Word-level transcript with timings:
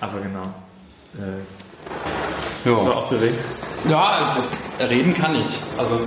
Aber 0.00 0.20
genau. 0.20 0.42
Äh, 1.16 2.68
Ja. 2.68 2.74
so 2.76 2.92
aufgeregt. 2.92 3.38
Ja, 3.88 4.00
also, 4.00 4.40
reden 4.92 5.14
kann 5.14 5.34
ich. 5.34 5.46
Also, 5.78 6.00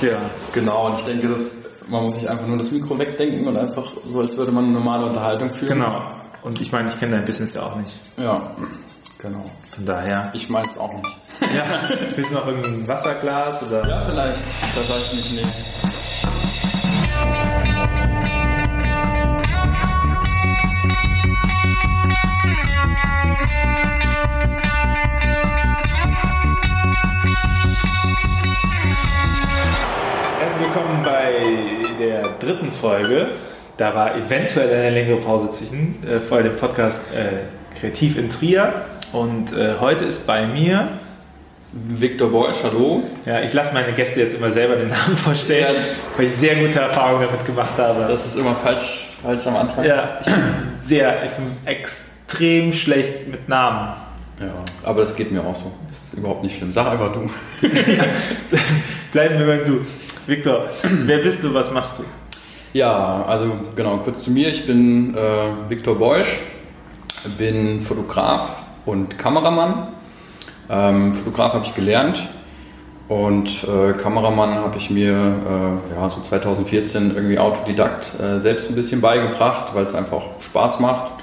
Ja. 0.00 0.18
genau, 0.52 0.86
und 0.86 0.98
ich 0.98 1.04
denke, 1.04 1.28
dass 1.28 1.56
man 1.88 2.04
muss 2.04 2.14
sich 2.14 2.30
einfach 2.30 2.46
nur 2.46 2.58
das 2.58 2.70
Mikro 2.70 2.96
wegdenken 2.98 3.46
und 3.48 3.56
einfach 3.56 3.84
so, 4.10 4.20
als 4.20 4.36
würde 4.36 4.52
man 4.52 4.64
eine 4.64 4.74
normale 4.74 5.06
Unterhaltung 5.06 5.50
führen. 5.50 5.78
Genau. 5.78 6.00
Und 6.42 6.60
ich 6.60 6.70
meine, 6.72 6.88
ich 6.88 6.98
kenne 6.98 7.16
dein 7.16 7.24
Business 7.24 7.52
ja 7.54 7.62
auch 7.64 7.74
nicht. 7.76 7.98
Ja, 8.16 8.52
genau. 9.18 9.44
Von 9.74 9.84
daher. 9.84 10.30
Ich 10.34 10.48
meine 10.48 10.68
es 10.68 10.78
auch 10.78 10.92
nicht. 10.94 11.08
Ja. 11.54 11.64
Willst 12.14 12.30
du 12.30 12.34
noch 12.34 12.46
irgendein 12.46 12.86
Wasserglas 12.86 13.62
oder? 13.64 13.86
Ja, 13.88 14.02
vielleicht. 14.06 14.42
Da 14.74 14.82
sage 14.84 15.00
ich 15.04 15.12
mich 15.14 15.30
nicht. 15.32 15.89
Folge. 32.80 33.28
Da 33.76 33.94
war 33.94 34.14
eventuell 34.16 34.68
eine 34.74 34.90
längere 34.90 35.18
Pause 35.18 35.50
zwischen, 35.52 35.96
äh, 36.06 36.18
vor 36.18 36.42
dem 36.42 36.56
Podcast 36.56 37.04
äh, 37.14 37.78
Kreativ 37.78 38.18
in 38.18 38.28
Trier. 38.30 38.72
Und 39.12 39.52
äh, 39.52 39.74
heute 39.80 40.04
ist 40.04 40.26
bei 40.26 40.46
mir, 40.46 40.88
Victor 41.72 42.30
Beusch, 42.30 42.56
hallo. 42.64 43.02
ja, 43.24 43.40
ich 43.42 43.52
lasse 43.52 43.72
meine 43.72 43.92
Gäste 43.92 44.20
jetzt 44.20 44.36
immer 44.36 44.50
selber 44.50 44.76
den 44.76 44.88
Namen 44.88 45.16
vorstellen, 45.16 45.74
Ja. 45.74 45.80
weil 46.16 46.26
ich 46.26 46.32
sehr 46.32 46.56
gute 46.56 46.80
Erfahrungen 46.80 47.26
damit 47.26 47.44
gemacht 47.46 47.78
habe. 47.78 48.06
Das 48.10 48.26
ist 48.26 48.36
immer 48.36 48.54
falsch, 48.56 49.08
falsch 49.22 49.46
am 49.46 49.56
Anfang. 49.56 49.84
ja, 49.84 50.18
ich 50.20 50.26
bin 50.26 50.42
sehr, 50.84 51.24
ich 51.24 51.30
bin 51.32 51.46
extrem 51.64 52.72
schlecht 52.72 53.28
mit 53.28 53.48
Namen. 53.48 53.94
Ja, 54.40 54.46
aber 54.84 55.02
das 55.02 55.14
geht 55.14 55.30
mir 55.30 55.42
auch 55.44 55.54
so. 55.54 55.70
Das 55.88 56.02
ist 56.02 56.14
überhaupt 56.14 56.42
nicht 56.42 56.56
schlimm. 56.56 56.72
Sag 56.72 56.86
einfach 56.88 57.12
du. 57.12 57.28
Bleiben 59.12 59.38
wir 59.38 59.46
beim 59.46 59.64
Du. 59.64 59.80
Viktor, 60.26 60.68
wer 60.82 61.18
bist 61.18 61.42
du, 61.42 61.52
was 61.52 61.70
machst 61.70 61.98
du? 61.98 62.04
Ja, 62.72 63.24
also 63.26 63.50
genau, 63.74 63.96
kurz 63.96 64.22
zu 64.22 64.30
mir. 64.30 64.48
Ich 64.48 64.64
bin 64.64 65.16
äh, 65.16 65.68
Viktor 65.68 65.98
Beusch, 65.98 66.38
bin 67.36 67.80
Fotograf 67.80 68.64
und 68.86 69.18
Kameramann. 69.18 69.88
Ähm, 70.70 71.16
Fotograf 71.16 71.54
habe 71.54 71.64
ich 71.64 71.74
gelernt 71.74 72.28
und 73.08 73.64
äh, 73.64 73.94
Kameramann 73.94 74.54
habe 74.54 74.76
ich 74.78 74.88
mir 74.88 75.14
äh, 75.14 75.96
ja, 75.96 76.10
so 76.10 76.20
2014 76.20 77.12
irgendwie 77.12 77.40
Autodidakt 77.40 78.14
äh, 78.20 78.40
selbst 78.40 78.68
ein 78.68 78.76
bisschen 78.76 79.00
beigebracht, 79.00 79.74
weil 79.74 79.86
es 79.86 79.94
einfach 79.94 80.22
Spaß 80.38 80.78
macht. 80.78 81.14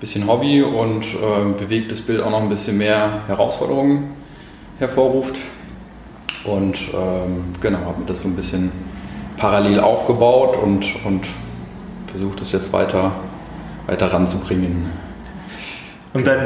Bisschen 0.00 0.26
Hobby 0.26 0.64
und 0.64 1.04
äh, 1.04 1.52
bewegtes 1.60 2.00
Bild 2.00 2.20
auch 2.20 2.30
noch 2.30 2.40
ein 2.40 2.48
bisschen 2.48 2.76
mehr 2.76 3.20
Herausforderungen 3.28 4.14
hervorruft. 4.80 5.36
Und 6.42 6.76
ähm, 6.92 7.44
genau, 7.60 7.78
habe 7.86 8.00
mir 8.00 8.06
das 8.06 8.22
so 8.22 8.28
ein 8.28 8.34
bisschen 8.34 8.72
parallel 9.36 9.80
aufgebaut 9.80 10.56
und, 10.56 10.84
und 11.04 11.26
versuche 12.06 12.38
das 12.38 12.52
jetzt 12.52 12.72
weiter, 12.72 13.12
weiter 13.86 14.06
ranzubringen. 14.12 14.90
Und 16.14 16.26
dann, 16.26 16.38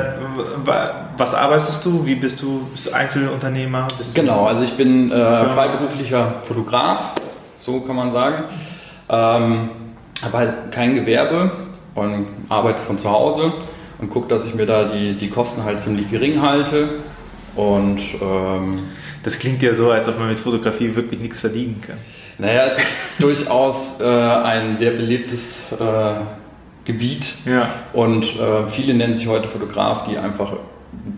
wa- 0.65 0.91
was 1.17 1.35
arbeitest 1.35 1.85
du? 1.85 2.07
Wie 2.07 2.15
bist 2.15 2.41
du? 2.41 2.67
Bist 2.73 2.87
du 2.87 2.93
Einzelunternehmer? 2.93 3.87
Bist 3.99 4.17
du 4.17 4.21
Genau, 4.21 4.45
also 4.47 4.63
ich 4.63 4.75
bin 4.75 5.11
äh, 5.11 5.49
freiberuflicher 5.49 6.35
Fotograf, 6.43 7.13
so 7.59 7.81
kann 7.81 7.97
man 7.97 8.13
sagen. 8.13 8.45
Ähm, 9.09 9.71
habe 10.23 10.39
halt 10.39 10.53
kein 10.71 10.95
Gewerbe 10.95 11.51
und 11.97 12.27
arbeite 12.49 12.79
von 12.79 12.97
zu 12.97 13.11
Hause 13.11 13.53
und 13.99 14.09
gucke, 14.09 14.29
dass 14.29 14.45
ich 14.45 14.55
mir 14.55 14.67
da 14.67 14.85
die, 14.85 15.15
die 15.19 15.31
Kosten 15.31 15.65
halt 15.65 15.81
ziemlich 15.81 16.11
gering 16.11 16.41
halte. 16.43 17.01
Und 17.57 18.01
ähm, 18.23 18.85
Das 19.25 19.39
klingt 19.39 19.63
ja 19.63 19.75
so, 19.75 19.91
als 19.91 20.09
ob 20.09 20.19
man 20.19 20.29
mit 20.29 20.39
Fotografie 20.39 20.95
wirklich 20.95 21.21
nichts 21.21 21.41
verdienen 21.41 21.81
kann. 21.85 21.97
Naja, 22.39 22.67
es 22.67 22.79
ist 22.79 22.87
durchaus 23.19 24.01
äh, 24.01 24.05
ein 24.05 24.77
sehr 24.77 24.91
belebtes 24.91 25.73
äh, 25.73 25.77
Gebiet. 26.85 27.35
Ja. 27.45 27.69
Und 27.93 28.25
äh, 28.25 28.69
viele 28.69 28.95
nennen 28.95 29.15
sich 29.15 29.27
heute 29.27 29.49
Fotograf, 29.49 30.05
die 30.05 30.19
einfach 30.19 30.53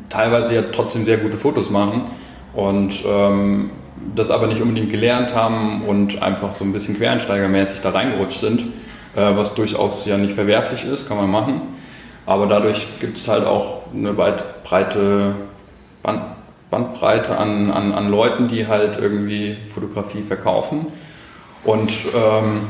teilweise 0.08 0.54
ja 0.54 0.62
trotzdem 0.72 1.04
sehr 1.04 1.18
gute 1.18 1.36
Fotos 1.36 1.70
machen 1.70 2.02
und 2.54 2.94
ähm, 3.06 3.70
das 4.14 4.30
aber 4.30 4.46
nicht 4.46 4.60
unbedingt 4.60 4.90
gelernt 4.90 5.34
haben 5.34 5.82
und 5.82 6.22
einfach 6.22 6.52
so 6.52 6.64
ein 6.64 6.72
bisschen 6.72 6.96
quereinsteigermäßig 6.96 7.80
da 7.80 7.90
reingerutscht 7.90 8.40
sind, 8.40 8.62
äh, 9.14 9.36
was 9.36 9.54
durchaus 9.54 10.06
ja 10.06 10.16
nicht 10.16 10.32
verwerflich 10.34 10.84
ist, 10.84 11.08
kann 11.08 11.16
man 11.16 11.30
machen. 11.30 11.60
Aber 12.26 12.46
dadurch 12.46 12.86
gibt 13.00 13.16
es 13.16 13.28
halt 13.28 13.44
auch 13.44 13.92
eine 13.94 14.16
weit 14.16 14.62
breite 14.62 15.34
Band, 16.02 16.22
Bandbreite 16.70 17.38
an, 17.38 17.70
an, 17.70 17.92
an 17.92 18.10
Leuten, 18.10 18.48
die 18.48 18.66
halt 18.66 18.98
irgendwie 18.98 19.56
Fotografie 19.72 20.22
verkaufen. 20.22 20.88
Und 21.64 21.92
ähm, 22.14 22.60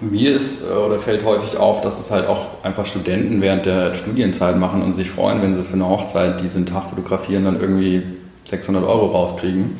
mir 0.00 0.34
ist 0.36 0.62
äh, 0.62 0.72
oder 0.72 0.98
fällt 0.98 1.24
häufig 1.24 1.56
auf, 1.56 1.80
dass 1.80 1.98
es 2.00 2.10
halt 2.10 2.26
auch 2.26 2.46
einfach 2.62 2.86
Studenten 2.86 3.40
während 3.40 3.66
der 3.66 3.94
Studienzeit 3.94 4.56
machen 4.56 4.82
und 4.82 4.94
sich 4.94 5.10
freuen, 5.10 5.42
wenn 5.42 5.54
sie 5.54 5.64
für 5.64 5.74
eine 5.74 5.88
Hochzeit 5.88 6.40
diesen 6.40 6.66
Tag 6.66 6.90
fotografieren, 6.90 7.44
dann 7.44 7.60
irgendwie 7.60 8.02
600 8.44 8.84
Euro 8.84 9.06
rauskriegen. 9.06 9.76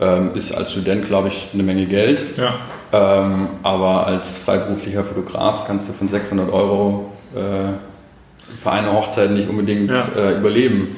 Ähm, 0.00 0.30
ist 0.34 0.52
als 0.52 0.70
Student, 0.72 1.06
glaube 1.06 1.28
ich, 1.28 1.48
eine 1.54 1.62
Menge 1.64 1.86
Geld. 1.86 2.24
Ja. 2.38 2.54
Ähm, 2.92 3.48
aber 3.64 4.06
als 4.06 4.38
freiberuflicher 4.38 5.02
Fotograf 5.02 5.64
kannst 5.66 5.88
du 5.88 5.92
von 5.92 6.08
600 6.08 6.52
Euro 6.52 7.10
äh, 7.34 7.72
für 8.62 8.70
eine 8.70 8.92
Hochzeit 8.92 9.30
nicht 9.32 9.48
unbedingt 9.48 9.90
Ja. 9.90 10.04
äh, 10.16 10.38
überleben. 10.38 10.96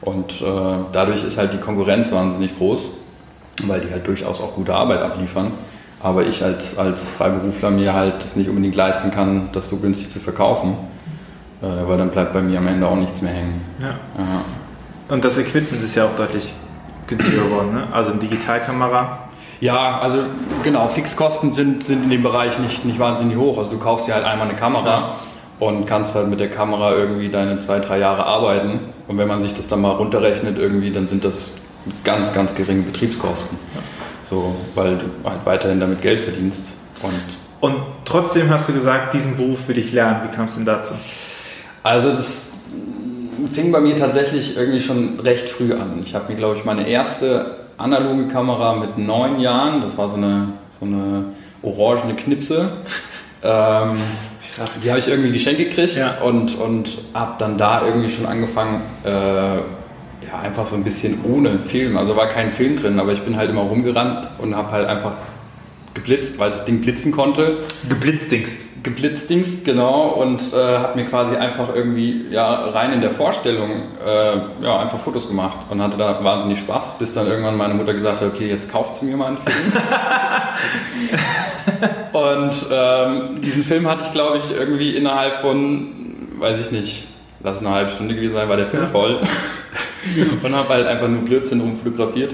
Und 0.00 0.40
äh, 0.40 0.44
dadurch 0.92 1.22
ist 1.24 1.36
halt 1.36 1.52
die 1.52 1.58
Konkurrenz 1.58 2.10
wahnsinnig 2.12 2.56
groß, 2.56 2.84
weil 3.64 3.80
die 3.82 3.92
halt 3.92 4.06
durchaus 4.06 4.40
auch 4.40 4.54
gute 4.54 4.74
Arbeit 4.74 5.02
abliefern. 5.02 5.52
Aber 6.02 6.24
ich 6.24 6.42
als, 6.42 6.78
als 6.78 7.10
Freiberufler 7.10 7.70
mir 7.70 7.92
halt 7.92 8.22
das 8.22 8.36
nicht 8.36 8.48
unbedingt 8.48 8.74
leisten 8.74 9.10
kann, 9.10 9.50
das 9.52 9.68
so 9.68 9.76
günstig 9.76 10.10
zu 10.10 10.18
verkaufen, 10.18 10.76
äh, 11.62 11.66
weil 11.86 11.98
dann 11.98 12.10
bleibt 12.10 12.32
bei 12.32 12.40
mir 12.40 12.58
am 12.58 12.66
Ende 12.66 12.86
auch 12.88 12.96
nichts 12.96 13.20
mehr 13.20 13.32
hängen. 13.32 13.60
ja. 13.80 13.88
Ja. 13.88 14.44
Und 15.10 15.24
das 15.24 15.36
Equipment 15.38 15.82
ist 15.82 15.96
ja 15.96 16.04
auch 16.04 16.14
deutlich 16.16 16.54
günstiger 17.08 17.42
geworden. 17.42 17.74
Ne? 17.74 17.82
Also 17.90 18.12
eine 18.12 18.20
Digitalkamera. 18.20 19.18
Ja, 19.60 19.98
also 19.98 20.22
genau, 20.62 20.88
Fixkosten 20.88 21.52
sind, 21.52 21.84
sind 21.84 22.04
in 22.04 22.10
dem 22.10 22.22
Bereich 22.22 22.58
nicht, 22.60 22.84
nicht 22.84 22.98
wahnsinnig 22.98 23.36
hoch. 23.36 23.58
Also 23.58 23.70
du 23.70 23.78
kaufst 23.78 24.06
dir 24.06 24.14
halt 24.14 24.24
einmal 24.24 24.48
eine 24.48 24.56
Kamera 24.56 25.16
und 25.58 25.84
kannst 25.84 26.14
halt 26.14 26.28
mit 26.28 26.40
der 26.40 26.48
Kamera 26.48 26.94
irgendwie 26.94 27.28
deine 27.28 27.58
zwei, 27.58 27.80
drei 27.80 27.98
Jahre 27.98 28.24
arbeiten. 28.24 28.80
Und 29.08 29.18
wenn 29.18 29.28
man 29.28 29.42
sich 29.42 29.52
das 29.52 29.66
dann 29.66 29.80
mal 29.82 29.90
runterrechnet 29.90 30.58
irgendwie, 30.58 30.90
dann 30.92 31.06
sind 31.06 31.24
das 31.24 31.50
ganz, 32.04 32.32
ganz 32.32 32.54
geringe 32.54 32.82
Betriebskosten. 32.82 33.58
So, 34.30 34.54
weil 34.76 34.96
du 34.96 35.06
halt 35.28 35.44
weiterhin 35.44 35.80
damit 35.80 36.00
Geld 36.02 36.20
verdienst. 36.20 36.66
Und 37.02 37.12
Und 37.60 37.76
trotzdem 38.04 38.48
hast 38.48 38.68
du 38.68 38.72
gesagt, 38.72 39.12
diesen 39.12 39.36
Beruf 39.36 39.66
will 39.68 39.76
ich 39.76 39.92
lernen. 39.92 40.20
Wie 40.28 40.34
kam 40.34 40.44
es 40.46 40.54
denn 40.54 40.64
dazu? 40.64 40.94
Also 41.82 42.10
das 42.12 42.52
fing 43.52 43.72
bei 43.72 43.80
mir 43.80 43.96
tatsächlich 43.96 44.56
irgendwie 44.56 44.80
schon 44.80 45.18
recht 45.20 45.48
früh 45.48 45.72
an. 45.74 46.00
Ich 46.04 46.14
habe 46.14 46.30
mir, 46.32 46.38
glaube 46.38 46.56
ich, 46.56 46.64
meine 46.64 46.86
erste 46.88 47.56
analoge 47.76 48.28
Kamera 48.28 48.76
mit 48.76 48.98
neun 48.98 49.40
Jahren, 49.40 49.80
das 49.82 49.96
war 49.96 50.08
so 50.08 50.16
eine, 50.16 50.48
so 50.78 50.84
eine 50.86 51.24
orangene 51.62 52.14
Knipse, 52.14 52.68
ähm, 53.42 54.00
die 54.84 54.90
habe 54.90 54.98
ich 54.98 55.08
irgendwie 55.08 55.32
geschenkt 55.32 55.58
gekriegt 55.58 55.96
Ja. 55.96 56.18
und, 56.22 56.58
und 56.58 56.98
habe 57.14 57.36
dann 57.38 57.56
da 57.56 57.86
irgendwie 57.86 58.10
schon 58.10 58.26
angefangen, 58.26 58.82
äh, 59.04 59.58
ja, 60.30 60.40
einfach 60.40 60.66
so 60.66 60.76
ein 60.76 60.84
bisschen 60.84 61.18
ohne 61.24 61.58
Film. 61.58 61.96
Also 61.96 62.16
war 62.16 62.28
kein 62.28 62.50
Film 62.50 62.76
drin, 62.76 62.98
aber 63.00 63.12
ich 63.12 63.22
bin 63.22 63.36
halt 63.36 63.50
immer 63.50 63.62
rumgerannt 63.62 64.28
und 64.38 64.56
habe 64.56 64.70
halt 64.70 64.86
einfach 64.86 65.12
geblitzt, 65.94 66.38
weil 66.38 66.50
das 66.50 66.64
Ding 66.64 66.80
blitzen 66.80 67.10
konnte 67.10 67.58
Geblitzdingst. 67.88 68.84
geblitzdingst, 68.84 69.64
genau, 69.64 70.10
und 70.10 70.40
äh, 70.54 70.78
hat 70.78 70.94
mir 70.94 71.04
quasi 71.04 71.34
einfach 71.34 71.74
irgendwie 71.74 72.26
ja, 72.30 72.66
rein 72.66 72.92
in 72.92 73.00
der 73.00 73.10
Vorstellung 73.10 73.70
äh, 74.06 74.64
ja, 74.64 74.78
einfach 74.78 74.98
Fotos 74.98 75.26
gemacht 75.26 75.58
und 75.68 75.82
hatte 75.82 75.96
da 75.96 76.22
wahnsinnig 76.22 76.60
Spaß, 76.60 76.98
bis 76.98 77.12
dann 77.12 77.26
irgendwann 77.26 77.56
meine 77.56 77.74
Mutter 77.74 77.92
gesagt 77.92 78.20
hat, 78.20 78.28
okay, 78.28 78.48
jetzt 78.48 78.70
kauft 78.70 78.96
sie 78.96 79.06
mir 79.06 79.16
mal 79.16 79.26
einen 79.26 79.38
Film. 79.38 79.72
und 82.12 82.54
ähm, 82.72 83.42
diesen 83.42 83.64
Film 83.64 83.88
hatte 83.88 84.02
ich, 84.06 84.12
glaube 84.12 84.38
ich, 84.38 84.56
irgendwie 84.56 84.96
innerhalb 84.96 85.40
von, 85.40 85.92
weiß 86.38 86.60
ich 86.60 86.70
nicht, 86.70 87.08
lass 87.42 87.56
es 87.56 87.66
eine 87.66 87.74
halbe 87.74 87.90
Stunde 87.90 88.14
gewesen 88.14 88.34
sein, 88.34 88.48
war 88.48 88.56
der 88.56 88.66
Film 88.66 88.84
Ja. 88.84 88.88
voll. 88.88 89.20
und 90.42 90.54
habe 90.54 90.68
halt 90.70 90.86
einfach 90.86 91.08
nur 91.08 91.22
Blödsinn 91.22 91.60
rumfotografiert. 91.60 92.32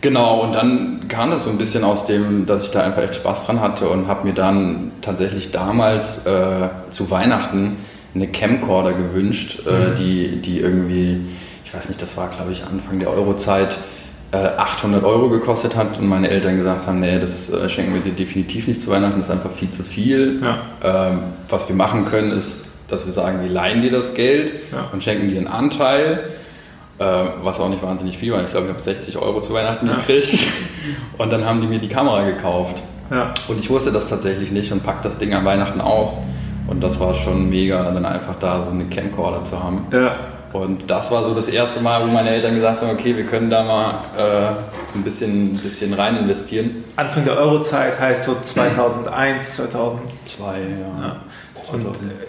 Genau, 0.00 0.42
und 0.42 0.52
dann 0.52 1.06
kam 1.08 1.30
das 1.30 1.42
so 1.44 1.50
ein 1.50 1.58
bisschen 1.58 1.82
aus 1.82 2.06
dem, 2.06 2.46
dass 2.46 2.64
ich 2.64 2.70
da 2.70 2.82
einfach 2.82 3.02
echt 3.02 3.16
Spaß 3.16 3.46
dran 3.46 3.60
hatte 3.60 3.88
und 3.88 4.06
habe 4.06 4.28
mir 4.28 4.32
dann 4.34 4.92
tatsächlich 5.02 5.50
damals 5.50 6.24
äh, 6.24 6.68
zu 6.90 7.10
Weihnachten 7.10 7.78
eine 8.14 8.28
Camcorder 8.28 8.92
gewünscht, 8.92 9.60
äh, 9.66 9.96
die, 9.98 10.36
die 10.40 10.60
irgendwie, 10.60 11.20
ich 11.64 11.74
weiß 11.74 11.88
nicht, 11.88 12.00
das 12.00 12.16
war 12.16 12.28
glaube 12.28 12.52
ich 12.52 12.64
Anfang 12.64 13.00
der 13.00 13.10
Eurozeit, 13.10 13.76
äh, 14.30 14.36
800 14.36 15.02
Euro 15.04 15.30
gekostet 15.30 15.74
hat 15.74 15.98
und 15.98 16.06
meine 16.06 16.30
Eltern 16.30 16.56
gesagt 16.56 16.86
haben, 16.86 17.00
nee, 17.00 17.18
das 17.18 17.50
äh, 17.50 17.68
schenken 17.68 17.94
wir 17.94 18.00
dir 18.00 18.12
definitiv 18.12 18.68
nicht 18.68 18.80
zu 18.80 18.90
Weihnachten, 18.90 19.16
das 19.18 19.26
ist 19.26 19.32
einfach 19.32 19.50
viel 19.50 19.70
zu 19.70 19.82
viel. 19.82 20.40
Ja. 20.40 21.08
Ähm, 21.10 21.18
was 21.48 21.68
wir 21.68 21.74
machen 21.74 22.04
können, 22.04 22.30
ist, 22.30 22.60
dass 22.86 23.04
wir 23.04 23.12
sagen, 23.12 23.40
wir 23.42 23.50
leihen 23.50 23.82
dir 23.82 23.90
das 23.90 24.14
Geld 24.14 24.52
Ja. 24.70 24.90
und 24.92 25.02
schenken 25.02 25.28
dir 25.28 25.38
einen 25.38 25.48
Anteil, 25.48 26.24
was 26.98 27.60
auch 27.60 27.68
nicht 27.68 27.82
wahnsinnig 27.82 28.18
viel 28.18 28.32
war. 28.32 28.42
Ich 28.42 28.48
glaube, 28.48 28.66
ich 28.66 28.72
habe 28.72 28.80
60 28.82 29.16
Euro 29.18 29.40
zu 29.40 29.52
Weihnachten 29.54 29.86
Ja. 29.86 29.96
gekriegt 29.96 30.46
und 31.18 31.32
dann 31.32 31.44
haben 31.46 31.60
die 31.60 31.66
mir 31.66 31.78
die 31.78 31.88
Kamera 31.88 32.24
gekauft. 32.24 32.76
Ja. 33.10 33.32
Und 33.48 33.58
ich 33.58 33.70
wusste 33.70 33.90
das 33.92 34.08
tatsächlich 34.08 34.50
nicht 34.50 34.70
und 34.72 34.82
pack 34.84 35.02
das 35.02 35.16
Ding 35.16 35.32
an 35.32 35.44
Weihnachten 35.44 35.80
aus. 35.80 36.18
Und 36.66 36.82
das 36.82 37.00
war 37.00 37.14
schon 37.14 37.48
mega, 37.48 37.82
dann 37.90 38.04
einfach 38.04 38.34
da 38.38 38.62
so 38.62 38.70
eine 38.70 38.84
Camcorder 38.84 39.42
zu 39.44 39.62
haben. 39.62 39.86
Ja. 39.92 40.16
Und 40.52 40.90
das 40.90 41.10
war 41.10 41.22
so 41.24 41.34
das 41.34 41.48
erste 41.48 41.80
Mal, 41.80 42.02
wo 42.02 42.06
meine 42.06 42.30
Eltern 42.30 42.54
gesagt 42.54 42.82
haben, 42.82 42.90
okay, 42.90 43.16
wir 43.16 43.24
können 43.24 43.50
da 43.50 43.62
mal 43.62 43.90
äh, 44.16 44.96
ein, 44.96 45.02
bisschen, 45.02 45.44
ein 45.44 45.58
bisschen 45.58 45.92
rein 45.94 46.16
investieren. 46.16 46.84
Anfang 46.96 47.24
der 47.26 47.36
Eurozeit 47.36 47.98
heißt 48.00 48.24
so 48.24 48.34
2001, 48.42 49.56
2000. 49.56 50.00
Zwei, 50.24 50.58
ja. 50.58 51.06
Ja. 51.06 51.16
Und 51.72 51.86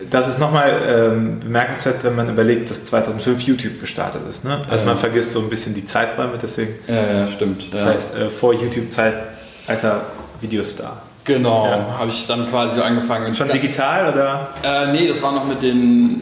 das 0.10 0.28
ist 0.28 0.40
nochmal 0.40 0.82
ähm, 0.86 1.40
bemerkenswert, 1.40 2.04
wenn 2.04 2.16
man 2.16 2.30
überlegt, 2.30 2.70
dass 2.70 2.86
2005 2.86 3.42
YouTube 3.44 3.80
gestartet 3.80 4.22
ist. 4.30 4.44
Ne? 4.44 4.62
Also 4.70 4.84
Ja. 4.86 4.92
man 4.92 4.98
vergisst 4.98 5.32
so 5.32 5.40
ein 5.40 5.50
bisschen 5.50 5.74
die 5.76 5.86
Zeiträume, 5.86 6.34
deswegen. 6.42 6.74
Ja, 6.88 7.20
ja, 7.22 7.28
stimmt. 7.28 7.74
Das 7.74 7.84
ja. 7.86 7.92
heißt, 7.92 8.16
äh, 8.18 8.30
vor 8.30 8.54
YouTube-Zeitalter 8.54 10.02
Videostar. 10.42 11.02
genau, 11.26 11.68
habe 12.00 12.10
ich 12.10 12.26
dann 12.28 12.50
quasi 12.50 12.78
so 12.80 12.84
angefangen. 12.84 13.34
Schon 13.36 13.50
digital 13.50 14.12
oder? 14.14 14.50
Äh, 14.64 14.92
nee, 14.92 15.08
das 15.08 15.22
war 15.22 15.32
noch 15.34 15.46
mit 15.46 15.62
den, 15.62 16.22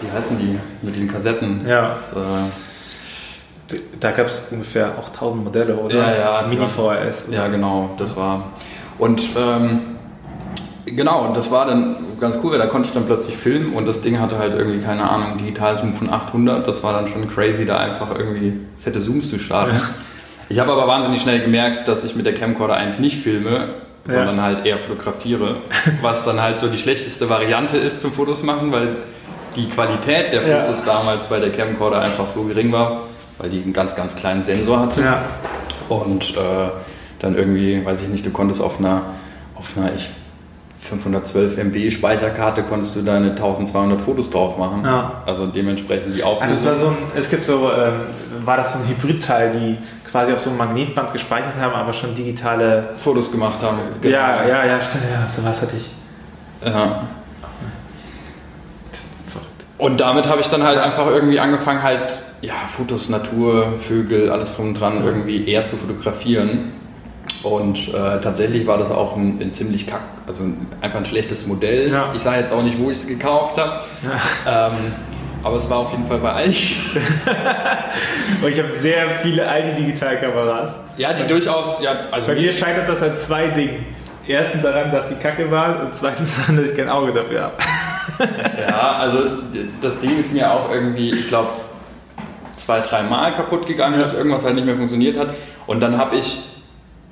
wie 0.00 0.10
heißen 0.16 0.38
die, 0.38 0.58
mit 0.84 0.96
den 0.96 1.06
Kassetten. 1.10 1.66
Ja. 1.68 1.96
Das, 2.14 2.22
äh, 2.22 3.80
Da 4.00 4.10
gab 4.12 4.26
es 4.26 4.42
ungefähr 4.50 4.92
auch 4.98 5.08
1000 5.10 5.44
Modelle, 5.44 5.76
oder? 5.76 5.94
Ja, 5.96 6.16
ja, 6.40 6.46
Mini 6.48 6.56
klar. 6.56 6.68
VHS. 6.70 7.28
oder? 7.28 7.36
Ja, 7.36 7.48
genau, 7.48 7.90
das 7.98 8.16
war. 8.16 8.44
Und 8.98 9.22
ähm, 9.38 9.80
genau, 10.94 11.20
und 11.26 11.36
das 11.36 11.50
war 11.50 11.66
dann 11.66 11.96
ganz 12.20 12.38
cool, 12.42 12.52
weil 12.52 12.58
da 12.58 12.66
konnte 12.66 12.88
ich 12.88 12.94
dann 12.94 13.04
plötzlich 13.06 13.36
filmen 13.36 13.72
und 13.74 13.86
das 13.86 14.00
Ding 14.00 14.18
hatte 14.20 14.38
halt 14.38 14.54
irgendwie, 14.54 14.78
keine 14.84 15.08
Ahnung, 15.10 15.38
Digitalzoom 15.38 15.92
von 15.92 16.10
800. 16.10 16.66
Das 16.66 16.82
war 16.82 16.92
dann 16.92 17.08
schon 17.08 17.28
crazy, 17.28 17.64
da 17.66 17.78
einfach 17.78 18.10
irgendwie 18.16 18.54
fette 18.78 19.00
Zooms 19.00 19.30
zu 19.30 19.38
starten. 19.38 19.76
Ja. 19.76 19.82
Ich 20.50 20.58
habe 20.58 20.72
aber 20.72 20.86
wahnsinnig 20.86 21.20
schnell 21.20 21.40
gemerkt, 21.40 21.88
dass 21.88 22.04
ich 22.04 22.16
mit 22.16 22.24
der 22.26 22.34
Camcorder 22.34 22.74
eigentlich 22.74 22.98
nicht 23.00 23.18
filme, 23.22 23.68
Ja. 24.06 24.14
sondern 24.14 24.40
halt 24.42 24.64
eher 24.66 24.78
fotografiere. 24.78 25.56
Was 26.02 26.24
dann 26.24 26.40
halt 26.40 26.58
so 26.58 26.68
die 26.68 26.78
schlechteste 26.78 27.28
Variante 27.28 27.76
ist 27.76 28.00
zum 28.00 28.12
Fotos 28.12 28.42
machen, 28.42 28.72
weil 28.72 28.96
die 29.56 29.68
Qualität 29.68 30.32
der 30.32 30.46
Ja. 30.46 30.64
Fotos 30.64 30.84
damals 30.84 31.26
bei 31.26 31.38
der 31.40 31.50
Camcorder 31.52 32.00
einfach 32.00 32.26
so 32.28 32.44
gering 32.44 32.72
war, 32.72 33.02
weil 33.38 33.50
die 33.50 33.62
einen 33.62 33.72
ganz, 33.72 33.94
ganz 33.94 34.16
kleinen 34.16 34.42
Sensor 34.42 34.80
hatte. 34.80 35.00
Ja. 35.02 35.22
Und 35.88 36.30
äh, 36.36 36.70
dann 37.18 37.36
irgendwie, 37.36 37.84
weiß 37.84 38.02
ich 38.02 38.08
nicht, 38.08 38.24
du 38.24 38.30
konntest 38.30 38.60
auf 38.62 38.78
einer, 38.78 39.02
auf 39.54 39.72
einer 39.76 39.92
ich, 39.94 40.08
512 40.88 41.56
MB 41.58 41.90
Speicherkarte 41.92 42.62
konntest 42.62 42.96
du 42.96 43.02
deine 43.02 43.30
1200 43.30 44.00
Fotos 44.00 44.30
drauf 44.30 44.56
machen. 44.58 44.82
Ja. 44.84 45.22
Also 45.26 45.46
dementsprechend 45.46 46.16
die 46.16 46.22
Also 46.22 46.36
Auflösung. 46.36 46.66
war 46.66 46.74
so 46.74 46.86
ein, 46.88 46.96
es 47.16 47.30
gibt 47.30 47.44
so, 47.46 47.70
ähm, 47.70 48.00
war 48.44 48.56
das 48.56 48.72
so 48.72 48.78
ein 48.78 48.88
Hybridteil, 48.88 49.52
die 49.52 49.78
quasi 50.10 50.32
auf 50.32 50.40
so 50.40 50.48
einem 50.50 50.58
Magnetband 50.58 51.12
gespeichert 51.12 51.56
haben, 51.60 51.74
aber 51.74 51.92
schon 51.92 52.14
digitale. 52.14 52.90
Fotos 52.96 53.30
gemacht 53.30 53.58
haben. 53.62 53.78
Ja, 54.02 54.46
ja, 54.46 54.64
ja, 54.64 54.80
stimmt, 54.80 55.04
ja, 55.04 55.28
sowas 55.28 55.62
hatte 55.62 55.76
ich. 55.76 55.90
ja. 56.64 57.02
Und 59.76 60.00
damit 60.00 60.26
habe 60.28 60.40
ich 60.40 60.48
dann 60.48 60.64
halt 60.64 60.78
einfach 60.78 61.06
irgendwie 61.06 61.38
angefangen, 61.38 61.84
halt, 61.84 62.18
ja, 62.40 62.54
Fotos, 62.66 63.08
Natur, 63.08 63.74
Vögel, 63.78 64.28
alles 64.30 64.56
drum 64.56 64.68
und 64.68 64.80
dran 64.80 65.04
irgendwie 65.04 65.48
eher 65.48 65.66
zu 65.66 65.76
fotografieren. 65.76 66.72
Und 67.42 67.88
äh, 67.88 68.20
tatsächlich 68.20 68.66
war 68.66 68.78
das 68.78 68.90
auch 68.90 69.16
ein, 69.16 69.38
ein 69.40 69.54
ziemlich 69.54 69.86
kack, 69.86 70.00
also 70.26 70.44
ein, 70.44 70.66
einfach 70.80 70.98
ein 70.98 71.06
schlechtes 71.06 71.46
Modell. 71.46 71.90
Ja. 71.90 72.12
Ich 72.14 72.22
sage 72.22 72.40
jetzt 72.40 72.52
auch 72.52 72.62
nicht, 72.62 72.78
wo 72.78 72.90
ich 72.90 72.96
es 72.96 73.06
gekauft 73.06 73.58
habe. 73.58 73.80
Ähm, 74.46 74.92
aber 75.42 75.56
es 75.56 75.70
war 75.70 75.78
auf 75.78 75.92
jeden 75.92 76.06
Fall 76.06 76.18
bei 76.18 76.32
Aldi. 76.32 76.76
Und 78.42 78.50
ich 78.50 78.58
habe 78.58 78.70
sehr 78.70 79.08
viele 79.22 79.46
alte 79.48 79.74
Digitalkameras. 79.74 80.80
Ja, 80.96 81.12
die 81.12 81.26
durchaus, 81.26 81.80
ja, 81.80 81.92
also 82.10 82.28
Bei 82.28 82.34
mir 82.34 82.52
scheitert 82.52 82.88
das 82.88 83.02
an 83.02 83.16
zwei 83.16 83.48
Dingen. 83.48 83.86
Erstens 84.26 84.62
daran, 84.62 84.92
dass 84.92 85.08
die 85.08 85.14
kacke 85.14 85.50
waren 85.50 85.86
und 85.86 85.94
zweitens 85.94 86.36
daran, 86.36 86.56
dass 86.56 86.70
ich 86.70 86.76
kein 86.76 86.88
Auge 86.88 87.12
dafür 87.12 87.42
habe. 87.42 87.54
Ja, 88.58 88.92
also 88.92 89.18
das 89.80 90.00
Ding 90.00 90.18
ist 90.18 90.32
mir 90.32 90.50
auch 90.50 90.70
irgendwie, 90.70 91.10
ich 91.10 91.28
glaube, 91.28 91.50
zwei, 92.56 92.80
drei 92.80 93.02
Mal 93.02 93.32
kaputt 93.32 93.66
gegangen, 93.66 94.00
dass 94.00 94.12
irgendwas 94.12 94.44
halt 94.44 94.56
nicht 94.56 94.64
mehr 94.66 94.76
funktioniert 94.76 95.16
hat. 95.16 95.28
Und 95.66 95.80
dann 95.80 95.96
habe 95.96 96.16
ich, 96.16 96.40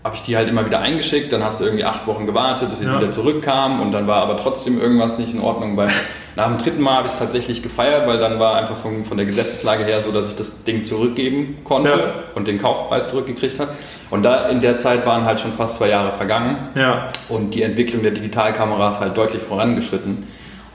hab 0.06 0.14
ich 0.14 0.22
die 0.22 0.36
halt 0.36 0.48
immer 0.48 0.64
wieder 0.64 0.78
eingeschickt, 0.80 1.32
dann 1.32 1.42
hast 1.42 1.60
du 1.60 1.64
irgendwie 1.64 1.84
acht 1.84 2.06
Wochen 2.06 2.26
gewartet, 2.26 2.70
bis 2.70 2.78
sie 2.78 2.84
Ja. 2.84 2.96
wieder 3.00 3.10
zurückkamen 3.10 3.80
und 3.80 3.90
dann 3.92 4.06
war 4.06 4.22
aber 4.22 4.38
trotzdem 4.38 4.80
irgendwas 4.80 5.18
nicht 5.18 5.34
in 5.34 5.40
Ordnung. 5.40 5.74
Beim, 5.74 5.90
nach 6.36 6.46
dem 6.46 6.58
dritten 6.58 6.80
Mal 6.80 6.96
habe 6.98 7.06
ich 7.08 7.12
es 7.14 7.18
tatsächlich 7.18 7.62
gefeiert, 7.62 8.06
weil 8.06 8.18
dann 8.18 8.38
war 8.38 8.54
einfach 8.54 8.76
von, 8.76 9.04
von 9.04 9.16
der 9.16 9.26
Gesetzeslage 9.26 9.82
her 9.84 10.00
so, 10.00 10.12
dass 10.12 10.28
ich 10.28 10.36
das 10.36 10.62
Ding 10.64 10.84
zurückgeben 10.84 11.56
konnte 11.64 11.90
Ja. 11.90 11.96
und 12.36 12.46
den 12.46 12.58
Kaufpreis 12.58 13.10
zurückgekriegt 13.10 13.58
habe. 13.58 13.70
Und 14.10 14.22
da 14.22 14.48
in 14.48 14.60
der 14.60 14.78
Zeit 14.78 15.04
waren 15.06 15.24
halt 15.24 15.40
schon 15.40 15.52
fast 15.52 15.76
zwei 15.76 15.88
Jahre 15.88 16.12
vergangen. 16.12 16.68
Ja. 16.76 17.08
Und 17.28 17.54
die 17.54 17.62
Entwicklung 17.62 18.02
der 18.04 18.12
Digitalkameras 18.12 19.00
halt 19.00 19.16
deutlich 19.18 19.42
vorangeschritten 19.42 20.24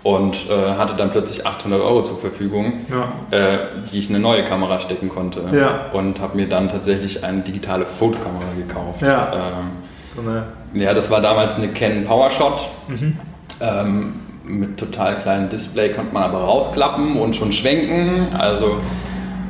und 0.04 0.50
äh, 0.50 0.74
hatte 0.78 0.96
dann 0.98 1.12
plötzlich 1.12 1.46
800 1.46 1.80
Euro 1.82 2.04
zur 2.04 2.18
Verfügung, 2.18 2.86
Ja. 2.90 3.38
äh, 3.38 3.58
die 3.92 4.00
ich 4.00 4.10
in 4.10 4.16
eine 4.16 4.22
neue 4.24 4.44
Kamera 4.44 4.80
stecken 4.80 5.10
konnte. 5.10 5.42
Ja. 5.54 5.92
Und 5.94 6.20
habe 6.20 6.36
mir 6.38 6.48
dann 6.50 6.70
tatsächlich 6.70 7.24
eine 7.24 7.42
digitale 7.42 7.86
Fotokamera 7.86 8.46
gekauft. 8.58 9.02
Ja. 9.02 9.32
Ähm, 9.34 9.72
So 10.16 10.22
eine, 10.22 10.44
ja, 10.74 10.94
das 10.94 11.10
war 11.12 11.22
damals 11.22 11.56
eine 11.56 11.68
Canon 11.70 12.06
PowerShot. 12.06 12.68
Mhm. 12.88 13.18
Ähm, 13.62 14.14
mit 14.44 14.78
total 14.80 15.16
kleinem 15.18 15.50
Display 15.50 15.90
konnte 15.92 16.14
man 16.14 16.24
aber 16.24 16.40
rausklappen 16.40 17.16
und 17.18 17.36
schon 17.36 17.52
schwenken. 17.52 18.34
Also 18.36 18.78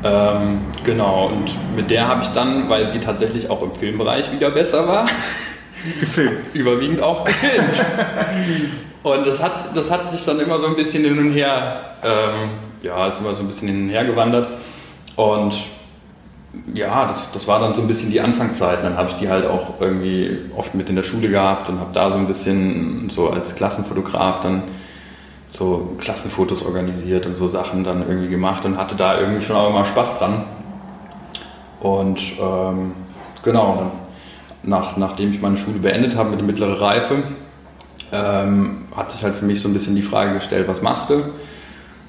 ähm, 0.04 0.62
genau, 0.84 1.28
und 1.28 1.56
mit 1.76 1.90
der 1.92 2.08
habe 2.08 2.24
ich 2.24 2.28
dann, 2.30 2.70
weil 2.70 2.86
sie 2.88 3.00
tatsächlich 3.00 3.50
auch 3.50 3.62
im 3.62 3.74
Filmbereich 3.74 4.32
wieder 4.34 4.50
besser 4.52 4.88
war, 4.88 5.06
gefilmt. 6.00 6.40
überwiegend 6.54 7.02
auch 7.02 7.24
gefilmt. 7.24 7.82
Und 9.04 9.26
das 9.26 9.42
hat, 9.42 9.76
das 9.76 9.90
hat 9.90 10.12
sich 10.12 10.24
dann 10.26 10.40
immer 10.40 10.60
so 10.60 10.68
ein 10.68 10.76
bisschen 10.76 11.04
hin 11.04 11.18
und 11.18 11.32
her, 11.32 11.82
ähm, 12.04 12.52
ja, 12.84 13.08
ist 13.08 13.20
immer 13.20 13.34
so 13.34 13.42
ein 13.42 13.48
bisschen 13.48 13.68
hin 13.68 13.84
und 13.84 13.90
her 13.90 14.06
gewandert. 14.06 14.48
Und 15.16 15.56
ja, 16.74 17.08
das, 17.08 17.32
das 17.32 17.48
war 17.48 17.60
dann 17.60 17.74
so 17.74 17.82
ein 17.82 17.88
bisschen 17.88 18.12
die 18.12 18.22
Anfangszeit. 18.22 18.84
Dann 18.84 18.98
habe 18.98 19.10
ich 19.10 19.16
die 19.16 19.30
halt 19.30 19.46
auch 19.46 19.80
irgendwie 19.80 20.40
oft 20.56 20.76
mit 20.76 20.90
in 20.90 20.96
der 20.96 21.04
Schule 21.04 21.30
gehabt 21.30 21.70
und 21.70 21.80
habe 21.80 21.92
da 21.94 22.10
so 22.10 22.16
ein 22.16 22.28
bisschen 22.28 23.10
so 23.10 23.30
als 23.30 23.56
Klassenfotograf 23.56 24.42
dann 24.42 24.64
so 25.50 25.96
Klassenfotos 25.98 26.64
organisiert 26.64 27.26
und 27.26 27.36
so 27.36 27.48
Sachen 27.48 27.84
dann 27.84 28.08
irgendwie 28.08 28.30
gemacht 28.30 28.64
und 28.66 28.78
hatte 28.78 28.96
da 28.96 29.20
irgendwie 29.20 29.42
schon 29.42 29.56
auch 29.56 29.70
immer 29.70 29.86
Spaß 29.86 30.20
dran. 30.20 30.44
Und 31.82 32.22
ähm, 32.40 32.94
genau, 33.44 33.76
dann 33.78 33.92
nach, 34.64 34.96
nachdem 34.98 35.32
ich 35.32 35.42
meine 35.42 35.58
Schule 35.58 35.80
beendet 35.80 36.16
habe 36.16 36.30
mit 36.30 36.40
der 36.40 36.46
mittleren 36.46 36.76
Reife, 36.76 37.24
ähm, 38.12 38.86
hat 38.96 39.12
sich 39.12 39.24
halt 39.24 39.36
für 39.36 39.46
mich 39.46 39.62
so 39.62 39.70
ein 39.70 39.74
bisschen 39.74 39.96
die 39.96 40.02
Frage 40.02 40.34
gestellt, 40.34 40.68
was 40.68 40.82
machst 40.82 41.10
du? 41.10 41.14
Äh, 41.14 41.22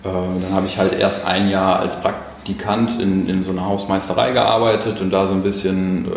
dann 0.03 0.53
habe 0.53 0.67
ich 0.67 0.79
halt 0.79 0.99
erst 0.99 1.25
ein 1.27 1.49
Jahr 1.49 1.79
als 1.79 2.01
Praktikant 2.01 3.01
in, 3.01 3.29
in 3.29 3.45
so 3.45 3.51
einer 3.51 3.67
Hausmeisterei 3.67 4.33
gearbeitet 4.33 5.01
und 5.01 5.13
da 5.13 5.29
so 5.29 5.33
ein 5.33 5.43
bisschen, 5.43 6.07
äh, 6.07 6.11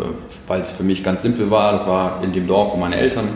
weil 0.46 0.60
es 0.60 0.72
für 0.72 0.82
mich 0.82 1.04
ganz 1.04 1.22
simpel 1.22 1.50
war, 1.50 1.72
das 1.72 1.86
war 1.86 2.18
in 2.22 2.32
dem 2.32 2.46
Dorf, 2.46 2.72
wo 2.72 2.76
meine 2.76 2.96
Eltern 2.96 3.28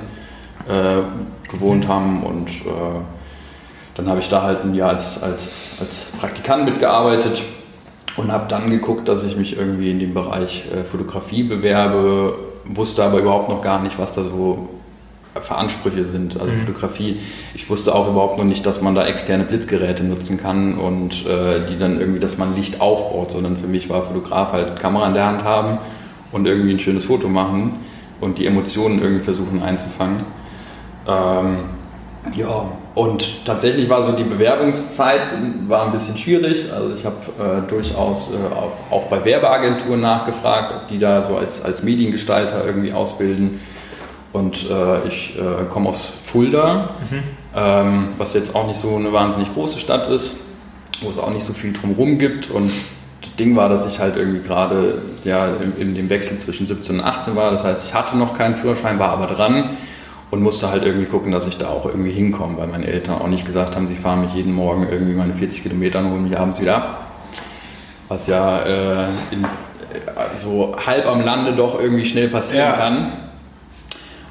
äh, 0.68 1.48
gewohnt 1.48 1.86
haben 1.86 2.24
und 2.24 2.48
äh, 2.48 3.00
dann 3.94 4.08
habe 4.08 4.20
ich 4.20 4.28
da 4.28 4.42
halt 4.42 4.64
ein 4.64 4.74
Jahr 4.74 4.90
als, 4.90 5.22
als, 5.22 5.76
als 5.80 6.12
Praktikant 6.18 6.64
mitgearbeitet 6.64 7.42
und 8.16 8.32
habe 8.32 8.46
dann 8.48 8.70
geguckt, 8.70 9.08
dass 9.08 9.24
ich 9.24 9.36
mich 9.36 9.56
irgendwie 9.56 9.90
in 9.90 9.98
dem 9.98 10.14
Bereich 10.14 10.66
äh, 10.72 10.84
Fotografie 10.84 11.44
bewerbe, 11.44 12.38
wusste 12.64 13.04
aber 13.04 13.18
überhaupt 13.18 13.48
noch 13.48 13.62
gar 13.62 13.82
nicht, 13.82 13.98
was 13.98 14.12
da 14.12 14.24
so 14.24 14.68
für 15.40 15.54
Ansprüche 15.54 16.04
sind. 16.04 16.40
Also 16.40 16.52
Fotografie, 16.54 17.20
ich 17.54 17.70
wusste 17.70 17.94
auch 17.94 18.08
überhaupt 18.08 18.38
noch 18.38 18.44
nicht, 18.44 18.66
dass 18.66 18.80
man 18.80 18.94
da 18.94 19.06
externe 19.06 19.44
Blitzgeräte 19.44 20.02
nutzen 20.02 20.38
kann 20.38 20.78
und 20.78 21.24
äh, 21.26 21.66
die 21.68 21.78
dann 21.78 22.00
irgendwie, 22.00 22.20
dass 22.20 22.36
man 22.36 22.56
Licht 22.56 22.80
aufbaut, 22.80 23.30
sondern 23.30 23.56
für 23.56 23.68
mich 23.68 23.88
war 23.88 24.02
Fotograf 24.02 24.52
halt 24.52 24.80
Kamera 24.80 25.06
in 25.06 25.14
der 25.14 25.26
Hand 25.26 25.44
haben 25.44 25.78
und 26.32 26.46
irgendwie 26.46 26.72
ein 26.72 26.80
schönes 26.80 27.04
Foto 27.04 27.28
machen 27.28 27.74
und 28.20 28.38
die 28.38 28.46
Emotionen 28.46 29.00
irgendwie 29.00 29.24
versuchen 29.24 29.62
einzufangen. 29.62 30.22
Ähm, 31.06 31.58
ja, 32.34 32.66
und 32.94 33.46
tatsächlich 33.46 33.88
war 33.88 34.02
so 34.02 34.12
die 34.12 34.24
Bewerbungszeit 34.24 35.20
war 35.68 35.86
ein 35.86 35.92
bisschen 35.92 36.18
schwierig. 36.18 36.70
Also 36.72 36.94
ich 36.94 37.04
habe 37.04 37.16
äh, 37.38 37.68
durchaus 37.68 38.30
äh, 38.30 38.54
auch, 38.54 38.72
auch 38.90 39.04
bei 39.04 39.24
Werbeagenturen 39.24 40.00
nachgefragt, 40.00 40.74
ob 40.74 40.88
die 40.88 40.98
da 40.98 41.26
so 41.26 41.36
als, 41.36 41.62
als 41.64 41.82
Mediengestalter 41.82 42.64
irgendwie 42.66 42.92
ausbilden. 42.92 43.60
Und 44.32 44.70
äh, 44.70 45.08
ich 45.08 45.36
äh, 45.36 45.64
komme 45.70 45.88
aus 45.88 46.06
Fulda, 46.06 46.90
ähm, 47.56 48.10
was 48.16 48.34
jetzt 48.34 48.54
auch 48.54 48.66
nicht 48.66 48.80
so 48.80 48.94
eine 48.94 49.12
wahnsinnig 49.12 49.52
große 49.52 49.80
Stadt 49.80 50.08
ist, 50.08 50.36
wo 51.00 51.10
es 51.10 51.18
auch 51.18 51.32
nicht 51.32 51.44
so 51.44 51.52
viel 51.52 51.72
drumherum 51.72 52.18
gibt. 52.18 52.50
Und 52.50 52.70
das 53.22 53.34
Ding 53.36 53.56
war, 53.56 53.68
dass 53.68 53.86
ich 53.86 53.98
halt 53.98 54.16
irgendwie 54.16 54.46
gerade 54.46 55.02
ja, 55.24 55.48
in, 55.48 55.76
in 55.88 55.94
dem 55.94 56.08
Wechsel 56.08 56.38
zwischen 56.38 56.66
17 56.66 57.00
und 57.00 57.04
18 57.04 57.34
war. 57.34 57.50
Das 57.50 57.64
heißt, 57.64 57.84
ich 57.86 57.94
hatte 57.94 58.16
noch 58.16 58.34
keinen 58.34 58.56
Führerschein, 58.56 58.98
war 58.98 59.10
aber 59.10 59.26
dran. 59.26 59.70
und 60.30 60.42
musste 60.42 60.70
halt 60.70 60.84
irgendwie 60.84 61.06
gucken, 61.06 61.32
dass 61.32 61.48
ich 61.48 61.58
da 61.58 61.68
auch 61.68 61.86
irgendwie 61.86 62.12
hinkomme, 62.12 62.56
weil 62.58 62.68
meine 62.68 62.86
Eltern 62.86 63.20
auch 63.20 63.26
nicht 63.26 63.44
gesagt 63.44 63.74
haben, 63.74 63.88
sie 63.88 63.96
fahren 63.96 64.20
mich 64.20 64.32
jeden 64.34 64.52
Morgen 64.52 64.86
irgendwie 64.88 65.14
meine 65.14 65.34
40 65.34 65.64
Kilometer 65.64 65.98
und 65.98 66.10
holen 66.10 66.22
mich 66.22 66.38
abends 66.38 66.60
wieder 66.60 66.76
ab. 66.76 67.06
Was 68.06 68.28
ja 68.28 68.60
äh, 68.60 69.08
in, 69.32 69.44
so 70.36 70.76
halb 70.86 71.06
am 71.06 71.24
Lande 71.24 71.52
doch 71.52 71.80
irgendwie 71.80 72.04
schnell 72.04 72.28
passieren 72.28 72.70
ja. 72.70 72.76
kann. 72.76 73.12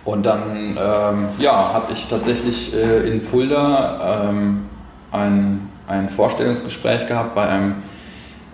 Und 0.06 0.26
dann 0.26 0.78
ähm, 0.80 1.30
ja, 1.38 1.74
habe 1.74 1.92
ich 1.92 2.08
tatsächlich 2.08 2.74
äh, 2.74 3.10
in 3.10 3.22
Fulda 3.22 4.30
ähm, 4.30 4.70
ein, 5.12 5.70
ein 5.88 6.10
Vorstellungsgespräch 6.10 7.08
gehabt 7.08 7.36
bei 7.36 7.48
einem 7.48 7.76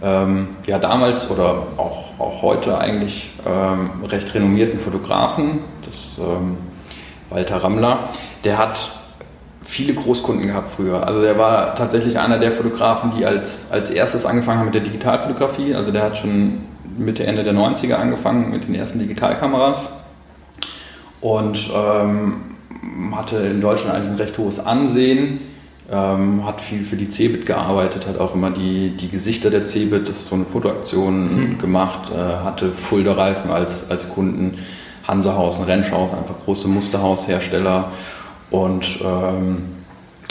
ähm, 0.03 0.49
ja 0.67 0.79
damals 0.79 1.29
oder 1.29 1.63
auch, 1.77 2.19
auch 2.19 2.41
heute 2.41 2.77
eigentlich 2.77 3.31
ähm, 3.45 4.03
recht 4.05 4.33
renommierten 4.33 4.79
Fotografen, 4.79 5.59
das 5.85 6.17
ähm, 6.19 6.57
Walter 7.29 7.57
Rammler, 7.57 7.99
der 8.43 8.57
hat 8.57 8.91
viele 9.61 9.93
Großkunden 9.93 10.47
gehabt 10.47 10.69
früher. 10.69 11.07
Also 11.07 11.21
der 11.21 11.37
war 11.37 11.75
tatsächlich 11.75 12.19
einer 12.19 12.37
der 12.37 12.51
Fotografen, 12.51 13.13
die 13.17 13.25
als, 13.25 13.67
als 13.71 13.89
erstes 13.89 14.25
angefangen 14.25 14.59
haben 14.59 14.65
mit 14.65 14.75
der 14.75 14.83
Digitalfotografie. 14.83 15.73
Also 15.73 15.91
der 15.91 16.03
hat 16.03 16.17
schon 16.17 16.63
Mitte, 16.97 17.25
Ende 17.25 17.43
der 17.43 17.53
90er 17.53 17.95
angefangen 17.95 18.51
mit 18.51 18.67
den 18.67 18.75
ersten 18.75 18.99
Digitalkameras 18.99 19.89
und 21.25 21.71
ähm, 21.73 22.35
hatte 23.15 23.37
in 23.37 23.59
Deutschland 23.59 23.95
eigentlich 23.95 24.11
ein 24.11 24.15
recht 24.17 24.37
hohes 24.37 24.63
Ansehen. 24.63 25.39
Ähm, 25.91 26.45
hat 26.45 26.61
viel 26.61 26.83
für 26.83 26.95
die 26.95 27.09
Cebit 27.09 27.45
gearbeitet, 27.45 28.07
hat 28.07 28.19
auch 28.19 28.33
immer 28.33 28.49
die, 28.51 28.89
die 28.89 29.07
Gesichter 29.07 29.51
der 29.51 29.67
Cebit, 29.67 30.09
das 30.09 30.17
ist 30.17 30.27
so 30.27 30.35
eine 30.35 30.45
Fotoaktion 30.45 31.51
mhm. 31.51 31.57
gemacht, 31.59 32.11
äh, 32.11 32.43
hatte 32.43 32.71
Fulda-Reifen 32.71 33.51
als, 33.51 33.89
als 33.89 34.09
Kunden, 34.09 34.57
Hansehausen, 35.07 35.63
Rentschhaus, 35.65 36.11
einfach 36.11 36.43
große 36.43 36.67
Musterhaushersteller 36.67 37.91
und 38.49 38.99
ähm, 39.03 39.57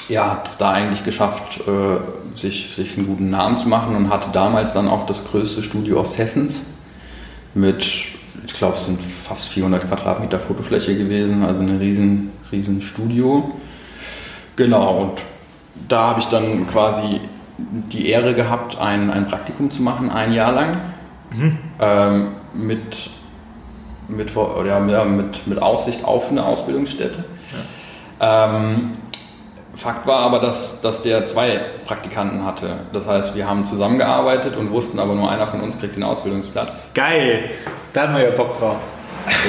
ja, 0.09 0.33
hat 0.33 0.49
es 0.49 0.57
da 0.57 0.73
eigentlich 0.73 1.05
geschafft, 1.05 1.61
äh, 1.69 2.37
sich, 2.37 2.75
sich 2.75 2.97
einen 2.97 3.07
guten 3.07 3.31
Namen 3.31 3.57
zu 3.57 3.69
machen 3.69 3.95
und 3.95 4.11
hatte 4.11 4.31
damals 4.33 4.73
dann 4.73 4.89
auch 4.89 5.07
das 5.07 5.25
größte 5.25 5.63
Studio 5.63 6.01
Osthessens 6.01 6.63
mit, 7.55 7.85
ich 8.47 8.55
glaube, 8.55 8.77
es 8.77 8.85
sind 8.85 9.01
fast 9.01 9.49
400 9.49 9.89
Quadratmeter 9.89 10.39
Fotofläche 10.39 10.97
gewesen, 10.97 11.45
also 11.45 11.61
ein 11.61 11.79
riesen, 11.79 12.33
riesen 12.53 12.83
Studio. 12.83 13.53
Genau, 14.57 14.99
und 14.99 15.23
da 15.89 16.09
habe 16.11 16.21
ich 16.21 16.27
dann 16.27 16.67
quasi 16.67 17.21
die 17.59 18.09
Ehre 18.09 18.35
gehabt, 18.35 18.79
ein, 18.79 19.11
ein 19.11 19.27
Praktikum 19.27 19.71
zu 19.71 19.83
machen, 19.83 20.11
ein 20.11 20.33
Jahr 20.33 20.53
lang, 20.53 20.77
mhm. 21.33 21.59
ähm, 21.81 22.29
mit, 22.53 23.11
mit, 24.09 24.37
oder, 24.37 24.81
mit, 24.81 25.47
mit 25.47 25.63
Aussicht 25.63 26.05
auf 26.05 26.31
eine 26.31 26.45
Ausbildungsstätte. 26.45 27.25
Ja. 28.21 28.47
Ähm, 28.47 28.93
Fakt 29.77 30.07
war 30.07 30.21
aber, 30.21 30.39
dass, 30.39 30.81
dass 30.81 31.03
der 31.03 31.27
zwei 31.27 31.61
Praktikanten 31.85 32.45
hatte. 32.45 32.79
Das 32.93 33.09
heißt, 33.09 33.35
wir 33.35 33.49
haben 33.49 33.65
zusammengearbeitet 33.65 34.57
und 34.57 34.71
wussten 34.71 34.99
aber 34.99 35.15
nur 35.15 35.31
einer 35.31 35.47
von 35.47 35.61
uns 35.61 35.79
kriegt 35.79 35.97
den 35.97 36.05
Ausbildungsplatz. 36.05 36.91
Geil! 36.95 37.51
Da 37.93 38.03
haben 38.03 38.17
wir 38.17 38.25
ja 38.25 38.31
Bock 38.31 38.59
drauf. 38.59 38.77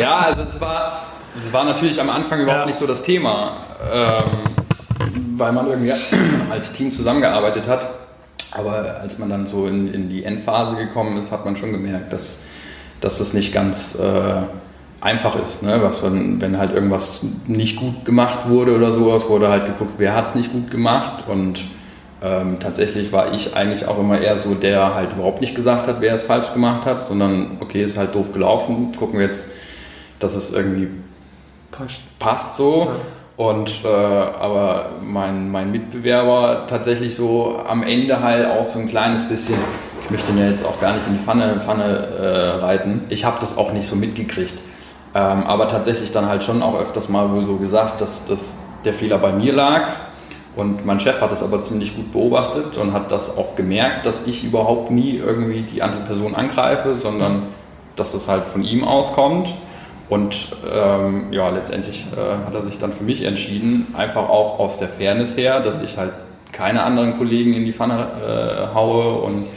Ja, 0.01 0.17
also 0.19 0.43
das 0.43 0.59
war, 0.59 1.07
das 1.35 1.51
war 1.53 1.63
natürlich 1.63 1.99
am 1.99 2.09
Anfang 2.09 2.41
überhaupt 2.41 2.61
ja. 2.61 2.65
nicht 2.65 2.77
so 2.77 2.87
das 2.87 3.03
Thema. 3.03 3.57
Ähm, 3.91 4.55
weil 5.37 5.51
man 5.51 5.67
irgendwie 5.67 5.93
als 6.49 6.71
Team 6.73 6.91
zusammengearbeitet 6.91 7.67
hat. 7.67 7.87
Aber 8.51 8.99
als 9.01 9.17
man 9.17 9.29
dann 9.29 9.45
so 9.45 9.67
in, 9.67 9.93
in 9.93 10.09
die 10.09 10.23
Endphase 10.23 10.75
gekommen 10.75 11.17
ist, 11.17 11.31
hat 11.31 11.45
man 11.45 11.57
schon 11.57 11.71
gemerkt, 11.71 12.13
dass, 12.13 12.37
dass 13.01 13.17
das 13.17 13.33
nicht 13.33 13.53
ganz 13.53 13.95
äh, 13.95 14.43
einfach 15.05 15.39
ist. 15.39 15.61
Ne? 15.61 15.79
Was, 15.83 16.01
wenn, 16.01 16.41
wenn 16.41 16.57
halt 16.57 16.73
irgendwas 16.73 17.21
nicht 17.45 17.77
gut 17.77 18.05
gemacht 18.05 18.49
wurde 18.49 18.75
oder 18.75 18.91
sowas, 18.91 19.29
wurde 19.29 19.49
halt 19.49 19.67
geguckt, 19.67 19.93
wer 19.97 20.15
hat 20.15 20.25
es 20.25 20.35
nicht 20.35 20.51
gut 20.51 20.71
gemacht. 20.71 21.25
Und 21.27 21.63
ähm, 22.23 22.57
tatsächlich 22.59 23.11
war 23.11 23.31
ich 23.31 23.55
eigentlich 23.55 23.87
auch 23.87 23.99
immer 23.99 24.19
eher 24.19 24.39
so, 24.39 24.55
der 24.55 24.95
halt 24.95 25.13
überhaupt 25.13 25.41
nicht 25.41 25.53
gesagt 25.53 25.85
hat, 25.85 26.01
wer 26.01 26.15
es 26.15 26.23
falsch 26.23 26.51
gemacht 26.53 26.87
hat, 26.87 27.03
sondern 27.03 27.57
okay, 27.59 27.83
ist 27.83 27.99
halt 27.99 28.15
doof 28.15 28.33
gelaufen, 28.33 28.93
gucken 28.97 29.19
wir 29.19 29.27
jetzt, 29.27 29.47
dass 30.19 30.33
es 30.33 30.51
irgendwie 30.51 30.87
passt, 31.71 32.01
passt 32.17 32.57
so. 32.57 32.85
Ja. 32.85 32.95
Und 33.37 33.81
äh, 33.83 33.87
aber 33.87 34.89
mein, 35.03 35.51
mein 35.51 35.71
Mitbewerber 35.71 36.65
tatsächlich 36.67 37.15
so 37.15 37.61
am 37.67 37.83
Ende 37.83 38.21
halt 38.21 38.47
auch 38.47 38.65
so 38.65 38.79
ein 38.79 38.87
kleines 38.87 39.27
bisschen, 39.27 39.57
ich 40.03 40.09
möchte 40.09 40.31
ihn 40.31 40.39
ja 40.39 40.49
jetzt 40.49 40.65
auch 40.65 40.79
gar 40.79 40.95
nicht 40.95 41.05
in 41.05 41.17
die 41.17 41.23
Pfanne, 41.23 41.59
Pfanne 41.59 41.83
äh, 41.83 42.57
reiten. 42.59 43.01
Ich 43.09 43.23
habe 43.23 43.37
das 43.39 43.55
auch 43.55 43.71
nicht 43.71 43.87
so 43.87 43.95
mitgekriegt. 43.95 44.53
Ähm, 45.15 45.43
aber 45.43 45.69
tatsächlich 45.69 46.11
dann 46.11 46.27
halt 46.27 46.43
schon 46.43 46.61
auch 46.61 46.77
öfters 46.77 47.07
mal 47.07 47.31
wohl 47.31 47.45
so 47.45 47.55
gesagt, 47.55 48.01
dass, 48.01 48.25
dass 48.25 48.57
der 48.83 48.93
Fehler 48.93 49.17
bei 49.17 49.31
mir 49.31 49.53
lag. 49.53 49.87
Und 50.57 50.85
mein 50.85 50.99
Chef 50.99 51.21
hat 51.21 51.31
das 51.31 51.41
aber 51.41 51.61
ziemlich 51.61 51.95
gut 51.95 52.11
beobachtet 52.11 52.77
und 52.77 52.93
hat 52.93 53.11
das 53.11 53.37
auch 53.37 53.55
gemerkt, 53.55 54.05
dass 54.05 54.27
ich 54.27 54.43
überhaupt 54.43 54.91
nie 54.91 55.17
irgendwie 55.17 55.61
die 55.61 55.81
andere 55.81 56.03
Person 56.03 56.35
angreife, 56.35 56.95
sondern 56.95 57.43
dass 57.95 58.11
das 58.11 58.27
halt 58.27 58.45
von 58.45 58.63
ihm 58.63 58.83
auskommt. 58.83 59.53
Und 60.09 60.49
ähm, 60.71 61.31
ja, 61.31 61.49
letztendlich 61.49 62.05
äh, 62.13 62.45
hat 62.45 62.53
er 62.53 62.61
sich 62.61 62.77
dann 62.77 62.91
für 62.91 63.03
mich 63.03 63.23
entschieden, 63.23 63.87
einfach 63.97 64.29
auch 64.29 64.59
aus 64.59 64.77
der 64.77 64.89
Fairness 64.89 65.35
her, 65.35 65.61
dass 65.61 65.81
ich 65.81 65.97
halt 65.97 66.11
keine 66.51 66.83
anderen 66.83 67.17
Kollegen 67.17 67.53
in 67.53 67.65
die 67.65 67.73
Pfanne 67.73 68.07
äh, 68.21 68.75
haue 68.75 69.15
und 69.21 69.47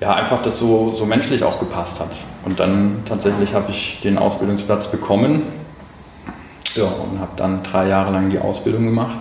ja, 0.00 0.14
einfach 0.14 0.42
das 0.42 0.58
so, 0.58 0.94
so 0.96 1.04
menschlich 1.04 1.44
auch 1.44 1.58
gepasst 1.58 2.00
hat. 2.00 2.10
Und 2.44 2.58
dann 2.58 3.02
tatsächlich 3.06 3.52
habe 3.54 3.70
ich 3.70 4.00
den 4.02 4.16
Ausbildungsplatz 4.16 4.90
bekommen 4.90 5.42
ja, 6.74 6.84
und 6.84 7.20
habe 7.20 7.32
dann 7.36 7.62
drei 7.62 7.88
Jahre 7.88 8.12
lang 8.12 8.30
die 8.30 8.38
Ausbildung 8.38 8.86
gemacht. 8.86 9.18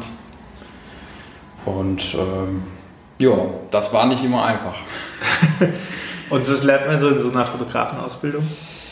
Und 1.66 2.16
ähm, 2.16 2.64
ja, 3.20 3.34
das 3.72 3.92
war 3.92 4.06
nicht 4.06 4.24
immer 4.24 4.46
einfach. 4.46 4.78
und 6.30 6.48
das 6.48 6.64
lernt 6.64 6.88
man 6.88 6.98
so 6.98 7.10
in 7.10 7.20
so 7.20 7.30
einer 7.30 7.46
Fotografenausbildung? 7.46 8.48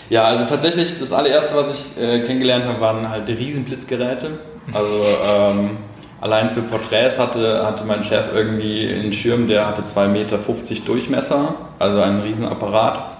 Ja, 0.09 0.23
also 0.23 0.45
tatsächlich 0.45 0.99
das 0.99 1.13
allererste, 1.13 1.55
was 1.55 1.73
ich 1.73 2.01
äh, 2.01 2.21
kennengelernt 2.21 2.65
habe, 2.65 2.81
waren 2.81 3.09
halt 3.09 3.27
die 3.27 3.33
Riesenblitzgeräte. 3.33 4.39
Also 4.73 5.05
ähm, 5.25 5.77
allein 6.21 6.49
für 6.49 6.61
Porträts 6.61 7.19
hatte, 7.19 7.65
hatte 7.65 7.83
mein 7.85 8.03
Chef 8.03 8.25
irgendwie 8.33 8.87
einen 8.87 9.13
Schirm, 9.13 9.47
der 9.47 9.67
hatte 9.67 9.83
2,50 9.83 10.07
Meter 10.07 10.37
Durchmesser, 10.85 11.55
also 11.79 12.01
ein 12.01 12.21
Riesenapparat. 12.21 13.17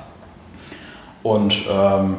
Und 1.24 1.56
ähm, 1.70 2.18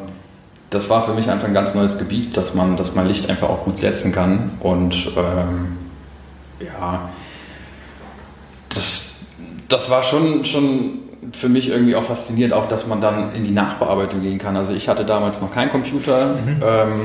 das 0.69 0.89
war 0.89 1.03
für 1.03 1.13
mich 1.13 1.29
einfach 1.29 1.47
ein 1.47 1.53
ganz 1.53 1.73
neues 1.73 1.97
Gebiet, 1.97 2.37
dass 2.37 2.53
man, 2.53 2.77
dass 2.77 2.93
man 2.93 3.07
Licht 3.07 3.29
einfach 3.29 3.49
auch 3.49 3.63
gut 3.63 3.77
setzen 3.77 4.11
kann. 4.11 4.51
Und 4.59 5.11
ähm, 5.17 5.77
ja, 6.59 7.09
das, 8.69 9.21
das 9.67 9.89
war 9.89 10.03
schon, 10.03 10.45
schon 10.45 10.99
für 11.33 11.49
mich 11.49 11.69
irgendwie 11.69 11.95
auch 11.95 12.03
faszinierend, 12.03 12.53
auch 12.53 12.67
dass 12.67 12.87
man 12.87 13.01
dann 13.01 13.33
in 13.33 13.43
die 13.43 13.51
Nachbearbeitung 13.51 14.21
gehen 14.21 14.37
kann. 14.37 14.55
Also 14.55 14.73
ich 14.73 14.87
hatte 14.87 15.05
damals 15.05 15.41
noch 15.41 15.51
keinen 15.51 15.69
Computer. 15.69 16.35
Mhm. 16.35 16.61
Ähm, 16.63 17.01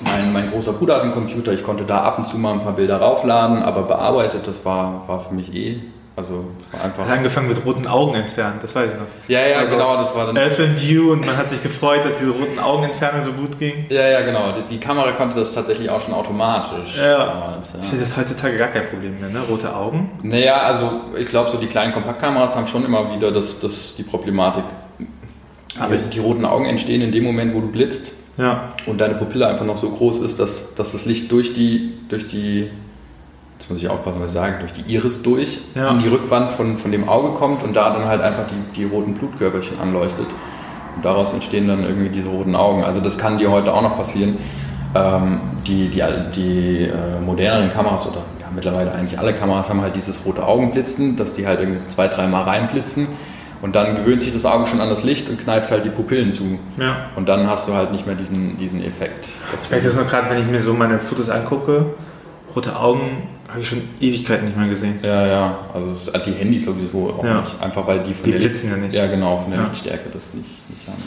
mein, 0.00 0.32
mein, 0.32 0.50
großer 0.50 0.72
Bruder 0.72 0.96
hat 0.96 1.02
einen 1.02 1.12
Computer, 1.12 1.52
ich 1.52 1.62
konnte 1.62 1.84
da 1.84 2.00
ab 2.02 2.18
und 2.18 2.26
zu 2.26 2.36
mal 2.38 2.52
ein 2.52 2.60
paar 2.60 2.74
Bilder 2.74 2.98
raufladen, 2.98 3.62
aber 3.62 3.82
bearbeitet, 3.82 4.46
das 4.46 4.64
war, 4.64 5.04
war 5.06 5.20
für 5.20 5.34
mich 5.34 5.54
eh 5.54 5.80
also 6.16 6.46
war 6.72 6.82
einfach. 6.82 7.04
Hat 7.04 7.18
angefangen 7.18 7.48
mit 7.48 7.62
roten 7.66 7.86
Augen 7.86 8.14
entfernen, 8.14 8.58
das 8.62 8.74
weiß 8.74 8.94
ich 8.94 8.98
noch. 8.98 9.06
Ja, 9.28 9.46
ja, 9.46 9.58
also 9.58 9.76
genau, 9.76 9.98
das 9.98 10.14
war 10.16 10.24
dann. 10.26 10.36
Elfin 10.36 10.74
View 10.80 11.12
und 11.12 11.26
man 11.26 11.36
hat 11.36 11.50
sich 11.50 11.62
gefreut, 11.62 12.06
dass 12.06 12.18
diese 12.18 12.30
roten 12.30 12.58
Augenentfernung 12.58 13.22
so 13.22 13.32
gut 13.32 13.58
ging. 13.58 13.84
Ja, 13.90 14.08
ja, 14.08 14.22
genau. 14.22 14.52
Die, 14.52 14.62
die 14.62 14.80
Kamera 14.80 15.12
konnte 15.12 15.36
das 15.36 15.52
tatsächlich 15.52 15.90
auch 15.90 16.00
schon 16.00 16.14
automatisch. 16.14 16.96
Ja. 16.96 17.26
Damals, 17.26 17.74
ja. 17.74 17.98
Das 17.98 18.16
heutzutage 18.16 18.56
gar 18.56 18.68
kein 18.68 18.88
Problem 18.88 19.20
mehr, 19.20 19.28
ne? 19.28 19.40
Rote 19.46 19.76
Augen. 19.76 20.10
Naja, 20.22 20.56
also 20.56 20.90
ich 21.18 21.26
glaube, 21.26 21.50
so 21.50 21.58
die 21.58 21.66
kleinen 21.66 21.92
Kompaktkameras 21.92 22.56
haben 22.56 22.66
schon 22.66 22.86
immer 22.86 23.14
wieder 23.14 23.30
das, 23.30 23.60
das, 23.60 23.94
die 23.96 24.02
Problematik. 24.02 24.64
Aber 25.78 25.96
die, 25.96 26.08
die 26.08 26.20
roten 26.20 26.46
Augen 26.46 26.64
entstehen 26.64 27.02
in 27.02 27.12
dem 27.12 27.24
Moment, 27.24 27.54
wo 27.54 27.60
du 27.60 27.68
blitzt. 27.68 28.12
Ja. 28.38 28.68
Und 28.86 29.00
deine 29.00 29.14
Pupille 29.14 29.46
einfach 29.46 29.64
noch 29.64 29.78
so 29.78 29.90
groß 29.90 30.20
ist, 30.20 30.38
dass, 30.38 30.74
dass 30.74 30.92
das 30.92 31.04
Licht 31.04 31.32
durch 31.32 31.54
die, 31.54 31.94
durch 32.08 32.28
die 32.28 32.70
jetzt 33.58 33.70
muss 33.70 33.80
ich 33.80 33.88
aufpassen, 33.88 34.20
was 34.20 34.28
ich 34.30 34.34
sage, 34.34 34.58
durch 34.60 34.72
die 34.72 34.92
Iris 34.92 35.22
durch 35.22 35.58
ja. 35.74 35.90
in 35.90 36.00
die 36.00 36.08
Rückwand 36.08 36.52
von, 36.52 36.76
von 36.76 36.92
dem 36.92 37.08
Auge 37.08 37.30
kommt 37.38 37.62
und 37.62 37.74
da 37.74 37.90
dann 37.90 38.06
halt 38.06 38.20
einfach 38.20 38.44
die, 38.46 38.80
die 38.80 38.84
roten 38.84 39.14
Blutkörperchen 39.14 39.78
anleuchtet. 39.80 40.26
Und 40.94 41.04
daraus 41.04 41.32
entstehen 41.32 41.68
dann 41.68 41.84
irgendwie 41.84 42.08
diese 42.08 42.28
roten 42.28 42.54
Augen. 42.54 42.84
Also 42.84 43.00
das 43.00 43.18
kann 43.18 43.38
dir 43.38 43.50
heute 43.50 43.72
auch 43.72 43.82
noch 43.82 43.96
passieren. 43.96 44.38
Ähm, 44.94 45.40
die 45.66 45.88
die, 45.88 46.02
die 46.34 46.84
äh, 46.84 47.20
moderneren 47.20 47.70
Kameras 47.70 48.06
oder 48.06 48.22
ja, 48.40 48.46
mittlerweile 48.54 48.92
eigentlich 48.92 49.18
alle 49.18 49.34
Kameras 49.34 49.68
haben 49.68 49.82
halt 49.82 49.96
dieses 49.96 50.24
rote 50.24 50.46
Augenblitzen, 50.46 51.16
dass 51.16 51.32
die 51.32 51.46
halt 51.46 51.60
irgendwie 51.60 51.78
so 51.78 51.88
zwei, 51.88 52.08
dreimal 52.08 52.44
reinblitzen. 52.44 53.08
Und 53.62 53.74
dann 53.74 53.96
gewöhnt 53.96 54.22
sich 54.22 54.32
das 54.32 54.44
Auge 54.44 54.66
schon 54.66 54.80
an 54.80 54.88
das 54.88 55.02
Licht 55.02 55.28
und 55.28 55.38
kneift 55.38 55.70
halt 55.70 55.84
die 55.84 55.90
Pupillen 55.90 56.32
zu. 56.32 56.58
Ja. 56.78 57.10
Und 57.16 57.28
dann 57.28 57.48
hast 57.48 57.68
du 57.68 57.74
halt 57.74 57.92
nicht 57.92 58.06
mehr 58.06 58.14
diesen, 58.14 58.56
diesen 58.58 58.82
Effekt. 58.82 59.28
Ich 59.62 59.70
merke 59.70 59.86
das 59.86 59.96
nur 59.96 60.04
gerade, 60.04 60.30
wenn 60.30 60.38
ich 60.38 60.46
mir 60.46 60.60
so 60.60 60.74
meine 60.74 60.98
Fotos 60.98 61.30
angucke, 61.30 61.86
rote 62.54 62.78
Augen 62.78 63.28
habe 63.48 63.60
ich 63.60 63.68
schon 63.68 63.82
Ewigkeiten 64.00 64.44
nicht 64.46 64.56
mehr 64.56 64.68
gesehen. 64.68 64.98
Ja, 65.02 65.26
ja. 65.26 65.58
Also 65.72 65.92
es, 65.92 66.22
die 66.24 66.32
Handys 66.32 66.64
sowieso 66.64 67.14
auch 67.18 67.24
ja. 67.24 67.40
nicht. 67.40 67.54
Einfach 67.60 67.86
weil 67.86 68.00
die 68.00 68.12
von 68.12 68.24
die 68.24 68.32
der 68.32 68.38
blitzen 68.38 68.70
ja 68.70 68.76
nicht. 68.76 68.92
Ja, 68.92 69.06
genau, 69.06 69.38
von 69.38 69.50
der 69.50 69.60
ja. 69.60 69.66
Lichtstärke 69.66 70.10
das 70.12 70.34
nicht, 70.34 70.68
nicht 70.68 70.86
haben. 70.86 71.02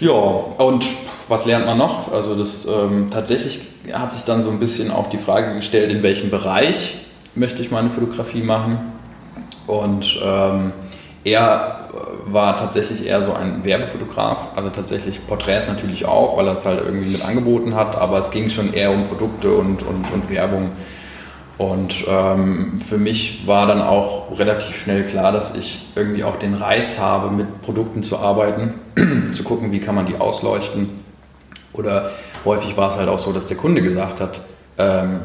Ja, 0.00 0.10
und 0.12 0.84
was 1.28 1.46
lernt 1.46 1.66
man 1.66 1.78
noch? 1.78 2.12
Also 2.12 2.34
das 2.34 2.66
ähm, 2.66 3.08
tatsächlich 3.10 3.60
hat 3.92 4.12
sich 4.12 4.22
dann 4.22 4.42
so 4.42 4.50
ein 4.50 4.58
bisschen 4.58 4.90
auch 4.90 5.08
die 5.08 5.18
Frage 5.18 5.54
gestellt, 5.54 5.90
in 5.90 6.02
welchem 6.02 6.30
Bereich 6.30 6.96
möchte 7.34 7.62
ich 7.62 7.70
meine 7.70 7.90
Fotografie 7.90 8.42
machen. 8.42 8.93
Und 9.66 10.20
ähm, 10.22 10.72
er 11.24 11.88
war 12.26 12.56
tatsächlich 12.56 13.06
eher 13.06 13.22
so 13.22 13.32
ein 13.32 13.64
Werbefotograf, 13.64 14.50
also 14.56 14.70
tatsächlich 14.70 15.26
Porträts 15.26 15.66
natürlich 15.66 16.06
auch, 16.06 16.36
weil 16.36 16.46
er 16.46 16.54
es 16.54 16.64
halt 16.64 16.80
irgendwie 16.84 17.10
mit 17.10 17.24
angeboten 17.24 17.74
hat, 17.74 17.96
aber 17.96 18.18
es 18.18 18.30
ging 18.30 18.50
schon 18.50 18.72
eher 18.74 18.90
um 18.92 19.04
Produkte 19.04 19.52
und, 19.52 19.82
und, 19.82 20.04
und 20.12 20.30
Werbung. 20.30 20.72
Und 21.56 22.04
ähm, 22.08 22.80
für 22.80 22.98
mich 22.98 23.46
war 23.46 23.66
dann 23.66 23.80
auch 23.80 24.38
relativ 24.38 24.76
schnell 24.76 25.04
klar, 25.04 25.30
dass 25.30 25.54
ich 25.54 25.86
irgendwie 25.94 26.24
auch 26.24 26.36
den 26.36 26.54
Reiz 26.54 26.98
habe, 26.98 27.30
mit 27.30 27.62
Produkten 27.62 28.02
zu 28.02 28.18
arbeiten, 28.18 28.74
zu 29.32 29.44
gucken, 29.44 29.70
wie 29.70 29.78
kann 29.78 29.94
man 29.94 30.06
die 30.06 30.16
ausleuchten. 30.16 31.04
Oder 31.72 32.10
häufig 32.44 32.76
war 32.76 32.90
es 32.90 32.96
halt 32.96 33.08
auch 33.08 33.18
so, 33.18 33.32
dass 33.32 33.46
der 33.46 33.56
Kunde 33.56 33.82
gesagt 33.82 34.20
hat, 34.20 34.40
ähm, 34.78 35.20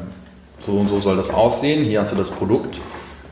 so 0.59 0.73
und 0.73 0.87
so 0.87 0.99
soll 0.99 1.17
das 1.17 1.31
aussehen, 1.31 1.83
hier 1.83 2.01
hast 2.01 2.11
du 2.11 2.15
das 2.15 2.29
Produkt. 2.29 2.79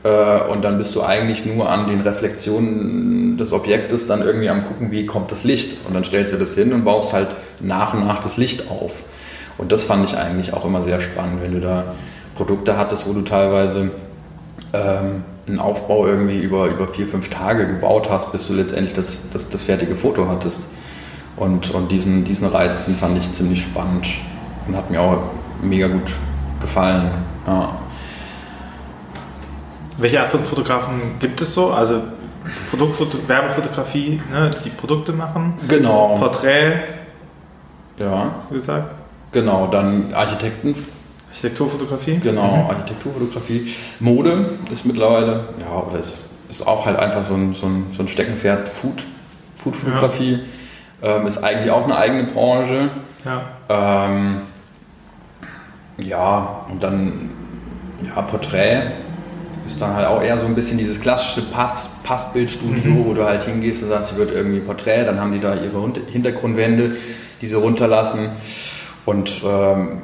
Äh, 0.04 0.50
und 0.50 0.62
dann 0.62 0.78
bist 0.78 0.94
du 0.94 1.02
eigentlich 1.02 1.44
nur 1.44 1.68
an 1.70 1.88
den 1.88 2.00
Reflexionen 2.00 3.36
des 3.36 3.52
Objektes 3.52 4.06
dann 4.06 4.22
irgendwie 4.22 4.48
am 4.48 4.66
gucken, 4.66 4.90
wie 4.90 5.06
kommt 5.06 5.32
das 5.32 5.44
Licht. 5.44 5.86
Und 5.86 5.94
dann 5.94 6.04
stellst 6.04 6.32
du 6.32 6.36
das 6.36 6.54
hin 6.54 6.72
und 6.72 6.84
baust 6.84 7.12
halt 7.12 7.28
nach 7.60 7.94
und 7.94 8.06
nach 8.06 8.20
das 8.20 8.36
Licht 8.36 8.70
auf. 8.70 9.02
Und 9.56 9.72
das 9.72 9.82
fand 9.82 10.08
ich 10.08 10.16
eigentlich 10.16 10.52
auch 10.52 10.64
immer 10.64 10.82
sehr 10.82 11.00
spannend, 11.00 11.42
wenn 11.42 11.52
du 11.52 11.60
da 11.60 11.94
Produkte 12.36 12.78
hattest, 12.78 13.08
wo 13.08 13.12
du 13.12 13.22
teilweise 13.22 13.90
ähm, 14.72 15.24
einen 15.48 15.58
Aufbau 15.58 16.06
irgendwie 16.06 16.38
über, 16.38 16.66
über 16.66 16.86
vier, 16.86 17.06
fünf 17.06 17.30
Tage 17.30 17.66
gebaut 17.66 18.08
hast, 18.10 18.30
bis 18.32 18.46
du 18.46 18.52
letztendlich 18.52 18.92
das, 18.92 19.18
das, 19.32 19.48
das 19.48 19.62
fertige 19.64 19.96
Foto 19.96 20.28
hattest. 20.28 20.60
Und, 21.36 21.72
und 21.72 21.90
diesen, 21.90 22.24
diesen 22.24 22.46
Reiz 22.46 22.84
den 22.84 22.96
fand 22.96 23.18
ich 23.18 23.32
ziemlich 23.32 23.62
spannend 23.62 24.06
und 24.66 24.76
hat 24.76 24.90
mir 24.90 25.00
auch 25.00 25.18
mega 25.62 25.88
gut 25.88 26.12
gefallen. 26.60 27.10
Ja. 27.46 27.78
Welche 29.98 30.20
Art 30.20 30.30
von 30.30 30.44
Fotografen 30.44 31.18
gibt 31.18 31.40
es 31.40 31.54
so? 31.54 31.72
Also 31.72 32.02
Produktfoto 32.70 33.18
Werbefotografie, 33.26 34.20
ne, 34.30 34.50
die 34.64 34.70
Produkte 34.70 35.12
machen. 35.12 35.54
Genau. 35.68 36.16
Porträt. 36.18 36.80
Ja. 37.98 38.36
So 38.48 38.54
gesagt. 38.54 38.94
Genau, 39.32 39.66
dann 39.66 40.14
Architekten 40.14 40.74
Architekturfotografie? 41.30 42.18
Genau, 42.18 42.56
mhm. 42.56 42.70
Architekturfotografie. 42.70 43.74
Mode 44.00 44.50
ist 44.72 44.86
mittlerweile, 44.86 45.44
ja, 45.60 45.82
oder 45.82 45.98
ist, 45.98 46.16
ist 46.50 46.66
auch 46.66 46.86
halt 46.86 46.98
einfach 46.98 47.22
so 47.22 47.34
ein, 47.34 47.54
so 47.54 47.66
ein, 47.66 47.86
so 47.92 48.02
ein 48.02 48.08
Steckenpferd. 48.08 48.68
Food, 48.68 49.04
Foodfotografie 49.56 50.40
ja. 51.02 51.16
ähm, 51.16 51.26
ist 51.26 51.38
eigentlich 51.38 51.70
auch 51.70 51.84
eine 51.84 51.96
eigene 51.96 52.24
Branche. 52.24 52.90
Ja. 53.24 54.06
Ähm, 54.06 54.40
ja, 55.98 56.64
und 56.70 56.82
dann 56.82 57.30
ja, 58.04 58.22
Porträt 58.22 58.92
ist 59.68 59.80
dann 59.82 59.94
halt 59.94 60.06
auch 60.06 60.22
eher 60.22 60.38
so 60.38 60.46
ein 60.46 60.54
bisschen 60.54 60.78
dieses 60.78 61.00
klassische 61.00 61.42
Pass, 61.42 61.90
Passbildstudio, 62.02 62.90
mhm. 62.90 63.04
wo 63.04 63.12
du 63.12 63.24
halt 63.24 63.42
hingehst 63.42 63.82
und 63.82 63.90
sagst, 63.90 64.12
ich 64.12 64.18
würde 64.18 64.32
irgendwie 64.32 64.60
Porträt, 64.60 65.04
dann 65.04 65.20
haben 65.20 65.32
die 65.32 65.40
da 65.40 65.54
ihre 65.54 65.92
Hintergrundwände, 66.10 66.92
die 67.40 67.46
sie 67.46 67.56
runterlassen. 67.56 68.30
Und 69.04 69.42
ähm, 69.44 70.02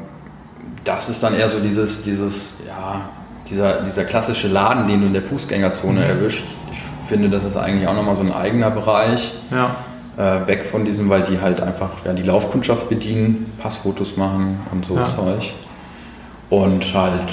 das 0.85 1.09
ist 1.09 1.23
dann 1.23 1.35
eher 1.35 1.49
so 1.49 1.61
dieses, 1.61 2.02
dieses, 2.02 2.54
ja, 2.66 3.09
dieser, 3.49 3.83
dieser 3.83 4.04
klassische 4.04 4.49
Laden, 4.49 4.87
den 4.87 5.00
du 5.00 5.06
in 5.06 5.12
der 5.12 5.23
Fußgängerzone 5.23 6.00
mhm. 6.00 6.06
erwischt. 6.06 6.44
Ich 6.73 7.09
finde, 7.09 7.30
das 7.30 7.44
ist 7.44 7.56
eigentlich 7.56 7.88
auch 7.88 7.94
nochmal 7.94 8.16
so 8.16 8.23
ein 8.23 8.33
eigener 8.33 8.71
Bereich. 8.71 9.35
Ja. 9.50 9.76
Äh, 10.16 10.47
weg 10.47 10.64
von 10.64 10.85
diesem, 10.85 11.09
weil 11.09 11.23
die 11.23 11.40
halt 11.40 11.61
einfach 11.61 11.90
ja, 12.04 12.12
die 12.12 12.23
Laufkundschaft 12.23 12.88
bedienen, 12.88 13.52
Passfotos 13.61 14.16
machen 14.16 14.61
und 14.71 14.85
so 14.87 14.94
ja. 14.94 15.04
Zeug. 15.04 15.52
Und 16.50 16.94
halt, 16.94 17.33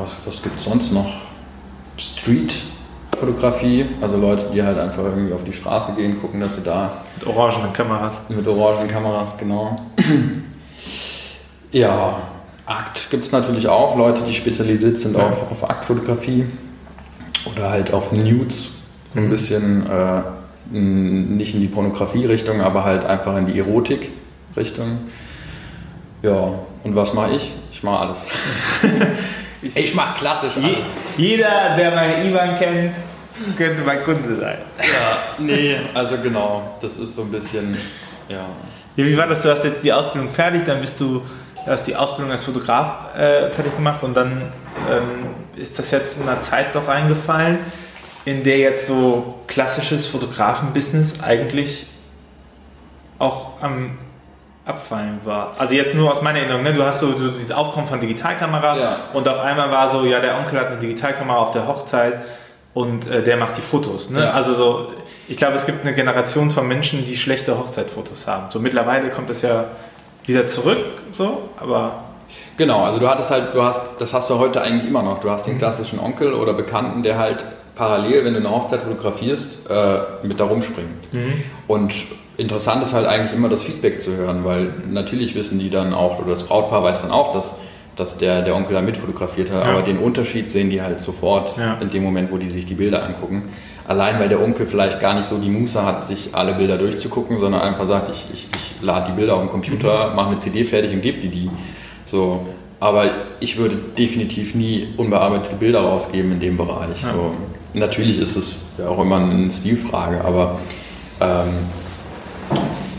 was, 0.00 0.16
was 0.24 0.42
gibt 0.42 0.58
es 0.58 0.64
sonst 0.64 0.92
noch? 0.92 1.10
Street-Fotografie, 1.96 3.86
also 4.00 4.16
Leute, 4.16 4.46
die 4.52 4.62
halt 4.62 4.78
einfach 4.78 5.04
irgendwie 5.04 5.32
auf 5.32 5.44
die 5.44 5.52
Straße 5.52 5.92
gehen, 5.92 6.20
gucken, 6.20 6.40
dass 6.40 6.54
sie 6.54 6.62
da. 6.62 7.02
Mit 7.18 7.26
orangenen 7.26 7.72
Kameras. 7.72 8.22
Mit 8.28 8.46
orangenen 8.46 8.88
Kameras, 8.88 9.36
genau. 9.38 9.76
Ja, 11.74 12.18
Akt 12.66 13.08
gibt 13.10 13.24
es 13.24 13.32
natürlich 13.32 13.66
auch, 13.66 13.96
Leute, 13.96 14.22
die 14.28 14.34
spezialisiert 14.34 14.98
sind 14.98 15.16
ja. 15.16 15.26
auf, 15.26 15.50
auf 15.50 15.70
Aktfotografie 15.70 16.44
oder 17.50 17.70
halt 17.70 17.94
auf 17.94 18.12
Nudes, 18.12 18.72
ein 19.14 19.30
bisschen 19.30 19.86
äh, 19.86 20.20
nicht 20.70 21.54
in 21.54 21.60
die 21.60 21.68
Pornografie-Richtung, 21.68 22.60
aber 22.60 22.84
halt 22.84 23.04
einfach 23.04 23.36
in 23.38 23.46
die 23.46 23.58
Erotik-Richtung. 23.58 24.98
Ja, 26.22 26.50
und 26.84 26.94
was 26.94 27.14
mache 27.14 27.32
ich? 27.32 27.52
Ich 27.70 27.82
mache 27.82 28.00
alles. 28.00 28.20
ich 29.62 29.94
mache 29.94 30.18
klassisch 30.18 30.52
alles. 30.56 30.86
jeder, 31.16 31.76
der 31.76 31.90
meine 31.92 32.28
Ivan 32.28 32.58
kennt, 32.58 32.94
könnte 33.56 33.82
mein 33.82 34.02
Kunde 34.02 34.34
sein. 34.36 34.58
Ja, 34.78 35.18
nee, 35.38 35.76
also 35.94 36.16
genau, 36.18 36.76
das 36.80 36.96
ist 36.96 37.16
so 37.16 37.22
ein 37.22 37.30
bisschen, 37.30 37.76
ja. 38.28 38.46
ja 38.96 39.06
wie 39.06 39.16
war 39.16 39.26
das? 39.26 39.42
Du 39.42 39.50
hast 39.50 39.64
jetzt 39.64 39.82
die 39.84 39.92
Ausbildung 39.92 40.30
fertig, 40.30 40.64
dann 40.64 40.80
bist 40.80 40.98
du 41.00 41.22
hast 41.66 41.86
die 41.86 41.96
Ausbildung 41.96 42.32
als 42.32 42.44
Fotograf 42.44 43.14
äh, 43.14 43.50
fertig 43.50 43.76
gemacht 43.76 44.02
und 44.02 44.14
dann 44.14 44.42
ähm, 44.90 45.60
ist 45.60 45.78
das 45.78 45.90
jetzt 45.90 46.16
in 46.16 46.28
einer 46.28 46.40
Zeit 46.40 46.74
doch 46.74 46.88
reingefallen, 46.88 47.58
in 48.24 48.42
der 48.42 48.58
jetzt 48.58 48.86
so 48.86 49.40
klassisches 49.46 50.06
Fotografenbusiness 50.06 51.22
eigentlich 51.22 51.86
auch 53.18 53.62
am 53.62 53.98
Abfallen 54.64 55.20
war. 55.24 55.52
Also 55.58 55.74
jetzt 55.74 55.94
nur 55.96 56.12
aus 56.12 56.22
meiner 56.22 56.38
Erinnerung, 56.38 56.62
ne? 56.62 56.72
du 56.72 56.84
hast 56.84 57.00
so, 57.00 57.12
so 57.18 57.28
dieses 57.28 57.50
Aufkommen 57.50 57.88
von 57.88 57.98
Digitalkamera 57.98 58.76
ja. 58.76 58.96
und 59.12 59.26
auf 59.26 59.40
einmal 59.40 59.72
war 59.72 59.90
so, 59.90 60.04
ja, 60.04 60.20
der 60.20 60.38
Onkel 60.38 60.60
hat 60.60 60.68
eine 60.68 60.78
Digitalkamera 60.78 61.36
auf 61.36 61.50
der 61.50 61.66
Hochzeit 61.66 62.22
und 62.72 63.10
äh, 63.10 63.24
der 63.24 63.36
macht 63.36 63.56
die 63.56 63.60
Fotos. 63.60 64.10
Ne? 64.10 64.20
Ja. 64.20 64.30
Also 64.30 64.54
so, 64.54 64.92
ich 65.28 65.36
glaube, 65.36 65.56
es 65.56 65.66
gibt 65.66 65.84
eine 65.84 65.94
Generation 65.94 66.50
von 66.50 66.68
Menschen, 66.68 67.04
die 67.04 67.16
schlechte 67.16 67.58
Hochzeitfotos 67.58 68.28
haben. 68.28 68.50
So 68.50 68.60
mittlerweile 68.60 69.10
kommt 69.10 69.30
es 69.30 69.42
ja 69.42 69.66
wieder 70.24 70.46
zurück, 70.46 70.78
so, 71.10 71.48
aber. 71.58 72.04
Genau, 72.56 72.84
also 72.84 72.98
du 72.98 73.08
hattest 73.08 73.30
halt, 73.30 73.54
du 73.54 73.62
hast, 73.62 73.82
das 73.98 74.14
hast 74.14 74.30
du 74.30 74.38
heute 74.38 74.62
eigentlich 74.62 74.86
immer 74.86 75.02
noch. 75.02 75.18
Du 75.18 75.28
hast 75.28 75.46
den 75.46 75.54
mhm. 75.54 75.58
klassischen 75.58 75.98
Onkel 75.98 76.32
oder 76.32 76.54
Bekannten, 76.54 77.02
der 77.02 77.18
halt 77.18 77.44
parallel, 77.74 78.24
wenn 78.24 78.34
du 78.34 78.40
eine 78.40 78.50
Hochzeit 78.50 78.80
fotografierst, 78.80 79.68
äh, 79.68 80.26
mit 80.26 80.38
da 80.38 80.44
rumspringt. 80.44 81.12
Mhm. 81.12 81.42
Und 81.68 81.94
interessant 82.36 82.82
ist 82.82 82.92
halt 82.92 83.06
eigentlich 83.06 83.32
immer 83.32 83.48
das 83.48 83.62
Feedback 83.62 84.00
zu 84.00 84.14
hören, 84.16 84.44
weil 84.44 84.72
natürlich 84.88 85.34
wissen 85.34 85.58
die 85.58 85.70
dann 85.70 85.94
auch, 85.94 86.18
oder 86.18 86.30
das 86.30 86.44
Brautpaar 86.44 86.82
weiß 86.82 87.02
dann 87.02 87.10
auch, 87.10 87.34
dass, 87.34 87.54
dass 87.96 88.18
der, 88.18 88.42
der 88.42 88.54
Onkel 88.54 88.74
da 88.74 88.82
mitfotografiert 88.82 89.50
hat, 89.50 89.64
ja. 89.64 89.70
aber 89.70 89.82
den 89.82 89.98
Unterschied 89.98 90.50
sehen 90.50 90.70
die 90.70 90.82
halt 90.82 91.00
sofort 91.00 91.56
ja. 91.58 91.78
in 91.80 91.88
dem 91.88 92.02
Moment, 92.02 92.32
wo 92.32 92.38
die 92.38 92.50
sich 92.50 92.66
die 92.66 92.74
Bilder 92.74 93.04
angucken. 93.04 93.50
Allein 93.86 94.20
weil 94.20 94.28
der 94.28 94.40
Onkel 94.40 94.66
vielleicht 94.66 95.00
gar 95.00 95.14
nicht 95.14 95.28
so 95.28 95.38
die 95.38 95.48
Muße 95.48 95.84
hat, 95.84 96.06
sich 96.06 96.34
alle 96.34 96.54
Bilder 96.54 96.78
durchzugucken, 96.78 97.40
sondern 97.40 97.62
einfach 97.62 97.86
sagt, 97.86 98.10
ich, 98.10 98.24
ich, 98.32 98.48
ich 98.54 98.82
lade 98.82 99.10
die 99.10 99.16
Bilder 99.16 99.34
auf 99.34 99.40
den 99.40 99.50
Computer, 99.50 100.10
mhm. 100.10 100.16
mache 100.16 100.30
eine 100.30 100.38
CD 100.38 100.64
fertig 100.64 100.92
und 100.92 101.02
gebe 101.02 101.20
die 101.20 101.28
die. 101.28 101.50
So. 102.06 102.46
Aber 102.78 103.04
ich 103.40 103.58
würde 103.58 103.76
definitiv 103.96 104.54
nie 104.54 104.88
unbearbeitete 104.96 105.54
Bilder 105.56 105.80
rausgeben 105.80 106.32
in 106.32 106.40
dem 106.40 106.56
Bereich. 106.56 107.02
Ja. 107.02 107.12
So. 107.12 107.34
Natürlich 107.74 108.20
ist 108.20 108.36
es 108.36 108.56
ja 108.78 108.88
auch 108.88 109.00
immer 109.00 109.16
eine 109.16 109.50
Stilfrage, 109.50 110.24
aber 110.24 110.58
ähm, 111.20 111.58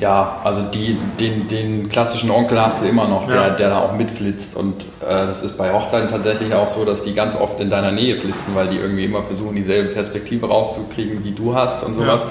ja, 0.04 0.42
also 0.44 0.64
die, 0.64 0.98
den, 1.18 1.48
den 1.48 1.88
klassischen 1.88 2.30
Onkel 2.30 2.60
hast 2.60 2.82
du 2.82 2.86
immer 2.88 3.08
noch, 3.08 3.26
der, 3.26 3.36
ja. 3.36 3.50
der 3.52 3.70
da 3.70 3.80
auch 3.80 3.94
mitflitzt. 3.96 4.56
Und 4.58 4.82
äh, 4.82 4.86
das 5.08 5.44
ist 5.44 5.58
bei 5.58 5.72
Hochzeiten 5.72 6.10
tatsächlich 6.10 6.54
auch 6.54 6.68
so, 6.68 6.84
dass 6.84 7.04
die 7.04 7.14
ganz 7.14 7.36
oft 7.36 7.60
in 7.62 7.70
deiner 7.70 7.92
Nähe 7.92 8.18
flitzen, 8.18 8.54
weil 8.54 8.68
die 8.68 8.78
irgendwie 8.78 9.06
immer 9.06 9.24
versuchen, 9.24 9.56
dieselbe 9.56 9.94
Perspektive 9.94 10.48
rauszukriegen, 10.48 11.24
wie 11.24 11.32
du 11.32 11.56
hast 11.56 11.84
und 11.84 11.96
sowas. 11.96 12.24
Ja. 12.24 12.30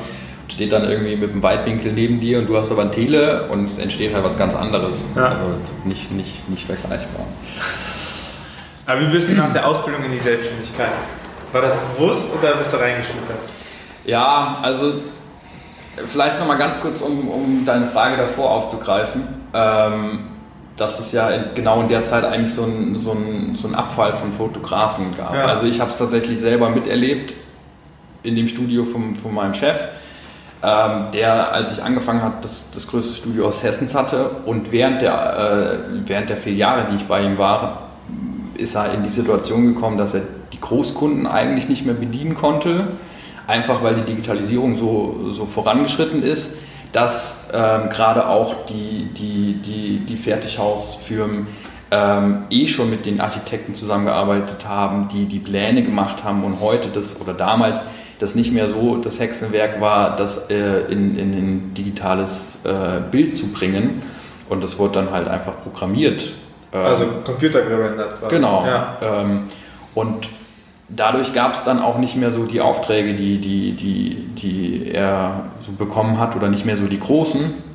Steht 0.52 0.72
dann 0.72 0.84
irgendwie 0.84 1.16
mit 1.16 1.30
einem 1.30 1.42
Weitwinkel 1.42 1.92
neben 1.92 2.20
dir 2.20 2.40
und 2.40 2.46
du 2.46 2.58
hast 2.58 2.70
aber 2.70 2.82
ein 2.82 2.92
Tele 2.92 3.48
und 3.50 3.64
es 3.64 3.78
entsteht 3.78 4.12
halt 4.12 4.22
was 4.22 4.36
ganz 4.36 4.54
anderes. 4.54 5.06
Ja. 5.16 5.28
Also 5.28 5.44
nicht, 5.86 6.12
nicht, 6.12 6.46
nicht 6.50 6.66
vergleichbar. 6.66 7.24
Aber 8.84 9.00
wie 9.00 9.06
bist 9.06 9.30
du 9.30 9.34
nach 9.34 9.50
der 9.50 9.66
Ausbildung 9.66 10.04
in 10.04 10.12
die 10.12 10.18
Selbstständigkeit? 10.18 10.92
War 11.52 11.62
das 11.62 11.76
bewusst 11.76 12.28
oder 12.38 12.56
bist 12.56 12.72
du 12.72 12.78
reingeschnuppert? 12.78 13.38
Ja, 14.04 14.58
also 14.62 14.94
Vielleicht 16.06 16.38
nochmal 16.38 16.56
ganz 16.56 16.80
kurz, 16.80 17.00
um, 17.02 17.28
um 17.28 17.64
deine 17.66 17.86
Frage 17.86 18.16
davor 18.16 18.50
aufzugreifen. 18.50 19.28
Ähm, 19.52 20.20
dass 20.76 20.98
es 20.98 21.12
ja 21.12 21.28
genau 21.54 21.82
in 21.82 21.88
der 21.88 22.02
Zeit 22.02 22.24
eigentlich 22.24 22.54
so 22.54 22.62
einen 22.62 22.98
so 22.98 23.14
so 23.56 23.68
ein 23.68 23.74
Abfall 23.74 24.14
von 24.14 24.32
Fotografen 24.32 25.14
gab. 25.16 25.34
Ja. 25.34 25.44
Also 25.44 25.66
ich 25.66 25.80
habe 25.80 25.90
es 25.90 25.98
tatsächlich 25.98 26.40
selber 26.40 26.70
miterlebt 26.70 27.34
in 28.22 28.36
dem 28.36 28.48
Studio 28.48 28.84
von, 28.84 29.14
von 29.14 29.34
meinem 29.34 29.52
Chef, 29.52 29.78
ähm, 30.62 31.08
der, 31.12 31.52
als 31.52 31.72
ich 31.72 31.82
angefangen 31.82 32.22
habe, 32.22 32.36
das, 32.40 32.70
das 32.72 32.86
größte 32.86 33.14
Studio 33.14 33.48
aus 33.48 33.62
Hessens 33.62 33.94
hatte 33.94 34.30
und 34.46 34.72
während 34.72 35.02
der, 35.02 35.82
äh, 35.92 36.08
während 36.08 36.30
der 36.30 36.38
vier 36.38 36.54
Jahre, 36.54 36.86
die 36.90 36.96
ich 36.96 37.06
bei 37.06 37.22
ihm 37.22 37.36
war, 37.36 37.90
ist 38.56 38.74
er 38.74 38.94
in 38.94 39.02
die 39.02 39.10
Situation 39.10 39.74
gekommen, 39.74 39.98
dass 39.98 40.14
er 40.14 40.22
die 40.52 40.60
Großkunden 40.60 41.26
eigentlich 41.26 41.68
nicht 41.68 41.84
mehr 41.84 41.94
bedienen 41.94 42.34
konnte 42.34 42.96
einfach 43.46 43.82
weil 43.82 43.94
die 43.94 44.02
Digitalisierung 44.02 44.76
so, 44.76 45.32
so 45.32 45.46
vorangeschritten 45.46 46.22
ist. 46.22 46.50
dass 46.92 47.48
ähm, 47.54 47.88
gerade 47.88 48.28
auch 48.28 48.66
die, 48.66 49.08
die, 49.16 49.54
die, 49.64 50.00
die 50.00 50.16
Fertighausfirmen 50.16 51.46
ähm, 51.90 52.42
eh 52.50 52.66
schon 52.66 52.90
mit 52.90 53.06
den 53.06 53.18
Architekten 53.18 53.74
zusammengearbeitet 53.74 54.66
haben, 54.68 55.08
die 55.08 55.24
die 55.24 55.38
Pläne 55.38 55.82
gemacht 55.82 56.22
haben 56.22 56.44
und 56.44 56.60
heute 56.60 56.88
das 56.88 57.18
oder 57.18 57.32
damals 57.32 57.80
das 58.18 58.34
nicht 58.34 58.52
mehr 58.52 58.68
so 58.68 58.98
das 58.98 59.18
Hexenwerk 59.18 59.80
war, 59.80 60.16
das 60.16 60.50
äh, 60.50 60.80
in, 60.92 61.18
in 61.18 61.32
ein 61.32 61.74
digitales 61.74 62.60
äh, 62.64 63.00
Bild 63.10 63.36
zu 63.36 63.46
bringen. 63.46 64.02
Und 64.50 64.62
das 64.62 64.78
wurde 64.78 64.94
dann 64.96 65.12
halt 65.12 65.28
einfach 65.28 65.62
programmiert. 65.62 66.30
Ähm, 66.74 66.84
also 66.84 67.06
computergerendert. 67.24 68.28
Genau. 68.28 68.66
Ja. 68.66 68.98
Ähm, 69.02 69.44
und 69.94 70.28
dadurch 70.94 71.32
gab 71.32 71.54
es 71.54 71.64
dann 71.64 71.80
auch 71.80 71.98
nicht 71.98 72.16
mehr 72.16 72.30
so 72.30 72.44
die 72.44 72.60
Aufträge, 72.60 73.14
die, 73.14 73.38
die, 73.38 73.72
die, 73.72 74.16
die 74.36 74.90
er 74.92 75.44
so 75.60 75.72
bekommen 75.72 76.18
hat 76.18 76.36
oder 76.36 76.48
nicht 76.48 76.64
mehr 76.64 76.76
so 76.76 76.86
die 76.86 76.98
großen. 76.98 77.72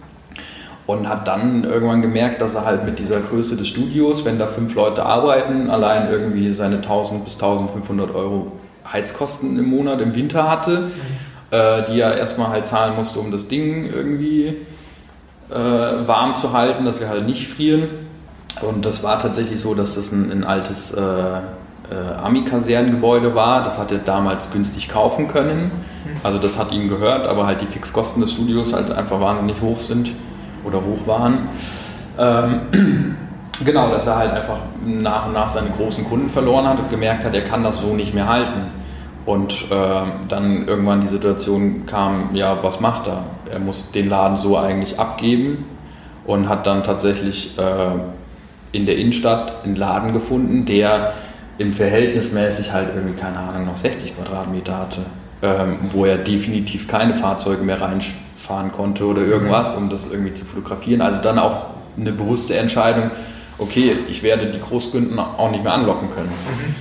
Und 0.86 1.10
hat 1.10 1.28
dann 1.28 1.66
irgendwann 1.66 2.02
gemerkt, 2.02 2.42
dass 2.42 2.56
er 2.56 2.64
halt 2.64 2.86
mit 2.86 2.98
dieser 2.98 3.20
Größe 3.20 3.58
des 3.58 3.68
Studios, 3.68 4.24
wenn 4.24 4.40
da 4.40 4.48
fünf 4.48 4.74
Leute 4.74 5.06
arbeiten, 5.06 5.70
allein 5.70 6.10
irgendwie 6.10 6.54
seine 6.54 6.78
1000 6.78 7.26
bis 7.26 7.34
1500 7.34 8.16
Euro 8.16 8.54
Heizkosten 8.90 9.60
im 9.60 9.70
Monat 9.70 10.00
im 10.00 10.16
Winter 10.16 10.50
hatte, 10.50 10.80
mhm. 10.80 10.92
äh, 11.52 11.84
die 11.88 12.00
er 12.00 12.18
erstmal 12.18 12.50
halt 12.50 12.66
zahlen 12.66 12.96
musste, 12.96 13.20
um 13.20 13.32
das 13.34 13.50
Ding 13.50 13.92
irgendwie 13.92 14.56
äh, 15.50 15.54
warm 15.54 16.36
zu 16.36 16.54
halten, 16.54 16.86
dass 16.86 17.02
wir 17.02 17.10
halt 17.10 17.26
nicht 17.26 17.50
frieren. 17.50 17.90
Und 18.62 18.86
das 18.86 19.04
war 19.04 19.20
tatsächlich 19.20 19.60
so, 19.60 19.76
dass 19.76 19.96
das 19.96 20.14
ein, 20.14 20.32
ein 20.32 20.44
altes 20.46 20.92
äh, 20.92 21.42
äh, 21.92 22.22
Army-Kasernengebäude 22.22 23.36
war. 23.36 23.64
Das 23.64 23.78
hat 23.78 23.92
er 23.92 24.00
damals 24.00 24.52
günstig 24.52 24.90
kaufen 24.90 25.28
können. 25.28 25.72
Also 26.24 26.38
das 26.40 26.58
hat 26.58 26.72
ihm 26.72 26.90
gehört, 26.90 27.28
aber 27.28 27.46
halt 27.46 27.62
die 27.62 27.66
Fixkosten 27.66 28.22
des 28.22 28.34
Studios 28.34 28.74
halt 28.74 28.92
einfach 28.92 29.20
wahnsinnig 29.20 29.62
hoch 29.62 29.80
sind 29.80 30.12
oder 30.64 30.80
hoch 30.84 31.08
waren. 31.08 31.50
Ähm, 32.18 33.16
genau, 33.66 33.90
dass 33.92 34.08
er 34.08 34.18
halt 34.18 34.32
einfach 34.32 34.60
nach 34.86 35.28
und 35.28 35.34
nach 35.34 35.50
seine 35.50 35.70
großen 35.70 36.04
Kunden 36.06 36.30
verloren 36.30 36.68
hat 36.68 36.80
und 36.80 36.90
gemerkt 36.90 37.24
hat, 37.24 37.34
er 37.34 37.44
kann 37.44 37.64
das 37.64 37.82
so 37.82 37.94
nicht 37.94 38.14
mehr 38.14 38.28
halten. 38.28 38.72
Und 39.26 39.54
äh, 39.72 39.76
dann 40.30 40.68
irgendwann 40.68 41.02
die 41.02 41.10
Situation 41.10 41.86
kam, 41.86 42.34
ja, 42.34 42.58
was 42.62 42.80
macht 42.80 43.08
er? 43.08 43.24
Er 43.52 43.60
muss 43.60 43.92
den 43.92 44.10
Laden 44.10 44.38
so 44.38 44.58
eigentlich 44.58 45.00
abgeben 45.00 45.66
und 46.26 46.48
hat 46.48 46.66
dann 46.66 46.84
tatsächlich 46.84 47.58
äh, 47.58 47.92
in 48.72 48.86
der 48.86 48.98
Innenstadt 48.98 49.66
einen 49.66 49.76
Laden 49.76 50.14
gefunden, 50.14 50.66
der 50.66 51.14
im 51.58 51.74
Verhältnismäßig 51.74 52.72
halt 52.72 52.90
irgendwie, 52.96 53.20
keine 53.20 53.38
Ahnung, 53.38 53.66
noch 53.66 53.78
60 53.78 54.16
Quadratmeter 54.16 54.78
hatte, 54.78 55.02
ähm, 55.42 55.90
wo 55.92 56.06
er 56.06 56.18
definitiv 56.18 56.88
keine 56.88 57.14
Fahrzeuge 57.14 57.64
mehr 57.64 57.82
reinfahren 57.82 58.72
konnte 58.72 59.06
oder 59.06 59.22
irgendwas, 59.22 59.76
um 59.76 59.90
das 59.90 60.08
irgendwie 60.10 60.34
zu 60.34 60.46
fotografieren. 60.46 61.02
Also 61.02 61.22
dann 61.22 61.40
auch 61.40 61.68
eine 61.98 62.12
bewusste 62.12 62.56
Entscheidung, 62.56 63.12
okay, 63.58 63.96
ich 64.10 64.24
werde 64.24 64.48
die 64.48 64.60
Großkunden 64.60 65.18
auch 65.18 65.52
nicht 65.52 65.64
mehr 65.64 65.74
anlocken 65.74 66.10
können. 66.12 66.30
Mhm. 66.30 66.76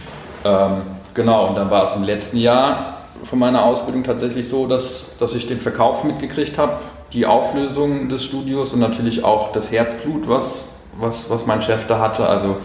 Ähm, 0.44 0.70
genau, 1.14 1.48
und 1.48 1.56
dann 1.56 1.70
war 1.70 1.84
es 1.84 1.96
im 1.96 2.04
letzten 2.04 2.36
Jahr 2.36 2.98
von 3.22 3.38
meiner 3.38 3.64
Ausbildung 3.64 4.04
tatsächlich 4.04 4.48
so, 4.48 4.66
dass, 4.66 5.16
dass 5.18 5.34
ich 5.34 5.46
den 5.46 5.58
Verkauf 5.58 6.04
mitgekriegt 6.04 6.58
habe, 6.58 6.78
die 7.12 7.24
Auflösung 7.24 8.08
des 8.08 8.24
Studios 8.24 8.72
und 8.72 8.80
natürlich 8.80 9.24
auch 9.24 9.52
das 9.52 9.70
Herzblut, 9.70 10.28
was, 10.28 10.66
was, 10.98 11.30
was 11.30 11.46
mein 11.46 11.62
Chef 11.62 11.86
da 11.86 11.98
hatte. 11.98 12.28
Also 12.28 12.56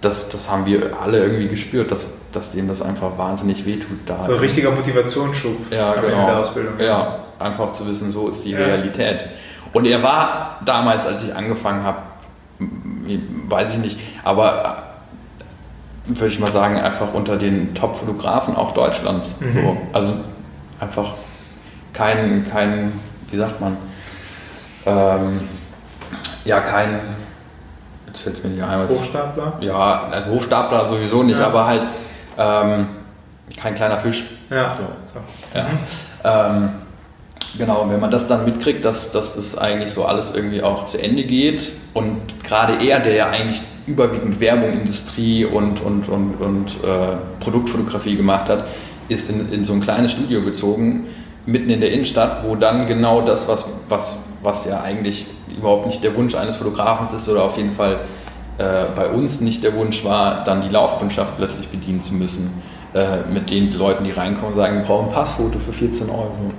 das, 0.00 0.28
das 0.28 0.50
haben 0.50 0.66
wir 0.66 0.96
alle 1.00 1.18
irgendwie 1.18 1.48
gespürt, 1.48 1.90
dass, 1.90 2.06
dass 2.32 2.50
denen 2.50 2.68
das 2.68 2.82
einfach 2.82 3.18
wahnsinnig 3.18 3.66
wehtut. 3.66 3.98
Da 4.06 4.22
so 4.22 4.32
ein 4.32 4.38
richtiger 4.38 4.70
Motivationsschub 4.70 5.72
ja, 5.72 5.94
genau. 5.94 6.26
der 6.26 6.38
Ausbildung. 6.38 6.74
Ja, 6.78 7.24
einfach 7.38 7.72
zu 7.72 7.86
wissen, 7.88 8.12
so 8.12 8.28
ist 8.28 8.44
die 8.44 8.52
ja. 8.52 8.58
Realität. 8.58 9.28
Und 9.72 9.86
er 9.86 10.02
war 10.02 10.60
damals, 10.64 11.06
als 11.06 11.24
ich 11.24 11.34
angefangen 11.34 11.82
habe, 11.82 11.98
weiß 13.48 13.72
ich 13.72 13.78
nicht, 13.78 14.00
aber 14.24 14.84
würde 16.06 16.32
ich 16.32 16.40
mal 16.40 16.50
sagen, 16.50 16.76
einfach 16.76 17.12
unter 17.12 17.36
den 17.36 17.74
Top-Fotografen 17.74 18.56
auch 18.56 18.72
Deutschlands. 18.72 19.34
Mhm. 19.40 19.62
So. 19.62 19.76
Also 19.92 20.14
einfach 20.80 21.14
kein, 21.92 22.46
kein, 22.50 22.92
wie 23.30 23.36
sagt 23.36 23.60
man, 23.60 23.76
ähm, 24.86 25.40
ja, 26.44 26.60
kein 26.60 27.00
fällt 28.18 28.36
es 28.36 28.44
mir 28.44 28.50
nicht 28.50 28.62
ein. 28.62 28.88
Hochstapler? 28.88 29.52
Ja, 29.60 30.08
also 30.10 30.30
Hochstapler 30.30 30.88
sowieso 30.88 31.22
nicht, 31.22 31.40
ja. 31.40 31.46
aber 31.46 31.66
halt 31.66 31.82
ähm, 32.38 32.86
kein 33.56 33.74
kleiner 33.74 33.98
Fisch. 33.98 34.24
Ja. 34.50 34.76
So. 35.04 35.20
ja. 35.58 35.64
Mhm. 35.64 35.78
Ähm, 36.24 36.68
genau, 37.58 37.82
und 37.82 37.90
wenn 37.90 38.00
man 38.00 38.10
das 38.10 38.26
dann 38.28 38.44
mitkriegt, 38.44 38.84
dass, 38.84 39.10
dass 39.10 39.36
das 39.36 39.56
eigentlich 39.56 39.90
so 39.90 40.04
alles 40.04 40.34
irgendwie 40.34 40.62
auch 40.62 40.86
zu 40.86 41.00
Ende 41.02 41.24
geht 41.24 41.72
und 41.94 42.44
gerade 42.44 42.84
er, 42.84 43.00
der 43.00 43.14
ja 43.14 43.30
eigentlich 43.30 43.62
überwiegend 43.86 44.40
Werbung, 44.40 44.72
Industrie 44.72 45.44
und, 45.44 45.80
und, 45.80 46.08
und, 46.08 46.34
und 46.34 46.68
äh, 46.84 47.16
Produktfotografie 47.40 48.16
gemacht 48.16 48.48
hat, 48.48 48.66
ist 49.08 49.30
in, 49.30 49.50
in 49.52 49.64
so 49.64 49.72
ein 49.72 49.80
kleines 49.80 50.12
Studio 50.12 50.42
gezogen, 50.42 51.06
mitten 51.46 51.70
in 51.70 51.80
der 51.80 51.90
Innenstadt, 51.92 52.44
wo 52.44 52.54
dann 52.54 52.86
genau 52.86 53.22
das, 53.22 53.48
was, 53.48 53.64
was, 53.88 54.18
was 54.42 54.66
ja 54.66 54.82
eigentlich 54.82 55.26
überhaupt 55.56 55.86
nicht 55.86 56.02
der 56.02 56.16
Wunsch 56.16 56.34
eines 56.34 56.56
Fotografen 56.56 57.14
ist 57.14 57.28
oder 57.28 57.44
auf 57.44 57.56
jeden 57.56 57.72
Fall 57.72 58.00
äh, 58.58 58.84
bei 58.94 59.08
uns 59.08 59.40
nicht 59.40 59.62
der 59.62 59.74
Wunsch 59.74 60.04
war, 60.04 60.44
dann 60.44 60.62
die 60.62 60.68
Laufkundschaft 60.68 61.36
plötzlich 61.36 61.68
bedienen 61.68 62.02
zu 62.02 62.14
müssen. 62.14 62.62
Äh, 62.94 63.18
mit 63.30 63.50
den 63.50 63.70
Leuten, 63.72 64.04
die 64.04 64.12
reinkommen 64.12 64.48
und 64.48 64.54
sagen, 64.54 64.78
wir 64.78 64.84
brauchen 64.84 65.08
ein 65.08 65.14
Passfoto 65.14 65.58
für 65.58 65.72
14 65.72 66.08
Euro. 66.08 66.52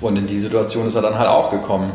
Und 0.00 0.16
in 0.18 0.26
die 0.26 0.38
Situation 0.38 0.86
ist 0.88 0.94
er 0.94 1.00
dann 1.00 1.18
halt 1.18 1.28
auch 1.28 1.50
gekommen, 1.50 1.90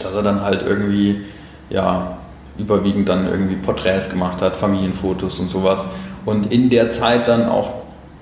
dass 0.00 0.14
er 0.14 0.22
dann 0.22 0.42
halt 0.42 0.62
irgendwie, 0.62 1.22
ja, 1.70 2.18
überwiegend 2.56 3.08
dann 3.08 3.26
irgendwie 3.26 3.56
Porträts 3.56 4.08
gemacht 4.08 4.40
hat, 4.40 4.56
Familienfotos 4.56 5.40
und 5.40 5.50
sowas. 5.50 5.84
Und 6.24 6.52
in 6.52 6.70
der 6.70 6.88
Zeit 6.90 7.26
dann 7.26 7.48
auch 7.48 7.70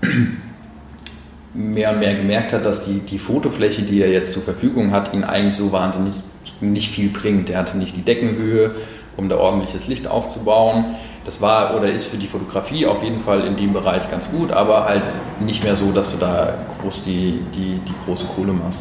mehr 1.54 1.92
und 1.92 2.00
mehr 2.00 2.14
gemerkt 2.14 2.54
hat, 2.54 2.64
dass 2.64 2.84
die, 2.84 3.00
die 3.00 3.18
Fotofläche, 3.18 3.82
die 3.82 4.00
er 4.00 4.10
jetzt 4.10 4.32
zur 4.32 4.42
Verfügung 4.42 4.90
hat, 4.90 5.12
ihn 5.12 5.22
eigentlich 5.22 5.56
so 5.56 5.70
wahnsinnig 5.70 6.14
nicht 6.60 6.90
viel 6.90 7.10
bringt. 7.10 7.50
Er 7.50 7.58
hatte 7.58 7.76
nicht 7.76 7.96
die 7.96 8.02
Deckenhöhe, 8.02 8.74
um 9.16 9.28
da 9.28 9.36
ordentliches 9.36 9.86
Licht 9.86 10.06
aufzubauen. 10.06 10.96
Das 11.24 11.40
war 11.40 11.76
oder 11.76 11.90
ist 11.90 12.06
für 12.06 12.16
die 12.16 12.26
Fotografie 12.26 12.86
auf 12.86 13.02
jeden 13.02 13.20
Fall 13.20 13.46
in 13.46 13.56
dem 13.56 13.72
Bereich 13.72 14.10
ganz 14.10 14.28
gut, 14.28 14.52
aber 14.52 14.84
halt 14.84 15.02
nicht 15.40 15.64
mehr 15.64 15.74
so, 15.74 15.90
dass 15.92 16.10
du 16.10 16.18
da 16.18 16.54
groß 16.80 17.04
die, 17.04 17.40
die, 17.54 17.80
die 17.86 17.94
große 18.04 18.26
Kohle 18.26 18.52
machst. 18.52 18.80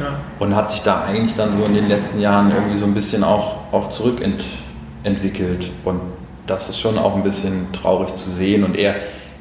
Ja. 0.00 0.18
Und 0.40 0.56
hat 0.56 0.72
sich 0.72 0.82
da 0.82 1.04
eigentlich 1.04 1.36
dann 1.36 1.56
so 1.56 1.64
in 1.64 1.74
den 1.74 1.88
letzten 1.88 2.20
Jahren 2.20 2.50
irgendwie 2.50 2.78
so 2.78 2.84
ein 2.84 2.94
bisschen 2.94 3.22
auch, 3.22 3.58
auch 3.70 3.90
zurückentwickelt. 3.90 5.70
Und 5.84 6.00
das 6.46 6.68
ist 6.68 6.80
schon 6.80 6.98
auch 6.98 7.14
ein 7.14 7.22
bisschen 7.22 7.72
traurig 7.72 8.14
zu 8.16 8.28
sehen. 8.30 8.64
Und 8.64 8.76
er, 8.76 8.96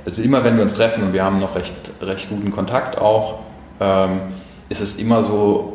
also 0.06 0.22
immer 0.22 0.44
wenn 0.44 0.56
wir 0.56 0.62
uns 0.62 0.74
treffen 0.74 1.04
und 1.04 1.14
wir 1.14 1.24
haben 1.24 1.40
noch 1.40 1.56
recht, 1.56 1.74
recht 2.02 2.30
guten 2.30 2.52
Kontakt 2.52 3.00
auch, 3.00 3.40
ähm, 3.80 4.22
ist 4.70 4.82
es 4.82 4.96
immer 4.96 5.24
so 5.24 5.73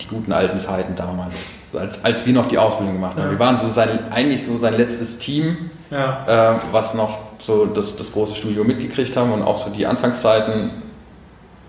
die 0.00 0.06
guten 0.06 0.32
alten 0.32 0.58
Zeiten 0.58 0.94
damals, 0.96 1.56
als, 1.72 2.04
als 2.04 2.26
wir 2.26 2.32
noch 2.32 2.46
die 2.46 2.58
Ausbildung 2.58 2.94
gemacht 2.94 3.16
haben. 3.16 3.24
Ja. 3.24 3.30
Wir 3.30 3.38
waren 3.38 3.56
so 3.56 3.68
sein, 3.68 4.10
eigentlich 4.10 4.44
so 4.44 4.58
sein 4.58 4.76
letztes 4.76 5.18
Team, 5.18 5.70
ja. 5.90 6.56
äh, 6.56 6.60
was 6.72 6.94
noch 6.94 7.18
so 7.38 7.66
das, 7.66 7.96
das 7.96 8.12
große 8.12 8.34
Studio 8.34 8.64
mitgekriegt 8.64 9.16
haben 9.16 9.32
und 9.32 9.42
auch 9.42 9.56
so 9.56 9.70
die 9.70 9.86
Anfangszeiten 9.86 10.70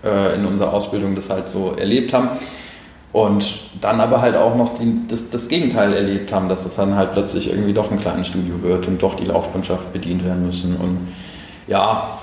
äh, 0.04 0.34
in 0.34 0.46
unserer 0.46 0.72
Ausbildung 0.72 1.14
das 1.14 1.30
halt 1.30 1.48
so 1.48 1.74
erlebt 1.76 2.12
haben. 2.12 2.30
Und 3.12 3.60
dann 3.80 4.00
aber 4.00 4.20
halt 4.20 4.36
auch 4.36 4.56
noch 4.56 4.78
die, 4.78 5.08
das, 5.08 5.30
das 5.30 5.48
Gegenteil 5.48 5.94
erlebt 5.94 6.32
haben, 6.32 6.48
dass 6.50 6.66
es 6.66 6.76
dann 6.76 6.96
halt 6.96 7.12
plötzlich 7.12 7.48
irgendwie 7.48 7.72
doch 7.72 7.90
ein 7.90 7.98
kleines 7.98 8.28
Studio 8.28 8.62
wird 8.62 8.86
und 8.88 9.02
doch 9.02 9.14
die 9.14 9.24
Laufkundschaft 9.24 9.92
bedient 9.92 10.22
werden 10.24 10.46
müssen. 10.46 10.76
Und 10.76 11.08
ja, 11.66 12.18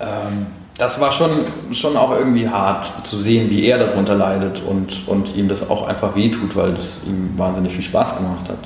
ähm, 0.00 0.46
das 0.76 1.00
war 1.00 1.12
schon, 1.12 1.30
schon 1.72 1.96
auch 1.96 2.10
irgendwie 2.10 2.48
hart 2.48 3.06
zu 3.06 3.16
sehen, 3.16 3.48
wie 3.50 3.64
er 3.64 3.78
darunter 3.78 4.14
leidet 4.14 4.62
und, 4.62 5.06
und 5.06 5.36
ihm 5.36 5.48
das 5.48 5.68
auch 5.68 5.86
einfach 5.88 6.16
wehtut, 6.16 6.56
weil 6.56 6.74
das 6.74 6.98
ihm 7.06 7.34
wahnsinnig 7.36 7.72
viel 7.72 7.84
Spaß 7.84 8.16
gemacht 8.16 8.48
hat. 8.48 8.58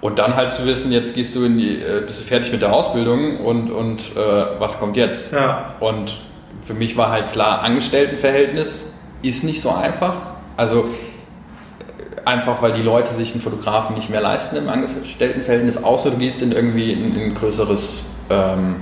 Und 0.00 0.18
dann 0.18 0.36
halt 0.36 0.52
zu 0.52 0.64
wissen, 0.66 0.92
jetzt 0.92 1.14
gehst 1.14 1.34
du 1.34 1.44
in 1.44 1.58
die, 1.58 1.80
äh, 1.80 2.02
bist 2.06 2.20
du 2.20 2.24
fertig 2.24 2.52
mit 2.52 2.62
der 2.62 2.72
Ausbildung 2.72 3.38
und, 3.40 3.70
und 3.70 4.16
äh, 4.16 4.60
was 4.60 4.78
kommt 4.78 4.96
jetzt? 4.96 5.32
Ja. 5.32 5.74
Und 5.80 6.16
für 6.64 6.74
mich 6.74 6.96
war 6.96 7.10
halt 7.10 7.32
klar, 7.32 7.62
Angestelltenverhältnis 7.62 8.88
ist 9.22 9.44
nicht 9.44 9.60
so 9.60 9.70
einfach. 9.70 10.14
Also 10.56 10.86
einfach, 12.24 12.62
weil 12.62 12.72
die 12.72 12.82
Leute 12.82 13.12
sich 13.12 13.32
einen 13.32 13.40
Fotografen 13.40 13.96
nicht 13.96 14.10
mehr 14.10 14.20
leisten 14.20 14.56
im 14.56 14.68
Angestelltenverhältnis, 14.68 15.76
außer 15.82 16.10
du 16.10 16.16
gehst 16.16 16.42
in 16.42 16.52
irgendwie 16.52 16.92
ein, 16.92 17.14
ein 17.16 17.34
größeres 17.34 18.04
ähm, 18.30 18.76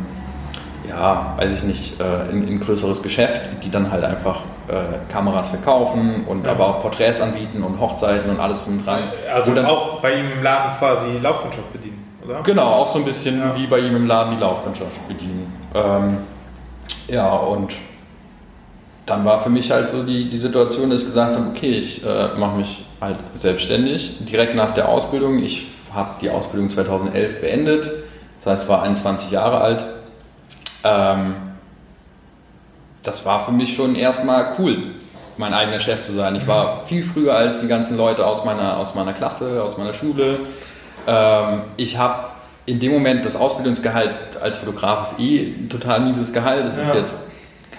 ja, 0.94 1.34
weiß 1.36 1.54
ich 1.54 1.62
nicht, 1.64 2.00
äh, 2.00 2.30
in, 2.30 2.46
in 2.46 2.60
größeres 2.60 3.02
Geschäft, 3.02 3.40
die 3.64 3.70
dann 3.70 3.90
halt 3.90 4.04
einfach 4.04 4.40
äh, 4.68 5.12
Kameras 5.12 5.48
verkaufen 5.48 6.24
und 6.26 6.44
ja. 6.44 6.52
aber 6.52 6.68
auch 6.68 6.80
Porträts 6.80 7.20
anbieten 7.20 7.62
und 7.62 7.80
Hochzeiten 7.80 8.30
und 8.30 8.40
alles 8.40 8.64
drum 8.64 8.84
dran. 8.84 9.04
Also 9.32 9.54
dann, 9.54 9.66
auch 9.66 10.00
bei 10.00 10.14
ihm 10.14 10.30
im 10.30 10.42
Laden 10.42 10.78
quasi 10.78 11.18
Laufkundschaft 11.22 11.72
bedienen, 11.72 12.04
oder? 12.24 12.42
Genau, 12.42 12.62
auch 12.62 12.88
so 12.88 12.98
ein 12.98 13.04
bisschen 13.04 13.38
ja. 13.40 13.56
wie 13.56 13.66
bei 13.66 13.80
ihm 13.80 13.96
im 13.96 14.06
Laden 14.06 14.36
die 14.36 14.40
Laufkundschaft 14.40 15.08
bedienen. 15.08 15.52
Ähm, 15.74 16.18
ja, 17.08 17.30
und 17.34 17.72
dann 19.06 19.24
war 19.24 19.40
für 19.40 19.50
mich 19.50 19.70
halt 19.70 19.88
so 19.88 20.02
die, 20.02 20.30
die 20.30 20.38
Situation, 20.38 20.90
dass 20.90 21.00
ich 21.00 21.06
gesagt 21.06 21.36
habe, 21.36 21.48
okay, 21.48 21.72
ich 21.72 22.04
äh, 22.04 22.38
mache 22.38 22.56
mich 22.56 22.84
halt 23.00 23.18
selbstständig. 23.34 24.24
Direkt 24.26 24.54
nach 24.54 24.70
der 24.70 24.88
Ausbildung, 24.88 25.42
ich 25.42 25.66
habe 25.92 26.10
die 26.20 26.30
Ausbildung 26.30 26.70
2011 26.70 27.40
beendet, 27.40 27.90
das 28.42 28.60
heißt, 28.60 28.68
war 28.68 28.82
21 28.82 29.30
Jahre 29.30 29.60
alt. 29.60 29.84
Ähm, 30.84 31.34
das 33.02 33.24
war 33.26 33.44
für 33.44 33.52
mich 33.52 33.74
schon 33.74 33.96
erstmal 33.96 34.54
cool, 34.58 34.78
mein 35.36 35.52
eigener 35.52 35.80
Chef 35.80 36.02
zu 36.04 36.12
sein. 36.12 36.36
Ich 36.36 36.46
war 36.46 36.84
viel 36.86 37.02
früher 37.02 37.34
als 37.34 37.60
die 37.60 37.68
ganzen 37.68 37.96
Leute 37.96 38.26
aus 38.26 38.44
meiner, 38.44 38.78
aus 38.78 38.94
meiner 38.94 39.12
Klasse, 39.12 39.62
aus 39.62 39.76
meiner 39.76 39.92
Schule. 39.92 40.38
Ähm, 41.06 41.62
ich 41.76 41.98
habe 41.98 42.28
in 42.66 42.80
dem 42.80 42.92
Moment 42.92 43.26
das 43.26 43.36
Ausbildungsgehalt 43.36 44.10
als 44.40 44.58
Fotograf 44.58 45.12
ist 45.12 45.20
eh 45.20 45.54
ein 45.58 45.68
total 45.68 46.00
mieses 46.00 46.32
Gehalt. 46.32 46.64
Das 46.64 46.76
Ja. 46.76 46.82
ist 46.82 46.94
jetzt 46.94 47.18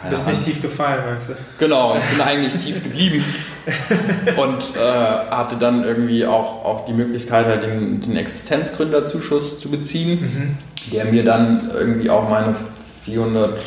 Du 0.04 0.10
bist 0.12 0.28
nicht 0.28 0.46
tief 0.46 0.62
gefallen, 0.62 1.02
meinst 1.10 1.30
du? 1.30 1.34
Genau, 1.58 1.96
ich 1.96 2.04
bin 2.04 2.22
eigentlich 2.22 2.54
tief 2.64 2.84
geblieben 2.84 3.24
und 4.38 4.76
äh, 4.76 5.32
hatte 5.32 5.56
dann 5.56 5.84
irgendwie 5.84 6.28
auch, 6.28 6.64
auch 6.64 6.86
die 6.86 6.94
Möglichkeit, 6.94 7.48
halt 7.48 7.64
den, 7.64 8.02
den 8.02 8.16
Existenzgründerzuschuss 8.16 9.60
zu 9.60 9.72
beziehen, 9.72 10.60
der 10.92 11.06
mir 11.06 11.24
dann 11.24 11.72
irgendwie 11.74 12.10
auch 12.12 12.30
meine 12.30 12.56
400 13.06 13.60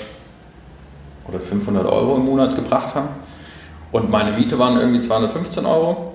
oder 1.29 1.39
500 1.41 1.87
Euro 1.87 2.17
im 2.17 2.25
Monat 2.25 2.55
gebracht 2.57 2.95
haben. 2.95 3.09
Und 3.93 4.11
meine 4.11 4.33
Miete 4.33 4.59
waren 4.59 4.79
irgendwie 4.79 5.01
215 5.01 5.65
Euro, 5.65 6.15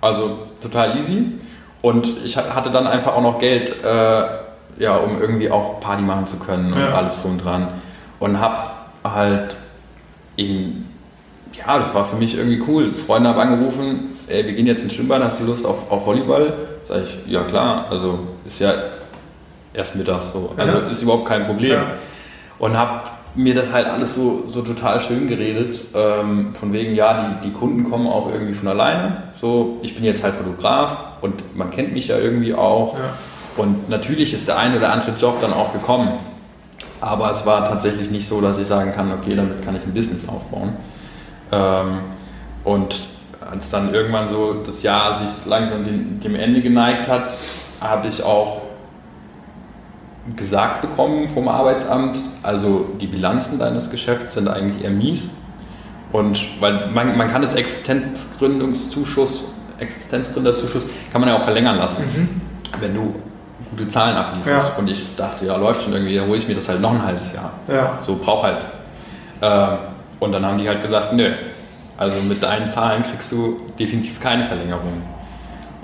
also 0.00 0.38
total 0.60 0.96
easy. 0.96 1.26
Und 1.82 2.08
ich 2.24 2.36
ha- 2.36 2.54
hatte 2.54 2.70
dann 2.70 2.86
einfach 2.86 3.14
auch 3.14 3.22
noch 3.22 3.38
Geld, 3.38 3.72
äh, 3.84 4.22
ja, 4.78 4.96
um 4.96 5.20
irgendwie 5.20 5.50
auch 5.50 5.80
Party 5.80 6.02
machen 6.02 6.26
zu 6.26 6.36
können 6.36 6.72
und 6.72 6.80
Ja. 6.80 6.94
alles 6.94 7.20
drum 7.22 7.32
und 7.32 7.44
dran. 7.44 7.68
Und 8.18 8.40
habe 8.40 8.70
halt 9.04 9.54
eben, 10.36 10.88
ja, 11.56 11.78
das 11.78 11.94
war 11.94 12.04
für 12.04 12.16
mich 12.16 12.36
irgendwie 12.36 12.62
cool. 12.66 12.92
Freunde 12.94 13.28
haben 13.28 13.38
angerufen, 13.38 14.10
ey, 14.28 14.44
wir 14.46 14.54
gehen 14.54 14.66
jetzt 14.66 14.82
ins 14.82 14.94
Schwimmbad, 14.94 15.22
hast 15.22 15.40
du 15.40 15.44
Lust 15.44 15.64
auf, 15.66 15.90
auf 15.92 16.06
Volleyball? 16.06 16.52
Sag 16.86 17.02
ich, 17.04 17.18
ja 17.30 17.42
klar, 17.44 17.86
also 17.90 18.18
ist 18.46 18.58
ja 18.58 18.72
erst 19.72 19.94
mittags 19.94 20.32
so. 20.32 20.52
Also 20.56 20.78
Ja. 20.78 20.86
ist 20.88 21.02
überhaupt 21.02 21.26
kein 21.26 21.44
Problem. 21.46 21.72
Ja. 21.72 21.86
Und 22.58 22.76
habe 22.76 23.02
mir 23.34 23.54
das 23.54 23.72
halt 23.72 23.86
alles 23.86 24.14
so, 24.14 24.44
so 24.46 24.62
total 24.62 25.00
schön 25.00 25.26
geredet. 25.26 25.80
Ähm, 25.94 26.54
von 26.54 26.72
wegen, 26.72 26.94
ja, 26.94 27.38
die, 27.42 27.48
die 27.48 27.52
Kunden 27.52 27.84
kommen 27.84 28.06
auch 28.06 28.30
irgendwie 28.30 28.54
von 28.54 28.68
alleine. 28.68 29.24
So, 29.40 29.78
ich 29.82 29.94
bin 29.94 30.04
jetzt 30.04 30.22
halt 30.22 30.34
Fotograf 30.34 30.98
und 31.20 31.56
man 31.56 31.70
kennt 31.70 31.92
mich 31.92 32.08
ja 32.08 32.18
irgendwie 32.18 32.54
auch. 32.54 32.96
Ja. 32.96 33.04
Und 33.56 33.88
natürlich 33.88 34.34
ist 34.34 34.48
der 34.48 34.58
ein 34.58 34.76
oder 34.76 34.92
andere 34.92 35.12
Job 35.12 35.40
dann 35.40 35.52
auch 35.52 35.72
gekommen. 35.72 36.08
Aber 37.00 37.30
es 37.30 37.44
war 37.44 37.64
tatsächlich 37.64 38.10
nicht 38.10 38.26
so, 38.26 38.40
dass 38.40 38.58
ich 38.58 38.66
sagen 38.66 38.92
kann, 38.92 39.12
okay, 39.12 39.34
damit 39.34 39.64
kann 39.64 39.76
ich 39.76 39.82
ein 39.84 39.92
Business 39.92 40.28
aufbauen. 40.28 40.76
Ähm, 41.52 42.00
und 42.64 43.02
als 43.40 43.68
dann 43.70 43.92
irgendwann 43.92 44.28
so 44.28 44.54
das 44.64 44.82
Jahr 44.82 45.16
sich 45.16 45.44
langsam 45.44 45.84
dem, 45.84 46.20
dem 46.20 46.34
Ende 46.34 46.62
geneigt 46.62 47.08
hat, 47.08 47.34
habe 47.80 48.08
ich 48.08 48.22
auch 48.22 48.62
gesagt 50.36 50.82
bekommen 50.82 51.28
vom 51.28 51.48
Arbeitsamt, 51.48 52.18
also 52.42 52.86
die 53.00 53.06
Bilanzen 53.06 53.58
deines 53.58 53.90
Geschäfts 53.90 54.34
sind 54.34 54.48
eigentlich 54.48 54.82
eher 54.82 54.90
mies. 54.90 55.28
Und 56.12 56.60
weil 56.60 56.90
man, 56.92 57.16
man 57.16 57.28
kann 57.28 57.42
das 57.42 57.54
Existenzgründungszuschuss, 57.54 59.44
Existenzgründerzuschuss, 59.78 60.84
kann 61.12 61.20
man 61.20 61.28
ja 61.30 61.36
auch 61.36 61.42
verlängern 61.42 61.76
lassen, 61.76 62.04
wenn 62.80 62.94
du 62.94 63.14
gute 63.70 63.88
Zahlen 63.88 64.16
ablieferst. 64.16 64.70
Ja. 64.70 64.78
Und 64.78 64.88
ich 64.88 65.16
dachte, 65.16 65.46
ja, 65.46 65.56
läuft 65.56 65.82
schon 65.82 65.92
irgendwie, 65.92 66.16
dann 66.16 66.28
hole 66.28 66.38
ich 66.38 66.48
mir 66.48 66.54
das 66.54 66.68
halt 66.68 66.80
noch 66.80 66.92
ein 66.92 67.04
halbes 67.04 67.32
Jahr. 67.32 67.52
Ja. 67.68 67.98
So, 68.02 68.16
brauch 68.20 68.44
halt. 68.44 68.58
Ähm, 69.42 69.78
und 70.20 70.32
dann 70.32 70.46
haben 70.46 70.58
die 70.58 70.68
halt 70.68 70.82
gesagt, 70.82 71.12
nö, 71.12 71.30
also 71.96 72.20
mit 72.22 72.42
deinen 72.42 72.68
Zahlen 72.68 73.02
kriegst 73.02 73.30
du 73.32 73.56
definitiv 73.78 74.20
keine 74.20 74.44
Verlängerung. 74.44 75.02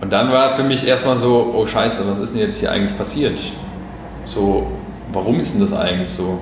Und 0.00 0.12
dann 0.12 0.32
war 0.32 0.50
für 0.50 0.62
mich 0.62 0.86
erstmal 0.86 1.18
so, 1.18 1.52
oh 1.54 1.66
scheiße, 1.66 1.98
was 2.06 2.18
ist 2.20 2.34
denn 2.34 2.40
jetzt 2.40 2.58
hier 2.58 2.72
eigentlich 2.72 2.96
passiert? 2.96 3.38
So, 4.24 4.70
warum 5.12 5.40
ist 5.40 5.54
denn 5.54 5.60
das 5.60 5.72
eigentlich 5.72 6.10
so? 6.10 6.40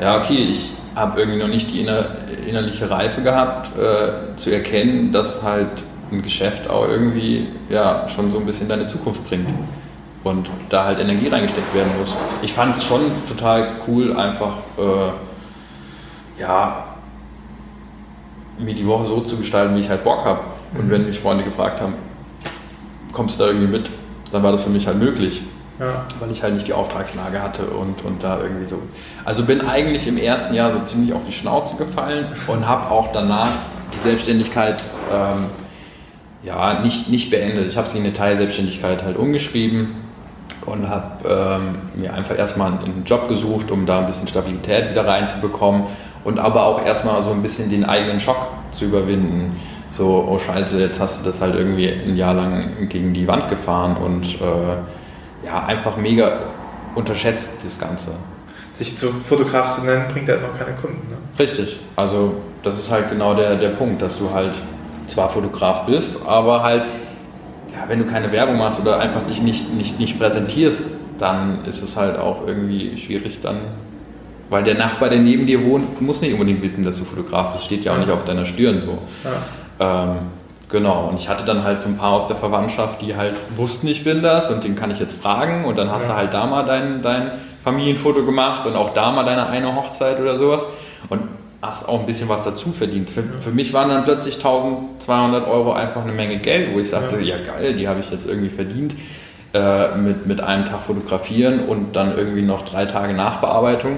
Ja, 0.00 0.22
okay, 0.22 0.48
ich 0.50 0.70
habe 0.94 1.20
irgendwie 1.20 1.38
noch 1.38 1.48
nicht 1.48 1.70
die 1.70 1.80
inner, 1.80 2.06
innerliche 2.46 2.90
Reife 2.90 3.22
gehabt, 3.22 3.70
äh, 3.78 4.36
zu 4.36 4.50
erkennen, 4.50 5.12
dass 5.12 5.42
halt 5.42 5.84
ein 6.10 6.22
Geschäft 6.22 6.68
auch 6.68 6.88
irgendwie 6.88 7.48
ja, 7.68 8.08
schon 8.08 8.28
so 8.28 8.38
ein 8.38 8.46
bisschen 8.46 8.68
deine 8.68 8.86
Zukunft 8.86 9.26
bringt. 9.28 9.48
Und 10.24 10.50
da 10.68 10.84
halt 10.84 10.98
Energie 10.98 11.28
reingesteckt 11.28 11.72
werden 11.74 11.90
muss. 11.98 12.14
Ich 12.42 12.52
fand 12.52 12.74
es 12.74 12.84
schon 12.84 13.02
total 13.28 13.76
cool, 13.86 14.16
einfach 14.16 14.56
äh, 14.76 16.40
ja, 16.40 16.84
mir 18.58 18.74
die 18.74 18.86
Woche 18.86 19.04
so 19.04 19.20
zu 19.20 19.36
gestalten, 19.36 19.76
wie 19.76 19.80
ich 19.80 19.88
halt 19.88 20.04
Bock 20.04 20.24
habe. 20.24 20.40
Und 20.76 20.90
wenn 20.90 21.06
mich 21.06 21.18
Freunde 21.18 21.44
gefragt 21.44 21.80
haben, 21.80 21.94
kommst 23.12 23.38
du 23.38 23.44
da 23.44 23.50
irgendwie 23.50 23.68
mit, 23.68 23.90
dann 24.32 24.42
war 24.42 24.52
das 24.52 24.62
für 24.62 24.70
mich 24.70 24.86
halt 24.86 24.98
möglich 24.98 25.42
Weil 25.78 26.30
ich 26.32 26.42
halt 26.42 26.54
nicht 26.54 26.66
die 26.66 26.72
Auftragslage 26.72 27.42
hatte 27.42 27.66
und, 27.66 28.04
und 28.04 28.22
da 28.22 28.40
irgendwie 28.40 28.66
so. 28.66 28.82
Also 29.24 29.44
bin 29.44 29.60
eigentlich 29.60 30.08
im 30.08 30.16
ersten 30.16 30.54
Jahr 30.54 30.72
so 30.72 30.80
ziemlich 30.80 31.12
auf 31.12 31.24
die 31.24 31.32
Schnauze 31.32 31.76
gefallen 31.76 32.28
und 32.48 32.66
habe 32.66 32.90
auch 32.90 33.12
danach 33.12 33.50
die 33.94 33.98
Selbstständigkeit 33.98 34.82
ähm, 35.12 35.46
ja, 36.42 36.80
nicht, 36.80 37.08
nicht 37.08 37.30
beendet. 37.30 37.68
Ich 37.68 37.76
habe 37.76 37.88
sie 37.88 37.98
in 37.98 38.04
eine 38.04 38.12
Teilselbstständigkeit 38.12 39.02
halt 39.02 39.16
umgeschrieben 39.16 39.96
und 40.66 40.88
habe 40.88 41.28
ähm, 41.28 42.00
mir 42.00 42.14
einfach 42.14 42.36
erstmal 42.36 42.72
einen 42.72 43.04
Job 43.04 43.28
gesucht, 43.28 43.70
um 43.70 43.86
da 43.86 44.00
ein 44.00 44.06
bisschen 44.06 44.28
Stabilität 44.28 44.90
wieder 44.90 45.06
reinzubekommen 45.06 45.84
und 46.24 46.38
aber 46.38 46.64
auch 46.66 46.84
erstmal 46.84 47.22
so 47.22 47.30
ein 47.30 47.42
bisschen 47.42 47.70
den 47.70 47.84
eigenen 47.84 48.20
Schock 48.20 48.48
zu 48.72 48.84
überwinden. 48.84 49.56
So, 49.90 50.28
oh 50.28 50.38
scheiße, 50.38 50.78
jetzt 50.80 51.00
hast 51.00 51.20
du 51.20 51.24
das 51.24 51.40
halt 51.40 51.54
irgendwie 51.54 51.88
ein 51.88 52.16
Jahr 52.16 52.34
lang 52.34 52.88
gegen 52.88 53.14
die 53.14 53.26
Wand 53.26 53.48
gefahren 53.48 53.96
und 53.96 54.34
äh, 54.34 54.76
ja, 55.44 55.64
einfach 55.64 55.96
mega 55.96 56.40
unterschätzt 56.94 57.50
das 57.64 57.78
Ganze. 57.78 58.08
Sich 58.72 58.96
zu 58.96 59.08
Fotograf 59.08 59.74
zu 59.74 59.84
nennen, 59.84 60.04
bringt 60.12 60.28
halt 60.28 60.42
noch 60.42 60.56
keine 60.56 60.76
Kunden. 60.76 61.08
Ne? 61.08 61.16
Richtig. 61.38 61.78
Also 61.96 62.36
das 62.62 62.78
ist 62.78 62.90
halt 62.90 63.08
genau 63.08 63.34
der, 63.34 63.56
der 63.56 63.70
Punkt, 63.70 64.02
dass 64.02 64.18
du 64.18 64.30
halt 64.32 64.54
zwar 65.06 65.30
Fotograf 65.30 65.86
bist, 65.86 66.16
aber 66.26 66.62
halt, 66.62 66.84
ja, 67.72 67.88
wenn 67.88 67.98
du 67.98 68.04
keine 68.04 68.30
Werbung 68.30 68.58
machst 68.58 68.80
oder 68.80 68.98
einfach 68.98 69.26
dich 69.26 69.42
nicht, 69.42 69.72
nicht, 69.74 69.98
nicht 69.98 70.18
präsentierst, 70.18 70.82
dann 71.18 71.64
ist 71.64 71.82
es 71.82 71.96
halt 71.96 72.18
auch 72.18 72.46
irgendwie 72.46 72.96
schwierig 72.96 73.40
dann, 73.40 73.56
weil 74.50 74.62
der 74.62 74.74
Nachbar, 74.74 75.08
der 75.08 75.18
neben 75.18 75.46
dir 75.46 75.64
wohnt, 75.64 76.00
muss 76.00 76.20
nicht 76.20 76.32
unbedingt 76.32 76.62
wissen, 76.62 76.84
dass 76.84 76.98
du 76.98 77.04
Fotograf 77.04 77.54
bist, 77.54 77.64
steht 77.64 77.84
ja 77.84 77.94
auch 77.94 77.98
nicht 77.98 78.10
auf 78.10 78.24
deiner 78.24 78.46
Stirn 78.46 78.80
so. 78.80 78.98
Ja. 79.24 80.04
Ähm, 80.04 80.18
genau, 80.68 81.08
und 81.08 81.18
ich 81.18 81.28
hatte 81.28 81.44
dann 81.44 81.64
halt 81.64 81.80
so 81.80 81.88
ein 81.88 81.96
paar 81.96 82.12
aus 82.12 82.26
der 82.26 82.36
Verwandtschaft, 82.36 83.00
die 83.02 83.16
halt 83.16 83.40
wussten, 83.56 83.86
ich 83.88 84.04
bin 84.04 84.22
das 84.22 84.50
und 84.50 84.64
den 84.64 84.74
kann 84.76 84.90
ich 84.90 84.98
jetzt 85.00 85.20
fragen 85.22 85.64
und 85.64 85.76
dann 85.78 85.90
hast 85.90 86.04
Ja. 86.06 86.12
du 86.12 86.16
halt 86.16 86.34
da 86.34 86.46
mal 86.46 86.64
dein, 86.64 87.02
dein 87.02 87.32
Familienfoto 87.64 88.24
gemacht 88.24 88.66
und 88.66 88.76
auch 88.76 88.94
da 88.94 89.10
mal 89.12 89.24
deine 89.24 89.46
eine 89.48 89.74
Hochzeit 89.74 90.20
oder 90.20 90.36
sowas 90.36 90.66
und 91.08 91.22
hast 91.60 91.88
auch 91.88 92.00
ein 92.00 92.06
bisschen 92.06 92.28
was 92.28 92.44
dazu 92.44 92.70
verdient. 92.70 93.10
Für, 93.10 93.22
für 93.22 93.50
mich 93.50 93.72
waren 93.72 93.88
dann 93.88 94.04
plötzlich 94.04 94.36
1200 94.36 95.46
Euro 95.48 95.72
einfach 95.72 96.02
eine 96.02 96.12
Menge 96.12 96.38
Geld, 96.38 96.72
wo 96.74 96.78
ich 96.78 96.88
sagte, 96.88 97.20
ja, 97.20 97.36
geil, 97.44 97.74
die 97.74 97.88
habe 97.88 98.00
ich 98.00 98.10
jetzt 98.10 98.26
irgendwie 98.26 98.48
verdient. 98.50 98.94
Äh, 99.54 99.96
mit, 99.96 100.26
mit 100.26 100.40
einem 100.42 100.66
Tag 100.66 100.82
fotografieren 100.82 101.60
und 101.66 101.96
dann 101.96 102.16
irgendwie 102.16 102.42
noch 102.42 102.66
drei 102.68 102.84
Tage 102.84 103.14
Nachbearbeitung. 103.14 103.96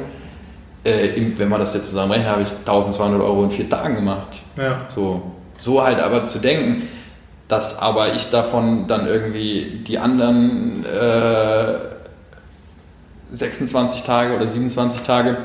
Äh, 0.84 1.08
wenn 1.36 1.48
man 1.48 1.58
das 1.60 1.74
jetzt 1.74 1.88
zusammenrechnet, 1.88 2.30
habe 2.30 2.42
ich 2.42 2.50
1200 2.50 3.20
Euro 3.20 3.42
in 3.44 3.50
vier 3.50 3.68
Tagen 3.68 3.96
gemacht. 3.96 4.28
Ja. 4.56 4.82
So, 4.94 5.22
so 5.60 5.82
halt 5.82 6.00
aber 6.00 6.26
zu 6.26 6.38
denken, 6.38 6.88
dass 7.48 7.78
aber 7.78 8.14
ich 8.14 8.30
davon 8.30 8.86
dann 8.88 9.06
irgendwie 9.06 9.82
die 9.86 9.98
anderen 9.98 10.84
äh, 10.84 11.74
26 13.32 14.02
Tage 14.02 14.34
oder 14.34 14.48
27 14.48 15.02
Tage 15.02 15.36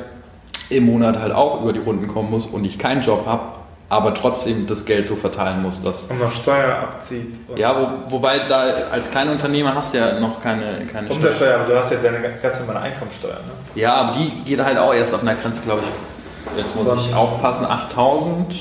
im 0.69 0.85
Monat 0.85 1.19
halt 1.19 1.33
auch 1.33 1.61
über 1.61 1.73
die 1.73 1.79
Runden 1.79 2.07
kommen 2.07 2.31
muss 2.31 2.47
und 2.47 2.65
ich 2.65 2.79
keinen 2.79 3.01
Job 3.01 3.25
habe, 3.27 3.43
aber 3.89 4.13
trotzdem 4.15 4.65
das 4.65 4.85
Geld 4.85 5.05
so 5.05 5.15
verteilen 5.15 5.61
muss, 5.61 5.81
dass 5.83 6.03
Und 6.03 6.19
noch 6.19 6.31
Steuer 6.31 6.75
abzieht. 6.75 7.35
Ja, 7.55 7.75
wo, 7.79 8.11
wobei 8.11 8.47
da 8.47 8.61
als 8.91 9.09
Kleinunternehmer 9.11 9.75
hast 9.75 9.93
du 9.93 9.99
ja 9.99 10.19
noch 10.19 10.41
keine, 10.41 10.85
keine 10.91 11.07
Steuer. 11.07 11.17
Umsatzsteuer, 11.17 11.55
aber 11.55 11.65
du 11.65 11.77
hast 11.77 11.91
ja 11.91 11.97
deine 11.97 12.19
ganz 12.41 12.59
normale 12.59 12.79
Einkommensteuer. 12.79 13.33
Ne? 13.33 13.81
Ja, 13.81 13.93
aber 13.93 14.17
die 14.17 14.31
geht 14.43 14.63
halt 14.63 14.77
auch 14.77 14.93
erst 14.93 15.13
auf 15.13 15.21
einer 15.21 15.35
Grenze, 15.35 15.61
glaube 15.61 15.81
ich. 15.83 16.57
Jetzt 16.59 16.75
muss 16.75 17.07
ich 17.07 17.13
aufpassen, 17.13 17.65
8000. 17.65 18.55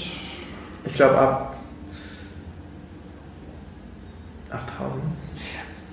Ich 0.87 0.95
glaube 0.95 1.17
ab 1.19 1.57
8000. 4.51 5.03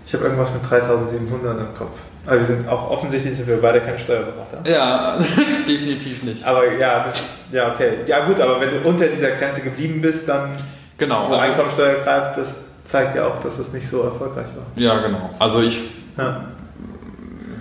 Ich 0.06 0.13
habe 0.13 0.25
irgendwas 0.25 0.51
mit 0.51 0.69
3700 0.69 1.60
im 1.60 1.73
Kopf. 1.73 1.91
Aber 2.25 2.38
wir 2.38 2.45
sind 2.45 2.67
auch 2.67 2.91
offensichtlich 2.91 3.36
sind 3.36 3.47
wir 3.47 3.60
beide 3.62 3.82
kein 3.82 3.97
Steuerberater. 3.97 4.60
Ja, 4.69 5.17
definitiv 5.67 6.21
nicht. 6.23 6.45
Aber 6.45 6.71
ja, 6.73 7.06
das, 7.06 7.23
ja, 7.51 7.71
okay. 7.73 7.99
Ja 8.06 8.25
gut, 8.25 8.39
aber 8.39 8.60
wenn 8.62 8.69
du 8.69 8.88
unter 8.88 9.08
dieser 9.08 9.32
Grenze 9.32 9.62
geblieben 9.62 10.01
bist, 10.01 10.27
dann 10.30 10.51
Genau. 10.97 11.21
wo 11.30 11.34
Also, 11.34 11.39
Einkommensteuer 11.39 11.95
greift, 12.04 12.38
das 12.38 12.60
zeigt 12.84 13.15
ja 13.15 13.25
auch, 13.25 13.39
dass 13.39 13.58
es 13.58 13.73
nicht 13.73 13.88
so 13.89 14.04
erfolgreich 14.04 14.45
war. 14.56 14.65
ja, 14.75 14.99
genau. 14.99 15.32
Also 15.39 15.62
ich, 15.62 15.82
Ja. 16.17 16.45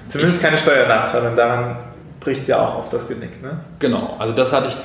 Zumindest 0.09 0.43
keine 0.43 0.59
Steuernachzahlung, 0.59 1.37
daran 1.37 1.77
bricht 2.19 2.47
ja 2.49 2.59
auch 2.61 2.75
auf 2.75 2.89
das 2.91 3.07
Genick, 3.09 3.41
ne? 3.41 3.61
genau. 3.79 4.17
Also 4.19 4.35
das 4.35 4.53
hatte 4.53 4.67
ich 4.69 4.77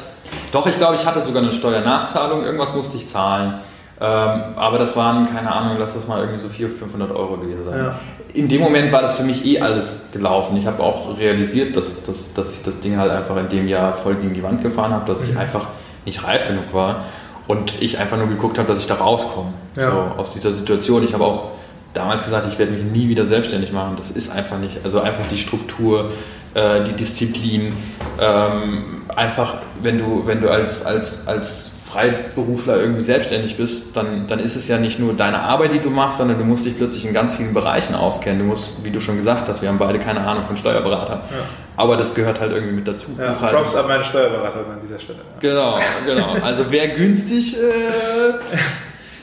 Doch, 0.52 0.66
ich 0.68 0.76
glaube, 0.76 0.96
ich 0.96 1.06
hatte 1.06 1.22
sogar 1.22 1.44
eine 1.44 1.52
Steuernachzahlung, 1.52 2.44
irgendwas 2.44 2.74
musste 2.74 2.98
ich 2.98 3.08
zahlen. 3.08 3.60
Ähm, 4.00 4.42
aber 4.58 4.78
das 4.78 4.96
waren, 4.98 5.34
keine 5.34 5.52
Ahnung, 5.54 5.78
lass 5.80 5.94
das 5.94 6.08
mal 6.08 6.20
irgendwie 6.20 6.40
so 6.40 6.50
400, 6.50 6.80
500 6.80 7.12
Euro 7.12 7.38
gewesen 7.38 7.64
sein. 7.66 7.80
Ja. 7.80 7.96
In 8.34 8.50
dem 8.50 8.62
Moment 8.62 8.92
war 8.92 9.02
das 9.02 9.16
für 9.16 9.24
mich 9.24 9.46
eh 9.46 9.62
alles 9.62 10.08
gelaufen. 10.12 10.58
Ich 10.58 10.66
habe 10.66 10.84
auch 10.84 11.18
realisiert, 11.18 11.78
dass, 11.78 12.04
dass, 12.04 12.34
dass 12.34 12.54
ich 12.54 12.64
das 12.64 12.82
Ding 12.82 12.98
halt 12.98 13.12
einfach 13.12 13.38
in 13.38 13.48
dem 13.48 13.70
Jahr 13.70 13.94
voll 13.94 14.16
gegen 14.16 14.34
die 14.34 14.44
Wand 14.44 14.62
gefahren 14.62 14.92
habe, 14.92 15.10
dass 15.10 15.22
ich 15.22 15.32
mhm. 15.32 15.38
einfach 15.38 15.68
nicht 16.06 16.26
reif 16.26 16.46
genug 16.48 16.74
war 16.74 17.06
und 17.48 17.82
ich 17.82 17.98
einfach 17.98 18.18
nur 18.18 18.28
geguckt 18.28 18.58
habe, 18.58 18.68
dass 18.68 18.80
ich 18.80 18.88
da 18.88 18.96
rauskomme 18.96 19.54
ja. 19.78 19.92
so, 19.92 19.98
aus 20.20 20.34
dieser 20.34 20.52
Situation. 20.52 21.06
Ich 21.06 21.14
habe 21.14 21.24
auch 21.24 21.52
damals 21.94 22.26
gesagt, 22.26 22.48
ich 22.50 22.60
werde 22.60 22.74
mich 22.74 22.84
nie 22.84 23.08
wieder 23.08 23.26
selbstständig 23.26 23.72
machen. 23.72 23.96
Das 23.98 24.12
ist 24.12 24.30
einfach 24.30 24.58
nicht. 24.58 24.80
Also 24.84 25.00
einfach 25.00 25.26
die 25.32 25.38
Struktur, 25.38 26.12
äh, 26.54 26.84
die 26.84 26.94
Disziplin. 26.94 27.74
Ähm, 28.20 29.04
einfach, 29.16 29.54
wenn 29.82 29.98
du, 29.98 30.26
wenn 30.26 30.42
du 30.42 30.50
als, 30.50 30.86
als, 30.86 31.28
als 31.28 31.72
Freiberufler 31.86 32.78
irgendwie 32.78 33.04
selbstständig 33.04 33.56
bist, 33.56 33.96
dann, 33.96 34.28
dann 34.28 34.40
ist 34.40 34.56
es 34.56 34.68
ja 34.68 34.78
nicht 34.78 35.00
nur 35.00 35.14
deine 35.14 35.40
Arbeit, 35.40 35.72
die 35.72 35.80
du 35.80 35.90
machst, 35.90 36.18
sondern 36.18 36.38
du 36.38 36.44
musst 36.44 36.66
dich 36.66 36.78
plötzlich 36.78 37.06
in 37.06 37.14
ganz 37.14 37.36
vielen 37.36 37.54
Bereichen 37.54 37.96
auskennen. 37.96 38.40
Du 38.40 38.46
musst, 38.46 38.70
wie 38.84 38.92
du 38.92 39.00
schon 39.00 39.18
gesagt 39.18 39.48
hast, 39.48 39.62
wir 39.62 39.70
haben 39.70 39.78
beide 39.78 39.98
keine 40.00 40.20
Ahnung 40.28 40.44
von 40.44 40.58
Steuerberater. 40.58 41.24
Ja. 41.30 41.46
Aber 41.78 41.96
das 41.96 42.14
gehört 42.14 42.42
halt 42.42 42.52
irgendwie 42.52 42.74
mit 42.74 42.88
dazu. 42.88 43.12
Ja, 43.18 43.32
Props 43.32 43.76
an 43.76 43.88
meine 43.88 44.04
Steuerberaterin 44.04 44.72
an 44.72 44.80
dieser 44.82 45.00
Stelle. 45.00 45.20
Genau, 45.40 45.80
genau. 46.06 46.36
Also 46.42 46.66
wer 46.70 46.90
günstig. 46.90 47.56
Äh 47.56 48.34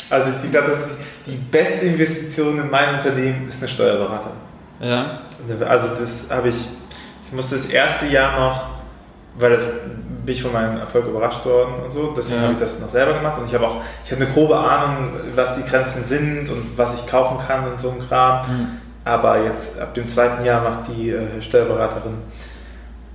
also 0.10 0.30
ich 0.42 0.50
glaube, 0.50 0.68
das 0.68 0.80
ist 0.80 0.96
die 1.26 1.36
beste 1.36 1.86
Investition 1.86 2.58
in 2.58 2.70
mein 2.70 2.94
Unternehmen 2.94 3.48
ist 3.48 3.58
eine 3.58 3.68
Steuerberaterin. 3.68 4.36
Ja. 4.80 5.20
Also 5.68 5.88
das 5.88 6.26
habe 6.30 6.48
ich, 6.48 6.56
ich 7.26 7.32
musste 7.32 7.56
das 7.56 7.66
erste 7.66 8.06
Jahr 8.06 8.38
noch, 8.38 8.71
weil 9.38 9.50
das 9.50 9.60
bin 10.24 10.34
ich 10.34 10.42
von 10.42 10.52
meinem 10.52 10.78
Erfolg 10.78 11.06
überrascht 11.06 11.44
worden 11.44 11.74
und 11.84 11.92
so. 11.92 12.12
Deswegen 12.16 12.40
ja. 12.40 12.44
habe 12.44 12.54
ich 12.54 12.60
das 12.60 12.78
noch 12.78 12.88
selber 12.88 13.14
gemacht 13.14 13.38
und 13.38 13.46
ich 13.46 13.54
habe 13.54 13.66
auch, 13.66 13.76
ich 14.04 14.12
habe 14.12 14.24
eine 14.24 14.32
grobe 14.32 14.56
Ahnung, 14.56 15.10
was 15.34 15.56
die 15.56 15.64
Grenzen 15.64 16.04
sind 16.04 16.48
und 16.50 16.76
was 16.76 16.94
ich 16.94 17.06
kaufen 17.06 17.38
kann 17.46 17.70
und 17.70 17.80
so 17.80 17.90
ein 17.90 18.06
Kram. 18.06 18.46
Mhm. 18.46 18.68
Aber 19.04 19.42
jetzt 19.42 19.80
ab 19.80 19.94
dem 19.94 20.08
zweiten 20.08 20.44
Jahr 20.44 20.62
macht 20.62 20.88
die 20.88 21.10
äh, 21.10 21.42
Steuerberaterin 21.42 22.14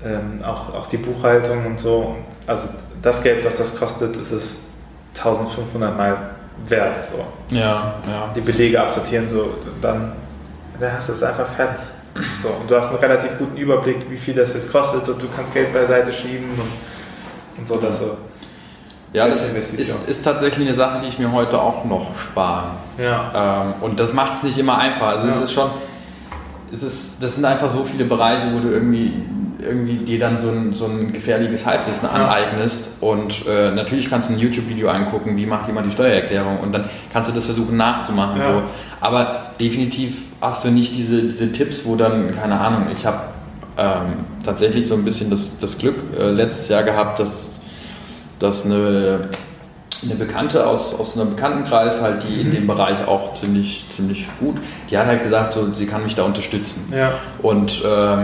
ähm, 0.03 0.43
auch, 0.43 0.73
auch 0.73 0.88
die 0.88 0.97
Buchhaltung 0.97 1.65
und 1.65 1.80
so. 1.80 2.15
Also 2.45 2.69
das 3.01 3.21
Geld, 3.23 3.45
was 3.45 3.58
das 3.58 3.77
kostet, 3.77 4.15
ist 4.17 4.32
es 4.32 4.58
1500 5.15 5.97
Mal 5.97 6.17
wert. 6.65 6.95
So. 7.10 7.56
Ja, 7.56 7.95
ja. 8.06 8.32
Die 8.36 8.41
Belege 8.41 8.82
absortieren, 8.82 9.30
so, 9.30 9.53
dann, 9.82 10.13
dann 10.80 10.93
hast 10.93 11.10
du 11.10 11.13
es 11.13 11.23
einfach 11.23 11.47
fertig. 11.47 11.86
So, 12.41 12.49
und 12.49 12.69
du 12.69 12.75
hast 12.75 12.89
einen 12.89 12.99
relativ 12.99 13.38
guten 13.38 13.58
Überblick, 13.58 14.10
wie 14.10 14.17
viel 14.17 14.34
das 14.34 14.53
jetzt 14.53 14.71
kostet 14.71 15.08
und 15.10 15.21
du 15.21 15.27
kannst 15.36 15.53
Geld 15.53 15.73
beiseite 15.73 16.12
schieben 16.12 16.49
und 16.51 16.71
und 17.58 17.67
so, 17.67 17.77
dass 17.77 17.99
so. 17.99 18.17
Ja, 19.13 19.27
das 19.27 19.51
ist, 19.51 20.08
ist, 20.08 20.23
tatsächlich 20.23 20.67
eine 20.67 20.75
Sache, 20.75 20.99
die 21.01 21.08
ich 21.08 21.17
mir 21.17 21.32
heute 21.32 21.60
auch 21.60 21.86
noch 21.86 22.12
spare. 22.19 22.71
Ja. 22.97 23.63
Ähm, 23.63 23.73
und 23.82 23.99
das 23.99 24.13
macht 24.13 24.34
es 24.34 24.43
nicht 24.43 24.58
immer 24.58 24.77
einfach. 24.77 25.08
Also 25.08 25.27
ja. 25.27 25.34
es 25.34 25.41
ist 25.41 25.53
schon, 25.53 25.69
es 26.71 26.84
ist, 26.84 27.23
das 27.23 27.36
sind 27.36 27.45
einfach 27.45 27.71
so 27.71 27.84
viele 27.86 28.03
Bereiche, 28.03 28.53
wo 28.53 28.60
du 28.60 28.69
irgendwie, 28.69 29.13
irgendwie 29.67 29.95
dir 29.95 30.19
dann 30.19 30.38
so 30.39 30.49
ein, 30.49 30.73
so 30.73 30.86
ein 30.86 31.13
gefährliches 31.13 31.65
Halbwissen 31.65 32.08
aneignest. 32.08 32.89
Und 33.01 33.45
äh, 33.47 33.71
natürlich 33.71 34.10
kannst 34.10 34.30
du 34.30 34.34
ein 34.34 34.39
YouTube-Video 34.39 34.89
angucken, 34.89 35.38
wie 35.38 35.45
macht 35.45 35.67
jemand 35.67 35.88
die 35.88 35.91
Steuererklärung 35.91 36.60
und 36.60 36.71
dann 36.71 36.86
kannst 37.12 37.30
du 37.30 37.36
das 37.36 37.45
versuchen 37.45 37.77
nachzumachen. 37.77 38.39
Ja. 38.39 38.51
So. 38.51 38.63
Aber 39.01 39.51
definitiv 39.60 40.23
hast 40.41 40.65
du 40.65 40.69
nicht 40.69 40.95
diese, 40.95 41.23
diese 41.23 41.51
Tipps, 41.51 41.86
wo 41.86 41.95
dann, 41.95 42.36
keine 42.36 42.60
Ahnung, 42.60 42.88
ich 42.91 43.06
habe 43.06 43.21
ähm, 43.77 44.25
tatsächlich 44.43 44.88
so 44.88 44.95
ein 44.95 45.03
bisschen 45.03 45.30
das, 45.30 45.51
das 45.60 45.77
Glück 45.77 45.95
äh, 46.17 46.32
letztes 46.32 46.67
Jahr 46.67 46.84
gehabt, 46.84 47.19
dass, 47.19 47.56
dass 48.39 48.65
eine, 48.65 49.30
eine 50.03 50.15
Bekannte 50.15 50.65
aus, 50.65 50.93
aus 50.93 51.17
einem 51.17 51.32
Bekanntenkreis, 51.32 52.01
halt, 52.01 52.23
die 52.23 52.41
in 52.41 52.49
mhm. 52.49 52.53
dem 52.53 52.67
Bereich 52.67 53.08
auch 53.08 53.36
ziemlich, 53.36 53.86
ziemlich 53.89 54.25
gut, 54.39 54.58
die 54.89 54.97
hat 54.97 55.06
halt 55.06 55.23
gesagt, 55.23 55.53
so, 55.53 55.73
sie 55.73 55.86
kann 55.86 56.03
mich 56.03 56.15
da 56.15 56.23
unterstützen. 56.23 56.91
Ja. 56.95 57.13
Und 57.41 57.84
äh, 57.84 58.17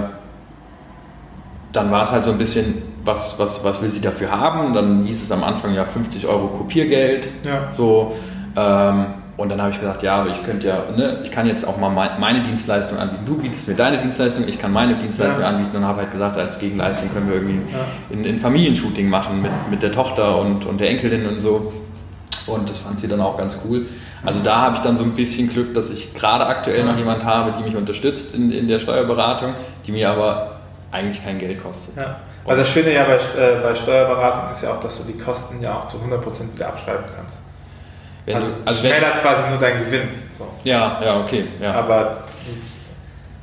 dann 1.73 1.91
war 1.91 2.05
es 2.05 2.12
halt 2.12 2.23
so 2.23 2.31
ein 2.31 2.38
bisschen, 2.38 2.81
was, 3.03 3.38
was, 3.38 3.63
was 3.63 3.81
will 3.81 3.89
sie 3.89 3.99
dafür 3.99 4.31
haben? 4.31 4.73
Dann 4.73 5.03
hieß 5.03 5.21
es 5.21 5.31
am 5.31 5.43
Anfang 5.43 5.73
ja 5.73 5.83
50 5.83 6.27
Euro 6.27 6.47
Kopiergeld. 6.47 7.27
Ja. 7.45 7.71
So, 7.71 8.15
ähm, 8.55 9.05
und 9.36 9.49
dann 9.49 9.59
habe 9.59 9.71
ich 9.71 9.79
gesagt, 9.79 10.03
ja, 10.03 10.21
aber 10.21 10.29
ich 10.29 10.43
könnte 10.43 10.67
ja, 10.67 10.83
ne, 10.95 11.17
ich 11.23 11.31
kann 11.31 11.47
jetzt 11.47 11.65
auch 11.65 11.77
mal 11.77 11.89
meine 11.89 12.41
Dienstleistung 12.41 12.99
anbieten. 12.99 13.23
Du 13.25 13.38
bietest 13.38 13.67
mir 13.67 13.73
deine 13.73 13.97
Dienstleistung, 13.97 14.47
ich 14.47 14.59
kann 14.59 14.71
meine 14.71 14.95
Dienstleistung 14.95 15.41
ja. 15.41 15.49
anbieten 15.49 15.75
und 15.75 15.86
habe 15.86 16.01
halt 16.01 16.12
gesagt, 16.12 16.38
als 16.38 16.59
Gegenleistung 16.59 17.12
können 17.12 17.27
wir 17.27 17.38
irgendwie 17.38 17.73
ja. 17.73 17.79
ein, 18.15 18.25
ein 18.25 18.39
Familienshooting 18.39 19.09
machen 19.09 19.41
mit, 19.41 19.51
mit 19.71 19.81
der 19.81 19.91
Tochter 19.91 20.39
und, 20.39 20.67
und 20.67 20.79
der 20.79 20.91
Enkelin 20.91 21.25
und 21.25 21.41
so. 21.41 21.73
Und 22.45 22.69
das 22.69 22.77
fand 22.77 22.99
sie 22.99 23.07
dann 23.07 23.21
auch 23.21 23.36
ganz 23.38 23.57
cool. 23.65 23.88
Also 24.23 24.39
da 24.43 24.62
habe 24.62 24.75
ich 24.75 24.81
dann 24.81 24.97
so 24.97 25.03
ein 25.03 25.12
bisschen 25.12 25.49
Glück, 25.49 25.73
dass 25.73 25.89
ich 25.89 26.13
gerade 26.13 26.45
aktuell 26.45 26.83
noch 26.83 26.97
jemand 26.97 27.23
habe, 27.23 27.53
die 27.57 27.63
mich 27.63 27.75
unterstützt 27.75 28.36
in, 28.36 28.51
in 28.51 28.67
der 28.67 28.79
Steuerberatung, 28.79 29.55
die 29.88 29.93
mir 29.93 30.12
aber 30.12 30.53
eigentlich 30.93 31.23
kein 31.23 31.39
Geld 31.39 31.62
kostet. 31.62 31.97
Ja. 31.97 32.17
Also 32.45 32.62
das 32.62 32.69
Schöne 32.71 32.93
ja 32.93 33.06
bei, 33.06 33.15
äh, 33.15 33.62
bei 33.62 33.73
Steuerberatung 33.73 34.51
ist 34.51 34.63
ja 34.63 34.71
auch, 34.71 34.79
dass 34.79 34.97
du 34.97 35.03
die 35.03 35.17
Kosten 35.17 35.62
ja 35.62 35.79
auch 35.79 35.88
zu 35.88 35.97
100% 35.97 36.53
wieder 36.53 36.67
abschreiben 36.67 37.06
kannst. 37.15 37.39
Wenn 38.25 38.36
also, 38.36 38.47
du, 38.47 38.53
also 38.65 38.79
schmälert 38.79 39.21
quasi 39.21 39.49
nur 39.49 39.60
deinen 39.60 39.86
Gewinn. 39.86 40.10
So. 40.38 40.47
Ja, 40.63 41.01
ja, 41.03 41.19
okay. 41.19 41.47
Ja. 41.60 41.73
Aber. 41.73 42.17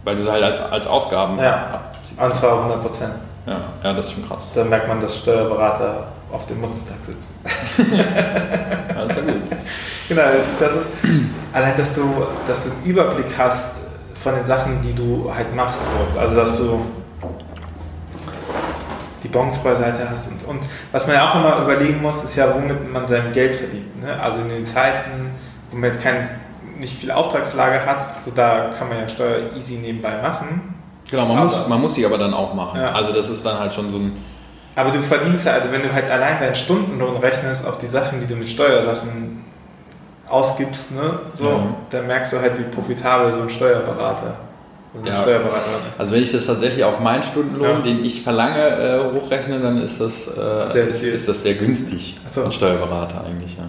Weil 0.04 0.16
du 0.16 0.30
halt 0.30 0.42
als, 0.42 0.60
als 0.60 0.86
Ausgaben. 0.86 1.38
Ja, 1.38 1.90
und 2.16 2.34
zwar 2.34 2.58
100 2.58 2.82
Prozent. 2.82 3.12
Ja, 3.46 3.60
ja, 3.82 3.92
das 3.92 4.06
ist 4.06 4.12
schon 4.12 4.26
krass. 4.26 4.44
Da 4.54 4.64
merkt 4.64 4.88
man, 4.88 5.00
dass 5.00 5.18
Steuerberater 5.18 6.08
auf 6.32 6.46
dem 6.46 6.60
Bundestag 6.60 6.96
sitzen. 7.02 7.34
ja, 7.92 9.06
das 9.06 9.16
ist 9.16 9.26
ja 9.26 9.32
gut. 9.32 9.42
Genau, 10.08 10.22
das 10.58 10.74
ist 10.74 10.92
allein, 11.52 11.76
dass 11.76 11.94
du, 11.94 12.26
dass 12.46 12.64
du 12.64 12.70
einen 12.70 12.84
Überblick 12.84 13.26
hast 13.36 13.76
von 14.22 14.34
den 14.34 14.44
Sachen, 14.44 14.80
die 14.82 14.94
du 14.94 15.30
halt 15.34 15.54
machst. 15.54 15.80
So. 15.82 16.18
Also, 16.18 16.36
dass 16.36 16.56
du 16.56 16.84
Bons 19.32 19.58
beiseite 19.58 20.08
hast. 20.10 20.28
Und, 20.28 20.46
und, 20.46 20.60
was 20.92 21.06
man 21.06 21.16
ja 21.16 21.30
auch 21.30 21.34
immer 21.36 21.62
überlegen 21.62 22.02
muss, 22.02 22.22
ist 22.24 22.36
ja, 22.36 22.52
womit 22.54 22.92
man 22.92 23.06
sein 23.06 23.32
Geld 23.32 23.56
verdient. 23.56 24.02
Ne? 24.02 24.20
Also 24.20 24.40
in 24.42 24.48
den 24.48 24.64
Zeiten, 24.64 25.30
wo 25.70 25.76
man 25.76 25.90
jetzt 25.90 26.02
kein, 26.02 26.28
nicht 26.78 26.98
viel 26.98 27.10
Auftragslage 27.10 27.84
hat, 27.84 28.22
so 28.24 28.30
da 28.30 28.70
kann 28.76 28.88
man 28.88 28.98
ja 28.98 29.08
Steuer 29.08 29.52
easy 29.56 29.76
nebenbei 29.76 30.20
machen. 30.22 30.74
Genau, 31.10 31.26
man, 31.26 31.38
aber, 31.38 31.46
muss, 31.46 31.68
man 31.68 31.80
muss 31.80 31.94
die 31.94 32.04
aber 32.04 32.18
dann 32.18 32.34
auch 32.34 32.54
machen. 32.54 32.80
Ja. 32.80 32.92
Also 32.92 33.12
das 33.12 33.28
ist 33.28 33.44
dann 33.44 33.58
halt 33.58 33.74
schon 33.74 33.90
so 33.90 33.98
ein... 33.98 34.16
Aber 34.76 34.90
du 34.90 35.02
verdienst 35.02 35.46
ja, 35.46 35.54
also 35.54 35.72
wenn 35.72 35.82
du 35.82 35.92
halt 35.92 36.08
allein 36.08 36.38
deinen 36.38 36.54
Stundenlohn 36.54 37.16
rechnest 37.16 37.66
auf 37.66 37.78
die 37.78 37.88
Sachen, 37.88 38.20
die 38.20 38.26
du 38.26 38.36
mit 38.36 38.48
Steuersachen 38.48 39.44
ausgibst, 40.28 40.92
ne, 40.92 41.18
so, 41.34 41.48
ja. 41.48 41.58
dann 41.90 42.06
merkst 42.06 42.32
du 42.32 42.40
halt, 42.40 42.56
wie 42.56 42.62
profitabel 42.62 43.32
so 43.32 43.42
ein 43.42 43.50
Steuerberater 43.50 44.36
ja. 45.04 45.24
Also 45.98 46.14
wenn 46.14 46.22
ich 46.22 46.32
das 46.32 46.46
tatsächlich 46.46 46.84
auf 46.84 47.00
meinen 47.00 47.22
Stundenlohn, 47.22 47.68
ja. 47.68 47.80
den 47.80 48.04
ich 48.04 48.22
verlange, 48.22 48.58
äh, 48.58 49.14
hochrechne, 49.14 49.60
dann 49.60 49.82
ist 49.82 50.00
das, 50.00 50.26
äh, 50.26 50.72
sehr 50.72 50.88
ist, 50.88 51.02
ist, 51.02 51.28
das 51.28 51.42
sehr 51.42 51.54
günstig. 51.54 52.18
So. 52.26 52.44
Ein 52.44 52.52
Steuerberater 52.52 53.24
eigentlich, 53.24 53.56
ja. 53.56 53.68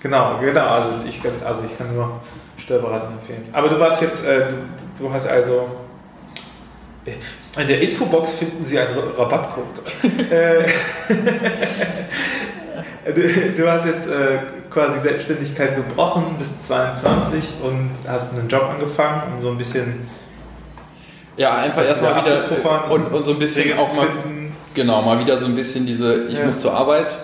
Genau, 0.00 0.38
genau. 0.40 0.66
Also 0.66 0.90
ich, 1.06 1.20
also 1.44 1.64
ich 1.64 1.76
kann 1.76 1.94
nur 1.94 2.20
Steuerberater 2.56 3.08
empfehlen. 3.08 3.48
Aber 3.52 3.68
du 3.68 3.80
warst 3.80 4.00
jetzt, 4.00 4.24
äh, 4.24 4.48
du, 4.48 5.04
du 5.04 5.12
hast 5.12 5.26
also 5.26 5.66
in 7.60 7.68
der 7.68 7.80
Infobox 7.80 8.34
finden 8.34 8.64
Sie 8.64 8.78
einen 8.78 8.96
Rabattcode. 9.16 9.80
Äh, 10.30 10.68
du, 13.14 13.22
du, 13.56 13.70
hast 13.70 13.86
jetzt 13.86 14.08
äh, 14.08 14.38
quasi 14.70 15.00
Selbstständigkeit 15.00 15.76
gebrochen 15.76 16.36
bis 16.38 16.62
22 16.62 17.54
und 17.62 17.90
hast 18.06 18.38
einen 18.38 18.48
Job 18.48 18.64
angefangen, 18.64 19.34
um 19.34 19.42
so 19.42 19.50
ein 19.50 19.58
bisschen 19.58 20.08
ja, 21.38 21.54
einfach 21.56 21.84
erstmal 21.84 22.24
wieder 22.24 22.90
und, 22.90 23.12
und 23.12 23.24
so 23.24 23.32
ein 23.32 23.38
bisschen 23.38 23.78
auch 23.78 23.94
mal, 23.94 24.06
genau, 24.74 25.02
mal 25.02 25.18
wieder 25.18 25.38
so 25.38 25.46
ein 25.46 25.54
bisschen 25.54 25.86
diese, 25.86 26.24
ich 26.24 26.38
ja. 26.38 26.44
muss 26.44 26.60
zur 26.60 26.74
Arbeit 26.74 27.14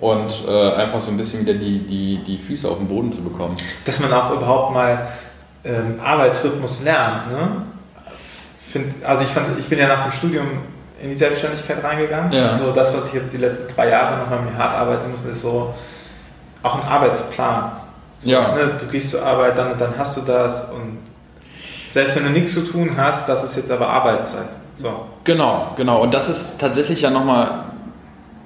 und 0.00 0.44
äh, 0.46 0.72
einfach 0.74 1.00
so 1.00 1.10
ein 1.10 1.16
bisschen 1.16 1.40
wieder 1.40 1.54
die, 1.54 1.78
die, 1.78 2.18
die 2.18 2.38
Füße 2.38 2.68
auf 2.68 2.78
den 2.78 2.88
Boden 2.88 3.12
zu 3.12 3.22
bekommen. 3.22 3.56
Dass 3.84 4.00
man 4.00 4.12
auch 4.12 4.32
überhaupt 4.32 4.74
mal 4.74 5.08
ähm, 5.64 6.00
Arbeitsrhythmus 6.02 6.82
lernt, 6.82 7.30
ne? 7.30 7.62
Find, 8.68 8.92
also 9.04 9.22
ich, 9.22 9.30
fand, 9.30 9.58
ich 9.58 9.66
bin 9.66 9.78
ja 9.78 9.86
nach 9.86 10.02
dem 10.02 10.12
Studium 10.12 10.46
in 11.00 11.10
die 11.10 11.16
Selbstständigkeit 11.16 11.82
reingegangen. 11.82 12.32
Ja. 12.32 12.50
Also 12.50 12.72
das, 12.72 12.94
was 12.96 13.06
ich 13.06 13.14
jetzt 13.14 13.32
die 13.32 13.38
letzten 13.38 13.72
drei 13.74 13.90
Jahre 13.90 14.18
noch 14.18 14.28
mal 14.28 14.40
mir 14.40 14.58
hart 14.58 14.74
arbeiten 14.74 15.10
muss, 15.10 15.24
ist 15.24 15.42
so 15.42 15.72
auch 16.62 16.82
ein 16.82 16.88
Arbeitsplan. 16.88 17.72
So, 18.18 18.28
ja. 18.28 18.54
ne, 18.54 18.72
du 18.80 18.86
gehst 18.86 19.12
zur 19.12 19.24
Arbeit, 19.24 19.56
dann, 19.56 19.78
dann 19.78 19.94
hast 19.96 20.16
du 20.16 20.22
das 20.22 20.70
und 20.70 20.98
selbst 21.96 22.14
wenn 22.14 22.24
du 22.24 22.30
nichts 22.30 22.52
zu 22.52 22.60
tun 22.60 22.90
hast, 22.94 23.26
das 23.26 23.42
ist 23.42 23.56
jetzt 23.56 23.70
aber 23.70 23.88
Arbeitszeit. 23.88 24.48
So. 24.74 25.06
Genau, 25.24 25.72
genau. 25.76 26.02
Und 26.02 26.12
das 26.12 26.28
ist 26.28 26.60
tatsächlich 26.60 27.00
ja 27.00 27.08
nochmal 27.08 27.64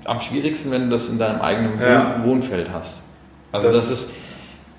am 0.04 0.20
schwierigsten, 0.20 0.70
wenn 0.70 0.82
du 0.82 0.90
das 0.90 1.08
in 1.08 1.18
deinem 1.18 1.40
eigenen 1.40 1.80
ja. 1.80 2.22
Wohnfeld 2.22 2.70
hast. 2.72 2.98
Also 3.50 3.66
das, 3.66 3.88
das, 3.88 3.90
ist, 3.90 4.10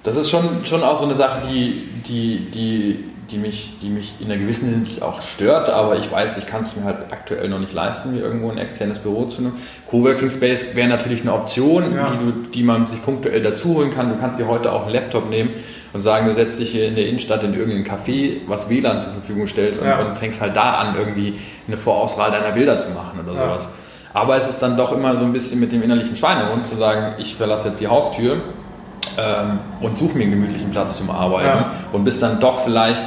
das 0.03 0.15
ist 0.15 0.29
schon, 0.29 0.63
schon 0.63 0.83
auch 0.83 0.97
so 0.97 1.03
eine 1.03 1.15
Sache, 1.15 1.39
die, 1.51 1.83
die, 2.07 2.49
die, 2.49 3.03
die, 3.29 3.37
mich, 3.39 3.73
die 3.81 3.89
mich 3.89 4.13
in 4.21 4.31
einer 4.31 4.39
gewissen 4.39 4.69
Hinsicht 4.69 5.01
auch 5.01 5.21
stört, 5.21 5.67
aber 5.69 5.97
ich 5.97 6.09
weiß, 6.09 6.37
ich 6.37 6.45
kann 6.45 6.63
es 6.63 6.73
mir 6.77 6.85
halt 6.85 7.11
aktuell 7.11 7.49
noch 7.49 7.59
nicht 7.59 7.73
leisten, 7.73 8.13
mir 8.13 8.21
irgendwo 8.21 8.51
ein 8.51 8.57
externes 8.57 8.99
Büro 8.99 9.25
zu 9.25 9.41
nehmen. 9.41 9.57
Coworking 9.89 10.29
Space 10.29 10.75
wäre 10.75 10.87
natürlich 10.87 11.23
eine 11.23 11.33
Option, 11.33 11.93
ja. 11.93 12.11
die, 12.11 12.25
du, 12.25 12.31
die 12.53 12.63
man 12.63 12.87
sich 12.87 13.03
punktuell 13.03 13.41
dazu 13.41 13.75
holen 13.75 13.91
kann. 13.91 14.07
Du 14.07 14.17
kannst 14.17 14.39
dir 14.39 14.47
heute 14.47 14.71
auch 14.71 14.83
einen 14.83 14.93
Laptop 14.93 15.29
nehmen 15.29 15.49
und 15.93 16.01
sagen, 16.01 16.27
du 16.27 16.33
setzt 16.33 16.59
dich 16.59 16.71
hier 16.71 16.87
in 16.87 16.95
der 16.95 17.07
Innenstadt 17.07 17.43
in 17.43 17.53
irgendein 17.53 17.83
Café, 17.83 18.37
was 18.47 18.69
WLAN 18.69 19.01
zur 19.01 19.11
Verfügung 19.11 19.47
stellt 19.47 19.79
und, 19.79 19.85
ja. 19.85 19.99
und 19.99 20.17
fängst 20.17 20.41
halt 20.41 20.55
da 20.55 20.73
an, 20.75 20.95
irgendwie 20.95 21.39
eine 21.67 21.77
Vorauswahl 21.77 22.31
deiner 22.31 22.51
Bilder 22.51 22.77
zu 22.77 22.89
machen 22.91 23.19
oder 23.19 23.33
ja. 23.33 23.45
sowas. 23.45 23.67
Aber 24.13 24.37
es 24.37 24.47
ist 24.47 24.59
dann 24.59 24.77
doch 24.77 24.91
immer 24.91 25.15
so 25.15 25.23
ein 25.23 25.33
bisschen 25.33 25.59
mit 25.59 25.71
dem 25.71 25.83
innerlichen 25.83 26.15
Schweinehund 26.15 26.67
zu 26.67 26.75
sagen, 26.75 27.13
ich 27.17 27.35
verlasse 27.35 27.69
jetzt 27.69 27.79
die 27.79 27.87
Haustür 27.87 28.41
ähm, 29.17 29.59
und 29.79 29.97
suche 29.97 30.17
mir 30.17 30.23
einen 30.23 30.33
gemütlichen 30.33 30.71
Platz 30.71 30.97
zum 30.97 31.09
Arbeiten 31.09 31.47
ja. 31.47 31.71
und 31.91 32.03
bist 32.03 32.21
dann 32.21 32.39
doch 32.39 32.61
vielleicht 32.63 33.01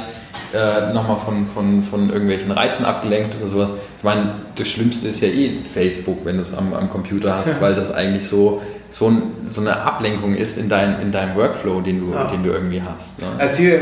äh, 0.53 0.93
nochmal 0.93 1.17
von, 1.17 1.45
von, 1.47 1.83
von 1.83 2.09
irgendwelchen 2.09 2.51
Reizen 2.51 2.85
abgelenkt 2.85 3.35
oder 3.39 3.47
sowas. 3.47 3.69
Ich 3.97 4.03
meine, 4.03 4.31
das 4.55 4.67
Schlimmste 4.67 5.07
ist 5.07 5.21
ja 5.21 5.27
eh 5.27 5.59
Facebook, 5.63 6.19
wenn 6.23 6.37
du 6.37 6.41
es 6.41 6.53
am, 6.53 6.73
am 6.73 6.89
Computer 6.89 7.35
hast, 7.37 7.61
weil 7.61 7.75
das 7.75 7.91
eigentlich 7.91 8.27
so, 8.27 8.61
so, 8.95 9.09
ein, 9.09 9.45
so 9.45 9.59
eine 9.59 9.75
Ablenkung 9.75 10.35
ist 10.35 10.57
in, 10.57 10.69
dein, 10.69 11.01
in 11.01 11.11
deinem 11.11 11.35
Workflow, 11.35 11.81
den 11.81 11.99
du, 11.99 12.13
ja. 12.13 12.27
den 12.27 12.43
du 12.43 12.51
irgendwie 12.51 12.81
hast. 12.81 13.19
Ne? 13.19 13.25
Also 13.37 13.57
hier, 13.57 13.81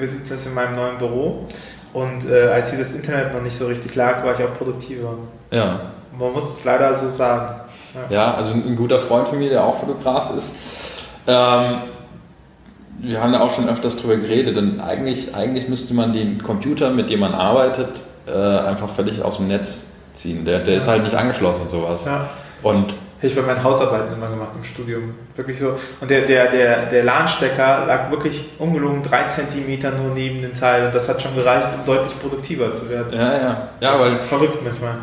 wir 0.00 0.08
sitzen 0.08 0.32
jetzt 0.32 0.46
in 0.48 0.54
meinem 0.54 0.74
neuen 0.74 0.98
Büro 0.98 1.46
und 1.92 2.28
äh, 2.28 2.48
als 2.48 2.70
hier 2.70 2.80
das 2.80 2.90
Internet 2.90 3.32
noch 3.32 3.40
nicht 3.40 3.56
so 3.56 3.68
richtig 3.68 3.94
lag, 3.94 4.24
war 4.24 4.32
ich 4.32 4.44
auch 4.44 4.52
produktiver. 4.52 5.14
Ja. 5.52 5.92
Man 6.18 6.32
muss 6.32 6.58
es 6.58 6.64
leider 6.64 6.92
so 6.92 7.08
sagen. 7.08 7.54
Ja. 7.94 8.16
ja, 8.16 8.34
also 8.34 8.54
ein 8.54 8.74
guter 8.74 8.98
Freund 8.98 9.28
von 9.28 9.38
mir, 9.38 9.48
der 9.48 9.62
auch 9.62 9.78
Fotograf 9.78 10.36
ist, 10.36 10.56
ähm, 11.28 11.82
wir 12.98 13.22
haben 13.22 13.32
ja 13.34 13.42
auch 13.42 13.54
schon 13.54 13.68
öfters 13.68 13.94
darüber 13.94 14.16
geredet, 14.16 14.56
denn 14.56 14.80
eigentlich, 14.80 15.36
eigentlich 15.36 15.68
müsste 15.68 15.94
man 15.94 16.12
den 16.12 16.42
Computer, 16.42 16.90
mit 16.90 17.10
dem 17.10 17.20
man 17.20 17.32
arbeitet, 17.32 18.00
äh, 18.26 18.32
einfach 18.32 18.90
völlig 18.90 19.22
aus 19.22 19.36
dem 19.36 19.46
Netz 19.46 19.86
ziehen. 20.16 20.44
Der, 20.44 20.58
der 20.58 20.78
ist 20.78 20.88
halt 20.88 21.04
nicht 21.04 21.14
angeschlossen 21.14 21.62
und 21.62 21.70
sowas. 21.70 22.06
Ja. 22.06 22.28
Und 22.64 22.94
ich 23.22 23.36
habe 23.36 23.46
meine 23.46 23.62
Hausarbeiten 23.62 24.12
immer 24.12 24.28
gemacht 24.28 24.50
im 24.56 24.64
Studium. 24.64 25.14
Wirklich 25.36 25.58
so. 25.58 25.78
Und 26.00 26.10
der, 26.10 26.22
der, 26.22 26.50
der, 26.50 26.86
der 26.86 27.04
LAN-Stecker 27.04 27.86
lag 27.86 28.10
wirklich 28.10 28.50
ungelogen 28.58 29.02
drei 29.02 29.24
Zentimeter 29.24 29.92
nur 29.92 30.10
neben 30.14 30.42
dem 30.42 30.54
Teil. 30.54 30.86
Und 30.86 30.94
das 30.94 31.08
hat 31.08 31.22
schon 31.22 31.34
gereicht, 31.34 31.68
um 31.78 31.86
deutlich 31.86 32.18
produktiver 32.18 32.72
zu 32.74 32.90
werden. 32.90 33.12
Ja, 33.12 33.38
ja. 33.38 33.68
Ja, 33.80 34.00
weil 34.00 34.16
verrückt 34.16 34.58
manchmal. 34.62 34.94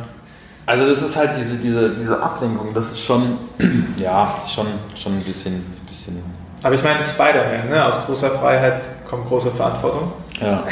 Also 0.65 0.87
das 0.87 1.01
ist 1.01 1.15
halt 1.15 1.31
diese, 1.35 1.57
diese, 1.57 1.89
diese 1.95 2.21
Ablenkung, 2.21 2.73
das 2.75 2.91
ist 2.91 2.99
schon, 2.99 3.39
ja, 3.97 4.35
schon, 4.47 4.67
schon 4.95 5.13
ein 5.13 5.23
bisschen 5.23 5.79
bisschen. 5.89 6.23
Aber 6.63 6.75
ich 6.75 6.83
meine, 6.83 7.03
Spider-Man, 7.03 7.69
ne? 7.69 7.85
aus 7.85 8.05
großer 8.05 8.31
Freiheit 8.31 8.81
kommt 9.09 9.27
große 9.27 9.51
Verantwortung. 9.51 10.13
Ja. 10.39 10.63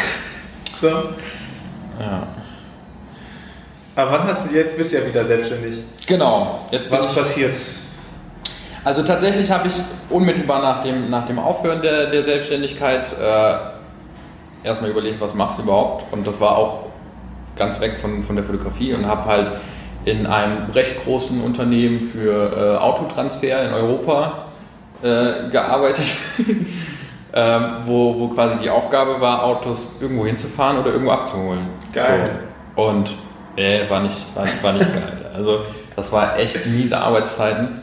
so. 0.79 0.87
Ja. 0.87 2.27
Aber 3.97 4.11
wann 4.11 4.27
hast 4.27 4.47
du, 4.47 4.55
jetzt 4.55 4.77
bist 4.77 4.93
du 4.93 4.99
ja 4.99 5.07
wieder 5.07 5.25
selbstständig. 5.25 5.79
Genau. 6.05 6.59
Jetzt 6.69 6.91
Was 6.91 7.07
ist 7.07 7.15
passiert? 7.15 7.55
Also 8.83 9.01
tatsächlich 9.01 9.49
habe 9.49 9.69
ich 9.69 9.73
unmittelbar 10.11 10.61
nach 10.61 10.83
dem, 10.83 11.09
nach 11.09 11.25
dem 11.25 11.39
Aufhören 11.39 11.81
der, 11.81 12.05
der 12.05 12.21
Selbstständigkeit 12.21 13.07
äh, 13.19 13.55
erstmal 14.63 14.91
überlegt, 14.91 15.19
was 15.19 15.33
machst 15.33 15.57
du 15.57 15.63
überhaupt? 15.63 16.13
Und 16.13 16.27
das 16.27 16.39
war 16.39 16.57
auch 16.57 16.83
ganz 17.55 17.81
weg 17.81 17.97
von, 17.97 18.21
von 18.21 18.35
der 18.35 18.45
Fotografie 18.45 18.93
und 18.93 19.07
habe 19.07 19.25
halt 19.25 19.51
in 20.05 20.27
einem 20.27 20.69
recht 20.69 21.03
großen 21.03 21.41
Unternehmen 21.41 21.99
für 21.99 22.75
äh, 22.75 22.77
Autotransfer 22.77 23.63
in 23.63 23.73
Europa 23.73 24.45
äh, 25.01 25.49
gearbeitet, 25.49 26.05
ähm, 27.33 27.63
wo, 27.85 28.19
wo 28.19 28.27
quasi 28.27 28.57
die 28.61 28.69
Aufgabe 28.69 29.19
war, 29.19 29.43
Autos 29.43 29.89
irgendwo 29.99 30.27
hinzufahren 30.27 30.77
oder 30.77 30.91
irgendwo 30.91 31.13
abzuholen. 31.13 31.65
Geil. 31.93 32.29
So. 32.75 32.83
Und 32.83 33.15
äh, 33.57 33.89
war 33.89 34.01
nicht, 34.01 34.15
war, 34.35 34.45
war 34.61 34.73
nicht 34.73 34.93
geil. 34.93 35.31
Also 35.33 35.61
das 35.95 36.11
war 36.11 36.39
echt 36.39 36.65
miese 36.67 36.97
Arbeitszeiten. 36.97 37.81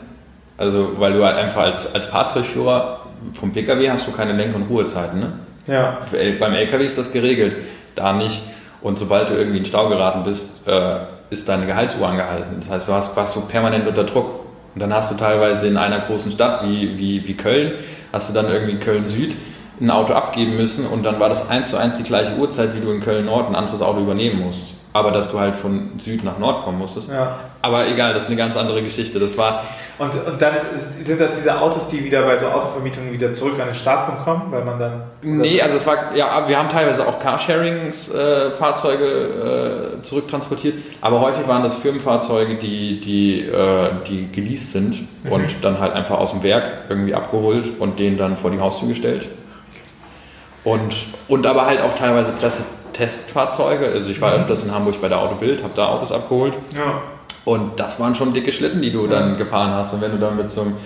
Also 0.57 0.93
weil 0.97 1.13
du 1.13 1.23
halt 1.23 1.35
einfach 1.35 1.63
als, 1.63 1.93
als 1.93 2.07
Fahrzeugführer 2.07 3.01
vom 3.33 3.51
Pkw 3.51 3.89
hast 3.89 4.07
du 4.07 4.11
keine 4.11 4.33
Lenk- 4.33 4.55
und 4.55 4.63
Ruhezeiten. 4.63 5.19
Ne? 5.19 5.33
Ja. 5.67 5.99
Beim 6.39 6.53
LKW 6.53 6.85
ist 6.85 6.97
das 6.97 7.11
geregelt, 7.11 7.55
da 7.93 8.13
nicht. 8.13 8.41
Und 8.81 8.97
sobald 8.97 9.29
du 9.29 9.33
irgendwie 9.33 9.57
in 9.57 9.65
Stau 9.65 9.89
geraten 9.89 10.23
bist, 10.23 10.67
äh, 10.67 10.97
ist 11.29 11.49
deine 11.49 11.65
Gehaltsuhr 11.65 12.07
angehalten. 12.07 12.57
Das 12.59 12.69
heißt, 12.69 12.87
du 12.87 12.93
hast, 12.93 13.15
warst 13.15 13.33
so 13.33 13.41
permanent 13.41 13.87
unter 13.87 14.03
Druck. 14.03 14.45
Und 14.73 14.81
dann 14.81 14.93
hast 14.93 15.11
du 15.11 15.15
teilweise 15.15 15.67
in 15.67 15.77
einer 15.77 15.99
großen 15.99 16.31
Stadt 16.31 16.63
wie, 16.63 16.97
wie, 16.97 17.27
wie 17.27 17.33
Köln, 17.33 17.73
hast 18.13 18.29
du 18.29 18.33
dann 18.33 18.49
irgendwie 18.49 18.75
Köln 18.75 19.05
Süd 19.05 19.35
ein 19.81 19.89
Auto 19.89 20.13
abgeben 20.13 20.55
müssen 20.55 20.85
und 20.85 21.03
dann 21.03 21.19
war 21.19 21.27
das 21.27 21.49
eins 21.49 21.71
zu 21.71 21.77
eins 21.77 21.97
die 21.97 22.03
gleiche 22.03 22.35
Uhrzeit, 22.35 22.73
wie 22.75 22.79
du 22.79 22.91
in 22.91 23.01
Köln 23.01 23.25
Nord 23.25 23.49
ein 23.49 23.55
anderes 23.55 23.81
Auto 23.81 23.99
übernehmen 23.99 24.39
musst 24.45 24.74
aber 24.95 25.11
dass 25.11 25.29
du 25.29 25.37
halt 25.37 25.57
von 25.57 25.89
Süd 25.97 26.23
nach 26.23 26.39
Nord 26.39 26.63
kommen 26.63 26.77
musstest. 26.77 27.09
Ja. 27.09 27.35
Aber 27.61 27.85
egal, 27.85 28.13
das 28.13 28.23
ist 28.23 28.29
eine 28.29 28.37
ganz 28.37 28.55
andere 28.55 28.81
Geschichte. 28.81 29.19
Das 29.19 29.37
war 29.37 29.61
und, 29.97 30.13
und 30.25 30.41
dann 30.41 30.55
sind 31.03 31.19
das 31.19 31.35
diese 31.35 31.59
Autos, 31.59 31.89
die 31.89 32.01
wieder 32.05 32.21
bei 32.21 32.39
so 32.39 32.47
Autovermietungen 32.47 33.11
wieder 33.11 33.33
zurück 33.33 33.59
an 33.59 33.67
den 33.67 33.75
Startpunkt 33.75 34.23
kommen, 34.23 34.43
weil 34.51 34.63
man 34.63 34.79
dann. 34.79 35.03
Nee, 35.21 35.61
also 35.61 35.75
es 35.75 35.85
war, 35.85 36.15
ja, 36.15 36.47
wir 36.47 36.57
haben 36.57 36.69
teilweise 36.69 37.05
auch 37.05 37.19
Carsharings-Fahrzeuge 37.19 39.03
äh, 39.03 39.97
äh, 39.97 40.01
zurücktransportiert, 40.01 40.75
aber 41.01 41.19
häufig 41.19 41.45
waren 41.45 41.63
das 41.63 41.75
Firmenfahrzeuge, 41.75 42.55
die, 42.55 43.01
die, 43.01 43.41
äh, 43.41 43.89
die 44.07 44.31
geleast 44.31 44.71
sind 44.71 45.01
mhm. 45.25 45.31
und 45.31 45.57
dann 45.61 45.81
halt 45.81 45.91
einfach 45.91 46.19
aus 46.19 46.31
dem 46.31 46.41
Werk 46.41 46.69
irgendwie 46.87 47.13
abgeholt 47.13 47.65
und 47.79 47.99
denen 47.99 48.17
dann 48.17 48.37
vor 48.37 48.49
die 48.49 48.61
Haustür 48.61 48.87
gestellt. 48.87 49.27
Und, 50.63 50.95
und 51.27 51.45
aber 51.45 51.65
halt 51.65 51.81
auch 51.81 51.95
teilweise 51.95 52.31
Presse, 52.31 52.63
Testfahrzeuge. 52.95 53.87
Also 53.87 54.09
ich 54.09 54.21
war 54.21 54.31
mhm. 54.31 54.41
öfters 54.41 54.63
in 54.63 54.73
Hamburg 54.73 55.01
bei 55.01 55.09
der 55.09 55.19
Autobild, 55.19 55.61
habe 55.63 55.73
da 55.75 55.87
Autos 55.87 56.11
abgeholt. 56.11 56.57
Ja. 56.75 57.01
Und 57.43 57.79
das 57.79 57.99
waren 57.99 58.15
schon 58.15 58.33
dicke 58.33 58.51
Schlitten, 58.51 58.81
die 58.81 58.91
du 58.91 59.05
dann 59.07 59.37
gefahren 59.37 59.71
hast. 59.73 59.93
Und 59.93 60.01
wenn 60.01 60.11
du 60.11 60.17
dann 60.17 60.35
mit 60.35 60.49
so 60.49 60.61
einem 60.61 60.77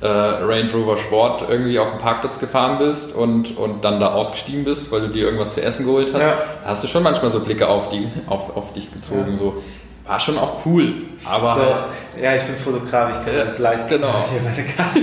äh, 0.00 0.06
Range 0.06 0.70
Rover 0.72 0.96
Sport 0.96 1.46
irgendwie 1.48 1.78
auf 1.78 1.90
dem 1.90 1.98
Parkplatz 1.98 2.38
gefahren 2.38 2.78
bist 2.78 3.14
und, 3.14 3.56
und 3.56 3.84
dann 3.84 3.98
da 3.98 4.12
ausgestiegen 4.12 4.64
bist, 4.64 4.92
weil 4.92 5.00
du 5.00 5.08
dir 5.08 5.24
irgendwas 5.24 5.54
zu 5.54 5.62
essen 5.62 5.86
geholt 5.86 6.12
hast, 6.12 6.22
ja. 6.22 6.34
hast 6.64 6.84
du 6.84 6.88
schon 6.88 7.02
manchmal 7.02 7.30
so 7.30 7.40
Blicke 7.40 7.66
auf, 7.66 7.88
die, 7.88 8.06
auf, 8.26 8.56
auf 8.56 8.72
dich 8.74 8.92
gezogen. 8.92 9.32
Ja. 9.32 9.38
So. 9.38 9.62
War 10.06 10.20
schon 10.20 10.36
auch 10.36 10.66
cool, 10.66 10.92
aber 11.24 11.54
so, 11.54 11.62
halt, 11.62 11.84
Ja, 12.22 12.36
ich 12.36 12.42
bin 12.42 12.56
Fotograf, 12.56 13.08
ich 13.10 13.24
kann 13.24 13.48
das 13.48 13.58
leisten. 13.58 13.88
Genau. 13.88 14.12
Hier 14.30 14.42
meine 14.42 14.64
Karte. 14.68 15.00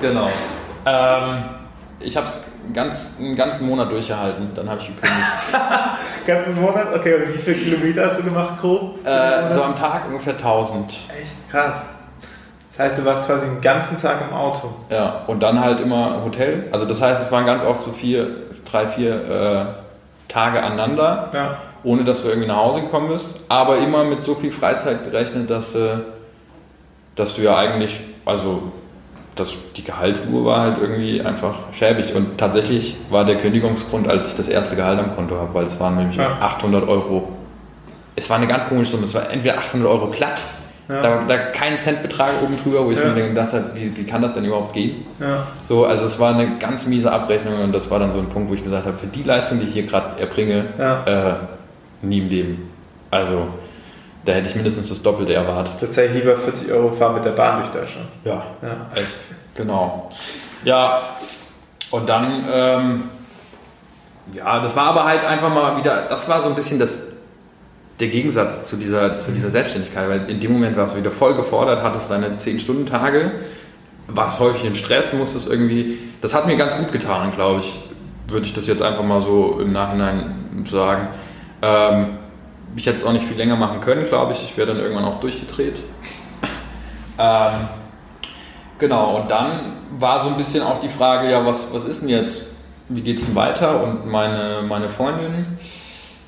genau. 0.00 0.30
Ähm, 0.86 1.44
ich 2.00 2.16
habe 2.16 2.26
es 2.26 2.38
ganz, 2.72 3.16
einen 3.18 3.36
ganzen 3.36 3.66
Monat 3.66 3.90
durchgehalten, 3.90 4.50
dann 4.54 4.68
habe 4.68 4.80
ich 4.80 4.88
gekündigt. 4.88 5.22
ganzen 6.26 6.60
Monat? 6.60 6.94
Okay, 6.94 7.14
und 7.14 7.34
wie 7.34 7.38
viele 7.38 7.56
Kilometer 7.56 8.06
hast 8.06 8.18
du 8.18 8.24
gemacht, 8.24 8.60
grob? 8.60 9.06
Äh, 9.06 9.50
so 9.50 9.62
am 9.62 9.76
Tag 9.76 10.06
ungefähr 10.06 10.34
1000. 10.34 10.92
Echt 11.20 11.50
krass. 11.50 11.90
Das 12.70 12.78
heißt, 12.78 12.98
du 12.98 13.04
warst 13.04 13.26
quasi 13.26 13.46
den 13.46 13.60
ganzen 13.60 13.98
Tag 13.98 14.20
im 14.20 14.34
Auto. 14.34 14.72
Ja, 14.88 15.24
und 15.26 15.42
dann 15.42 15.60
halt 15.60 15.80
immer 15.80 16.22
Hotel. 16.24 16.68
Also 16.70 16.84
das 16.84 17.02
heißt, 17.02 17.20
es 17.20 17.32
waren 17.32 17.44
ganz 17.44 17.64
oft 17.64 17.82
so 17.82 17.90
vier, 17.90 18.28
drei, 18.70 18.86
vier 18.86 19.14
äh, 19.14 20.32
Tage 20.32 20.62
aneinander, 20.62 21.30
ja. 21.34 21.56
ohne 21.82 22.04
dass 22.04 22.22
du 22.22 22.28
irgendwie 22.28 22.46
nach 22.46 22.58
Hause 22.58 22.82
gekommen 22.82 23.08
bist. 23.08 23.34
Aber 23.48 23.78
immer 23.78 24.04
mit 24.04 24.22
so 24.22 24.36
viel 24.36 24.52
Freizeit 24.52 25.02
gerechnet, 25.02 25.50
dass, 25.50 25.74
äh, 25.74 25.96
dass 27.16 27.34
du 27.34 27.42
ja 27.42 27.56
eigentlich, 27.56 28.00
also 28.24 28.70
das, 29.38 29.56
die 29.76 29.84
Gehaltsuhr 29.84 30.44
war 30.44 30.60
halt 30.60 30.78
irgendwie 30.78 31.20
einfach 31.20 31.72
schäbig. 31.72 32.14
Und 32.14 32.38
tatsächlich 32.38 32.96
war 33.10 33.24
der 33.24 33.36
Kündigungsgrund, 33.36 34.08
als 34.08 34.28
ich 34.28 34.34
das 34.34 34.48
erste 34.48 34.76
Gehalt 34.76 34.98
am 34.98 35.14
Konto 35.14 35.36
habe, 35.36 35.54
weil 35.54 35.66
es 35.66 35.78
waren 35.78 35.96
nämlich 35.96 36.16
ja. 36.16 36.38
800 36.40 36.88
Euro. 36.88 37.28
Es 38.16 38.28
war 38.28 38.38
eine 38.38 38.46
ganz 38.46 38.68
komische 38.68 38.92
Summe. 38.92 39.04
Es 39.04 39.14
war 39.14 39.30
entweder 39.30 39.58
800 39.58 39.88
Euro 39.88 40.08
glatt, 40.08 40.40
ja. 40.88 41.02
da, 41.02 41.22
da 41.26 41.36
kein 41.36 41.76
Centbetrag 41.76 42.42
oben 42.42 42.56
drüber, 42.56 42.84
wo 42.84 42.90
ich 42.90 42.98
ja. 42.98 43.12
mir 43.12 43.28
gedacht 43.28 43.52
habe, 43.52 43.70
wie, 43.74 43.96
wie 43.96 44.04
kann 44.04 44.22
das 44.22 44.34
denn 44.34 44.44
überhaupt 44.44 44.72
gehen? 44.72 45.06
So, 45.66 45.84
also 45.84 46.04
es 46.04 46.18
war 46.18 46.34
eine 46.34 46.58
ganz 46.58 46.86
miese 46.86 47.12
Abrechnung 47.12 47.62
und 47.62 47.72
das 47.72 47.90
war 47.90 47.98
dann 47.98 48.12
so 48.12 48.18
ein 48.18 48.28
Punkt, 48.28 48.50
wo 48.50 48.54
ich 48.54 48.64
gesagt 48.64 48.86
habe, 48.86 48.96
für 48.96 49.06
die 49.06 49.22
Leistung, 49.22 49.60
die 49.60 49.66
ich 49.66 49.74
hier 49.74 49.84
gerade 49.84 50.20
erbringe, 50.20 50.64
äh, 51.06 52.06
nie 52.06 52.18
im 52.18 52.28
Leben. 52.28 52.70
Also 53.10 53.48
da 54.24 54.32
hätte 54.32 54.48
ich 54.48 54.54
mindestens 54.54 54.88
das 54.88 55.02
Doppelte 55.02 55.34
erwartet. 55.34 55.74
Tatsächlich 55.80 56.22
lieber 56.22 56.36
40 56.36 56.72
Euro 56.72 56.90
fahren 56.90 57.14
mit 57.14 57.24
der 57.24 57.30
Bahn 57.30 57.58
durch 57.58 57.68
Deutschland. 57.68 58.08
Ja, 58.24 58.42
ja. 58.62 58.86
echt. 58.94 59.16
Genau. 59.54 60.08
Ja, 60.64 61.16
und 61.90 62.08
dann, 62.08 62.44
ähm, 62.52 63.04
ja, 64.34 64.60
das 64.60 64.76
war 64.76 64.86
aber 64.86 65.04
halt 65.04 65.24
einfach 65.24 65.52
mal 65.52 65.78
wieder, 65.78 66.06
das 66.08 66.28
war 66.28 66.40
so 66.40 66.48
ein 66.48 66.54
bisschen 66.54 66.78
das, 66.78 66.98
der 67.98 68.08
Gegensatz 68.08 68.64
zu 68.64 68.76
dieser, 68.76 69.18
zu 69.18 69.32
dieser 69.32 69.50
Selbstständigkeit, 69.50 70.08
weil 70.08 70.30
in 70.30 70.40
dem 70.40 70.52
Moment 70.52 70.76
warst 70.76 70.94
du 70.94 70.98
wieder 70.98 71.10
voll 71.10 71.34
gefordert, 71.34 71.82
hattest 71.82 72.10
deine 72.10 72.28
10-Stunden-Tage, 72.36 73.32
warst 74.06 74.40
häufig 74.40 74.64
in 74.64 74.74
Stress, 74.74 75.12
musstest 75.12 75.48
irgendwie, 75.48 75.98
das 76.20 76.34
hat 76.34 76.46
mir 76.46 76.56
ganz 76.56 76.76
gut 76.76 76.92
getan, 76.92 77.32
glaube 77.34 77.60
ich, 77.60 77.78
würde 78.28 78.46
ich 78.46 78.52
das 78.52 78.66
jetzt 78.66 78.82
einfach 78.82 79.02
mal 79.02 79.22
so 79.22 79.58
im 79.60 79.72
Nachhinein 79.72 80.64
sagen. 80.64 81.08
Ähm, 81.62 82.18
ich 82.78 82.86
hätte 82.86 82.96
es 82.96 83.04
auch 83.04 83.12
nicht 83.12 83.24
viel 83.24 83.36
länger 83.36 83.56
machen 83.56 83.80
können, 83.80 84.04
glaube 84.04 84.32
ich. 84.32 84.42
Ich 84.42 84.56
wäre 84.56 84.68
dann 84.68 84.78
irgendwann 84.78 85.04
auch 85.04 85.20
durchgedreht. 85.20 85.76
ähm, 87.18 87.52
genau, 88.78 89.20
und 89.20 89.30
dann 89.30 89.74
war 89.98 90.20
so 90.20 90.28
ein 90.28 90.36
bisschen 90.36 90.62
auch 90.62 90.80
die 90.80 90.88
Frage, 90.88 91.30
ja, 91.30 91.44
was, 91.44 91.72
was 91.74 91.84
ist 91.84 92.02
denn 92.02 92.08
jetzt 92.08 92.58
wie 92.88 93.02
geht 93.02 93.18
es 93.18 93.26
denn 93.26 93.34
weiter? 93.34 93.82
Und 93.82 94.06
meine, 94.06 94.62
meine 94.66 94.88
Freundin, 94.88 95.58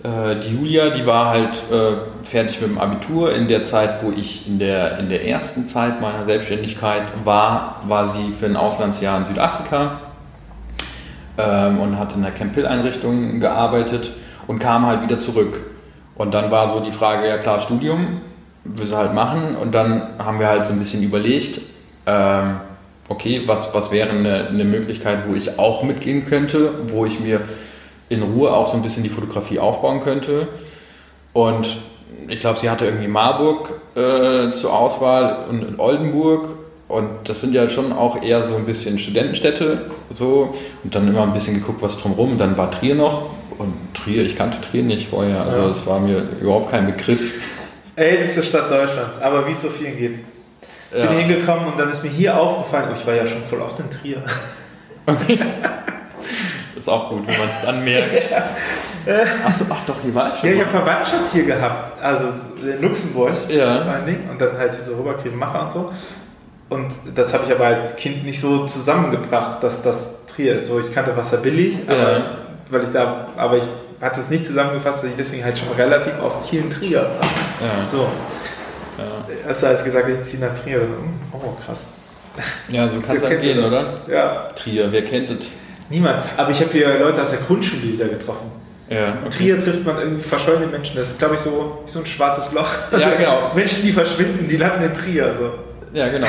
äh, 0.03 0.37
die 0.41 0.55
Julia, 0.55 0.91
die 0.91 1.07
war 1.07 1.31
halt 1.31 1.57
äh, 1.71 2.27
fertig 2.27 2.61
mit 2.61 2.71
dem 2.71 2.79
Abitur. 2.79 3.35
In 3.35 3.49
der 3.49 3.65
Zeit, 3.65 4.03
wo 4.03 4.11
ich 4.11 4.47
in 4.47 4.59
der, 4.59 4.99
in 4.99 5.09
der 5.09 5.27
ersten 5.27 5.67
Zeit 5.67 6.01
meiner 6.01 6.25
Selbstständigkeit 6.25 7.05
war, 7.25 7.83
war 7.87 8.07
sie 8.07 8.31
für 8.39 8.47
ein 8.47 8.57
Auslandsjahr 8.57 9.19
in 9.19 9.25
Südafrika 9.25 10.01
ähm, 11.39 11.81
und 11.81 11.99
hat 11.99 12.15
in 12.15 12.23
der 12.23 12.33
Camp 12.33 12.55
Hill-Einrichtung 12.55 13.41
gearbeitet 13.41 14.11
und 14.47 14.59
kam 14.59 14.87
halt 14.87 15.03
wieder 15.03 15.19
zurück. 15.19 15.63
Und 16.21 16.35
dann 16.35 16.51
war 16.51 16.69
so 16.69 16.81
die 16.81 16.93
Frage, 16.93 17.27
ja 17.27 17.39
klar, 17.39 17.61
Studium, 17.61 18.21
will 18.65 18.87
sie 18.87 18.95
halt 18.95 19.15
machen. 19.15 19.57
Und 19.57 19.75
dann 19.75 20.19
haben 20.19 20.39
wir 20.39 20.49
halt 20.49 20.67
so 20.67 20.75
ein 20.75 20.79
bisschen 20.79 21.03
überlegt, 21.03 21.63
ähm, 22.05 22.57
okay, 23.09 23.45
was, 23.47 23.73
was 23.73 23.91
wäre 23.91 24.11
eine, 24.11 24.49
eine 24.49 24.67
Möglichkeit, 24.67 25.21
wo 25.27 25.35
ich 25.35 25.59
auch 25.59 25.83
mitgehen 25.83 26.27
könnte, 26.27 26.73
wo 26.89 27.07
ich 27.07 27.21
mir 27.21 27.41
in 28.11 28.21
Ruhe 28.23 28.53
auch 28.53 28.67
so 28.67 28.77
ein 28.77 28.83
bisschen 28.83 29.03
die 29.03 29.09
Fotografie 29.09 29.61
aufbauen 29.61 30.01
könnte. 30.01 30.49
Und 31.33 31.79
ich 32.29 32.41
glaube, 32.41 32.59
sie 32.59 32.69
hatte 32.69 32.85
irgendwie 32.85 33.09
Marburg 33.09 33.71
äh, 33.95 34.53
zur 34.53 34.75
Auswahl 34.75 35.47
und, 35.49 35.65
und 35.65 35.81
Oldenburg. 35.81 36.51
Und 36.89 37.09
das 37.31 37.41
sind 37.41 37.55
ja 37.55 37.67
schon 37.67 37.95
auch 37.95 38.23
eher 38.23 38.43
so 38.43 38.57
ein 38.57 38.67
bisschen 38.67 38.99
Studentenstädte. 38.99 39.91
So. 40.11 40.55
Und 40.85 40.95
dann 40.95 41.09
immer 41.09 41.23
ein 41.23 41.33
bisschen 41.33 41.55
geguckt, 41.55 41.81
was 41.81 41.97
drumherum. 41.97 42.37
Dann 42.37 42.59
war 42.59 42.71
Trier 42.71 42.95
noch. 42.95 43.40
Und 43.61 43.75
Trier, 43.93 44.25
ich 44.25 44.37
kannte 44.37 44.59
Trier 44.63 44.83
nicht 44.83 45.11
vorher. 45.11 45.45
Also 45.45 45.69
es 45.69 45.85
ja. 45.85 45.93
war 45.93 46.01
mir 46.01 46.27
überhaupt 46.41 46.71
kein 46.71 46.87
Begriff. 46.87 47.35
Älteste 47.95 48.43
Stadt 48.43 48.71
Deutschlands. 48.71 49.21
Aber 49.21 49.47
wie 49.47 49.51
es 49.51 49.61
so 49.61 49.69
vielen 49.69 49.99
geht. 49.99 50.15
Ja. 50.97 51.05
Bin 51.05 51.19
hingekommen 51.19 51.67
und 51.67 51.79
dann 51.79 51.91
ist 51.91 52.03
mir 52.03 52.09
hier 52.09 52.41
aufgefallen, 52.41 52.89
oh, 52.91 52.97
ich 52.99 53.07
war 53.07 53.13
ja 53.13 53.27
schon 53.27 53.43
voll 53.45 53.61
oft 53.61 53.79
in 53.79 53.91
Trier. 53.91 54.23
Okay. 55.05 55.39
ist 56.75 56.89
auch 56.89 57.11
gut, 57.11 57.27
wenn 57.27 57.39
man 57.39 57.49
es 57.49 57.63
dann 57.63 57.85
merkt. 57.85 58.31
ja. 58.31 59.15
Ach 59.47 59.55
so, 59.55 59.67
ach 59.69 59.85
doch, 59.87 59.97
hier 60.03 60.15
war 60.15 60.33
ich 60.33 60.41
schon. 60.41 60.49
Ja, 60.49 60.55
ich 60.55 60.61
habe 60.63 60.71
Verwandtschaft 60.71 61.33
hier 61.33 61.45
gehabt, 61.45 62.03
also 62.03 62.29
in 62.63 62.81
Luxemburg 62.81 63.33
ja. 63.49 63.83
vor 63.83 63.93
allen 63.93 64.07
Dingen 64.07 64.31
und 64.31 64.41
dann 64.41 64.57
halt 64.57 64.73
diese 64.73 64.99
Rüberkriegmacher 64.99 65.65
und 65.65 65.73
so. 65.73 65.93
Und 66.71 66.93
das 67.15 67.35
habe 67.35 67.45
ich 67.47 67.53
aber 67.53 67.67
als 67.67 67.97
Kind 67.97 68.25
nicht 68.25 68.41
so 68.41 68.67
zusammengebracht, 68.67 69.63
dass 69.63 69.83
das 69.83 70.25
Trier 70.27 70.55
ist. 70.55 70.69
So, 70.69 70.81
ich 70.81 70.95
kannte 70.95 71.15
Wasser 71.17 71.39
billig, 71.39 71.81
aber, 71.87 72.13
ja. 72.13 72.40
Weil 72.71 72.85
ich 72.85 72.91
da, 72.93 73.29
aber 73.37 73.59
ich 73.59 73.65
hatte 74.01 74.21
es 74.21 74.31
nicht 74.31 74.47
zusammengefasst, 74.47 74.99
dass 74.99 75.11
ich 75.11 75.17
deswegen 75.17 75.45
halt 75.45 75.59
schon 75.59 75.69
relativ 75.73 76.13
oft 76.23 76.49
hier 76.49 76.61
in 76.61 76.71
Trier 76.71 77.03
war. 77.03 77.29
Ja. 77.79 77.85
So. 77.85 78.09
Ja. 78.99 79.49
Also 79.49 79.67
als 79.67 79.81
ich 79.81 79.87
gesagt 79.87 80.09
ich 80.09 80.25
ziehe 80.25 80.43
nach 80.43 80.55
Trier, 80.55 80.83
oh 81.33 81.53
krass. 81.65 81.85
Ja, 82.69 82.89
so 82.89 83.01
kann 83.01 83.17
es 83.17 83.25
halt 83.25 83.41
gehen, 83.41 83.63
oder? 83.65 84.01
Ja. 84.09 84.51
Trier, 84.55 84.91
wer 84.91 85.05
kennt 85.05 85.31
es? 85.31 85.47
Niemand. 85.91 86.23
Aber 86.37 86.51
ich 86.51 86.61
habe 86.61 86.71
hier 86.73 86.99
Leute 86.99 87.21
aus 87.21 87.31
der 87.31 87.41
Grundschule 87.41 87.83
wieder 87.83 88.09
getroffen. 88.09 88.51
Ja, 88.89 89.19
okay. 89.25 89.31
Trier 89.31 89.59
trifft 89.61 89.85
man 89.85 89.99
irgendwie 89.99 90.23
verschollene 90.23 90.67
Menschen. 90.67 90.97
Das 90.97 91.09
ist, 91.09 91.19
glaube 91.19 91.35
ich, 91.35 91.41
so, 91.41 91.83
so 91.87 92.01
ein 92.01 92.07
schwarzes 92.07 92.53
Loch. 92.53 92.71
Ja, 92.99 93.11
genau. 93.15 93.53
Menschen, 93.55 93.83
die 93.83 93.93
verschwinden, 93.93 94.49
die 94.49 94.57
landen 94.57 94.85
in 94.85 94.95
Trier. 94.95 95.33
So. 95.39 95.53
Ja, 95.97 96.09
genau. 96.09 96.27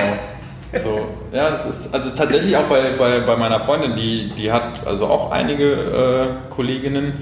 So, 0.79 1.01
ja, 1.33 1.49
das 1.49 1.65
ist 1.65 1.93
also 1.93 2.11
tatsächlich 2.11 2.55
auch 2.55 2.63
bei, 2.63 2.91
bei, 2.97 3.19
bei 3.19 3.35
meiner 3.35 3.59
Freundin, 3.59 3.95
die, 3.95 4.29
die 4.29 4.51
hat 4.51 4.87
also 4.87 5.07
auch 5.07 5.31
einige 5.31 5.73
äh, 5.73 6.27
Kolleginnen, 6.49 7.13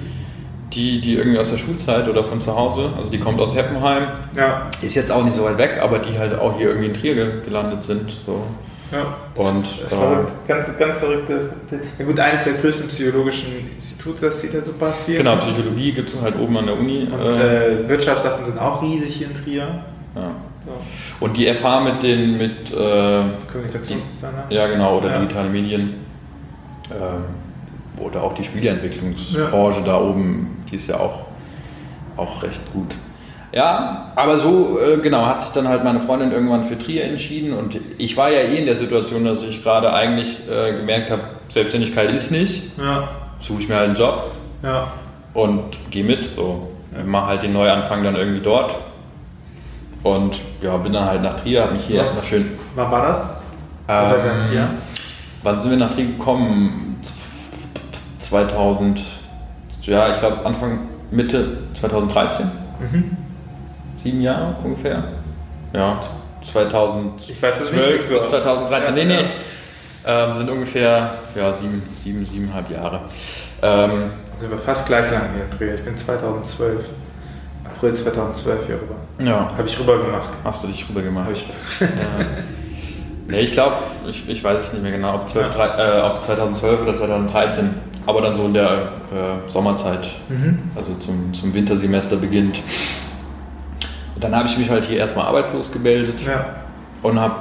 die, 0.74 1.02
die 1.02 1.16
irgendwie 1.16 1.40
aus 1.40 1.50
der 1.50 1.58
Schulzeit 1.58 2.08
oder 2.08 2.24
von 2.24 2.40
zu 2.40 2.56
Hause, 2.56 2.92
also 2.96 3.10
die 3.10 3.20
kommt 3.20 3.40
aus 3.40 3.56
Heppenheim, 3.56 4.08
ja. 4.36 4.68
ist 4.84 4.94
jetzt 4.94 5.12
auch 5.12 5.24
nicht 5.24 5.36
so 5.36 5.44
weit 5.44 5.58
weg, 5.58 5.80
aber 5.82 5.98
die 5.98 6.18
halt 6.18 6.38
auch 6.38 6.58
hier 6.58 6.68
irgendwie 6.68 6.88
in 6.88 6.94
Trier 6.94 7.42
gelandet 7.42 7.84
sind. 7.84 8.12
So. 8.26 8.44
Ja. 8.92 9.18
Und, 9.36 9.68
verrückt. 9.68 10.30
Äh, 10.30 10.48
ganz, 10.48 10.78
ganz 10.78 10.98
verrückte. 10.98 11.50
Ja 11.98 12.06
gut, 12.06 12.20
eines 12.20 12.44
der 12.44 12.54
größten 12.54 12.88
psychologischen 12.88 13.70
Institute, 13.76 14.22
das 14.22 14.42
sieht 14.42 14.54
ja 14.54 14.62
super 14.62 14.92
viel. 15.06 15.18
Genau, 15.18 15.38
Psychologie 15.38 15.92
gibt 15.92 16.10
es 16.10 16.20
halt 16.20 16.40
oben 16.40 16.58
an 16.58 16.66
der 16.66 16.78
Uni. 16.78 17.08
Und 17.12 17.20
äh, 17.20 17.88
Wirtschaftssachen 17.88 18.46
sind 18.46 18.60
auch 18.60 18.82
riesig 18.82 19.16
hier 19.16 19.28
in 19.28 19.34
Trier. 19.34 19.68
Ja. 20.16 20.32
Und 21.20 21.38
die 21.38 21.54
FH 21.54 21.80
mit 21.82 22.04
den 22.04 22.38
mit 22.38 22.72
äh, 22.72 23.22
Kommunikationsdesigner? 23.52 24.46
Ja, 24.50 24.68
genau, 24.68 24.98
oder 24.98 25.12
ja. 25.12 25.20
digitale 25.20 25.50
Medien. 25.50 25.96
Ähm, 26.92 27.26
oder 28.00 28.24
auch 28.24 28.34
die 28.34 28.44
Spieleentwicklungsbranche 28.44 29.80
ja. 29.80 29.86
da 29.86 30.00
oben, 30.00 30.64
die 30.72 30.78
ist 30.78 30.88
ja 30.88 31.00
auch, 31.00 31.22
auch 32.18 32.42
recht 32.44 32.62
gut. 32.74 32.96
Ja, 33.52 34.12
aber 34.16 34.38
so, 34.38 34.80
äh, 34.80 34.98
genau, 34.98 35.26
hat 35.26 35.42
sich 35.42 35.52
dann 35.52 35.68
halt 35.68 35.84
meine 35.84 36.00
Freundin 36.00 36.32
irgendwann 36.32 36.64
für 36.64 36.78
Trier 36.78 37.06
entschieden 37.06 37.54
und 37.54 37.80
ich 37.98 38.16
war 38.16 38.30
ja 38.30 38.42
eh 38.42 38.58
in 38.58 38.66
der 38.66 38.76
Situation, 38.76 39.26
dass 39.26 39.44
ich 39.44 39.64
gerade 39.64 39.92
eigentlich 39.92 40.42
äh, 40.50 40.74
gemerkt 40.74 41.10
habe, 41.10 41.24
Selbstständigkeit 41.50 42.12
ist 42.12 42.32
nicht. 42.32 42.78
Ja. 42.78 43.08
Suche 43.40 43.62
ich 43.62 43.70
mir 43.70 43.76
halt 43.76 43.88
einen 43.88 43.98
Job 43.98 44.32
ja. 44.62 44.92
und 45.34 45.64
gehe 45.90 46.04
mit. 46.04 46.26
So, 46.26 46.70
ja. 46.96 47.04
mache 47.04 47.28
halt 47.28 47.44
den 47.44 47.54
Neuanfang 47.54 48.04
dann 48.04 48.16
irgendwie 48.16 48.42
dort. 48.42 48.76
Und 50.04 50.40
ja, 50.62 50.78
bin 50.78 50.94
dann 50.94 51.06
halt 51.06 51.22
nach 51.22 51.42
Trier, 51.42 51.64
habe 51.64 51.74
mich 51.74 51.86
hier 51.86 51.98
ja. 51.98 52.02
erstmal 52.04 52.24
schön. 52.24 52.58
Wann 52.76 52.92
war 52.92 53.08
das? 53.08 53.22
Ähm, 53.88 54.68
wann 55.44 55.60
sind 55.60 55.72
wir 55.72 55.78
nach 55.78 55.94
Trier 55.94 56.06
gekommen? 56.06 57.00
2000, 58.20 59.02
ja, 59.82 60.12
ich 60.12 60.20
glaube 60.20 60.46
Anfang, 60.46 60.80
Mitte 61.12 61.58
2013. 61.74 62.46
Mhm 62.80 63.18
sieben 64.02 64.22
Jahre 64.22 64.56
ungefähr. 64.64 65.04
Ja, 65.74 66.00
2012 66.44 68.08
bis 68.08 68.30
2013. 68.30 68.98
Ja, 68.98 69.04
nee, 69.04 69.06
nee. 69.06 69.30
Ähm, 70.06 70.34
sind 70.34 70.50
ungefähr 70.50 71.14
ja, 71.36 71.54
sieben, 71.54 71.84
sieben, 72.02 72.26
siebeneinhalb 72.26 72.72
Jahre. 72.72 73.02
Ähm, 73.62 74.12
sind 74.40 74.50
wir 74.50 74.58
fast 74.58 74.88
gleich 74.88 75.12
lang 75.12 75.24
hier 75.36 75.46
Dreh. 75.58 75.76
Ich 75.76 75.84
bin 75.84 75.98
2012, 75.98 76.86
April 77.80 77.96
2012 77.96 78.66
hier 78.68 78.76
rüber. 78.76 78.96
Ja. 79.20 79.50
Habe 79.58 79.66
ich 79.66 79.80
rüber 79.80 79.98
gemacht. 79.98 80.34
Hast 80.44 80.64
du 80.64 80.68
dich 80.68 80.86
rüber 80.90 81.02
gemacht? 81.02 81.28
Habe 81.28 81.34
ich 81.34 81.46
rüber 81.80 81.92
ja. 82.20 82.26
Nee, 83.30 83.42
ich 83.42 83.54
glaube, 83.54 83.76
ich, 84.08 84.28
ich 84.28 84.44
weiß 84.44 84.60
es 84.60 84.74
nicht 84.74 84.82
mehr 84.82 84.92
genau, 84.92 85.16
ob, 85.16 85.30
12, 85.30 85.56
ja. 85.56 86.00
äh, 86.00 86.12
ob 86.12 86.22
2012 86.24 86.82
oder 86.82 86.96
2013, 86.96 87.70
aber 88.06 88.22
dann 88.22 88.36
so 88.36 88.46
in 88.46 88.54
der 88.54 88.66
äh, 88.66 89.50
Sommerzeit, 89.50 90.10
mhm. 90.28 90.60
also 90.76 90.96
zum, 90.96 91.32
zum 91.34 91.54
Wintersemester 91.54 92.18
beginnt. 92.18 92.60
Und 94.16 94.24
dann 94.24 94.36
habe 94.36 94.48
ich 94.50 94.58
mich 94.58 94.70
halt 94.70 94.86
hier 94.86 94.98
erstmal 94.98 95.28
arbeitslos 95.28 95.72
gemeldet 95.72 96.26
ja. 96.26 96.44
und 97.04 97.20
habe 97.20 97.36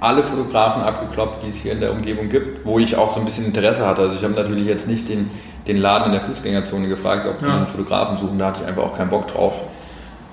alle 0.00 0.22
Fotografen 0.22 0.82
abgeklopft, 0.82 1.42
die 1.44 1.50
es 1.50 1.56
hier 1.56 1.72
in 1.72 1.80
der 1.80 1.92
Umgebung 1.92 2.28
gibt, 2.30 2.66
wo 2.66 2.78
ich 2.78 2.96
auch 2.96 3.10
so 3.10 3.20
ein 3.20 3.26
bisschen 3.26 3.44
Interesse 3.44 3.86
hatte. 3.86 4.02
Also 4.02 4.16
ich 4.16 4.24
habe 4.24 4.34
natürlich 4.34 4.66
jetzt 4.66 4.88
nicht 4.88 5.08
den, 5.08 5.30
den 5.68 5.76
Laden 5.76 6.06
in 6.06 6.12
der 6.12 6.22
Fußgängerzone 6.22 6.88
gefragt, 6.88 7.26
ob 7.28 7.38
die 7.38 7.44
ja. 7.44 7.56
einen 7.58 7.66
Fotografen 7.66 8.16
suchen, 8.16 8.38
da 8.38 8.46
hatte 8.46 8.62
ich 8.62 8.66
einfach 8.66 8.82
auch 8.82 8.96
keinen 8.96 9.10
Bock 9.10 9.28
drauf. 9.28 9.60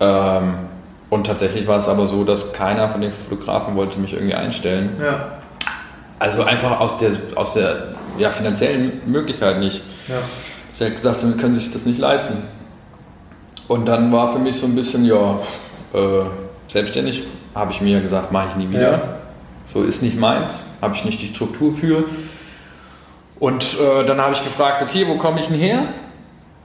Ähm, 0.02 0.56
und 1.12 1.28
tatsächlich 1.28 1.68
war 1.68 1.78
es 1.78 1.88
aber 1.88 2.08
so, 2.08 2.24
dass 2.24 2.52
keiner 2.54 2.90
von 2.90 3.02
den 3.02 3.12
Fotografen 3.12 3.76
wollte 3.76 4.00
mich 4.00 4.14
irgendwie 4.14 4.34
einstellen. 4.34 4.98
Ja. 5.00 5.34
Also 6.20 6.44
einfach 6.44 6.80
aus 6.80 6.98
der, 6.98 7.12
aus 7.36 7.54
der 7.54 7.96
ja, 8.18 8.32
finanziellen 8.32 9.02
Möglichkeit 9.06 9.60
nicht. 9.60 9.82
Ja. 10.08 10.16
Sie 10.74 10.86
hat 10.86 10.96
gesagt, 10.96 11.20
sie 11.20 11.32
können 11.34 11.56
sich 11.56 11.72
das 11.72 11.86
nicht 11.86 12.00
leisten. 12.00 12.38
Und 13.68 13.88
dann 13.88 14.12
war 14.12 14.34
für 14.34 14.40
mich 14.40 14.58
so 14.58 14.66
ein 14.66 14.76
bisschen, 14.76 15.06
ja, 15.06 15.40
äh, 15.94 16.24
selbstständig, 16.68 17.24
habe 17.54 17.72
ich 17.72 17.82
mir 17.82 18.02
gesagt, 18.02 18.32
mache 18.32 18.48
ich 18.50 18.56
nie 18.56 18.70
wieder. 18.70 18.92
Ja. 18.92 19.02
So 19.72 19.84
ist 19.84 20.02
nicht 20.02 20.18
meins, 20.18 20.60
habe 20.82 20.96
ich 20.96 21.06
nicht 21.06 21.22
die 21.22 21.34
Struktur 21.34 21.74
für. 21.74 22.06
Und 23.40 23.64
äh, 23.80 24.06
dann 24.06 24.20
habe 24.22 24.34
ich 24.34 24.44
gefragt, 24.44 24.82
okay, 24.84 25.08
wo 25.08 25.18
komme 25.18 25.40
ich 25.40 25.48
denn 25.48 25.58
her? 25.58 25.86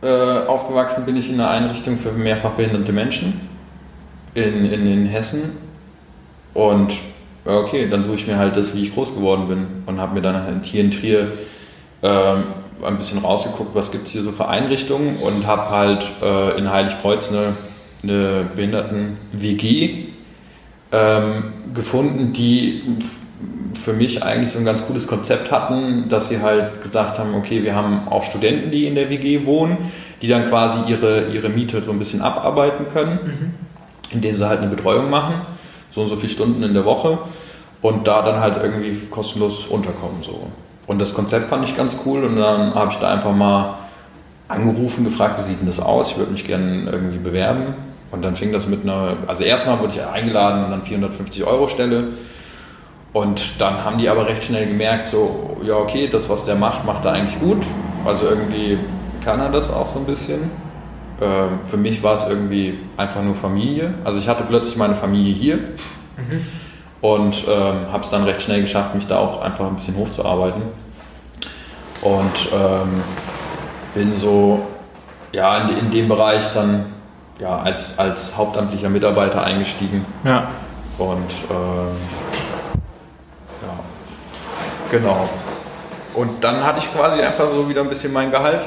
Äh, 0.07 0.47
aufgewachsen 0.47 1.05
bin 1.05 1.17
ich 1.17 1.29
in 1.29 1.41
einer 1.41 1.51
Einrichtung 1.51 1.99
für 1.99 2.13
mehrfach 2.13 2.53
behinderte 2.53 2.93
Menschen 2.93 3.41
in, 4.35 4.65
in, 4.65 4.87
in 4.87 5.07
Hessen. 5.07 5.57
Und 6.55 6.95
okay, 7.45 7.89
dann 7.91 8.05
suche 8.05 8.15
ich 8.15 8.27
mir 8.29 8.39
halt 8.39 8.57
das, 8.57 8.75
wie 8.75 8.83
ich 8.83 8.95
groß 8.95 9.15
geworden 9.15 9.49
bin. 9.49 9.67
Und 9.87 10.01
habe 10.01 10.15
mir 10.15 10.23
dann 10.23 10.43
halt 10.45 10.65
hier 10.65 10.83
in 10.83 10.93
Trier 10.93 11.33
ähm, 12.03 12.45
ein 12.85 12.99
bisschen 12.99 13.19
rausgeguckt, 13.19 13.75
was 13.75 13.91
gibt 13.91 14.07
es 14.07 14.13
hier 14.13 14.23
so 14.23 14.31
für 14.31 14.47
Einrichtungen. 14.49 15.17
Und 15.17 15.45
habe 15.47 15.71
halt 15.71 16.07
äh, 16.23 16.57
in 16.57 16.71
Heiligkreuz 16.71 17.31
eine 17.31 17.55
eine 18.03 18.47
Behinderten-WG 18.55 20.07
ähm, 20.93 21.45
gefunden, 21.75 22.33
die 22.33 22.83
für 23.79 23.93
mich 23.93 24.23
eigentlich 24.23 24.53
so 24.53 24.59
ein 24.59 24.65
ganz 24.65 24.87
gutes 24.87 25.07
Konzept 25.07 25.51
hatten, 25.51 26.09
dass 26.09 26.29
sie 26.29 26.41
halt 26.41 26.83
gesagt 26.83 27.19
haben, 27.19 27.35
okay, 27.35 27.63
wir 27.63 27.75
haben 27.75 28.09
auch 28.09 28.25
Studenten, 28.25 28.71
die 28.71 28.87
in 28.87 28.95
der 28.95 29.11
WG 29.11 29.47
wohnen, 29.47 29.79
die 30.23 30.29
dann 30.29 30.45
quasi 30.45 30.79
ihre, 30.89 31.29
ihre 31.29 31.49
Miete 31.49 31.83
so 31.83 31.93
ein 31.93 31.99
bisschen 31.99 32.23
abarbeiten 32.23 32.87
können, 32.93 33.19
mhm. 33.25 33.55
indem 34.11 34.37
sie 34.37 34.49
halt 34.49 34.61
eine 34.61 34.69
Betreuung 34.69 35.11
machen, 35.11 35.43
so 35.91 36.03
und 36.03 36.09
so 36.09 36.17
viele 36.17 36.33
Stunden 36.33 36.63
in 36.63 36.75
der 36.75 36.85
Woche 36.85 37.19
und 37.83 38.07
da 38.07 38.23
dann 38.23 38.41
halt 38.41 38.57
irgendwie 38.63 38.97
kostenlos 39.11 39.67
unterkommen. 39.67 40.23
So. 40.23 40.49
Und 40.87 41.01
das 41.01 41.15
Konzept 41.15 41.49
fand 41.49 41.69
ich 41.69 41.77
ganz 41.77 41.97
cool 42.05 42.25
und 42.25 42.37
dann 42.37 42.75
habe 42.75 42.91
ich 42.93 42.99
da 42.99 43.13
einfach 43.13 43.33
mal 43.33 43.75
angerufen, 44.49 45.05
gefragt, 45.05 45.41
wie 45.41 45.43
sieht 45.43 45.61
denn 45.61 45.67
das 45.67 45.81
aus? 45.81 46.13
Ich 46.13 46.19
würde 46.19 46.33
mich 46.33 46.47
gerne 46.47 46.89
irgendwie 46.91 47.19
bewerben. 47.19 47.75
Und 48.13 48.25
dann 48.25 48.37
fing 48.37 48.53
das 48.53 48.69
mit 48.69 48.85
einer, 48.85 49.17
also 49.27 49.43
erstmal 49.43 49.81
wurde 49.81 49.95
ich 49.95 50.03
eingeladen 50.03 50.65
und 50.65 50.71
dann 50.71 50.83
450 50.83 51.45
Euro 51.45 51.67
Stelle. 51.67 52.09
Und 53.13 53.61
dann 53.61 53.85
haben 53.85 53.99
die 53.99 54.09
aber 54.09 54.27
recht 54.27 54.45
schnell 54.45 54.67
gemerkt, 54.67 55.09
so, 55.09 55.57
ja, 55.63 55.77
okay, 55.77 56.09
das, 56.09 56.29
was 56.29 56.45
der 56.45 56.55
macht, 56.55 56.85
macht 56.85 57.05
er 57.05 57.13
eigentlich 57.13 57.41
gut. 57.41 57.65
also 58.05 58.27
irgendwie 58.27 58.79
kann 59.25 59.41
er 59.41 59.49
das 59.51 59.71
auch 59.71 59.87
so 59.87 59.99
ein 59.99 60.05
bisschen. 60.05 60.51
Ähm, 61.21 61.61
für 61.65 61.77
mich 61.77 62.03
war 62.03 62.15
es 62.15 62.29
irgendwie 62.29 62.79
einfach 62.97 63.23
nur 63.23 63.35
Familie. 63.35 63.95
Also 64.05 64.19
ich 64.19 64.29
hatte 64.29 64.45
plötzlich 64.45 64.77
meine 64.77 64.95
Familie 64.95 65.35
hier 65.35 65.57
mhm. 65.57 66.47
und 67.01 67.45
ähm, 67.49 67.91
habe 67.91 68.03
es 68.03 68.11
dann 68.11 68.25
recht 68.25 68.43
schnell 68.43 68.61
geschafft, 68.61 68.95
mich 68.95 69.07
da 69.07 69.19
auch 69.19 69.43
einfach 69.43 69.67
ein 69.67 69.77
bisschen 69.77 69.97
hochzuarbeiten. 69.97 70.63
Und 72.03 72.53
ähm, 72.53 73.03
bin 73.95 74.17
so 74.17 74.61
ja, 75.33 75.59
in, 75.59 75.79
in 75.79 75.91
dem 75.91 76.09
Bereich 76.09 76.53
dann 76.55 76.87
ja, 77.39 77.59
als, 77.59 77.99
als 77.99 78.37
hauptamtlicher 78.37 78.89
Mitarbeiter 78.89 79.43
eingestiegen. 79.43 80.05
Ja. 80.25 80.49
Und 80.99 81.31
ähm, 81.51 81.97
genau. 84.91 85.29
Und 86.15 86.43
dann 86.43 86.65
hatte 86.65 86.79
ich 86.79 86.93
quasi 86.93 87.21
einfach 87.21 87.51
so 87.51 87.69
wieder 87.69 87.83
ein 87.83 87.89
bisschen 87.89 88.13
mein 88.13 88.31
Gehalt, 88.31 88.67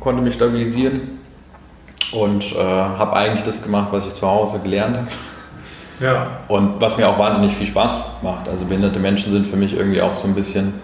konnte 0.00 0.20
mich 0.20 0.34
stabilisieren 0.34 1.20
und 2.12 2.52
äh, 2.52 2.58
habe 2.58 3.14
eigentlich 3.14 3.42
das 3.42 3.62
gemacht, 3.62 3.88
was 3.92 4.06
ich 4.06 4.14
zu 4.14 4.26
Hause 4.26 4.58
gelernt 4.58 4.96
habe. 4.96 5.08
Ja. 6.00 6.26
Und 6.48 6.80
was 6.80 6.96
mir 6.96 7.08
auch 7.08 7.18
wahnsinnig 7.18 7.54
viel 7.54 7.66
Spaß 7.66 8.22
macht. 8.22 8.48
Also 8.48 8.64
behinderte 8.64 8.98
Menschen 8.98 9.32
sind 9.32 9.46
für 9.46 9.56
mich 9.56 9.74
irgendwie 9.74 10.02
auch 10.02 10.14
so 10.14 10.26
ein 10.26 10.34
bisschen, 10.34 10.74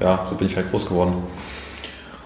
ja, 0.00 0.26
so 0.28 0.34
bin 0.34 0.46
ich 0.46 0.56
halt 0.56 0.70
groß 0.70 0.86
geworden. 0.86 1.14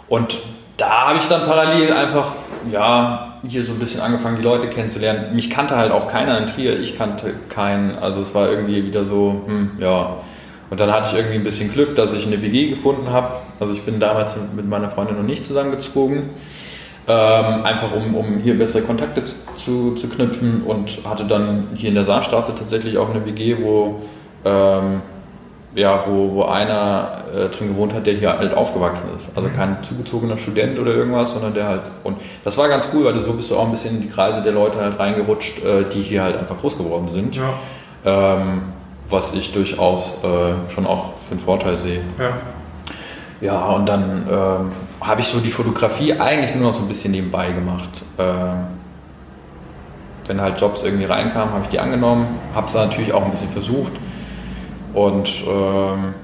Und 0.09 0.39
da 0.76 1.09
habe 1.09 1.18
ich 1.18 1.28
dann 1.28 1.43
parallel 1.45 1.93
einfach, 1.93 2.32
ja, 2.70 3.35
hier 3.47 3.64
so 3.64 3.72
ein 3.72 3.78
bisschen 3.78 4.01
angefangen, 4.01 4.37
die 4.37 4.43
Leute 4.43 4.68
kennenzulernen. 4.68 5.35
Mich 5.35 5.51
kannte 5.51 5.76
halt 5.76 5.93
auch 5.93 6.09
keiner 6.09 6.39
in 6.39 6.47
Trier, 6.47 6.80
ich 6.80 6.97
kannte 6.97 7.35
keinen. 7.49 7.99
Also 7.99 8.20
es 8.20 8.35
war 8.35 8.49
irgendwie 8.49 8.85
wieder 8.85 9.05
so, 9.05 9.43
hm, 9.47 9.72
ja. 9.78 10.16
Und 10.71 10.81
dann 10.81 10.91
hatte 10.93 11.09
ich 11.11 11.15
irgendwie 11.15 11.37
ein 11.37 11.45
bisschen 11.45 11.73
Glück, 11.73 11.95
dass 11.97 12.12
ich 12.12 12.27
eine 12.27 12.43
WG 12.43 12.71
gefunden 12.71 13.11
habe. 13.11 13.29
Also 13.61 13.73
ich 13.73 13.83
bin 13.83 14.01
damals 14.01 14.35
mit 14.57 14.69
meiner 14.69 14.91
Freundin 14.91 15.17
noch 15.17 15.23
nicht 15.23 15.45
zusammengezogen. 15.45 16.31
Ähm, 17.07 17.65
einfach 17.65 17.93
um, 17.93 18.15
um 18.15 18.39
hier 18.39 18.57
bessere 18.57 18.83
Kontakte 18.83 19.23
zu, 19.25 19.95
zu 19.95 20.09
knüpfen 20.09 20.62
und 20.62 21.01
hatte 21.05 21.25
dann 21.25 21.69
hier 21.75 21.91
in 21.91 21.95
der 21.95 22.05
Saarstraße 22.05 22.55
tatsächlich 22.59 22.97
auch 22.97 23.11
eine 23.11 23.27
WG, 23.27 23.57
wo 23.61 24.01
ähm, 24.45 25.03
ja, 25.75 26.05
wo, 26.07 26.33
wo 26.33 26.45
einer 26.45 27.25
äh, 27.35 27.49
drin 27.49 27.69
gewohnt 27.69 27.93
hat, 27.95 28.07
der 28.07 28.15
hier 28.15 28.39
halt 28.39 28.55
aufgewachsen 28.55 29.09
ist. 29.17 29.29
Also 29.35 29.49
mhm. 29.49 29.57
kein 29.57 29.83
zugezogener 29.83 30.39
Student 30.39 30.79
oder 30.79 30.95
irgendwas, 30.95 31.33
sondern 31.33 31.53
der 31.53 31.67
halt. 31.67 31.83
Und 32.05 32.19
das 32.45 32.57
war 32.57 32.69
ganz 32.69 32.89
cool, 32.95 33.05
weil 33.05 33.15
du 33.15 33.21
so 33.21 33.33
bist 33.33 33.51
du 33.51 33.57
auch 33.57 33.65
ein 33.65 33.73
bisschen 33.73 33.97
in 33.97 34.03
die 34.03 34.09
Kreise 34.09 34.41
der 34.41 34.53
Leute 34.53 34.79
halt 34.79 34.99
reingerutscht, 34.99 35.65
äh, 35.65 35.85
die 35.93 36.03
hier 36.03 36.23
halt 36.23 36.39
einfach 36.39 36.59
groß 36.59 36.79
geworden 36.79 37.09
sind. 37.11 37.37
Ja. 37.37 37.55
Ähm, 38.05 38.62
was 39.09 39.35
ich 39.35 39.53
durchaus 39.53 40.19
äh, 40.23 40.71
schon 40.73 40.87
auch 40.87 41.15
für 41.23 41.33
einen 41.33 41.41
Vorteil 41.41 41.77
sehe. 41.77 42.01
Ja. 42.19 42.33
Ja, 43.41 43.67
und 43.71 43.87
dann 43.87 44.25
ähm, 44.31 44.73
habe 45.01 45.21
ich 45.21 45.27
so 45.27 45.39
die 45.41 45.51
Fotografie 45.51 46.15
eigentlich 46.15 46.55
nur 46.55 46.69
noch 46.69 46.73
so 46.73 46.83
ein 46.83 46.89
bisschen 46.89 47.11
nebenbei 47.13 47.53
gemacht. 47.53 47.91
Ähm, 48.19 48.67
wenn 50.27 50.41
halt 50.41 50.59
Jobs 50.59 50.83
irgendwie 50.83 51.05
reinkamen, 51.05 51.53
habe 51.53 51.65
ich 51.65 51.69
die 51.69 51.79
angenommen, 51.79 52.39
habe 52.55 52.67
es 52.67 52.75
natürlich 52.75 53.13
auch 53.13 53.25
ein 53.25 53.31
bisschen 53.31 53.51
versucht 53.51 53.93
und 54.95 55.29
ähm, 55.47 56.15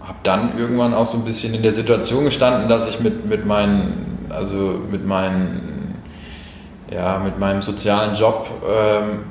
habe 0.00 0.18
dann 0.22 0.56
irgendwann 0.56 0.94
auch 0.94 1.06
so 1.06 1.16
ein 1.16 1.24
bisschen 1.24 1.54
in 1.54 1.62
der 1.62 1.72
Situation 1.72 2.24
gestanden, 2.24 2.68
dass 2.68 2.88
ich 2.88 3.00
mit, 3.00 3.26
mit 3.26 3.44
meinen, 3.44 4.26
also 4.30 4.80
mit 4.90 5.04
meinen, 5.04 5.96
ja, 6.92 7.18
mit 7.18 7.38
meinem 7.38 7.62
sozialen 7.62 8.14
Job, 8.14 8.48
ähm, 8.64 9.24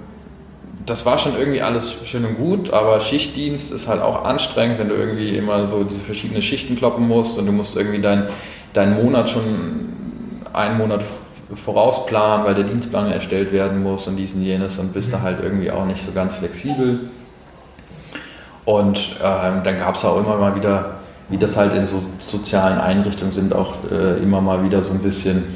das 0.88 1.06
war 1.06 1.18
schon 1.18 1.38
irgendwie 1.38 1.62
alles 1.62 1.96
schön 2.06 2.26
und 2.26 2.38
gut, 2.38 2.72
aber 2.72 3.00
Schichtdienst 3.02 3.72
ist 3.72 3.88
halt 3.88 4.02
auch 4.02 4.24
anstrengend, 4.24 4.80
wenn 4.80 4.88
du 4.88 4.96
irgendwie 4.96 5.36
immer 5.36 5.70
so 5.70 5.84
diese 5.84 6.00
verschiedenen 6.00 6.42
Schichten 6.42 6.78
kloppen 6.78 7.08
musst 7.08 7.38
und 7.38 7.46
du 7.46 7.52
musst 7.52 7.76
irgendwie 7.76 8.02
deinen 8.02 8.28
dein 8.74 8.96
Monat 8.96 9.30
schon 9.30 9.90
einen 10.54 10.78
Monat 10.78 11.04
vorausplanen, 11.54 12.46
weil 12.46 12.56
der 12.56 12.64
Dienstplan 12.64 13.12
erstellt 13.12 13.52
werden 13.52 13.84
muss 13.84 14.08
und 14.08 14.18
dies 14.18 14.34
und 14.34 14.44
jenes 14.44 14.78
und 14.78 14.94
bist 14.94 15.12
da 15.12 15.22
halt 15.22 15.40
irgendwie 15.42 15.72
auch 15.72 15.86
nicht 15.86 16.06
so 16.06 16.12
ganz 16.14 16.36
flexibel. 16.36 17.10
Und 18.66 19.16
ähm, 19.24 19.62
dann 19.64 19.78
gab 19.78 19.96
es 19.96 20.04
auch 20.04 20.20
immer 20.20 20.38
mal 20.38 20.56
wieder, 20.56 20.98
wie 21.30 21.38
das 21.38 21.56
halt 21.56 21.74
in 21.74 21.88
so 21.88 22.02
sozialen 22.20 22.80
Einrichtungen 22.80 23.34
sind, 23.34 23.54
auch 23.54 23.76
äh, 23.92 24.22
immer 24.22 24.42
mal 24.42 24.64
wieder 24.64 24.84
so 24.84 24.92
ein 24.92 25.00
bisschen 25.00 25.56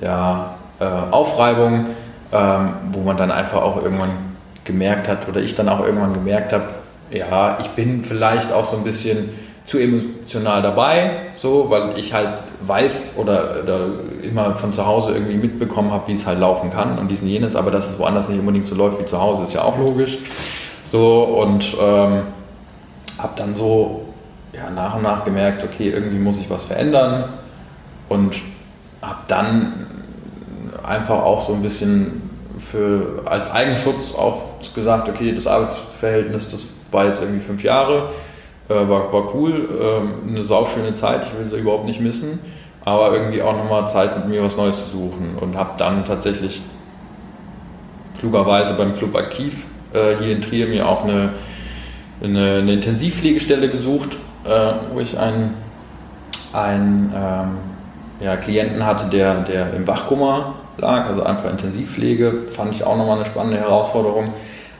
ja, 0.00 0.54
äh, 0.78 0.84
Aufreibung, 0.84 1.86
ähm, 2.32 2.74
wo 2.92 3.00
man 3.00 3.16
dann 3.16 3.32
einfach 3.32 3.62
auch 3.62 3.82
irgendwann 3.82 4.33
gemerkt 4.64 5.08
hat, 5.08 5.28
oder 5.28 5.40
ich 5.40 5.54
dann 5.54 5.68
auch 5.68 5.84
irgendwann 5.84 6.14
gemerkt 6.14 6.52
habe, 6.52 6.64
ja, 7.10 7.58
ich 7.60 7.68
bin 7.70 8.02
vielleicht 8.02 8.52
auch 8.52 8.64
so 8.64 8.76
ein 8.76 8.84
bisschen 8.84 9.30
zu 9.66 9.78
emotional 9.78 10.60
dabei, 10.60 11.10
so, 11.36 11.70
weil 11.70 11.98
ich 11.98 12.12
halt 12.12 12.28
weiß 12.62 13.14
oder, 13.16 13.62
oder 13.62 13.86
immer 14.22 14.56
von 14.56 14.72
zu 14.72 14.86
Hause 14.86 15.12
irgendwie 15.12 15.36
mitbekommen 15.36 15.90
habe, 15.90 16.08
wie 16.08 16.12
es 16.12 16.26
halt 16.26 16.38
laufen 16.38 16.70
kann 16.70 16.98
und 16.98 17.08
diesen 17.08 17.28
jenes, 17.28 17.56
aber 17.56 17.70
dass 17.70 17.88
es 17.88 17.98
woanders 17.98 18.28
nicht 18.28 18.40
unbedingt 18.40 18.68
so 18.68 18.74
läuft 18.74 19.00
wie 19.00 19.06
zu 19.06 19.20
Hause, 19.20 19.44
ist 19.44 19.54
ja 19.54 19.62
auch 19.62 19.78
logisch. 19.78 20.18
So 20.84 21.22
und 21.22 21.76
ähm, 21.80 22.22
habe 23.18 23.32
dann 23.36 23.56
so 23.56 24.04
ja, 24.52 24.70
nach 24.70 24.96
und 24.96 25.02
nach 25.02 25.24
gemerkt, 25.24 25.64
okay, 25.64 25.90
irgendwie 25.90 26.18
muss 26.18 26.38
ich 26.38 26.48
was 26.50 26.64
verändern 26.66 27.24
und 28.08 28.36
habe 29.00 29.20
dann 29.28 29.86
einfach 30.82 31.22
auch 31.22 31.46
so 31.46 31.54
ein 31.54 31.62
bisschen 31.62 32.30
für, 32.58 33.22
als 33.24 33.50
Eigenschutz 33.50 34.14
auch 34.14 34.53
gesagt, 34.72 35.08
okay, 35.08 35.34
das 35.34 35.46
Arbeitsverhältnis, 35.46 36.48
das 36.48 36.64
war 36.90 37.06
jetzt 37.06 37.20
irgendwie 37.20 37.44
fünf 37.44 37.62
Jahre, 37.62 38.10
äh, 38.68 38.74
war, 38.74 39.12
war 39.12 39.34
cool, 39.34 39.68
äh, 39.68 40.28
eine 40.28 40.44
sauschöne 40.44 40.94
Zeit, 40.94 41.26
ich 41.26 41.38
will 41.38 41.46
sie 41.46 41.58
überhaupt 41.58 41.86
nicht 41.86 42.00
missen, 42.00 42.38
aber 42.84 43.12
irgendwie 43.12 43.42
auch 43.42 43.56
nochmal 43.56 43.86
Zeit 43.88 44.16
mit 44.16 44.28
mir 44.28 44.44
was 44.44 44.56
Neues 44.56 44.84
zu 44.84 44.90
suchen 44.90 45.36
und 45.40 45.56
habe 45.56 45.72
dann 45.76 46.04
tatsächlich 46.04 46.62
klugerweise 48.20 48.74
beim 48.74 48.96
Club 48.96 49.16
aktiv 49.16 49.64
äh, 49.92 50.16
hier 50.18 50.34
in 50.34 50.40
Trier 50.40 50.68
mir 50.68 50.88
auch 50.88 51.04
eine 51.04 51.30
eine, 52.22 52.58
eine 52.58 52.72
Intensivpflegestelle 52.72 53.68
gesucht, 53.68 54.16
äh, 54.44 54.72
wo 54.92 55.00
ich 55.00 55.18
einen, 55.18 55.54
einen 56.52 57.12
ähm, 57.14 57.48
ja, 58.20 58.36
Klienten 58.36 58.84
hatte, 58.84 59.06
der, 59.06 59.40
der 59.40 59.74
im 59.74 59.86
Wachkummer 59.86 60.54
lag, 60.78 61.06
also 61.06 61.22
einfach 61.22 61.50
Intensivpflege, 61.50 62.44
fand 62.48 62.74
ich 62.74 62.84
auch 62.84 62.96
nochmal 62.96 63.16
eine 63.16 63.26
spannende 63.26 63.58
Herausforderung, 63.58 64.30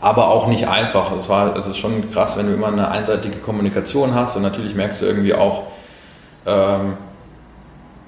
aber 0.04 0.28
auch 0.28 0.48
nicht 0.48 0.68
einfach. 0.68 1.12
Es, 1.18 1.30
war, 1.30 1.56
es 1.56 1.66
ist 1.66 1.78
schon 1.78 2.10
krass, 2.12 2.36
wenn 2.36 2.46
du 2.46 2.52
immer 2.52 2.66
eine 2.66 2.90
einseitige 2.90 3.38
Kommunikation 3.38 4.14
hast 4.14 4.36
und 4.36 4.42
natürlich 4.42 4.74
merkst 4.74 5.00
du 5.00 5.06
irgendwie 5.06 5.32
auch, 5.32 5.62
ähm, 6.44 6.98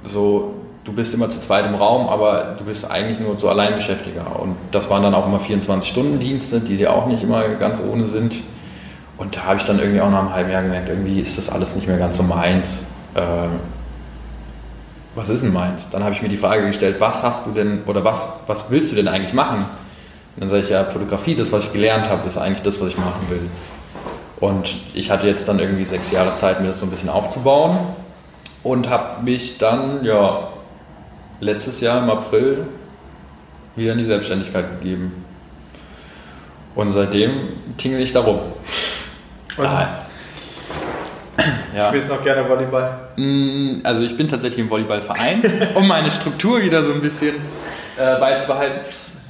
so, 0.02 0.52
du 0.84 0.92
bist 0.92 1.14
immer 1.14 1.30
zu 1.30 1.40
zweit 1.40 1.64
im 1.64 1.74
Raum, 1.74 2.06
aber 2.06 2.54
du 2.58 2.64
bist 2.64 2.88
eigentlich 2.90 3.18
nur 3.18 3.40
so 3.40 3.48
Alleinbeschäftiger. 3.48 4.38
Und 4.38 4.56
das 4.72 4.90
waren 4.90 5.02
dann 5.02 5.14
auch 5.14 5.26
immer 5.26 5.40
24-Stunden-Dienste, 5.40 6.60
die 6.60 6.76
ja 6.76 6.90
auch 6.90 7.06
nicht 7.06 7.22
immer 7.22 7.48
ganz 7.54 7.80
ohne 7.80 8.04
sind. 8.04 8.36
Und 9.16 9.34
da 9.34 9.44
habe 9.44 9.56
ich 9.56 9.64
dann 9.64 9.78
irgendwie 9.78 10.02
auch 10.02 10.10
nach 10.10 10.20
einem 10.20 10.34
halben 10.34 10.50
Jahr 10.50 10.62
gemerkt, 10.64 10.90
irgendwie 10.90 11.20
ist 11.20 11.38
das 11.38 11.48
alles 11.48 11.76
nicht 11.76 11.88
mehr 11.88 11.96
ganz 11.96 12.18
so 12.18 12.22
meins. 12.22 12.84
Ähm, 13.14 13.52
was 15.14 15.30
ist 15.30 15.42
denn 15.42 15.54
meins? 15.54 15.88
Dann 15.88 16.04
habe 16.04 16.12
ich 16.12 16.20
mir 16.20 16.28
die 16.28 16.36
Frage 16.36 16.66
gestellt, 16.66 16.96
was 16.98 17.22
hast 17.22 17.46
du 17.46 17.52
denn 17.52 17.84
oder 17.86 18.04
was, 18.04 18.28
was 18.46 18.70
willst 18.70 18.92
du 18.92 18.96
denn 18.96 19.08
eigentlich 19.08 19.32
machen? 19.32 19.64
Und 20.36 20.42
dann 20.42 20.50
sage 20.50 20.62
ich 20.62 20.68
ja, 20.68 20.84
Fotografie, 20.84 21.34
das, 21.34 21.50
was 21.50 21.64
ich 21.64 21.72
gelernt 21.72 22.10
habe, 22.10 22.26
ist 22.28 22.36
eigentlich 22.36 22.62
das, 22.62 22.78
was 22.80 22.88
ich 22.88 22.98
machen 22.98 23.26
will. 23.30 23.48
Und 24.38 24.76
ich 24.92 25.10
hatte 25.10 25.26
jetzt 25.26 25.48
dann 25.48 25.58
irgendwie 25.58 25.84
sechs 25.84 26.10
Jahre 26.10 26.34
Zeit, 26.36 26.60
mir 26.60 26.68
das 26.68 26.78
so 26.78 26.84
ein 26.84 26.90
bisschen 26.90 27.08
aufzubauen 27.08 27.78
und 28.62 28.90
habe 28.90 29.22
mich 29.22 29.56
dann, 29.56 30.04
ja, 30.04 30.48
letztes 31.40 31.80
Jahr 31.80 32.02
im 32.02 32.10
April 32.10 32.66
wieder 33.76 33.92
in 33.92 33.98
die 33.98 34.04
Selbstständigkeit 34.04 34.78
gegeben. 34.78 35.24
Und 36.74 36.90
seitdem 36.90 37.30
tingle 37.78 38.00
ich 38.00 38.12
da 38.12 38.20
rum. 38.20 38.40
Ah. 39.56 39.88
Ja. 41.74 41.88
Spielst 41.88 42.08
du 42.08 42.14
noch 42.14 42.22
gerne 42.22 42.48
Volleyball? 42.48 42.98
Mm, 43.16 43.80
also 43.84 44.02
ich 44.02 44.16
bin 44.16 44.28
tatsächlich 44.28 44.60
im 44.60 44.70
Volleyballverein, 44.70 45.68
um 45.74 45.86
meine 45.86 46.10
Struktur 46.10 46.60
wieder 46.60 46.82
so 46.82 46.92
ein 46.92 47.00
bisschen 47.00 47.36
äh, 47.98 48.18
beizubehalten. 48.18 48.80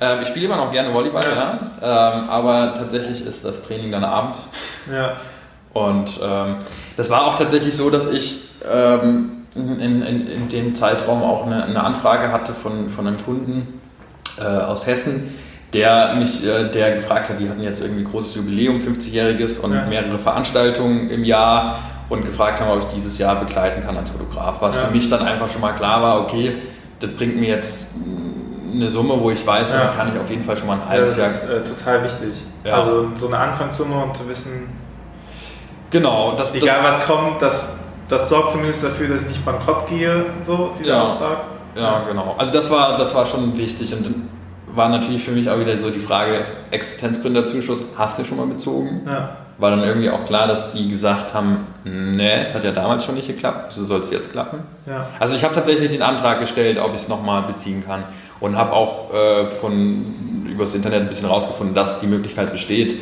Ähm, 0.01 0.19
ich 0.23 0.29
spiele 0.29 0.47
immer 0.47 0.57
noch 0.57 0.73
gerne 0.73 0.93
Volleyball, 0.93 1.25
ja. 1.25 1.59
ja. 1.81 2.19
Ähm, 2.19 2.29
aber 2.29 2.75
tatsächlich 2.75 3.25
ist 3.25 3.45
das 3.45 3.63
Training 3.63 3.93
dann 3.93 4.05
abends. 4.05 4.49
Ja. 4.93 5.17
Und 5.73 6.21
ähm, 6.23 6.57
das 6.97 7.11
war 7.11 7.27
auch 7.27 7.37
tatsächlich 7.37 7.77
so, 7.77 7.91
dass 7.91 8.09
ich 8.09 8.49
ähm, 8.71 9.45
in, 9.55 9.81
in, 9.81 10.27
in, 10.29 10.49
dem 10.49 10.75
Zeitraum 10.75 11.23
auch 11.23 11.47
eine, 11.47 11.65
eine, 11.65 11.83
Anfrage 11.83 12.31
hatte 12.31 12.53
von, 12.53 12.91
von 12.91 13.07
einem 13.07 13.17
Kunden 13.23 13.81
äh, 14.39 14.45
aus 14.45 14.87
Hessen, 14.87 15.35
der 15.73 16.15
mich, 16.15 16.45
äh, 16.45 16.71
der 16.71 16.97
gefragt 16.97 17.29
hat, 17.29 17.41
die 17.41 17.49
hatten 17.49 17.63
jetzt 17.63 17.81
irgendwie 17.81 18.05
großes 18.05 18.37
Jubiläum, 18.37 18.79
50-jähriges 18.79 19.59
und 19.61 19.75
ja. 19.75 19.87
mehrere 19.87 20.19
Veranstaltungen 20.19 21.11
im 21.11 21.25
Jahr 21.25 21.79
und 22.09 22.25
gefragt 22.25 22.61
haben, 22.61 22.71
ob 22.71 22.81
ich 22.81 22.95
dieses 22.95 23.19
Jahr 23.19 23.37
begleiten 23.37 23.83
kann 23.83 23.97
als 23.97 24.11
Fotograf. 24.11 24.57
Was 24.61 24.77
ja. 24.77 24.83
für 24.83 24.95
mich 24.95 25.09
dann 25.11 25.23
einfach 25.23 25.49
schon 25.49 25.61
mal 25.61 25.73
klar 25.73 26.03
war, 26.03 26.21
okay, 26.21 26.55
das 27.01 27.11
bringt 27.11 27.39
mir 27.39 27.49
jetzt 27.49 27.87
eine 28.77 28.91
Summe, 28.91 29.21
wo 29.21 29.31
ich 29.31 29.45
weiß, 29.47 29.71
ja. 29.71 29.79
dann 29.79 29.97
kann 29.97 30.15
ich 30.15 30.21
auf 30.21 30.31
jeden 30.31 30.45
Fall 30.45 30.57
schon 30.57 30.69
mal 30.69 30.75
ein 30.79 30.89
halbes 30.89 31.17
Jahr. 31.17 31.27
Das 31.29 31.45
ist 31.45 31.51
äh, 31.51 31.65
total 31.65 32.05
wichtig. 32.05 32.45
Ja. 32.65 32.75
Also 32.75 33.09
so 33.17 33.27
eine 33.27 33.39
Anfangssumme 33.39 34.05
und 34.05 34.17
zu 34.17 34.29
wissen, 34.29 34.69
genau, 35.91 36.37
das, 36.37 36.55
egal 36.55 36.83
das, 36.83 36.99
was 36.99 37.07
kommt, 37.07 37.43
das 37.43 37.67
das 38.09 38.29
sorgt 38.29 38.53
zumindest 38.53 38.85
dafür, 38.85 39.09
dass 39.09 39.23
ich 39.23 39.29
nicht 39.29 39.45
bankrott 39.45 39.89
gehe, 39.89 40.27
so 40.41 40.73
dieser 40.79 40.91
Ja. 40.91 41.03
Auftrag. 41.03 41.39
Ja, 41.75 42.05
genau. 42.09 42.35
Also 42.39 42.53
das 42.53 42.71
war, 42.71 42.97
das 42.97 43.15
war 43.15 43.27
schon 43.27 43.57
wichtig 43.57 43.93
und 43.95 44.07
dann 44.07 44.29
war 44.75 44.89
natürlich 44.89 45.25
für 45.25 45.33
mich 45.33 45.49
auch 45.51 45.59
wieder 45.59 45.79
so 45.79 45.91
die 45.91 46.01
Frage, 46.01 46.45
Existenzgründerzuschuss, 46.71 47.83
hast 47.97 48.19
du 48.19 48.25
schon 48.25 48.37
mal 48.37 48.47
bezogen? 48.47 49.03
Ja. 49.07 49.37
War 49.59 49.71
dann 49.71 49.83
irgendwie 49.83 50.11
auch 50.11 50.25
klar, 50.27 50.47
dass 50.47 50.73
die 50.73 50.91
gesagt 50.91 51.33
haben, 51.33 51.67
nee, 51.85 52.43
es 52.43 52.53
hat 52.55 52.63
ja 52.63 52.73
damals 52.73 53.05
schon 53.05 53.15
nicht 53.15 53.27
geklappt, 53.27 53.73
so 53.73 53.87
soll 53.87 54.01
es 54.01 54.11
jetzt 54.11 54.31
klappen. 54.33 54.61
Ja. 54.87 55.07
Also 55.19 55.35
ich 55.35 55.45
habe 55.45 55.55
tatsächlich 55.55 55.91
den 55.91 56.03
Antrag 56.03 56.41
gestellt, 56.41 56.79
ob 56.79 56.95
ich 56.95 57.03
es 57.03 57.09
nochmal 57.09 57.43
beziehen 57.43 57.83
kann 57.85 58.05
und 58.41 58.57
habe 58.57 58.73
auch 58.73 59.13
äh, 59.15 59.47
von 59.47 60.47
übers 60.51 60.75
Internet 60.75 61.03
ein 61.03 61.09
bisschen 61.09 61.29
rausgefunden, 61.29 61.75
dass 61.75 62.01
die 62.01 62.07
Möglichkeit 62.07 62.53
besteht. 62.53 63.01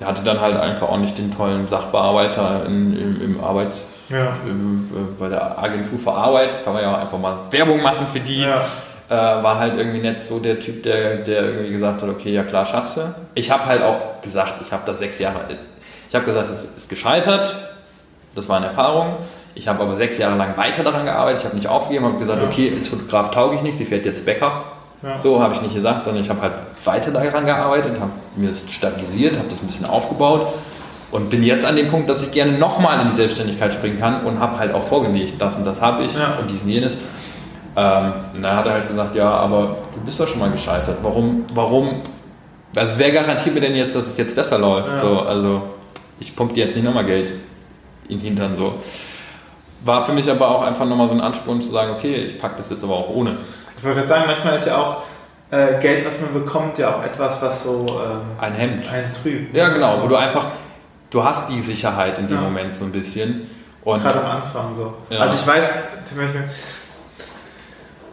Er 0.00 0.08
hatte 0.08 0.22
dann 0.22 0.40
halt 0.40 0.56
einfach 0.56 0.88
auch 0.88 0.98
nicht 0.98 1.16
den 1.18 1.34
tollen 1.34 1.66
Sachbearbeiter 1.68 2.66
in, 2.66 2.92
im, 2.98 3.22
im 3.22 3.44
Arbeits 3.44 3.82
Ja. 4.10 4.28
im, 4.46 4.84
äh, 4.94 5.20
bei 5.20 5.28
der 5.28 5.58
Agentur 5.58 5.98
für 5.98 6.12
Arbeit, 6.12 6.64
kann 6.64 6.74
man 6.74 6.82
ja 6.82 6.94
auch 6.94 7.00
einfach 7.00 7.18
mal 7.18 7.36
Werbung 7.50 7.82
machen 7.82 8.06
für 8.06 8.20
die. 8.20 8.42
Ja. 8.42 8.62
Äh, 9.08 9.12
war 9.14 9.58
halt 9.58 9.76
irgendwie 9.76 10.00
nicht 10.00 10.20
so 10.22 10.38
der 10.40 10.58
Typ, 10.58 10.82
der, 10.82 11.18
der 11.18 11.42
irgendwie 11.44 11.70
gesagt 11.70 12.02
hat, 12.02 12.08
okay, 12.08 12.32
ja 12.32 12.42
klar, 12.42 12.66
schaffst 12.66 12.96
du. 12.96 13.02
Ich 13.34 13.50
habe 13.52 13.64
halt 13.66 13.82
auch 13.82 14.20
gesagt, 14.20 14.54
ich 14.64 14.72
habe 14.72 14.82
da 14.84 14.94
sechs 14.96 15.18
Jahre, 15.20 15.36
ich 16.08 16.14
habe 16.14 16.24
gesagt, 16.24 16.50
es 16.50 16.64
ist 16.64 16.88
gescheitert, 16.90 17.54
das 18.34 18.48
war 18.48 18.56
eine 18.56 18.66
Erfahrung. 18.66 19.14
Ich 19.56 19.66
habe 19.68 19.82
aber 19.82 19.94
sechs 19.96 20.18
Jahre 20.18 20.36
lang 20.36 20.54
weiter 20.56 20.84
daran 20.84 21.06
gearbeitet, 21.06 21.40
ich 21.40 21.44
habe 21.46 21.56
nicht 21.56 21.66
aufgegeben, 21.66 22.04
habe 22.04 22.18
gesagt, 22.18 22.40
Ja. 22.42 22.46
okay, 22.48 22.72
als 22.76 22.88
Fotograf 22.88 23.30
tauge 23.30 23.56
ich 23.56 23.62
nicht, 23.62 23.78
sie 23.78 23.86
fährt 23.86 24.04
jetzt 24.04 24.24
Bäcker. 24.26 24.62
Ja. 25.02 25.16
So 25.18 25.40
habe 25.42 25.54
ich 25.54 25.62
nicht 25.62 25.74
gesagt, 25.74 26.04
sondern 26.04 26.22
ich 26.22 26.28
habe 26.28 26.42
halt 26.42 26.52
weiter 26.84 27.10
daran 27.10 27.44
gearbeitet, 27.46 27.92
habe 27.98 28.10
mir 28.36 28.50
das 28.50 28.62
stabilisiert, 28.70 29.36
habe 29.36 29.48
das 29.48 29.60
ein 29.62 29.66
bisschen 29.66 29.86
aufgebaut 29.86 30.48
und 31.10 31.30
bin 31.30 31.42
jetzt 31.42 31.64
an 31.64 31.74
dem 31.74 31.88
Punkt, 31.88 32.08
dass 32.10 32.22
ich 32.22 32.30
gerne 32.32 32.52
nochmal 32.52 33.00
in 33.00 33.08
die 33.10 33.16
Selbstständigkeit 33.16 33.72
springen 33.72 33.98
kann 33.98 34.24
und 34.26 34.38
habe 34.40 34.58
halt 34.58 34.74
auch 34.74 34.82
vorgelegt, 34.84 35.34
das 35.40 35.56
und 35.56 35.64
das 35.66 35.80
habe 35.80 36.04
ich 36.04 36.14
Ja. 36.14 36.36
und 36.38 36.50
dies 36.50 36.62
und 36.62 36.68
jenes. 36.68 36.94
Ähm, 37.78 38.12
und 38.34 38.42
dann 38.42 38.56
hat 38.56 38.66
er 38.66 38.72
halt 38.72 38.88
gesagt, 38.88 39.16
ja, 39.16 39.30
aber 39.30 39.76
du 39.94 40.00
bist 40.04 40.20
doch 40.20 40.28
schon 40.28 40.38
mal 40.38 40.50
gescheitert. 40.50 40.98
Warum, 41.02 41.44
warum, 41.54 42.02
also 42.74 42.98
wer 42.98 43.10
garantiert 43.10 43.54
mir 43.54 43.60
denn 43.62 43.76
jetzt, 43.76 43.94
dass 43.94 44.06
es 44.06 44.16
jetzt 44.18 44.34
besser 44.36 44.58
läuft? 44.58 44.88
Ja. 44.88 44.98
So, 44.98 45.20
also 45.20 45.62
ich 46.20 46.34
pumpe 46.36 46.54
dir 46.54 46.64
jetzt 46.64 46.74
nicht 46.76 46.84
nochmal 46.84 47.04
Geld 47.04 47.32
in 48.08 48.18
den 48.18 48.20
Hintern 48.20 48.56
so. 48.56 48.74
War 49.86 50.04
für 50.04 50.12
mich 50.12 50.30
aber 50.30 50.48
auch 50.50 50.62
einfach 50.62 50.84
nochmal 50.84 51.08
so 51.08 51.14
ein 51.14 51.20
Ansporn 51.20 51.60
zu 51.60 51.70
sagen, 51.70 51.92
okay, 51.96 52.14
ich 52.16 52.38
packe 52.40 52.56
das 52.56 52.70
jetzt 52.70 52.82
aber 52.84 52.94
auch 52.94 53.08
ohne. 53.10 53.36
Ich 53.78 53.84
wollte 53.84 53.96
gerade 53.98 54.08
sagen, 54.08 54.24
manchmal 54.26 54.56
ist 54.56 54.66
ja 54.66 54.76
auch 54.76 55.02
äh, 55.50 55.78
Geld, 55.80 56.04
was 56.06 56.20
man 56.20 56.32
bekommt, 56.34 56.76
ja 56.78 56.96
auch 56.96 57.02
etwas, 57.04 57.40
was 57.40 57.62
so 57.62 58.00
ähm, 58.04 58.20
Ein 58.40 58.54
Hemd. 58.54 58.92
einen 58.92 59.12
trübt. 59.12 59.56
Ja, 59.56 59.68
genau, 59.68 59.96
So. 59.96 60.02
wo 60.02 60.08
du 60.08 60.16
einfach, 60.16 60.46
du 61.10 61.22
hast 61.24 61.48
die 61.50 61.60
Sicherheit 61.60 62.18
in 62.18 62.26
dem 62.26 62.36
Ja. 62.36 62.42
Moment 62.42 62.74
so 62.74 62.84
ein 62.84 62.92
bisschen. 62.92 63.48
Und 63.84 64.02
Gerade 64.02 64.20
am 64.24 64.42
Anfang 64.42 64.74
so. 64.74 64.94
Ja. 65.10 65.20
Also 65.20 65.36
ich 65.40 65.46
weiß 65.46 65.70
zum 66.04 66.18
Beispiel, 66.18 66.42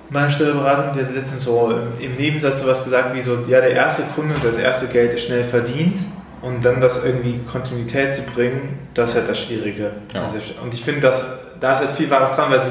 meine 0.10 0.32
Steuerberaterin, 0.32 0.92
die 0.94 1.00
hat 1.00 1.16
letztens 1.16 1.44
so 1.46 1.74
im, 2.00 2.16
Nebensatz 2.16 2.62
sowas 2.62 2.84
gesagt 2.84 3.16
wie 3.16 3.22
so, 3.22 3.40
ja, 3.48 3.60
der 3.62 3.72
erste 3.72 4.04
Kunde, 4.16 4.36
das 4.44 4.58
erste 4.58 4.88
Geld 4.88 5.14
ist 5.14 5.26
schnell 5.26 5.44
verdient 5.44 5.98
und 6.44 6.64
dann 6.64 6.80
das 6.80 7.04
irgendwie 7.04 7.40
Kontinuität 7.52 8.14
zu 8.14 8.22
bringen, 8.22 8.78
das 8.94 9.10
ist 9.12 9.16
halt 9.16 9.30
das 9.30 9.40
Schwierige. 9.40 9.94
Ja. 10.14 10.24
Also, 10.24 10.36
und 10.62 10.72
ich 10.74 10.84
finde, 10.84 11.00
dass 11.02 11.26
da 11.60 11.74
ist 11.74 11.80
halt 11.80 11.90
viel 11.92 12.10
Wahres 12.10 12.36
dran, 12.36 12.52
weil 12.52 12.60
du 12.60 12.66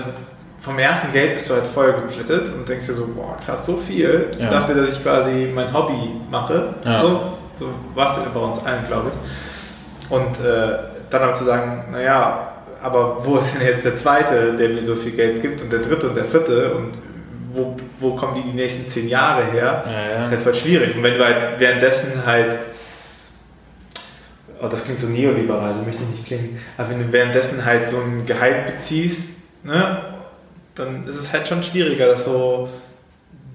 vom 0.60 0.78
ersten 0.78 1.12
Geld 1.12 1.34
bist 1.34 1.50
du 1.50 1.54
halt 1.54 1.66
voll 1.66 1.92
geplättet 1.92 2.48
und 2.54 2.68
denkst 2.68 2.86
dir 2.86 2.92
so, 2.94 3.06
boah, 3.08 3.36
krass, 3.44 3.66
so 3.66 3.76
viel 3.76 4.28
Ja. 4.38 4.48
dafür, 4.50 4.76
dass 4.76 4.90
ich 4.96 5.02
quasi 5.02 5.50
mein 5.54 5.72
Hobby 5.72 6.20
mache. 6.30 6.74
Ja. 6.84 7.00
So, 7.00 7.20
so 7.58 7.66
war 7.94 8.10
es 8.10 8.32
bei 8.32 8.40
uns 8.40 8.64
allen, 8.64 8.84
glaube 8.86 9.10
ich. 9.10 10.10
Und 10.10 10.38
äh, 10.40 10.78
dann 11.10 11.22
aber 11.22 11.34
zu 11.34 11.44
sagen, 11.44 11.84
naja, 11.90 12.48
aber 12.82 13.24
wo 13.24 13.36
ist 13.38 13.54
denn 13.54 13.66
jetzt 13.66 13.84
der 13.84 13.96
zweite, 13.96 14.54
der 14.56 14.68
mir 14.70 14.84
so 14.84 14.94
viel 14.94 15.12
Geld 15.12 15.40
gibt 15.42 15.60
und 15.62 15.72
der 15.72 15.80
dritte 15.80 16.08
und 16.08 16.16
der 16.16 16.24
vierte 16.24 16.74
und 16.74 16.92
wo, 17.54 17.76
wo 17.98 18.16
kommen 18.16 18.34
die 18.34 18.42
die 18.42 18.56
nächsten 18.56 18.88
zehn 18.88 19.08
Jahre 19.08 19.44
her? 19.44 19.84
Ja, 19.86 20.22
ja. 20.22 20.30
Das 20.30 20.44
wird 20.44 20.56
schwierig. 20.56 20.96
Und 20.96 21.02
wenn 21.02 21.14
du 21.14 21.24
halt 21.24 21.58
währenddessen 21.58 22.24
halt, 22.24 22.58
oh, 24.62 24.68
das 24.68 24.84
klingt 24.84 24.98
so 24.98 25.08
neoliberal, 25.08 25.74
so 25.74 25.82
möchte 25.82 26.02
ich 26.04 26.08
nicht 26.18 26.24
klingen, 26.26 26.58
aber 26.78 26.90
wenn 26.90 26.98
du 27.00 27.12
währenddessen 27.12 27.64
halt 27.64 27.88
so 27.88 27.96
ein 27.98 28.24
Gehalt 28.24 28.66
beziehst, 28.66 29.40
ne, 29.64 29.98
dann 30.74 31.04
ist 31.06 31.16
es 31.16 31.32
halt 31.32 31.46
schon 31.48 31.62
schwieriger, 31.62 32.06
das 32.06 32.24
so, 32.24 32.68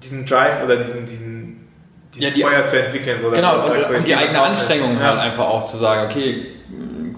diesen 0.02 0.24
Drive 0.26 0.62
oder 0.64 0.76
diesen, 0.76 1.06
diesen, 1.06 1.68
dieses 2.14 2.28
Ja, 2.28 2.34
die- 2.34 2.42
Feuer 2.42 2.64
zu 2.66 2.78
entwickeln. 2.80 3.18
So, 3.20 3.30
Genau, 3.30 3.56
du 3.62 3.68
sagst, 3.68 3.88
so, 3.88 3.96
und 3.96 4.06
die 4.06 4.14
eigene. 4.14 4.40
Anstrengung 4.40 4.94
Ja. 4.94 5.00
halt 5.06 5.18
einfach 5.18 5.44
auch 5.46 5.66
zu 5.66 5.76
sagen, 5.78 6.08
okay, 6.08 6.46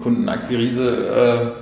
Kundenakquise, 0.01 1.51
äh, 1.53 1.61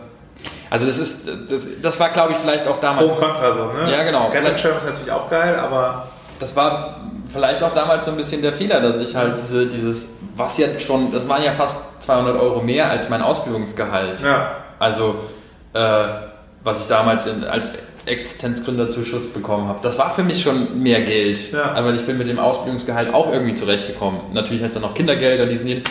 also 0.69 0.85
das 0.85 0.97
ist, 0.99 1.27
das, 1.49 1.67
das 1.81 1.99
war 1.99 2.09
glaube 2.09 2.31
ich 2.33 2.37
vielleicht 2.37 2.67
auch 2.67 2.75
Pro 2.75 2.81
damals, 2.81 3.11
und 3.11 3.19
Contra 3.19 3.51
so, 3.53 3.65
ne? 3.73 3.91
Ja, 3.91 4.03
genau. 4.03 4.29
Rettenschirm 4.29 4.77
ist 4.77 4.85
natürlich 4.85 5.11
auch 5.11 5.29
geil, 5.29 5.55
aber 5.55 6.07
das 6.39 6.55
war 6.55 6.98
vielleicht 7.29 7.63
auch 7.63 7.73
damals 7.73 8.05
so 8.05 8.11
ein 8.11 8.17
bisschen 8.17 8.41
der 8.41 8.53
Fehler, 8.53 8.81
dass 8.81 8.99
ich 8.99 9.15
halt 9.15 9.39
diese, 9.41 9.67
dieses, 9.67 10.07
was 10.35 10.57
jetzt 10.57 10.81
schon, 10.81 11.11
das 11.11 11.27
waren 11.27 11.43
ja 11.43 11.51
fast 11.51 11.77
200 12.01 12.39
Euro 12.39 12.61
mehr 12.61 12.89
als 12.89 13.09
mein 13.09 13.21
Ausbildungsgehalt. 13.21 14.19
ja, 14.21 14.51
Also, 14.79 15.15
äh, 15.73 16.03
was 16.63 16.81
ich 16.81 16.87
damals 16.87 17.25
in, 17.25 17.43
als 17.43 17.71
Existenzgründerzuschuss 18.05 19.27
bekommen 19.31 19.67
habe, 19.67 19.79
das 19.81 19.97
war 19.97 20.11
für 20.11 20.23
mich 20.23 20.41
schon 20.41 20.81
mehr 20.81 21.01
Geld. 21.01 21.51
Ja. 21.53 21.73
Aber 21.73 21.93
ich 21.93 22.05
bin 22.05 22.17
mit 22.17 22.27
dem 22.27 22.39
Ausbildungsgehalt 22.39 23.13
auch 23.13 23.31
irgendwie 23.31 23.53
zurechtgekommen. 23.53 24.19
Natürlich 24.33 24.63
hat 24.63 24.73
er 24.75 24.81
noch 24.81 24.93
Kindergelder, 24.93 25.45
diesen 25.45 25.67
jeden. 25.67 25.83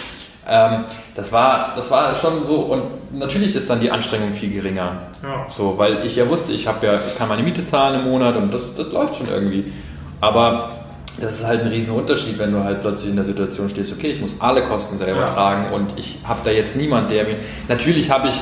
Ähm, 0.47 0.85
das, 1.15 1.31
war, 1.31 1.75
das 1.77 1.91
war 1.91 2.15
schon 2.15 2.45
so. 2.45 2.57
Und 2.57 2.83
natürlich 3.19 3.55
ist 3.55 3.69
dann 3.69 3.81
die 3.81 3.91
Anstrengung 3.91 4.33
viel 4.33 4.51
geringer. 4.51 4.93
ja. 5.23 5.47
So, 5.49 5.77
weil 5.77 6.05
ich 6.07 6.17
ja 6.17 6.29
wusste, 6.29 6.53
ich 6.53 6.67
habe 6.67 6.87
ja, 6.87 6.95
ich 7.07 7.17
kann 7.19 7.29
meine 7.29 7.43
Miete 7.43 7.65
zahlen 7.65 8.01
im 8.01 8.11
Monat 8.11 8.37
und 8.37 8.53
das, 8.53 8.75
das 8.75 8.91
läuft 8.91 9.17
schon 9.17 9.29
irgendwie. 9.29 9.73
Aber 10.21 10.69
das 11.21 11.41
ist 11.41 11.47
halt 11.47 11.63
ein 11.63 11.69
riesen 11.69 11.95
Unterschied, 11.95 12.39
wenn 12.39 12.53
du 12.53 12.63
halt 12.63 12.81
plötzlich 12.81 13.11
in 13.11 13.17
der 13.17 13.25
Situation 13.25 13.69
stehst, 13.69 13.93
okay, 13.93 14.09
ich 14.13 14.21
muss 14.21 14.35
alle 14.39 14.63
Kosten 14.65 14.99
selber 14.99 15.21
Ja. 15.23 15.27
tragen 15.29 15.73
und 15.73 15.87
ich 15.97 16.19
habe 16.25 16.41
da 16.45 16.51
jetzt 16.51 16.77
niemand, 16.77 17.11
der 17.11 17.25
mir. 17.25 17.37
Natürlich 17.69 18.11
habe 18.11 18.29
ich 18.29 18.41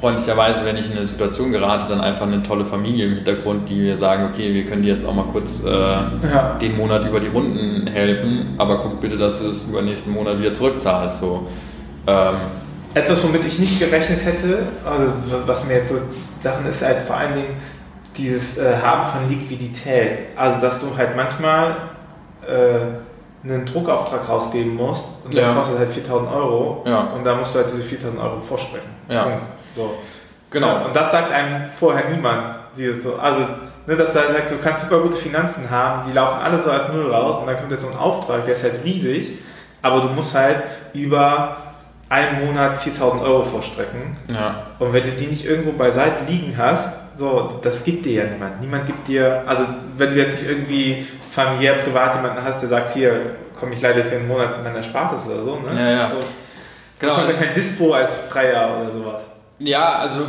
freundlicherweise, 0.00 0.64
wenn 0.64 0.76
ich 0.76 0.90
in 0.90 0.96
eine 0.96 1.06
Situation 1.06 1.52
gerate, 1.52 1.86
dann 1.88 2.00
einfach 2.00 2.26
eine 2.26 2.42
tolle 2.42 2.64
Familie 2.66 3.06
im 3.06 3.14
Hintergrund, 3.14 3.68
die 3.68 3.76
mir 3.76 3.96
sagen, 3.96 4.28
okay, 4.32 4.52
wir 4.52 4.64
können 4.66 4.82
dir 4.82 4.92
jetzt 4.92 5.06
auch 5.06 5.14
mal 5.14 5.24
kurz 5.32 5.62
äh, 5.64 5.70
Ja. 5.70 6.56
den 6.60 6.76
Monat 6.76 7.06
über 7.08 7.18
die 7.20 7.28
Runden 7.28 7.86
helfen, 7.86 8.54
aber 8.58 8.78
guck 8.78 9.00
bitte, 9.00 9.16
dass 9.16 9.40
du 9.40 9.48
es 9.48 9.62
über 9.64 9.80
den 9.80 9.86
nächsten 9.86 10.10
Monat 10.12 10.38
wieder 10.38 10.52
zurückzahlst. 10.54 11.20
So. 11.20 11.46
Ähm, 12.06 12.34
Etwas, 12.94 13.24
womit 13.24 13.44
ich 13.44 13.58
nicht 13.58 13.78
gerechnet 13.78 14.24
hätte, 14.24 14.60
also 14.84 15.12
was 15.46 15.64
mir 15.66 15.74
jetzt 15.74 15.90
so 15.90 15.96
Sachen 16.40 16.66
ist, 16.66 16.82
halt 16.82 16.98
vor 17.06 17.16
allen 17.16 17.34
Dingen 17.34 17.56
dieses 18.16 18.56
äh, 18.58 18.76
Haben 18.82 19.06
von 19.06 19.28
Liquidität. 19.28 20.18
Also, 20.36 20.60
dass 20.60 20.78
du 20.78 20.86
halt 20.96 21.16
manchmal 21.16 21.76
äh, 22.48 23.46
einen 23.48 23.64
Druckauftrag 23.66 24.28
rausgeben 24.28 24.74
musst 24.74 25.24
und 25.24 25.34
der 25.34 25.44
Ja. 25.48 25.54
kostet 25.54 25.78
halt 25.78 25.88
4000 25.90 26.30
Euro 26.32 26.82
Ja. 26.86 27.00
und 27.14 27.24
da 27.24 27.34
musst 27.36 27.54
du 27.54 27.58
halt 27.60 27.70
diese 27.70 27.82
4000 27.84 28.20
Euro 28.20 28.40
vorstrecken. 28.40 28.90
Ja. 29.08 29.22
Punkt. 29.24 29.42
So. 29.74 29.94
genau. 30.50 30.84
Und 30.86 30.96
das 30.96 31.10
sagt 31.12 31.30
einem 31.32 31.70
vorher 31.70 32.08
niemand. 32.10 32.50
So, 32.74 33.16
also, 33.16 33.40
ne, 33.86 33.94
dass 33.96 34.14
er 34.16 34.32
sagt, 34.32 34.50
du 34.50 34.56
kannst 34.58 34.84
super 34.84 35.00
gute 35.00 35.16
Finanzen 35.16 35.70
haben, 35.70 36.08
die 36.08 36.12
laufen 36.14 36.40
alle 36.40 36.58
so 36.58 36.70
auf 36.72 36.92
Null 36.92 37.12
raus 37.12 37.38
und 37.40 37.46
dann 37.46 37.56
kommt 37.56 37.70
jetzt 37.70 37.82
so 37.82 37.88
ein 37.88 37.96
Auftrag, 37.96 38.44
der 38.46 38.54
ist 38.54 38.62
halt 38.64 38.82
riesig, 38.84 39.32
aber 39.82 40.00
du 40.00 40.08
musst 40.08 40.34
halt 40.34 40.62
über 40.92 41.56
einen 42.08 42.46
Monat 42.46 42.74
4000 42.82 43.22
Euro 43.22 43.42
vorstrecken. 43.44 44.16
Ja. 44.32 44.62
Und 44.78 44.92
wenn 44.92 45.04
du 45.04 45.10
die 45.12 45.26
nicht 45.26 45.44
irgendwo 45.44 45.72
beiseite 45.72 46.24
liegen 46.26 46.54
hast, 46.56 46.92
so, 47.18 47.58
das 47.62 47.82
gibt 47.84 48.04
dir 48.06 48.24
ja 48.24 48.30
niemand. 48.30 48.60
Niemand 48.60 48.86
gibt 48.86 49.08
dir, 49.08 49.42
also 49.46 49.64
wenn 49.98 50.10
du 50.14 50.16
jetzt 50.20 50.40
nicht 50.40 50.50
irgendwie 50.50 51.06
familiär, 51.36 51.74
privat 51.74 52.14
jemanden 52.14 52.42
hast, 52.42 52.60
der 52.62 52.68
sagt, 52.70 52.94
hier, 52.94 53.36
komm 53.60 53.70
ich 53.72 53.82
leider 53.82 54.02
für 54.04 54.16
einen 54.16 54.26
Monat 54.26 54.56
mit 54.56 54.64
meiner 54.64 54.76
Erspartes 54.76 55.26
oder 55.26 55.42
so, 55.42 55.56
ne? 55.56 55.72
Ja, 55.76 55.90
ja. 55.90 56.08
So. 56.08 56.14
Genau. 56.98 57.14
Du 57.16 57.20
bekommst 57.20 57.40
ja 57.40 57.46
kein 57.46 57.54
Dispo 57.54 57.92
als 57.92 58.14
Freier 58.14 58.78
oder 58.80 58.90
sowas. 58.90 59.30
Ja, 59.58 59.98
also. 59.98 60.20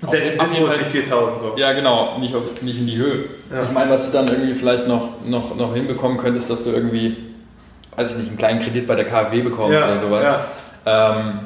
Und 0.00 0.12
der 0.12 0.40
auf 0.40 0.48
Dispo 0.48 0.66
ist 0.66 0.78
nicht 0.78 0.90
4000 0.90 1.40
so. 1.40 1.54
Ja, 1.56 1.72
genau, 1.72 2.18
nicht, 2.18 2.34
auf, 2.36 2.62
nicht 2.62 2.78
in 2.78 2.86
die 2.86 2.96
Höhe. 2.96 3.24
Ja. 3.52 3.64
Ich 3.64 3.72
meine, 3.72 3.90
was 3.90 4.06
du 4.06 4.16
dann 4.16 4.28
irgendwie 4.28 4.54
vielleicht 4.54 4.86
noch, 4.86 5.08
noch, 5.26 5.56
noch 5.56 5.74
hinbekommen 5.74 6.18
könntest, 6.18 6.48
dass 6.48 6.62
du 6.62 6.70
irgendwie, 6.70 7.16
weiß 7.96 8.12
ich 8.12 8.18
nicht, 8.18 8.28
einen 8.28 8.38
kleinen 8.38 8.60
Kredit 8.60 8.86
bei 8.86 8.94
der 8.94 9.04
KfW 9.06 9.42
bekommst 9.42 9.72
Ja, 9.76 9.86
oder 9.86 9.98
sowas. 9.98 10.26
ja. 10.26 11.16
Ähm, 11.16 11.40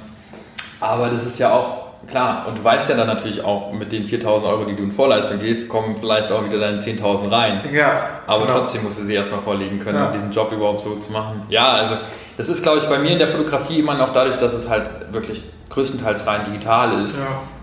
aber 0.80 1.08
das 1.08 1.26
ist 1.26 1.38
ja 1.38 1.50
auch 1.52 1.85
klar. 2.08 2.46
Und 2.48 2.58
du 2.58 2.64
weißt 2.64 2.90
ja 2.90 2.96
dann 2.96 3.06
natürlich 3.06 3.42
auch, 3.44 3.72
mit 3.72 3.92
den 3.92 4.04
4000 4.06 4.48
Euro, 4.50 4.64
die 4.64 4.74
du 4.76 4.82
in 4.82 4.92
Vorleistung 4.92 5.38
gehst, 5.38 5.68
kommen 5.68 5.96
vielleicht 5.98 6.30
auch 6.32 6.44
wieder 6.44 6.58
deine 6.58 6.78
10.000 6.78 7.30
rein. 7.30 7.60
Ja, 7.72 8.08
Aber 8.26 8.46
genau. 8.46 8.58
trotzdem 8.58 8.84
musst 8.84 8.98
du 9.00 9.04
sie 9.04 9.14
erstmal 9.14 9.40
vorlegen 9.40 9.78
können, 9.78 9.98
Ja. 9.98 10.06
um 10.06 10.12
diesen 10.12 10.30
Job 10.30 10.52
überhaupt 10.52 10.80
so 10.80 10.94
zu 10.96 11.12
machen. 11.12 11.42
Ja, 11.48 11.72
also 11.72 11.94
das 12.36 12.48
ist, 12.48 12.62
glaube 12.62 12.78
ich, 12.78 12.84
bei 12.84 12.98
mir 12.98 13.10
in 13.10 13.18
der 13.18 13.28
Fotografie 13.28 13.78
immer 13.80 13.94
noch 13.94 14.12
dadurch, 14.12 14.36
dass 14.38 14.52
es 14.52 14.68
halt 14.68 14.84
wirklich 15.12 15.42
größtenteils 15.70 16.26
rein 16.26 16.40
digital 16.46 17.02
ist. 17.02 17.18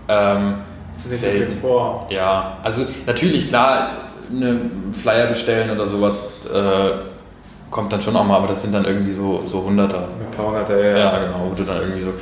Ja. 0.08 0.32
Ähm, 0.36 0.54
Das 0.92 1.06
ist 1.06 1.22
nicht 1.24 1.46
so 1.60 1.66
vor. 1.68 2.06
Ja, 2.10 2.58
also 2.62 2.82
natürlich, 3.06 3.48
klar, 3.48 3.88
eine 4.30 4.60
Flyer 4.92 5.26
bestellen 5.28 5.70
oder 5.70 5.86
sowas 5.86 6.14
äh, 6.52 6.90
kommt 7.70 7.92
dann 7.92 8.00
schon 8.00 8.14
auch 8.16 8.24
mal, 8.24 8.36
aber 8.36 8.46
das 8.48 8.62
sind 8.62 8.72
dann 8.72 8.84
irgendwie 8.84 9.12
so, 9.12 9.42
so 9.46 9.62
Hunderter. 9.64 9.98
Ein 10.20 10.30
paar 10.36 10.46
Hunderter, 10.46 10.78
ja. 10.82 10.96
Ja, 10.96 11.18
genau, 11.24 11.46
wo 11.50 11.54
du 11.54 11.62
dann 11.64 11.78
irgendwie 11.80 12.02
so. 12.02 12.12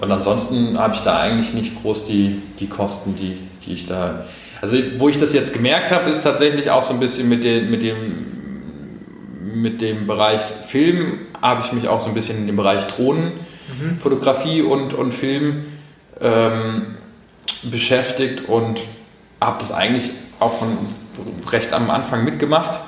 Und 0.00 0.10
ansonsten 0.10 0.78
habe 0.78 0.94
ich 0.94 1.00
da 1.00 1.20
eigentlich 1.20 1.52
nicht 1.52 1.80
groß 1.80 2.06
die, 2.06 2.40
die 2.58 2.68
Kosten, 2.68 3.14
die, 3.16 3.36
die 3.66 3.74
ich 3.74 3.86
da. 3.86 4.24
Also 4.62 4.78
wo 4.98 5.10
ich 5.10 5.20
das 5.20 5.34
jetzt 5.34 5.52
gemerkt 5.52 5.92
habe, 5.92 6.08
ist 6.08 6.22
tatsächlich 6.22 6.70
auch 6.70 6.82
so 6.82 6.94
ein 6.94 7.00
bisschen 7.00 7.28
mit, 7.28 7.44
den, 7.44 7.70
mit, 7.70 7.82
dem, 7.82 8.26
mit 9.60 9.82
dem 9.82 10.06
Bereich 10.06 10.40
Film, 10.40 11.18
habe 11.42 11.62
ich 11.64 11.72
mich 11.72 11.88
auch 11.88 12.00
so 12.00 12.08
ein 12.08 12.14
bisschen 12.14 12.38
in 12.38 12.46
dem 12.46 12.56
Bereich 12.56 12.86
Drohnenfotografie 12.86 14.62
und, 14.62 14.94
und 14.94 15.12
Film 15.12 15.64
ähm, 16.20 16.96
beschäftigt 17.62 18.48
und 18.48 18.80
habe 19.38 19.58
das 19.60 19.70
eigentlich 19.70 20.10
auch 20.38 20.58
von 20.58 20.78
recht 21.50 21.74
am 21.74 21.90
Anfang 21.90 22.24
mitgemacht. 22.24 22.78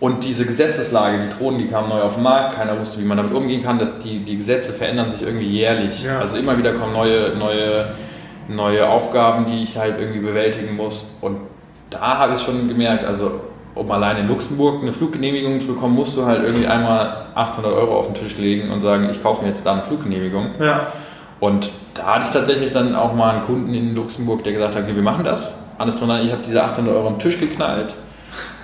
Und 0.00 0.24
diese 0.24 0.46
Gesetzeslage, 0.46 1.18
die 1.18 1.38
Drohnen, 1.38 1.58
die 1.58 1.66
kamen 1.66 1.90
neu 1.90 2.00
auf 2.00 2.14
den 2.14 2.22
Markt, 2.22 2.56
keiner 2.56 2.80
wusste, 2.80 2.98
wie 2.98 3.04
man 3.04 3.18
damit 3.18 3.34
umgehen 3.34 3.62
kann. 3.62 3.78
Dass 3.78 3.98
die, 3.98 4.20
die 4.20 4.38
Gesetze 4.38 4.72
verändern 4.72 5.10
sich 5.10 5.22
irgendwie 5.22 5.46
jährlich. 5.46 6.02
Ja. 6.02 6.20
Also 6.20 6.36
immer 6.36 6.56
wieder 6.56 6.72
kommen 6.72 6.94
neue, 6.94 7.36
neue, 7.36 7.88
neue 8.48 8.88
Aufgaben, 8.88 9.44
die 9.44 9.62
ich 9.62 9.76
halt 9.76 10.00
irgendwie 10.00 10.20
bewältigen 10.20 10.74
muss. 10.74 11.16
Und 11.20 11.38
da 11.90 12.16
habe 12.18 12.34
ich 12.34 12.40
schon 12.40 12.66
gemerkt, 12.66 13.04
also 13.04 13.40
um 13.74 13.90
allein 13.90 14.16
in 14.16 14.28
Luxemburg 14.28 14.82
eine 14.82 14.92
Fluggenehmigung 14.92 15.60
zu 15.60 15.68
bekommen, 15.68 15.94
musst 15.94 16.16
du 16.16 16.24
halt 16.24 16.42
irgendwie 16.42 16.66
einmal 16.66 17.26
800 17.34 17.72
Euro 17.72 17.98
auf 17.98 18.06
den 18.06 18.14
Tisch 18.14 18.38
legen 18.38 18.70
und 18.70 18.80
sagen, 18.80 19.08
ich 19.10 19.22
kaufe 19.22 19.42
mir 19.42 19.50
jetzt 19.50 19.64
da 19.66 19.74
eine 19.74 19.82
Fluggenehmigung. 19.82 20.52
Ja. 20.58 20.86
Und 21.40 21.70
da 21.94 22.14
hatte 22.14 22.26
ich 22.26 22.32
tatsächlich 22.32 22.72
dann 22.72 22.94
auch 22.94 23.14
mal 23.14 23.34
einen 23.34 23.42
Kunden 23.42 23.74
in 23.74 23.94
Luxemburg, 23.94 24.44
der 24.44 24.54
gesagt 24.54 24.74
hat, 24.74 24.84
okay, 24.84 24.94
wir 24.94 25.02
machen 25.02 25.24
das. 25.24 25.52
Alles 25.78 25.98
dran, 25.98 26.24
ich 26.24 26.32
habe 26.32 26.42
diese 26.44 26.62
800 26.62 26.94
Euro 26.94 27.08
am 27.08 27.18
Tisch 27.18 27.38
geknallt. 27.38 27.94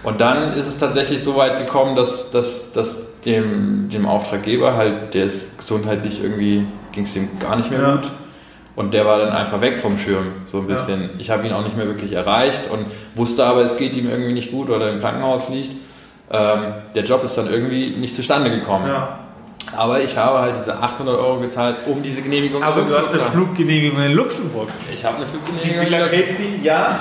Und 0.02 0.20
dann 0.20 0.52
ist 0.54 0.66
es 0.66 0.78
tatsächlich 0.78 1.22
so 1.22 1.36
weit 1.36 1.58
gekommen, 1.58 1.96
dass, 1.96 2.30
dass, 2.30 2.72
dass 2.72 2.98
dem, 3.24 3.88
dem 3.88 4.06
Auftraggeber 4.06 4.76
halt, 4.76 5.14
der 5.14 5.24
ist 5.24 5.58
gesundheitlich 5.58 6.22
irgendwie, 6.22 6.64
ging 6.92 7.04
es 7.04 7.16
ihm 7.16 7.28
gar 7.40 7.56
nicht 7.56 7.70
mehr 7.70 7.80
Ja. 7.80 7.96
gut. 7.96 8.10
Und 8.76 8.92
der 8.92 9.06
war 9.06 9.18
dann 9.18 9.30
einfach 9.30 9.60
weg 9.62 9.78
vom 9.78 9.98
Schirm, 9.98 10.26
so 10.46 10.58
ein 10.58 10.68
Ja. 10.68 10.74
bisschen. 10.74 11.10
Ich 11.18 11.30
habe 11.30 11.46
ihn 11.46 11.52
auch 11.52 11.64
nicht 11.64 11.76
mehr 11.76 11.86
wirklich 11.86 12.12
erreicht 12.12 12.60
und 12.70 12.84
wusste 13.14 13.44
aber, 13.44 13.62
es 13.62 13.78
geht 13.78 13.96
ihm 13.96 14.08
irgendwie 14.08 14.32
nicht 14.34 14.50
gut 14.52 14.68
oder 14.70 14.90
im 14.92 15.00
Krankenhaus 15.00 15.48
liegt. 15.48 15.72
Ähm, 16.30 16.60
der 16.94 17.04
Job 17.04 17.24
ist 17.24 17.36
dann 17.38 17.48
irgendwie 17.50 17.90
nicht 17.96 18.14
zustande 18.14 18.50
gekommen. 18.50 18.86
ja. 18.88 19.20
Aber 19.76 20.00
ich 20.00 20.16
habe 20.16 20.38
halt 20.38 20.54
diese 20.56 20.76
800 20.78 21.18
Euro 21.18 21.40
gezahlt, 21.40 21.76
um 21.86 22.00
diese 22.00 22.22
Genehmigung 22.22 22.62
Aber 22.62 22.82
in 22.82 22.86
du 22.86 22.96
hast 22.96 23.08
eine 23.12 23.18
zu. 23.18 23.30
Fluggenehmigung 23.32 24.00
in 24.00 24.12
Luxemburg. 24.12 24.68
Ich 24.92 25.04
habe 25.04 25.16
eine 25.16 25.26
Fluggenehmigung. 25.26 25.80
wie 25.80 25.86
in 25.86 25.90
lange 25.90 26.04
Luxemburg. 26.04 26.28
geht 26.28 26.36
sie? 26.36 26.60
Ja. 26.62 27.00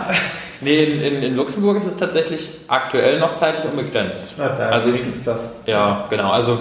Nee, 0.66 0.84
in, 0.84 1.02
in, 1.02 1.24
in 1.24 1.36
Luxemburg 1.36 1.78
ist 1.78 1.86
es 1.86 1.96
tatsächlich 1.96 2.50
aktuell 2.68 3.20
noch 3.20 3.36
zeitlich 3.36 3.66
unbegrenzt. 3.66 4.34
Na, 4.38 4.50
da 4.50 4.70
Also 4.70 4.90
es- 4.90 5.02
ist 5.02 5.28
das. 5.28 5.54
Ja, 5.66 6.06
genau. 6.10 6.32
Also 6.32 6.60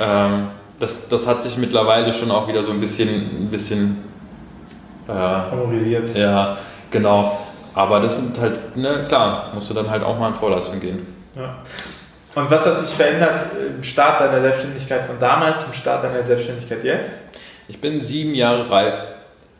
ähm, 0.00 0.48
das, 0.78 1.08
das 1.08 1.26
hat 1.26 1.42
sich 1.42 1.56
mittlerweile 1.58 2.12
schon 2.14 2.30
auch 2.30 2.48
wieder 2.48 2.62
so 2.62 2.70
ein 2.70 2.80
bisschen, 2.80 3.08
ein 3.10 3.48
bisschen 3.50 3.98
äh, 5.08 5.12
ja, 6.14 6.56
genau. 6.90 7.38
Aber 7.74 8.00
das 8.00 8.16
sind 8.16 8.38
halt, 8.40 8.76
ne, 8.76 9.04
klar, 9.08 9.50
musst 9.54 9.70
du 9.70 9.74
dann 9.74 9.90
halt 9.90 10.02
auch 10.02 10.18
mal 10.18 10.28
in 10.28 10.34
Vorleistung 10.34 10.78
gehen. 10.80 11.06
Ja. 11.34 11.56
Und 12.34 12.50
was 12.50 12.64
hat 12.66 12.78
sich 12.78 12.90
verändert 12.90 13.46
im 13.76 13.82
Start 13.82 14.20
deiner 14.20 14.40
Selbstständigkeit 14.40 15.04
von 15.04 15.18
damals 15.18 15.64
zum 15.64 15.72
Start 15.72 16.04
deiner 16.04 16.22
Selbstständigkeit 16.22 16.82
jetzt? 16.84 17.16
Ich 17.68 17.80
bin 17.80 18.00
sieben 18.00 18.34
Jahre 18.34 18.70
reif 18.70 18.94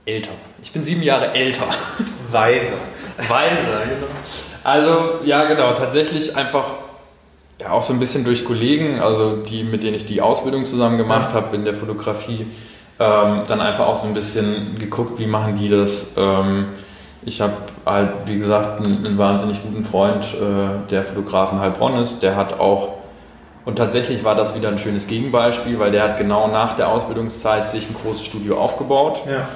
älter. 0.05 0.31
Ich 0.63 0.73
bin 0.73 0.83
sieben 0.85 1.03
Jahre 1.03 1.33
älter. 1.33 1.65
Weise. 2.31 2.73
Weise, 3.19 3.57
genau. 3.57 4.07
Also, 4.65 5.25
ja, 5.25 5.45
genau, 5.45 5.73
tatsächlich 5.73 6.37
einfach 6.37 6.67
ja, 7.61 7.71
auch 7.71 7.83
so 7.83 7.93
ein 7.93 8.01
bisschen 8.01 8.25
durch 8.25 8.45
Kollegen, 8.45 9.01
also 9.01 9.37
die, 9.37 9.63
mit 9.65 9.83
denen 9.83 9.95
ich 9.95 10.07
die 10.07 10.21
Ausbildung 10.21 10.67
zusammen 10.67 10.99
gemacht 10.99 11.35
habe 11.35 11.55
in 11.55 11.65
der 11.65 11.75
Fotografie, 11.75 12.47
ähm, 12.99 13.43
dann 13.47 13.61
einfach 13.61 13.87
auch 13.87 14.01
so 14.01 14.07
ein 14.07 14.15
bisschen 14.15 14.79
geguckt, 14.79 15.19
wie 15.19 15.27
machen 15.27 15.57
die 15.57 15.69
das. 15.69 16.13
Ähm, 16.17 16.67
ich 17.25 17.41
habe 17.41 17.55
halt, 17.87 18.11
wie 18.27 18.39
gesagt, 18.39 18.85
einen, 18.85 19.07
einen 19.07 19.19
wahnsinnig 19.19 19.63
guten 19.63 19.85
Freund, 19.85 20.25
äh, 20.25 20.89
der 20.91 21.05
Fotograf 21.05 21.53
in 21.53 21.61
Heilbronn 21.61 22.03
ist, 22.03 22.23
der 22.23 22.37
hat 22.37 22.59
auch, 22.59 22.89
und 23.65 23.77
tatsächlich 23.77 24.25
war 24.25 24.35
das 24.35 24.57
wieder 24.57 24.69
ein 24.69 24.79
schönes 24.79 25.07
Gegenbeispiel, 25.07 25.79
weil 25.79 25.93
der 25.93 26.03
hat 26.03 26.19
genau 26.19 26.49
nach 26.49 26.75
der 26.75 26.89
Ausbildungszeit 26.89 27.71
sich 27.71 27.89
ein 27.89 27.95
großes 27.95 28.25
Studio 28.25 28.59
aufgebaut. 28.59 29.23
Ja. 29.27 29.49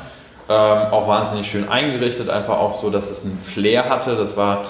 Ähm, 0.49 0.93
auch 0.93 1.09
wahnsinnig 1.09 1.51
schön 1.51 1.69
eingerichtet, 1.69 2.31
einfach 2.31 2.59
auch 2.59 2.75
so, 2.75 2.91
dass 2.91 3.11
es 3.11 3.25
einen 3.25 3.39
Flair 3.43 3.89
hatte. 3.89 4.15
Das 4.15 4.37
war 4.37 4.65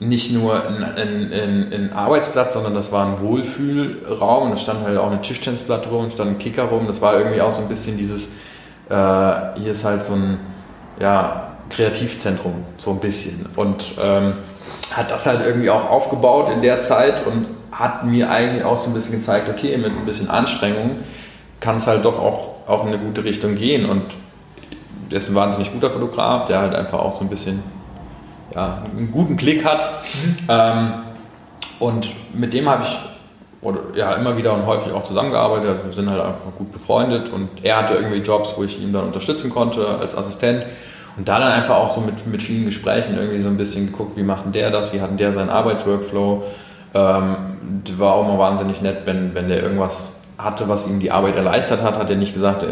nicht 0.00 0.32
nur 0.32 0.62
ein, 0.64 0.84
ein, 0.84 1.32
ein, 1.32 1.72
ein 1.72 1.92
Arbeitsplatz, 1.94 2.52
sondern 2.54 2.74
das 2.74 2.92
war 2.92 3.06
ein 3.06 3.20
Wohlfühlraum. 3.20 4.44
Und 4.44 4.50
da 4.52 4.56
stand 4.58 4.84
halt 4.84 4.98
auch 4.98 5.10
eine 5.10 5.22
Tischtennisplatte 5.22 5.88
rum, 5.88 6.10
stand 6.10 6.32
ein 6.32 6.38
Kicker 6.38 6.64
rum. 6.64 6.86
Das 6.86 7.00
war 7.00 7.18
irgendwie 7.18 7.40
auch 7.40 7.50
so 7.50 7.62
ein 7.62 7.68
bisschen 7.68 7.96
dieses, 7.96 8.26
äh, 8.90 9.58
hier 9.58 9.72
ist 9.72 9.84
halt 9.84 10.04
so 10.04 10.12
ein 10.12 10.38
ja, 11.00 11.52
Kreativzentrum, 11.70 12.64
so 12.76 12.90
ein 12.90 13.00
bisschen. 13.00 13.46
Und 13.56 13.92
ähm, 14.00 14.34
hat 14.94 15.10
das 15.10 15.26
halt 15.26 15.40
irgendwie 15.44 15.70
auch 15.70 15.90
aufgebaut 15.90 16.50
in 16.50 16.62
der 16.62 16.82
Zeit 16.82 17.26
und 17.26 17.46
hat 17.72 18.04
mir 18.04 18.30
eigentlich 18.30 18.64
auch 18.64 18.76
so 18.76 18.90
ein 18.90 18.94
bisschen 18.94 19.12
gezeigt, 19.12 19.48
okay, 19.48 19.76
mit 19.76 19.92
ein 19.92 20.04
bisschen 20.04 20.28
Anstrengung 20.28 20.96
kann 21.60 21.76
es 21.76 21.86
halt 21.86 22.04
doch 22.04 22.18
auch, 22.18 22.68
auch 22.68 22.82
in 22.82 22.88
eine 22.88 22.98
gute 22.98 23.24
Richtung 23.24 23.54
gehen. 23.54 23.88
Und 23.88 24.04
der 25.10 25.18
ist 25.18 25.28
ein 25.28 25.34
wahnsinnig 25.34 25.72
guter 25.72 25.90
Fotograf, 25.90 26.46
der 26.46 26.60
halt 26.60 26.74
einfach 26.74 26.98
auch 26.98 27.16
so 27.16 27.22
ein 27.22 27.28
bisschen 27.28 27.62
ja, 28.54 28.82
einen 28.96 29.10
guten 29.10 29.36
Blick 29.36 29.64
hat. 29.64 29.90
Ähm, 30.48 30.92
und 31.78 32.08
mit 32.34 32.52
dem 32.52 32.68
habe 32.68 32.84
ich 32.84 32.98
oder, 33.60 33.80
ja, 33.94 34.14
immer 34.14 34.36
wieder 34.36 34.54
und 34.54 34.66
häufig 34.66 34.92
auch 34.92 35.02
zusammengearbeitet. 35.02 35.84
Wir 35.84 35.92
sind 35.92 36.10
halt 36.10 36.20
einfach 36.20 36.54
gut 36.56 36.72
befreundet 36.72 37.30
und 37.30 37.48
er 37.62 37.78
hatte 37.78 37.94
irgendwie 37.94 38.18
Jobs, 38.18 38.54
wo 38.56 38.62
ich 38.62 38.80
ihn 38.80 38.92
dann 38.92 39.06
unterstützen 39.06 39.50
konnte 39.50 39.86
als 39.86 40.16
Assistent. 40.16 40.64
Und 41.16 41.26
da 41.26 41.40
dann 41.40 41.50
einfach 41.50 41.74
auch 41.74 41.92
so 41.92 42.00
mit, 42.00 42.24
mit 42.28 42.40
vielen 42.40 42.66
Gesprächen 42.66 43.16
irgendwie 43.18 43.42
so 43.42 43.48
ein 43.48 43.56
bisschen 43.56 43.86
geguckt, 43.86 44.16
wie 44.16 44.22
macht 44.22 44.44
denn 44.44 44.52
der 44.52 44.70
das, 44.70 44.92
wie 44.92 45.00
hat 45.00 45.10
denn 45.10 45.16
der 45.16 45.32
seinen 45.32 45.50
Arbeitsworkflow. 45.50 46.44
Ähm, 46.94 47.36
war 47.96 48.14
auch 48.14 48.26
mal 48.26 48.38
wahnsinnig 48.38 48.80
nett, 48.80 48.98
wenn, 49.04 49.34
wenn 49.34 49.48
der 49.48 49.62
irgendwas 49.62 50.17
hatte, 50.38 50.68
was 50.68 50.86
ihm 50.86 51.00
die 51.00 51.10
Arbeit 51.10 51.36
erleichtert 51.36 51.82
hat, 51.82 51.98
hat 51.98 52.08
er 52.08 52.16
nicht 52.16 52.32
gesagt, 52.32 52.62
äh, 52.62 52.68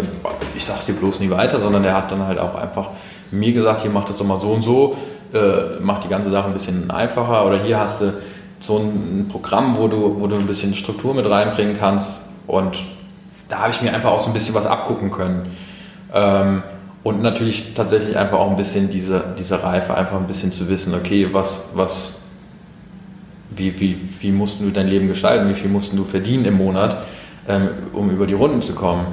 ich 0.55 0.65
sag's 0.65 0.87
dir 0.87 0.95
bloß 0.95 1.21
nie 1.21 1.31
weiter, 1.31 1.61
sondern 1.61 1.83
der 1.83 1.95
hat 1.95 2.11
dann 2.11 2.27
halt 2.27 2.39
auch 2.39 2.55
einfach 2.55 2.91
mir 3.31 3.53
gesagt, 3.53 3.83
hier 3.83 3.91
mach 3.91 4.05
das 4.05 4.17
doch 4.17 4.25
mal 4.25 4.41
so 4.41 4.51
und 4.51 4.63
so, 4.63 4.97
äh, 5.35 5.81
mach 5.81 6.01
die 6.01 6.09
ganze 6.09 6.31
Sache 6.31 6.47
ein 6.47 6.55
bisschen 6.55 6.91
einfacher. 6.91 7.45
Oder 7.45 7.63
hier 7.63 7.81
hast 7.81 8.01
du 8.01 8.15
so 8.61 8.79
ein 8.79 9.27
Programm, 9.29 9.77
wo 9.77 9.89
du, 9.89 10.21
wo 10.21 10.27
du 10.29 10.37
ein 10.37 10.47
bisschen 10.47 10.75
Struktur 10.75 11.13
mit 11.13 11.29
reinbringen 11.29 11.77
kannst. 11.77 12.21
Und 12.47 12.79
da 13.49 13.59
habe 13.59 13.71
ich 13.71 13.83
mir 13.83 13.93
einfach 13.93 14.11
auch 14.11 14.21
so 14.21 14.29
ein 14.29 14.33
bisschen 14.33 14.55
was 14.55 14.67
abgucken 14.67 15.11
können. 15.11 15.51
Ähm, 16.15 16.63
und 17.03 17.23
natürlich 17.23 17.75
tatsächlich 17.75 18.17
einfach 18.17 18.39
auch 18.39 18.51
ein 18.51 18.57
bisschen 18.57 18.91
diese, 18.91 19.23
diese 19.39 19.63
Reife, 19.63 19.95
einfach 19.95 20.17
ein 20.17 20.27
bisschen 20.27 20.51
zu 20.51 20.69
wissen, 20.69 20.95
okay, 20.95 21.29
was, 21.33 21.69
was, 21.75 22.15
wie, 23.51 23.79
wie, 23.81 23.97
wie 24.21 24.33
musst 24.33 24.61
du 24.61 24.71
dein 24.71 24.89
Leben 24.89 25.07
gestalten, 25.07 25.49
wie 25.49 25.55
viel 25.55 25.71
musst 25.71 25.97
du 25.97 26.05
verdienen 26.05 26.45
im 26.47 26.57
Monat, 26.57 26.97
ähm, 27.49 27.69
um 27.93 28.11
über 28.11 28.27
die 28.27 28.35
Runden 28.35 28.63
zu 28.63 28.75
kommen. 28.75 29.07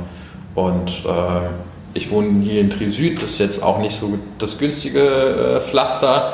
Und 0.56 1.06
äh, 1.06 1.50
ich 1.94 2.12
wohne 2.12 2.42
hier 2.42 2.62
in 2.62 2.70
Trier 2.70 3.16
das 3.16 3.24
ist 3.24 3.40
jetzt 3.40 3.64
auch 3.64 3.80
nicht 3.80 3.96
so 3.98 4.18
das 4.38 4.58
günstige 4.58 5.58
äh, 5.58 5.62
Pflaster. 5.62 6.34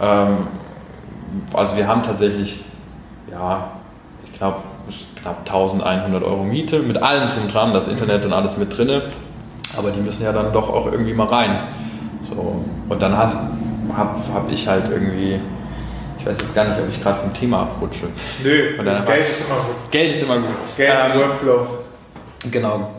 Ähm, 0.00 0.48
also 1.54 1.76
wir 1.76 1.86
haben 1.86 2.02
tatsächlich, 2.02 2.60
ja, 3.30 3.70
ich 4.24 4.38
glaube, 4.38 4.58
knapp 5.20 5.40
1100 5.40 6.22
Euro 6.22 6.44
Miete 6.44 6.80
mit 6.80 6.96
allem 7.02 7.28
drum 7.28 7.48
dran, 7.48 7.72
das 7.72 7.88
Internet 7.88 8.24
und 8.24 8.32
alles 8.32 8.56
mit 8.56 8.76
drinne. 8.76 9.02
Aber 9.76 9.90
die 9.90 10.00
müssen 10.00 10.22
ja 10.22 10.32
dann 10.32 10.52
doch 10.52 10.70
auch 10.70 10.86
irgendwie 10.90 11.12
mal 11.12 11.26
rein. 11.26 11.58
So. 12.22 12.64
Und 12.88 13.02
dann 13.02 13.16
habe 13.16 13.36
hab 13.96 14.50
ich 14.50 14.66
halt 14.66 14.90
irgendwie, 14.90 15.40
weiß 16.28 16.36
jetzt 16.40 16.54
gar 16.54 16.64
nicht, 16.68 16.78
ob 16.78 16.88
ich 16.88 17.02
gerade 17.02 17.20
vom 17.20 17.32
Thema 17.34 17.62
abrutsche. 17.62 18.06
Nö, 18.42 18.76
Geld 18.76 18.78
Hand. 18.86 19.08
ist 19.08 19.40
immer 19.46 19.56
gut. 19.56 19.90
Geld 19.90 20.12
ist 20.12 20.22
immer 20.22 20.36
gut. 20.36 20.76
Geld 20.76 20.92
Ähm, 21.14 21.20
Workflow. 21.20 21.66
Genau. 22.50 22.90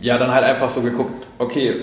Ja, 0.00 0.18
dann 0.18 0.32
halt 0.34 0.44
einfach 0.44 0.68
so 0.68 0.80
geguckt, 0.82 1.26
okay, 1.38 1.74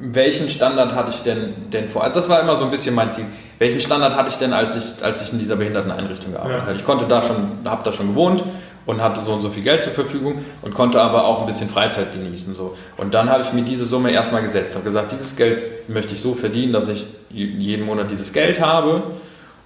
welchen 0.00 0.50
Standard 0.50 0.94
hatte 0.94 1.10
ich 1.10 1.22
denn, 1.22 1.70
denn 1.72 1.88
vor? 1.88 2.08
Das 2.10 2.28
war 2.28 2.40
immer 2.40 2.56
so 2.56 2.64
ein 2.64 2.70
bisschen 2.70 2.94
mein 2.94 3.10
Ziel. 3.12 3.24
Welchen 3.58 3.78
Standard 3.80 4.16
hatte 4.16 4.28
ich 4.30 4.36
denn, 4.36 4.52
als 4.52 4.74
ich, 4.74 5.04
als 5.04 5.22
ich 5.22 5.32
in 5.32 5.38
dieser 5.38 5.54
Behinderteneinrichtung 5.56 6.32
gearbeitet 6.32 6.58
Ja. 6.60 6.66
habe? 6.66 6.76
Ich 6.76 6.84
konnte 6.84 7.04
da 7.06 7.22
schon, 7.22 7.36
habe 7.64 7.82
da 7.84 7.92
schon 7.92 8.08
gewohnt 8.08 8.42
und 8.86 9.00
hatte 9.00 9.20
so 9.24 9.32
und 9.32 9.40
so 9.40 9.48
viel 9.48 9.62
Geld 9.62 9.82
zur 9.82 9.92
Verfügung 9.92 10.44
und 10.62 10.74
konnte 10.74 11.00
aber 11.00 11.24
auch 11.24 11.40
ein 11.42 11.46
bisschen 11.46 11.68
Freizeit 11.68 12.12
genießen. 12.12 12.54
So. 12.56 12.76
Und 12.96 13.14
dann 13.14 13.30
habe 13.30 13.42
ich 13.42 13.52
mir 13.52 13.62
diese 13.62 13.86
Summe 13.86 14.10
erstmal 14.10 14.42
gesetzt 14.42 14.74
und 14.74 14.84
gesagt, 14.84 15.12
dieses 15.12 15.36
Geld 15.36 15.88
möchte 15.88 16.14
ich 16.14 16.20
so 16.20 16.34
verdienen, 16.34 16.72
dass 16.72 16.88
ich 16.88 17.06
jeden 17.30 17.86
Monat 17.86 18.10
dieses 18.10 18.32
Geld 18.32 18.60
habe 18.60 19.04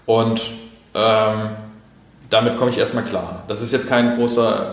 und 0.09 0.41
ähm, 0.95 1.51
damit 2.31 2.57
komme 2.57 2.71
ich 2.71 2.79
erstmal 2.79 3.05
klar. 3.05 3.43
Das 3.47 3.61
ist 3.61 3.75
jetzt 3.75 3.87
kein 3.87 4.17
großer 4.17 4.73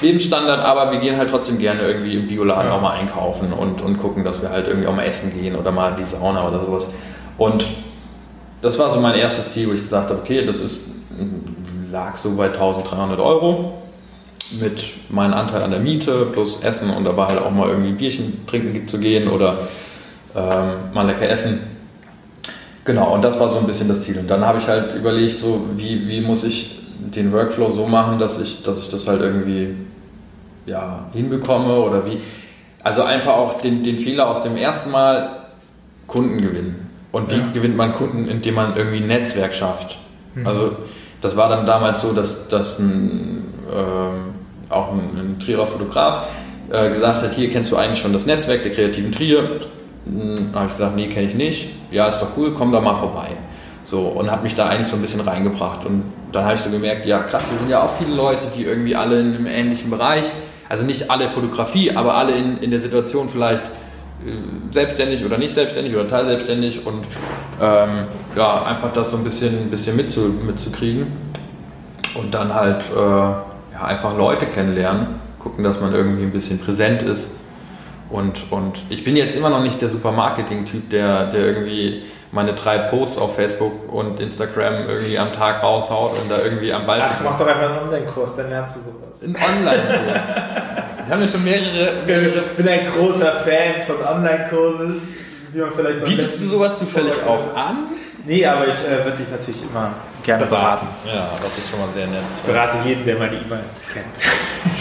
äh, 0.00 0.04
Lebensstandard, 0.04 0.64
aber 0.64 0.90
wir 0.90 0.98
gehen 0.98 1.16
halt 1.16 1.30
trotzdem 1.30 1.58
gerne 1.58 1.82
irgendwie 1.82 2.14
im 2.16 2.26
Bioladen 2.26 2.66
Ja. 2.66 2.76
auch 2.76 2.80
mal 2.80 2.94
einkaufen 2.94 3.52
und, 3.52 3.80
und 3.82 3.98
gucken, 3.98 4.24
dass 4.24 4.42
wir 4.42 4.50
halt 4.50 4.66
irgendwie 4.66 4.88
auch 4.88 4.96
mal 4.96 5.04
essen 5.04 5.32
gehen 5.32 5.54
oder 5.54 5.70
mal 5.70 5.90
in 5.90 5.98
die 5.98 6.04
Sauna 6.04 6.46
oder 6.46 6.58
sowas. 6.58 6.86
Und 7.38 7.66
das 8.62 8.76
war 8.80 8.90
so 8.90 9.00
mein 9.00 9.14
erstes 9.14 9.52
Ziel, 9.52 9.68
wo 9.68 9.74
ich 9.74 9.82
gesagt 9.82 10.10
habe, 10.10 10.20
okay, 10.20 10.44
das 10.44 10.58
ist 10.58 10.80
lag 11.92 12.16
so 12.16 12.34
bei 12.34 12.46
1300 12.46 13.20
Euro 13.20 13.74
mit 14.60 14.82
meinem 15.08 15.34
Anteil 15.34 15.62
an 15.62 15.70
der 15.70 15.78
Miete 15.78 16.26
plus 16.32 16.60
Essen 16.62 16.90
und 16.90 17.04
dabei 17.04 17.26
halt 17.26 17.40
auch 17.40 17.52
mal 17.52 17.68
irgendwie 17.68 17.90
ein 17.90 17.96
Bierchen 17.96 18.44
trinken 18.48 18.88
zu 18.88 18.98
gehen 18.98 19.28
oder 19.28 19.68
ähm, 20.34 20.92
mal 20.92 21.06
lecker 21.06 21.28
essen. 21.28 21.75
Genau, 22.86 23.14
und 23.14 23.22
das 23.22 23.38
war 23.38 23.50
so 23.50 23.58
ein 23.58 23.66
bisschen 23.66 23.88
das 23.88 24.02
Ziel. 24.02 24.16
Und 24.18 24.30
dann 24.30 24.46
habe 24.46 24.58
ich 24.58 24.68
halt 24.68 24.94
überlegt, 24.94 25.38
so 25.38 25.66
wie, 25.74 26.08
wie 26.08 26.20
muss 26.20 26.44
ich 26.44 26.78
den 26.98 27.32
Workflow 27.32 27.72
so 27.72 27.86
machen, 27.86 28.18
dass 28.18 28.40
ich, 28.40 28.62
dass 28.62 28.78
ich 28.78 28.88
das 28.88 29.08
halt 29.08 29.20
irgendwie 29.20 29.74
ja, 30.66 31.06
hinbekomme 31.12 31.74
oder 31.74 32.06
wie. 32.06 32.20
Also 32.84 33.02
einfach 33.02 33.34
auch 33.34 33.54
den, 33.60 33.82
den 33.82 33.98
Fehler 33.98 34.28
aus 34.28 34.42
dem 34.42 34.56
ersten 34.56 34.92
Mal 34.92 35.46
Kunden 36.06 36.40
gewinnen. 36.40 36.88
Und 37.10 37.30
wie 37.30 37.38
ja. 37.38 37.48
gewinnt 37.52 37.76
man 37.76 37.92
Kunden, 37.92 38.28
indem 38.28 38.54
man 38.54 38.76
irgendwie 38.76 38.98
ein 38.98 39.08
Netzwerk 39.08 39.52
schafft? 39.52 39.98
Mhm. 40.34 40.46
Also 40.46 40.76
das 41.20 41.36
war 41.36 41.48
dann 41.48 41.66
damals 41.66 42.02
so, 42.02 42.12
dass, 42.12 42.46
dass 42.48 42.78
ein, 42.78 43.44
äh, 43.68 44.72
auch 44.72 44.92
ein, 44.92 45.18
ein 45.18 45.40
Trierer 45.40 45.66
Fotograf 45.66 46.26
äh, 46.70 46.90
gesagt 46.90 47.22
hat, 47.22 47.32
hier 47.34 47.50
kennst 47.50 47.72
du 47.72 47.76
eigentlich 47.76 47.98
schon 47.98 48.12
das 48.12 48.26
Netzwerk 48.26 48.62
der 48.62 48.72
kreativen 48.72 49.10
Trier. 49.10 49.60
Hm, 50.04 50.50
da 50.52 50.60
habe 50.60 50.68
ich 50.68 50.76
gesagt, 50.76 50.94
nee, 50.94 51.08
kenne 51.08 51.26
ich 51.26 51.34
nicht. 51.34 51.70
Ja, 51.96 52.08
ist 52.08 52.20
doch 52.20 52.36
cool, 52.36 52.52
komm 52.52 52.72
da 52.72 52.80
mal 52.82 52.94
vorbei. 52.94 53.28
So, 53.86 54.00
und 54.00 54.30
habe 54.30 54.42
mich 54.42 54.54
da 54.54 54.66
eigentlich 54.66 54.88
so 54.88 54.96
ein 54.96 55.00
bisschen 55.00 55.22
reingebracht. 55.22 55.86
Und 55.86 56.02
dann 56.30 56.44
habe 56.44 56.56
ich 56.56 56.60
so 56.60 56.68
gemerkt, 56.68 57.06
ja 57.06 57.20
krass, 57.20 57.44
wir 57.50 57.58
sind 57.58 57.70
ja 57.70 57.82
auch 57.82 57.90
viele 57.96 58.14
Leute, 58.14 58.42
die 58.54 58.64
irgendwie 58.64 58.94
alle 58.94 59.18
in 59.18 59.34
einem 59.34 59.46
ähnlichen 59.46 59.88
Bereich, 59.88 60.26
also 60.68 60.84
nicht 60.84 61.10
alle 61.10 61.30
Fotografie, 61.30 61.92
aber 61.92 62.14
alle 62.16 62.32
in, 62.32 62.58
in 62.58 62.70
der 62.70 62.80
Situation 62.80 63.30
vielleicht 63.30 63.62
äh, 63.64 64.72
selbstständig 64.72 65.24
oder 65.24 65.38
nicht 65.38 65.54
selbstständig 65.54 65.94
oder 65.94 66.06
teilselbstständig 66.06 66.84
und 66.84 67.06
ähm, 67.62 67.88
ja, 68.36 68.62
einfach 68.64 68.92
das 68.92 69.10
so 69.10 69.16
ein 69.16 69.24
bisschen, 69.24 69.70
bisschen 69.70 69.96
mitzu, 69.96 70.34
mitzukriegen 70.46 71.06
und 72.14 72.34
dann 72.34 72.52
halt 72.52 72.84
äh, 72.94 72.98
ja, 72.98 73.84
einfach 73.86 74.14
Leute 74.18 74.44
kennenlernen, 74.44 75.06
gucken, 75.38 75.64
dass 75.64 75.80
man 75.80 75.94
irgendwie 75.94 76.24
ein 76.24 76.32
bisschen 76.32 76.58
präsent 76.58 77.02
ist 77.04 77.30
und, 78.10 78.50
und 78.50 78.82
ich 78.88 79.04
bin 79.04 79.16
jetzt 79.16 79.36
immer 79.36 79.50
noch 79.50 79.62
nicht 79.62 79.80
der 79.80 79.88
Supermarketing-Typ, 79.88 80.90
der, 80.90 81.26
der 81.26 81.46
irgendwie 81.46 82.02
meine 82.32 82.54
drei 82.54 82.78
Posts 82.78 83.18
auf 83.18 83.36
Facebook 83.36 83.92
und 83.92 84.20
Instagram 84.20 84.88
irgendwie 84.88 85.18
am 85.18 85.32
Tag 85.32 85.62
raushaut 85.62 86.18
und 86.20 86.30
da 86.30 86.38
irgendwie 86.42 86.72
am 86.72 86.86
Ball 86.86 87.00
Ach, 87.02 87.20
mach 87.24 87.38
doch 87.38 87.46
einfach 87.46 87.70
einen 87.70 87.78
Online-Kurs, 87.84 88.36
dann 88.36 88.50
lernst 88.50 88.76
du 88.76 88.80
sowas. 88.80 89.22
Ein 89.22 89.36
Online-Kurs. 89.36 90.20
Ich 91.04 91.10
habe 91.10 91.20
mir 91.20 91.28
schon 91.28 91.44
mehrere, 91.44 92.02
mehrere. 92.04 92.40
Ich 92.40 92.56
bin 92.56 92.68
ein 92.68 92.86
großer 92.92 93.32
Fan 93.32 93.82
von 93.86 94.04
Online-Kurses. 94.04 95.02
Bietest 96.04 96.40
du 96.40 96.48
sowas 96.48 96.78
zufällig 96.78 97.14
auch 97.26 97.56
an? 97.56 97.86
Nee, 98.26 98.44
aber 98.44 98.66
ich 98.66 98.74
äh, 98.74 99.04
würde 99.04 99.18
dich 99.18 99.30
natürlich 99.30 99.62
immer 99.62 99.92
gerne 100.24 100.44
beraten. 100.44 100.88
beraten. 101.04 101.16
Ja, 101.16 101.30
das 101.40 101.56
ist 101.56 101.70
schon 101.70 101.78
mal 101.78 101.88
sehr 101.94 102.08
nett. 102.08 102.22
Ich 102.36 102.42
berate 102.42 102.76
jeden, 102.84 103.06
der 103.06 103.16
meine 103.18 103.36
E-Mails 103.36 103.86
kennt. 103.92 104.06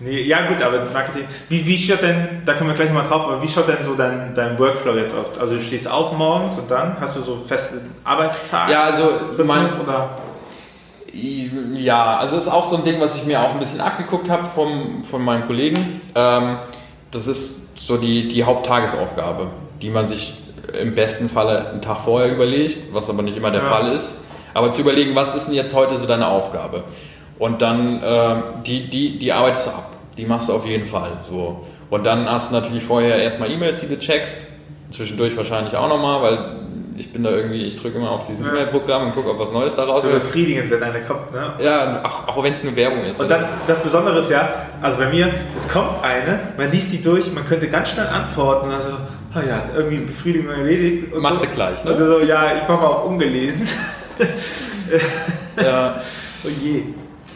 Nee, 0.04 0.20
ja 0.22 0.46
gut, 0.46 0.62
aber 0.62 0.84
Marketing. 0.92 1.24
Wie, 1.48 1.66
wie 1.66 1.78
schaut 1.78 2.02
denn, 2.02 2.42
da 2.44 2.52
können 2.52 2.68
wir 2.68 2.74
gleich 2.74 2.92
mal 2.92 3.06
drauf, 3.06 3.22
aber 3.22 3.42
wie 3.42 3.48
schaut 3.48 3.68
denn 3.68 3.82
so 3.82 3.94
dein, 3.94 4.34
dein 4.34 4.58
Workflow 4.58 4.94
jetzt 4.96 5.14
aus? 5.14 5.38
Also 5.40 5.54
du 5.54 5.62
stehst 5.62 5.90
auf 5.90 6.12
morgens 6.12 6.58
und 6.58 6.70
dann 6.70 7.00
hast 7.00 7.16
du 7.16 7.22
so 7.22 7.38
feste 7.38 7.80
Arbeitstage? 8.04 8.72
Ja, 8.72 8.82
also 8.84 9.08
mein, 9.44 9.66
oder? 9.82 10.10
Ja, 11.12 12.18
also 12.18 12.36
das 12.36 12.46
ist 12.46 12.52
auch 12.52 12.66
so 12.66 12.76
ein 12.76 12.84
Ding, 12.84 13.00
was 13.00 13.16
ich 13.16 13.24
mir 13.24 13.40
auch 13.40 13.52
ein 13.52 13.58
bisschen 13.58 13.80
abgeguckt 13.80 14.28
habe 14.28 14.44
vom, 14.46 15.04
von 15.04 15.24
meinen 15.24 15.46
Kollegen. 15.46 16.00
Ähm, 16.14 16.58
das 17.10 17.26
ist 17.26 17.80
so 17.80 17.96
die, 17.96 18.28
die 18.28 18.44
Haupttagesaufgabe, 18.44 19.46
die 19.80 19.88
man 19.88 20.06
sich 20.06 20.34
im 20.78 20.94
besten 20.94 21.30
Falle 21.30 21.70
einen 21.70 21.80
Tag 21.80 21.98
vorher 21.98 22.30
überlegt, 22.30 22.92
was 22.92 23.08
aber 23.08 23.22
nicht 23.22 23.38
immer 23.38 23.50
der 23.50 23.62
ja. 23.62 23.68
Fall 23.68 23.92
ist. 23.92 24.22
Aber 24.52 24.70
zu 24.70 24.82
überlegen, 24.82 25.14
was 25.14 25.34
ist 25.34 25.46
denn 25.46 25.54
jetzt 25.54 25.74
heute 25.74 25.96
so 25.96 26.06
deine 26.06 26.26
Aufgabe? 26.26 26.84
Und 27.38 27.62
dann, 27.62 28.02
äh, 28.02 28.34
die, 28.66 28.90
die, 28.90 29.18
die 29.18 29.32
arbeitest 29.32 29.66
du 29.66 29.70
ab. 29.70 29.93
Die 30.16 30.26
machst 30.26 30.48
du 30.48 30.52
auf 30.52 30.66
jeden 30.66 30.86
Fall. 30.86 31.12
So. 31.28 31.64
Und 31.90 32.04
dann 32.04 32.28
hast 32.30 32.50
du 32.50 32.54
natürlich 32.54 32.84
vorher 32.84 33.16
erstmal 33.16 33.50
E-Mails, 33.50 33.80
die 33.80 33.88
du 33.88 33.98
checkst. 33.98 34.38
Zwischendurch 34.90 35.36
wahrscheinlich 35.36 35.74
auch 35.76 35.88
nochmal, 35.88 36.22
weil 36.22 36.64
ich 36.96 37.12
bin 37.12 37.24
da 37.24 37.30
irgendwie, 37.30 37.64
ich 37.64 37.80
drücke 37.80 37.98
immer 37.98 38.10
auf 38.10 38.26
dieses 38.26 38.44
ja. 38.44 38.50
E-Mail-Programm 38.50 39.06
und 39.06 39.14
gucke, 39.14 39.30
ob 39.30 39.38
was 39.38 39.50
Neues 39.50 39.74
daraus 39.74 40.04
ist. 40.04 40.10
So 40.10 40.18
befriedigend, 40.18 40.70
wenn 40.70 40.82
eine 40.82 41.02
kommt, 41.02 41.32
ne? 41.32 41.54
Ja, 41.58 42.00
ach, 42.04 42.28
auch 42.28 42.42
wenn 42.42 42.52
es 42.52 42.62
eine 42.62 42.74
Werbung 42.76 43.04
ist. 43.04 43.20
Und 43.20 43.28
dann, 43.28 43.46
das 43.66 43.80
Besondere 43.80 44.20
ist 44.20 44.30
ja, 44.30 44.66
also 44.80 44.98
bei 44.98 45.08
mir, 45.08 45.32
es 45.56 45.68
kommt 45.68 46.02
eine, 46.02 46.38
man 46.56 46.70
liest 46.70 46.92
die 46.92 47.02
durch, 47.02 47.32
man 47.32 47.46
könnte 47.46 47.68
ganz 47.68 47.90
schnell 47.90 48.06
antworten, 48.06 48.70
also, 48.70 48.96
oh 49.34 49.40
ja, 49.46 49.64
irgendwie 49.74 49.98
Befriedigung 49.98 50.52
erledigt. 50.52 51.12
Und 51.12 51.22
Machst 51.22 51.40
so. 51.40 51.46
du 51.46 51.52
gleich, 51.52 51.82
ne? 51.84 51.92
Und 51.92 51.98
so, 51.98 52.20
ja, 52.20 52.56
ich 52.56 52.68
mache 52.68 52.86
auch 52.86 53.04
ungelesen. 53.06 53.66
ja. 55.62 56.00
oh 56.44 56.48
je. 56.62 56.82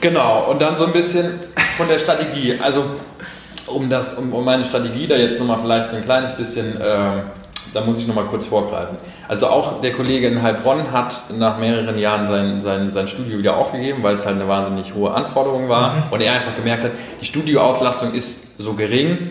Genau, 0.01 0.51
und 0.51 0.63
dann 0.63 0.77
so 0.77 0.87
ein 0.87 0.93
bisschen 0.93 1.41
von 1.79 1.89
der 1.89 1.99
Strategie. 1.99 2.59
Also, 2.61 2.85
um, 3.67 3.89
das, 3.89 4.15
um, 4.15 4.33
um 4.33 4.45
meine 4.45 4.65
Strategie 4.65 5.07
da 5.07 5.17
jetzt 5.17 5.39
nochmal 5.39 5.61
vielleicht 5.61 5.91
so 5.91 5.97
ein 5.97 6.05
kleines 6.05 6.33
bisschen, 6.33 6.79
äh, 6.79 7.23
da 7.73 7.81
muss 7.87 7.99
ich 7.99 8.07
nochmal 8.07 8.25
kurz 8.25 8.47
vorgreifen. 8.47 8.97
Also 9.29 9.47
auch 9.47 9.81
der 9.81 9.93
Kollege 9.93 10.27
in 10.27 10.43
Heilbronn 10.43 10.91
hat 10.91 11.31
nach 11.39 11.59
mehreren 11.59 11.99
Jahren 11.99 12.27
sein, 12.27 12.61
sein, 12.63 12.91
sein 12.91 13.09
Studio 13.09 13.39
wieder 13.39 13.57
aufgegeben, 13.57 14.03
weil 14.03 14.17
es 14.17 14.27
halt 14.27 14.37
eine 14.37 14.49
wahnsinnig 14.49 14.95
hohe 14.95 15.13
Anforderung 15.13 15.69
war 15.69 15.95
mhm. 15.95 16.03
und 16.11 16.21
er 16.21 16.33
einfach 16.33 16.57
gemerkt 16.57 16.85
hat, 16.85 16.93
die 17.21 17.27
Studioauslastung 17.27 18.15
ist 18.15 18.41
so 18.59 18.73
gering, 18.73 19.31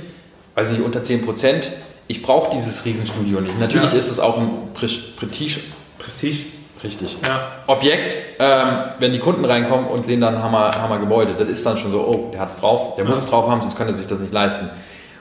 weiß 0.56 0.70
nicht, 0.70 0.82
unter 0.82 1.04
10 1.04 1.26
Prozent. 1.26 1.70
Ich 2.08 2.22
brauche 2.22 2.52
dieses 2.56 2.86
Riesenstudio 2.86 3.42
nicht. 3.42 3.60
Natürlich 3.60 3.92
ja. 3.92 4.00
ist 4.00 4.10
es 4.10 4.20
auch 4.20 4.38
ein 4.38 4.50
Prestige. 4.74 5.60
Prestige 6.00 6.57
Richtig. 6.84 7.18
Ja. 7.26 7.40
Objekt, 7.68 8.16
ähm, 8.40 8.68
wenn 9.00 9.12
die 9.12 9.20
Kunden 9.20 9.46
reinkommen 9.46 9.88
und 9.88 10.06
sehen 10.06 10.22
dann 10.22 10.42
Hammer, 10.42 10.72
Hammer 10.80 11.00
Gebäude, 11.00 11.34
das 11.34 11.48
ist 11.48 11.66
dann 11.66 11.78
schon 11.78 11.92
so, 11.92 12.02
oh, 12.02 12.30
der 12.32 12.42
hat 12.42 12.50
es 12.50 12.58
drauf, 12.58 12.96
der 12.96 13.04
ja. 13.04 13.10
muss 13.10 13.20
es 13.20 13.30
drauf 13.30 13.50
haben, 13.50 13.62
sonst 13.62 13.78
kann 13.78 13.88
er 13.88 13.94
sich 13.94 14.08
das 14.08 14.20
nicht 14.20 14.34
leisten. 14.34 14.70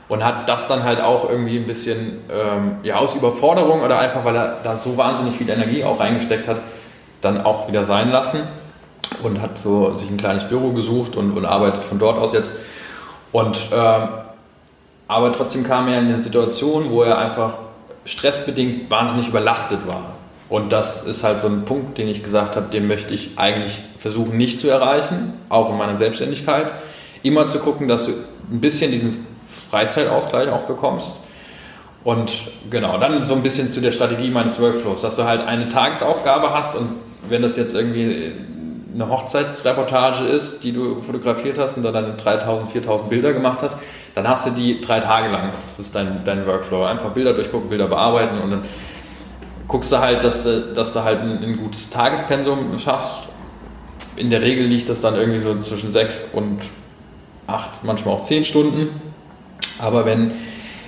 Und 0.09 0.25
hat 0.25 0.49
das 0.49 0.69
dann 0.69 0.85
halt 0.85 1.01
auch 1.01 1.29
irgendwie 1.29 1.57
ein 1.57 1.67
bisschen 1.67 2.21
ähm, 2.31 2.77
ja, 2.83 2.97
aus 2.97 3.15
Überforderung 3.15 3.83
oder 3.83 3.99
einfach, 3.99 4.25
weil 4.25 4.37
er 4.37 4.59
da 4.63 4.77
so 4.77 4.97
wahnsinnig 4.97 5.37
viel 5.37 5.49
Energie 5.49 5.83
auch 5.83 5.99
reingesteckt 5.99 6.47
hat, 6.47 6.59
dann 7.23 7.43
auch 7.43 7.69
wieder 7.69 7.83
sein 7.83 8.11
lassen 8.13 8.41
und 9.23 9.41
hat 9.41 9.59
so 9.59 9.97
sich 9.97 10.09
ein 10.11 10.17
kleines 10.17 10.45
Büro 10.45 10.71
gesucht 10.73 11.17
und, 11.17 11.37
und 11.37 11.45
arbeitet 11.45 11.83
von 11.83 11.99
dort 11.99 12.19
aus 12.19 12.33
jetzt. 12.33 12.53
Und 13.33 13.59
ähm, 13.73 14.09
aber 15.09 15.33
trotzdem 15.33 15.65
kam 15.65 15.89
er 15.89 16.01
in 16.01 16.07
eine 16.07 16.19
Situation, 16.19 16.91
wo 16.91 17.03
er 17.03 17.19
einfach 17.19 17.55
stressbedingt 18.05 18.91
wahnsinnig 18.91 19.29
überlastet 19.29 19.87
war. 19.87 20.16
Und 20.49 20.71
das 20.73 21.05
ist 21.05 21.25
halt 21.25 21.41
so 21.41 21.49
ein 21.49 21.65
Punkt, 21.65 21.99
den 21.99 22.09
ich 22.09 22.23
gesagt 22.23 22.57
habe, 22.57 22.67
den 22.71 22.87
möchte 22.87 23.13
ich 23.13 23.31
eigentlich 23.37 23.81
versuchen 23.99 24.37
nicht 24.37 24.61
zu 24.61 24.69
erreichen, 24.69 25.35
auch 25.49 25.71
in 25.71 25.77
meiner 25.77 25.97
Selbstständigkeit. 25.97 26.73
Immer 27.23 27.49
zu 27.49 27.59
gucken, 27.59 27.89
dass 27.89 28.07
du 28.07 28.13
ein 28.51 28.61
bisschen 28.61 28.93
diesen 28.93 29.27
Freizeitausgleich 29.71 30.49
auch 30.51 30.63
bekommst. 30.63 31.17
Und 32.05 32.33
genau, 32.71 32.99
dann 32.99 33.27
so 33.27 33.35
ein 33.35 33.43
bisschen 33.43 33.73
zu 33.73 33.81
der 33.81 33.91
Strategie 33.91 34.31
meines 34.31 34.61
Workflows, 34.61 35.03
dass 35.03 35.17
du 35.17 35.25
halt 35.25 35.45
eine 35.45 35.69
Tagesaufgabe 35.69 36.55
hast 36.55 36.77
und 36.77 36.91
wenn 37.29 37.43
das 37.43 37.57
jetzt 37.57 37.75
irgendwie 37.75 38.31
eine 38.95 39.09
Hochzeitsreportage 39.09 40.25
ist, 40.25 40.63
die 40.63 40.71
du 40.73 41.03
fotografiert 41.03 41.59
hast 41.59 41.77
und 41.77 41.83
dann 41.83 41.95
deine 41.95 42.15
3000, 42.15 42.71
4000 42.71 43.11
Bilder 43.11 43.33
gemacht 43.33 43.59
hast, 43.63 43.77
dann 44.15 44.29
hast 44.29 44.47
du 44.47 44.51
die 44.51 44.81
drei 44.81 45.01
Tage 45.01 45.29
lang. 45.29 45.51
Das 45.61 45.79
ist 45.79 45.95
dein, 45.95 46.23
dein 46.25 46.47
Workflow. 46.47 46.85
Einfach 46.85 47.11
Bilder 47.11 47.35
durchgucken, 47.35 47.69
Bilder 47.69 47.89
bearbeiten 47.89 48.41
und 48.41 48.51
dann 48.53 48.63
guckst 49.69 49.93
du 49.93 49.99
halt, 49.99 50.25
dass 50.25 50.45
du, 50.45 50.73
dass 50.75 50.93
du 50.93 51.03
halt 51.03 51.21
ein, 51.21 51.43
ein 51.43 51.57
gutes 51.57 51.91
Tagespensum 51.91 52.79
schaffst. 52.79 53.29
In 54.17 54.31
der 54.31 54.43
Regel 54.43 54.67
liegt 54.67 54.89
das 54.89 55.01
dann 55.01 55.14
irgendwie 55.14 55.41
so 55.41 55.59
zwischen 55.61 55.91
sechs 55.91 56.27
und 56.33 56.61
acht, 57.47 57.83
manchmal 57.83 58.14
auch 58.14 58.23
zehn 58.23 58.45
Stunden. 58.45 59.01
Aber 59.79 60.07
wenn, 60.07 60.33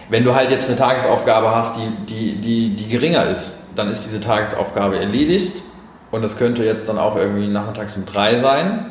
wenn 0.08 0.24
du 0.24 0.34
halt 0.34 0.50
jetzt 0.50 0.68
eine 0.68 0.78
Tagesaufgabe 0.78 1.54
hast, 1.54 1.76
die, 1.76 2.06
die, 2.06 2.36
die, 2.36 2.76
die 2.76 2.88
geringer 2.88 3.26
ist, 3.26 3.58
dann 3.76 3.90
ist 3.90 4.04
diese 4.04 4.20
Tagesaufgabe 4.20 4.98
erledigt. 4.98 5.62
Und 6.10 6.22
das 6.22 6.38
könnte 6.38 6.64
jetzt 6.64 6.88
dann 6.88 6.98
auch 6.98 7.16
irgendwie 7.16 7.48
nachmittags 7.48 7.96
um 7.96 8.06
drei 8.06 8.38
sein. 8.38 8.86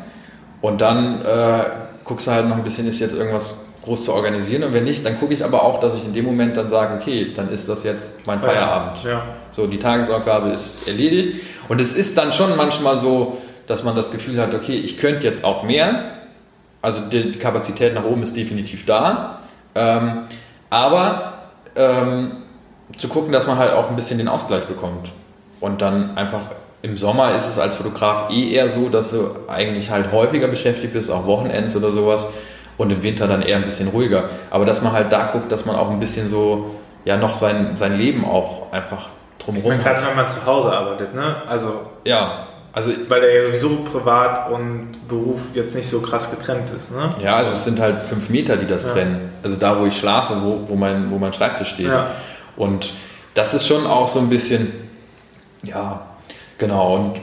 Und 0.61 0.81
dann 0.81 1.25
äh, 1.25 1.63
guckst 2.03 2.27
du 2.27 2.31
halt 2.31 2.47
noch 2.47 2.57
ein 2.57 2.63
bisschen, 2.63 2.87
ist 2.87 2.99
jetzt 2.99 3.15
irgendwas 3.15 3.65
groß 3.87 4.05
zu 4.05 4.13
organisieren. 4.13 4.63
Und 4.63 4.73
wenn 4.73 4.83
nicht, 4.83 5.05
dann 5.05 5.17
gucke 5.19 5.33
ich 5.33 5.43
aber 5.43 5.63
auch, 5.63 5.79
dass 5.79 5.95
ich 5.95 6.05
in 6.05 6.13
dem 6.13 6.25
Moment 6.25 6.57
dann 6.57 6.69
sage, 6.69 6.95
okay, 6.95 7.31
dann 7.33 7.49
ist 7.49 7.67
das 7.67 7.83
jetzt 7.83 8.27
mein 8.27 8.39
Feierabend. 8.39 9.03
Ja. 9.03 9.23
So, 9.51 9.65
die 9.65 9.79
Tagesaufgabe 9.79 10.49
ist 10.49 10.87
erledigt. 10.87 11.41
Und 11.69 11.81
es 11.81 11.95
ist 11.95 12.17
dann 12.17 12.31
schon 12.31 12.55
manchmal 12.55 12.97
so, 12.97 13.37
dass 13.65 13.83
man 13.83 13.95
das 13.95 14.11
Gefühl 14.11 14.39
hat, 14.39 14.53
okay, 14.53 14.75
ich 14.75 14.97
könnte 14.97 15.25
jetzt 15.25 15.43
auch 15.43 15.63
mehr. 15.63 16.03
Also 16.81 17.01
die 17.01 17.33
Kapazität 17.33 17.95
nach 17.95 18.03
oben 18.03 18.23
ist 18.23 18.35
definitiv 18.35 18.85
da. 18.85 19.39
Ähm, 19.73 20.25
aber 20.69 21.33
ähm, 21.75 22.31
zu 22.97 23.07
gucken, 23.07 23.31
dass 23.31 23.47
man 23.47 23.57
halt 23.57 23.73
auch 23.73 23.89
ein 23.89 23.95
bisschen 23.95 24.17
den 24.17 24.27
Ausgleich 24.27 24.65
bekommt. 24.65 25.11
Und 25.59 25.81
dann 25.81 26.17
einfach 26.17 26.41
im 26.81 26.97
Sommer 26.97 27.35
ist 27.35 27.47
es 27.47 27.57
als 27.57 27.77
Fotograf 27.77 28.29
eh 28.29 28.51
eher 28.51 28.69
so, 28.69 28.89
dass 28.89 29.11
du 29.11 29.29
eigentlich 29.47 29.89
halt 29.89 30.11
häufiger 30.11 30.47
beschäftigt 30.47 30.93
bist, 30.93 31.09
auch 31.09 31.25
Wochenends 31.25 31.75
oder 31.75 31.91
sowas 31.91 32.25
und 32.77 32.91
im 32.91 33.03
Winter 33.03 33.27
dann 33.27 33.41
eher 33.41 33.57
ein 33.57 33.63
bisschen 33.65 33.87
ruhiger. 33.89 34.25
Aber 34.49 34.65
dass 34.65 34.81
man 34.81 34.93
halt 34.93 35.11
da 35.11 35.27
guckt, 35.31 35.51
dass 35.51 35.65
man 35.65 35.75
auch 35.75 35.89
ein 35.89 35.99
bisschen 35.99 36.29
so, 36.29 36.75
ja, 37.05 37.17
noch 37.17 37.29
sein, 37.29 37.75
sein 37.75 37.97
Leben 37.97 38.25
auch 38.25 38.71
einfach 38.71 39.07
drumherum 39.39 39.71
man 39.71 39.83
hat. 39.85 39.95
Gerade 39.95 40.07
wenn 40.07 40.15
man 40.15 40.27
zu 40.27 40.45
Hause 40.45 40.71
arbeitet, 40.71 41.13
ne? 41.15 41.37
Also. 41.47 41.81
Ja, 42.05 42.43
Also, 42.73 42.91
Weil 43.07 43.21
der 43.21 43.33
ja 43.33 43.47
sowieso 43.47 43.69
privat 43.91 44.51
und 44.51 45.07
Beruf 45.07 45.39
jetzt 45.55 45.73
nicht 45.73 45.89
so 45.89 45.99
krass 46.01 46.29
getrennt 46.29 46.69
ist, 46.75 46.91
ne? 46.91 47.15
ja, 47.23 47.35
also 47.37 47.51
es 47.51 47.63
sind 47.63 47.79
halt 47.79 48.03
fünf 48.03 48.29
Meter, 48.29 48.55
die 48.57 48.67
das 48.67 48.83
Ja. 48.83 48.91
trennen. 48.91 49.29
Also 49.41 49.55
da, 49.57 49.79
wo 49.79 49.85
ich 49.87 49.97
schlafe, 49.97 50.35
wo, 50.43 50.59
wo, 50.67 50.75
mein, 50.75 51.09
wo 51.09 51.17
mein 51.17 51.33
Schreibtisch 51.33 51.69
steht. 51.69 51.87
Ja. 51.87 52.11
Und 52.55 52.93
das 53.33 53.55
ist 53.55 53.65
schon 53.65 53.87
auch 53.87 54.07
so 54.07 54.19
ein 54.19 54.29
bisschen, 54.29 54.71
ja, 55.63 56.01
genau. 56.59 56.95
Und 56.95 57.15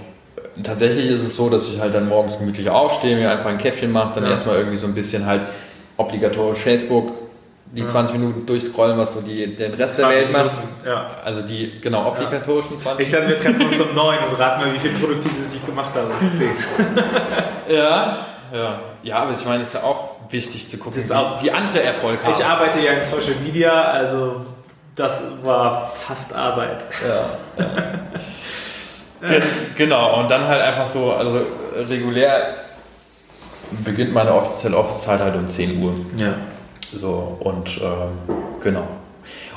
tatsächlich 0.62 1.06
ist 1.10 1.24
es 1.24 1.36
so, 1.36 1.48
dass 1.48 1.68
ich 1.68 1.80
halt 1.80 1.94
dann 1.94 2.08
morgens 2.08 2.38
gemütlich 2.38 2.68
aufstehe, 2.70 3.16
mir 3.16 3.30
einfach 3.30 3.50
ein 3.50 3.58
Käffchen 3.58 3.90
mache, 3.92 4.14
dann 4.14 4.24
Ja. 4.24 4.30
erstmal 4.30 4.56
irgendwie 4.56 4.76
so 4.76 4.86
ein 4.86 4.94
bisschen 4.94 5.26
halt 5.26 5.42
obligatorisch 5.96 6.60
Facebook, 6.60 7.12
die 7.72 7.80
Ja. 7.80 7.86
20 7.86 8.16
Minuten 8.18 8.46
durchscrollen, 8.46 8.96
was 8.98 9.14
so 9.14 9.20
die, 9.20 9.56
den 9.56 9.72
Rest 9.74 9.98
der 9.98 10.06
20 10.06 10.08
Welt 10.20 10.32
macht. 10.32 10.44
Minuten, 10.52 10.68
Ja. 10.86 11.06
Also 11.24 11.42
die, 11.42 11.80
genau, 11.80 12.06
obligatorischen 12.08 12.78
20 12.78 13.06
Ich 13.06 13.12
dachte, 13.12 13.28
wir 13.28 13.40
treffen 13.40 13.62
uns 13.62 13.80
um 13.80 13.94
9 13.94 14.18
und 14.30 14.38
raten 14.38 14.60
mal, 14.60 14.74
wie 14.74 14.78
viel 14.78 14.92
Produktives 14.92 15.54
ich 15.54 15.66
gemacht 15.66 15.90
habe. 15.94 16.06
Das 16.12 16.22
ist 16.22 16.38
10. 16.38 16.50
Ja, 17.68 18.26
ja. 18.52 18.78
Ja, 19.02 19.16
aber 19.18 19.34
ich 19.34 19.44
meine, 19.44 19.62
es 19.62 19.68
ist 19.70 19.74
ja 19.74 19.82
auch 19.82 20.10
wichtig 20.30 20.68
zu 20.68 20.78
gucken, 20.78 21.02
wie, 21.02 21.44
wie 21.44 21.50
andere 21.50 21.82
Erfolg 21.82 22.22
haben. 22.24 22.34
Ich 22.38 22.44
arbeite 22.44 22.80
ja 22.80 22.92
in 22.92 23.02
Social 23.04 23.34
Media, 23.44 23.72
also 23.72 24.42
das 24.96 25.22
war 25.42 25.86
fast 25.88 26.32
Arbeit. 26.34 26.84
Ja, 27.06 27.62
ja. 27.64 27.70
Ge- 29.28 29.42
genau, 29.76 30.20
und 30.20 30.30
dann 30.30 30.46
halt 30.46 30.60
einfach 30.62 30.86
so, 30.86 31.12
also 31.12 31.40
regulär 31.88 32.42
beginnt 33.84 34.12
meine 34.12 34.32
offizielle 34.34 34.76
Office-Zeit 34.76 35.20
halt 35.20 35.34
um 35.36 35.48
10 35.48 35.82
Uhr. 35.82 35.92
Ja. 36.16 36.34
So, 37.00 37.36
und 37.40 37.68
ähm, 37.82 38.38
genau. 38.62 38.86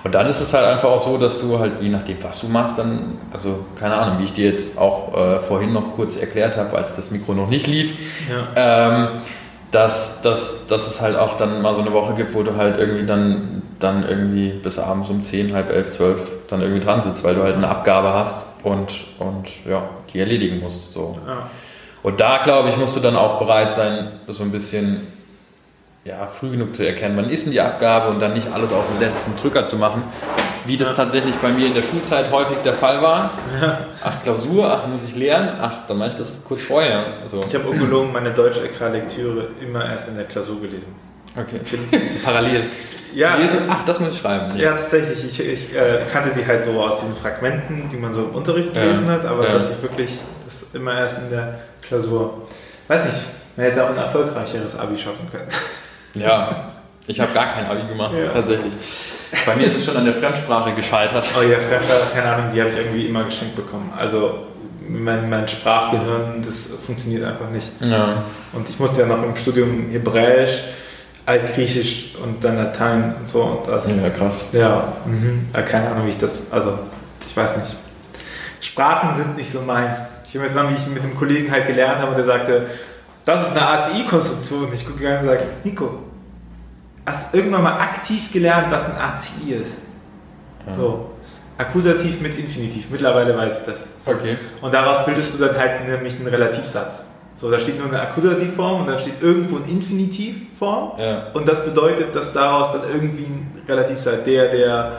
Und 0.03 0.15
dann 0.15 0.27
ist 0.27 0.39
es 0.39 0.53
halt 0.53 0.65
einfach 0.65 0.89
auch 0.89 1.03
so, 1.03 1.17
dass 1.17 1.39
du 1.39 1.59
halt, 1.59 1.73
je 1.81 1.89
nachdem, 1.89 2.17
was 2.23 2.39
du 2.39 2.47
machst, 2.47 2.77
dann, 2.77 3.17
also 3.33 3.65
keine 3.79 3.95
Ahnung, 3.95 4.19
wie 4.19 4.23
ich 4.23 4.33
dir 4.33 4.49
jetzt 4.51 4.77
auch 4.77 5.13
äh, 5.15 5.39
vorhin 5.41 5.73
noch 5.73 5.95
kurz 5.95 6.15
erklärt 6.15 6.55
habe, 6.55 6.77
als 6.77 6.95
das 6.95 7.11
Mikro 7.11 7.33
noch 7.33 7.49
nicht 7.49 7.67
lief, 7.67 7.91
Ja. 8.29 8.47
ähm, 8.55 9.07
dass, 9.71 10.21
dass, 10.21 10.65
dass 10.67 10.87
es 10.87 11.01
halt 11.01 11.17
auch 11.17 11.35
dann 11.35 11.61
mal 11.61 11.75
so 11.75 11.81
eine 11.81 11.91
Woche 11.91 12.13
gibt, 12.13 12.33
wo 12.33 12.41
du 12.43 12.55
halt 12.55 12.79
irgendwie 12.79 13.05
dann, 13.05 13.61
dann 13.79 14.07
irgendwie 14.07 14.49
bis 14.51 14.79
abends 14.79 15.09
um 15.09 15.21
10, 15.21 15.53
halb 15.53 15.69
11, 15.69 15.91
12 15.91 16.19
dann 16.49 16.61
irgendwie 16.61 16.79
dran 16.83 17.01
sitzt, 17.01 17.23
weil 17.25 17.35
du 17.35 17.43
halt 17.43 17.55
eine 17.55 17.67
Abgabe 17.67 18.13
hast 18.13 18.45
und, 18.63 18.91
und 19.19 19.47
ja, 19.69 19.83
die 20.13 20.19
erledigen 20.19 20.59
musst. 20.59 20.93
So. 20.93 21.17
Ja. 21.27 21.49
Und 22.03 22.19
da, 22.19 22.37
glaube 22.39 22.69
ich, 22.69 22.77
musst 22.77 22.95
du 22.95 22.99
dann 22.99 23.15
auch 23.15 23.39
bereit 23.39 23.73
sein, 23.73 24.11
so 24.27 24.43
ein 24.43 24.51
bisschen 24.51 25.01
ja, 26.05 26.27
früh 26.27 26.51
genug 26.51 26.73
zu 26.75 26.87
erkennen, 26.87 27.17
wann 27.17 27.29
ist 27.29 27.45
denn 27.45 27.51
die 27.51 27.59
Abgabe 27.59 28.09
und 28.09 28.19
dann 28.21 28.33
nicht 28.33 28.47
alles 28.53 28.71
auf 28.71 28.85
den 28.87 28.99
letzten 28.99 29.35
Drücker 29.35 29.65
zu 29.65 29.75
machen, 29.75 30.03
wie 30.65 30.77
das 30.77 30.89
Ja. 30.89 30.93
tatsächlich 30.95 31.35
bei 31.35 31.49
mir 31.49 31.67
in 31.67 31.73
der 31.73 31.81
Schulzeit 31.81 32.31
häufig 32.31 32.57
der 32.63 32.73
Fall 32.73 33.01
war. 33.01 33.31
Ach, 34.03 34.23
Klausur, 34.23 34.71
ach, 34.71 34.87
muss 34.87 35.03
ich 35.03 35.15
lernen? 35.17 35.57
Ach, 35.61 35.85
dann 35.87 35.97
mache 35.97 36.09
ich 36.09 36.15
das 36.15 36.41
kurz 36.45 36.61
vorher. 36.63 37.03
Also, 37.23 37.41
Ich 37.45 37.53
habe 37.55 37.67
ungelogen 37.67 38.13
meine 38.13 38.31
Deutsch-Ekra-Lektüre 38.31 39.47
immer 39.61 39.85
erst 39.85 40.07
in 40.09 40.15
der 40.15 40.25
Klausur 40.25 40.61
gelesen. 40.61 40.95
Okay. 41.37 41.59
Parallel. 42.23 42.63
ja, 43.13 43.35
Lesen, 43.35 43.59
ach, 43.69 43.83
das 43.85 43.99
muss 43.99 44.13
ich 44.13 44.19
schreiben. 44.19 44.57
ja, 44.57 44.73
tatsächlich. 44.73 45.23
Ich, 45.25 45.39
ich 45.39 45.75
äh, 45.75 46.01
kannte 46.11 46.31
die 46.37 46.45
halt 46.45 46.63
so 46.63 46.71
aus 46.81 46.99
diesen 47.01 47.15
Fragmenten, 47.15 47.89
die 47.89 47.97
man 47.97 48.13
so 48.13 48.23
im 48.23 48.31
Unterricht 48.35 48.75
Ja. 48.75 48.81
gelesen 48.83 49.09
hat, 49.09 49.25
aber 49.25 49.45
Ja. 49.47 49.53
dass 49.53 49.71
ich 49.71 49.81
wirklich 49.81 50.17
das 50.45 50.65
immer 50.73 50.97
erst 50.97 51.19
in 51.19 51.29
der 51.29 51.59
Klausur. 51.81 52.47
Weiß 52.87 53.05
nicht, 53.05 53.17
man 53.55 53.65
hätte 53.65 53.83
auch 53.83 53.89
ein 53.89 53.97
erfolgreicheres 53.97 54.77
Abi 54.77 54.97
schaffen 54.97 55.27
können. 55.31 55.47
Ja, 56.13 56.71
ich 57.05 57.19
habe 57.19 57.31
gar 57.33 57.53
kein 57.53 57.65
Abi 57.67 57.87
gemacht, 57.87 58.11
Ja. 58.17 58.29
tatsächlich. 58.33 58.73
Bei 59.45 59.55
mir 59.55 59.67
ist 59.67 59.77
es 59.77 59.85
schon 59.85 59.97
an 59.97 60.05
der 60.05 60.15
Fremdsprache 60.15 60.71
gescheitert. 60.71 61.27
Oh 61.37 61.43
ja, 61.43 61.59
Fremdsprache, 61.59 62.11
keine 62.13 62.29
Ahnung, 62.33 62.45
die 62.51 62.59
habe 62.59 62.71
ich 62.71 62.77
irgendwie 62.77 63.05
immer 63.05 63.23
geschenkt 63.25 63.55
bekommen. 63.55 63.93
Also 63.95 64.47
mein, 64.87 65.29
mein 65.29 65.47
Sprachgehirn, 65.47 66.41
das 66.43 66.69
funktioniert 66.85 67.23
einfach 67.25 67.49
nicht. 67.51 67.67
Ja. 67.81 68.23
Und 68.53 68.67
ich 68.69 68.79
musste 68.79 69.01
ja 69.01 69.07
noch 69.07 69.21
im 69.21 69.35
Studium 69.35 69.89
Hebräisch, 69.91 70.63
Altgriechisch 71.27 72.15
und 72.23 72.41
dann 72.41 72.55
Latein 72.55 73.13
und 73.19 73.27
so. 73.27 73.41
Und 73.43 73.69
also, 73.69 73.91
ja, 73.91 74.09
krass. 74.09 74.47
ja. 74.53 74.93
Ja, 75.53 75.61
keine 75.61 75.91
Ahnung, 75.91 76.05
wie 76.05 76.11
ich 76.11 76.17
das, 76.17 76.51
also 76.51 76.79
ich 77.27 77.35
weiß 77.35 77.57
nicht. 77.57 77.75
Sprachen 78.61 79.15
sind 79.17 79.35
nicht 79.35 79.51
so 79.51 79.61
meins. 79.61 79.97
Ich 80.27 80.35
habe 80.35 80.47
mir 80.47 80.53
dran, 80.53 80.69
wie 80.69 80.75
ich 80.75 80.87
mit 80.87 81.03
einem 81.03 81.17
Kollegen 81.17 81.51
halt 81.51 81.67
gelernt 81.67 81.99
habe 81.99 82.11
und 82.11 82.17
der 82.17 82.25
sagte, 82.25 82.67
das 83.25 83.41
ist 83.41 83.51
eine 83.51 83.67
ACI-Konstruktion. 83.67 84.69
Ich 84.73 84.85
gucke 84.85 85.05
rein 85.05 85.19
und 85.19 85.25
sage, 85.25 85.43
Nico, 85.65 85.99
hast 87.05 87.33
du 87.33 87.37
irgendwann 87.37 87.63
mal 87.63 87.77
aktiv 87.77 88.31
gelernt, 88.31 88.71
was 88.71 88.85
ein 88.85 88.97
ACI 88.97 89.53
ist? 89.53 89.81
Ja. 90.65 90.73
So, 90.73 91.11
Akkusativ 91.57 92.21
mit 92.21 92.37
Infinitiv. 92.37 92.89
Mittlerweile 92.89 93.35
weiß 93.35 93.59
ich 93.59 93.65
das. 93.65 93.83
So. 93.99 94.11
Okay. 94.11 94.37
Und 94.61 94.73
daraus 94.73 95.03
bildest 95.05 95.33
du 95.33 95.39
dann 95.39 95.57
halt 95.57 95.87
nämlich 95.87 96.15
einen 96.15 96.27
Relativsatz. 96.27 97.06
So, 97.37 97.51
da 97.51 97.59
steht 97.59 97.77
nur 97.77 97.87
eine 97.87 98.01
Akkusativform 98.01 98.81
und 98.81 98.87
dann 98.87 98.97
steht 98.97 99.21
irgendwo 99.21 99.57
eine 99.57 99.67
Infinitivform. 99.67 100.99
Ja. 100.99 101.27
Und 101.35 101.47
das 101.47 101.63
bedeutet, 101.63 102.15
dass 102.15 102.33
daraus 102.33 102.71
dann 102.71 102.81
irgendwie 102.91 103.25
ein 103.25 103.61
Relativsatz, 103.67 104.23
der, 104.25 104.51
der 104.51 104.91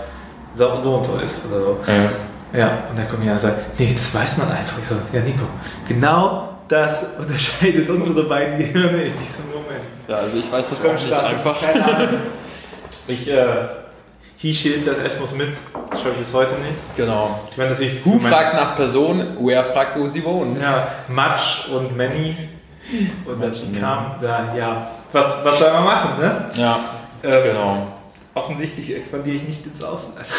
so 0.55 0.70
und 0.70 0.82
so 0.84 0.95
und 0.95 1.05
so 1.05 1.16
ist 1.16 1.43
oder 1.51 1.61
so. 1.61 1.76
Ja. 1.86 2.11
Ja, 2.59 2.78
und 2.89 2.99
dann 2.99 3.09
kommt 3.09 3.22
jemand 3.22 3.43
und 3.43 3.51
sagt, 3.51 3.78
nee, 3.78 3.95
das 3.95 4.14
weiß 4.14 4.39
man 4.39 4.49
einfach. 4.51 4.78
Ich 4.80 4.86
so, 4.86 4.95
ja 5.12 5.20
Nico, 5.20 5.45
genau 5.86 6.49
das 6.68 7.05
unterscheidet 7.18 7.91
unsere 7.91 8.22
beiden 8.24 8.57
Gehirne 8.59 9.03
in 9.03 9.16
diesem 9.16 9.45
Moment. 9.51 9.84
ja, 10.07 10.16
also 10.16 10.36
ich 10.36 10.51
weiß 10.51 10.66
das 10.70 10.80
auch 10.84 10.93
nicht 10.93 11.12
einfach. 11.12 11.61
Keine 11.61 11.84
Ahnung. 11.84 12.09
Ich, 13.11 13.26
äh, 13.26 13.47
he 14.39 14.55
schild 14.55 14.86
das 14.86 14.97
S 14.99 15.20
muss 15.20 15.32
mit. 15.32 15.51
Das 15.91 15.99
schaffe 16.01 16.12
ich 16.18 16.24
bis 16.26 16.32
heute 16.32 16.55
nicht. 16.55 16.80
Genau. 16.97 17.41
Ich 17.51 17.57
meine 17.57 17.70
natürlich, 17.70 18.05
Who 18.07 18.18
fragt 18.18 18.55
nach 18.55 18.76
Person, 18.76 19.36
where 19.41 19.64
fragt, 19.64 19.99
wo 19.99 20.07
sie 20.09 20.24
wohnen. 20.24 20.59
Ja, 20.61 20.86
Much 21.09 21.68
und 21.72 21.97
Many. 21.97 22.34
Und 23.26 23.43
dann 23.43 23.53
und 23.53 23.78
kam 23.78 24.14
da, 24.20 24.55
ja, 24.57 24.91
was, 25.12 25.45
was 25.45 25.59
soll 25.59 25.72
man 25.72 25.84
machen, 25.84 26.11
ne? 26.20 26.51
Ja, 26.57 26.78
Ähm, 27.22 27.43
genau. 27.43 27.86
Offensichtlich 28.34 28.97
expandiere 28.97 29.36
ich 29.36 29.43
nicht 29.47 29.66
ins 29.66 29.82
Ausland. 29.82 30.24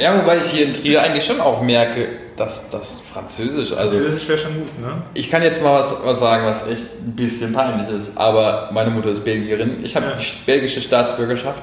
Ja, 0.00 0.16
wobei 0.22 0.38
ich 0.38 0.44
hier 0.52 0.66
in 0.66 0.72
Trier 0.72 1.02
eigentlich 1.02 1.24
schon 1.24 1.40
auch 1.40 1.62
merke, 1.62 2.10
dass 2.36 2.70
das 2.70 3.00
Französisch, 3.12 3.72
also 3.72 3.96
Französisch 3.98 4.28
wäre 4.28 4.38
schon 4.38 4.54
gut, 4.54 4.80
ne? 4.80 5.02
ich 5.14 5.28
kann 5.32 5.42
jetzt 5.42 5.60
mal 5.60 5.80
was, 5.80 5.96
was 6.04 6.20
sagen, 6.20 6.46
was 6.46 6.64
echt 6.68 6.84
ein 7.04 7.16
bisschen 7.16 7.52
peinlich 7.52 7.88
ist, 7.88 8.16
aber 8.16 8.70
meine 8.72 8.90
Mutter 8.90 9.08
ist 9.08 9.24
Belgierin, 9.24 9.84
ich 9.84 9.96
habe 9.96 10.06
Ja. 10.06 10.12
die 10.14 10.26
belgische 10.46 10.80
Staatsbürgerschaft 10.80 11.60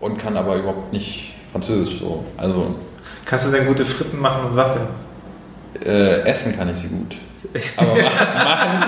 und 0.00 0.18
kann 0.18 0.36
aber 0.36 0.56
überhaupt 0.56 0.92
nicht 0.92 1.32
Französisch 1.52 2.00
so. 2.00 2.24
Also 2.36 2.74
Kannst 3.24 3.46
du 3.46 3.50
denn 3.50 3.66
gute 3.66 3.84
Fritten 3.84 4.20
machen 4.20 4.44
und 4.46 4.56
Waffeln? 4.56 4.86
äh, 5.84 6.20
essen 6.22 6.56
kann 6.56 6.70
ich 6.70 6.76
sie 6.78 6.88
gut. 6.88 7.16
Aber 7.76 7.94
machen, 7.94 8.34
machen 8.34 8.84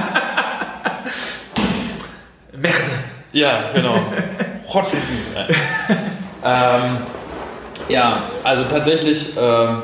Merde! 2.61 2.77
Ja, 3.33 3.61
genau. 3.75 3.95
Rottfitten. 4.73 5.19
ähm, 6.45 6.97
ja, 7.89 8.23
also 8.43 8.65
tatsächlich, 8.65 9.31
ähm, 9.39 9.83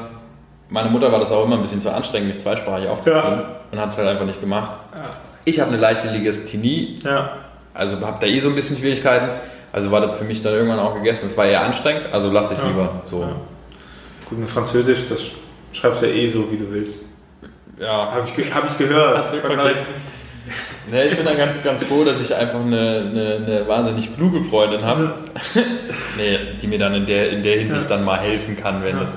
meine 0.68 0.88
Mutter 0.90 1.12
war 1.12 1.18
das 1.18 1.30
auch 1.30 1.44
immer 1.44 1.56
ein 1.56 1.62
bisschen 1.62 1.80
zu 1.80 1.90
anstrengend, 1.90 2.28
mich 2.28 2.40
zweisprachig 2.40 2.88
aufzuziehen 2.88 3.16
Ja. 3.22 3.44
und 3.70 3.78
hat 3.80 3.90
es 3.90 3.98
halt 3.98 4.08
einfach 4.08 4.24
nicht 4.26 4.40
gemacht. 4.40 4.72
Ja. 4.94 5.10
Ich 5.44 5.60
habe 5.60 5.70
eine 5.70 5.78
leichte 5.80 6.08
Legasthenie, 6.08 6.96
ja. 7.04 7.30
also 7.74 8.00
habe 8.00 8.16
da 8.20 8.26
eh 8.26 8.40
so 8.40 8.48
ein 8.48 8.54
bisschen 8.54 8.76
Schwierigkeiten. 8.78 9.28
Also 9.74 9.90
war 9.90 10.00
das 10.00 10.16
für 10.16 10.22
mich 10.24 10.40
dann 10.40 10.52
irgendwann 10.54 10.78
auch 10.78 10.94
gegessen. 10.94 11.26
Es 11.26 11.36
war 11.36 11.46
eher 11.46 11.64
anstrengend, 11.64 12.04
also 12.12 12.30
lasse 12.30 12.52
ich 12.52 12.58
es 12.60 12.64
Ja. 12.64 12.70
lieber 12.70 13.02
so. 13.10 13.22
Ja. 13.22 13.32
Gut, 14.30 14.38
mit 14.38 14.48
Französisch, 14.48 15.00
das 15.08 15.20
schreibst 15.72 16.00
du 16.02 16.06
ja 16.06 16.12
eh 16.14 16.28
so, 16.28 16.46
wie 16.52 16.56
du 16.56 16.70
willst. 16.72 17.02
Ja, 17.80 18.12
Habe 18.12 18.22
ich, 18.24 18.54
hab 18.54 18.70
ich 18.70 18.78
gehört. 18.78 19.18
Hast 19.18 19.32
du-. 19.34 19.36
Ne, 20.90 21.06
ich 21.06 21.16
bin 21.16 21.24
dann 21.26 21.36
ganz, 21.36 21.60
ganz 21.64 21.82
froh, 21.82 22.04
dass 22.04 22.20
ich 22.20 22.32
einfach 22.32 22.60
eine, 22.60 23.08
eine, 23.10 23.34
eine 23.46 23.66
wahnsinnig 23.68 24.14
kluge 24.14 24.40
Freundin 24.44 24.84
habe, 24.84 25.14
nee, 26.16 26.38
die 26.60 26.66
mir 26.68 26.78
dann 26.78 26.94
in 26.94 27.06
der, 27.06 27.30
in 27.30 27.42
der 27.42 27.58
Hinsicht 27.58 27.82
Ja. 27.90 27.96
dann 27.96 28.04
mal 28.04 28.18
helfen 28.20 28.54
kann, 28.54 28.84
wenn 28.84 28.94
Ja. 28.94 29.00
das. 29.00 29.16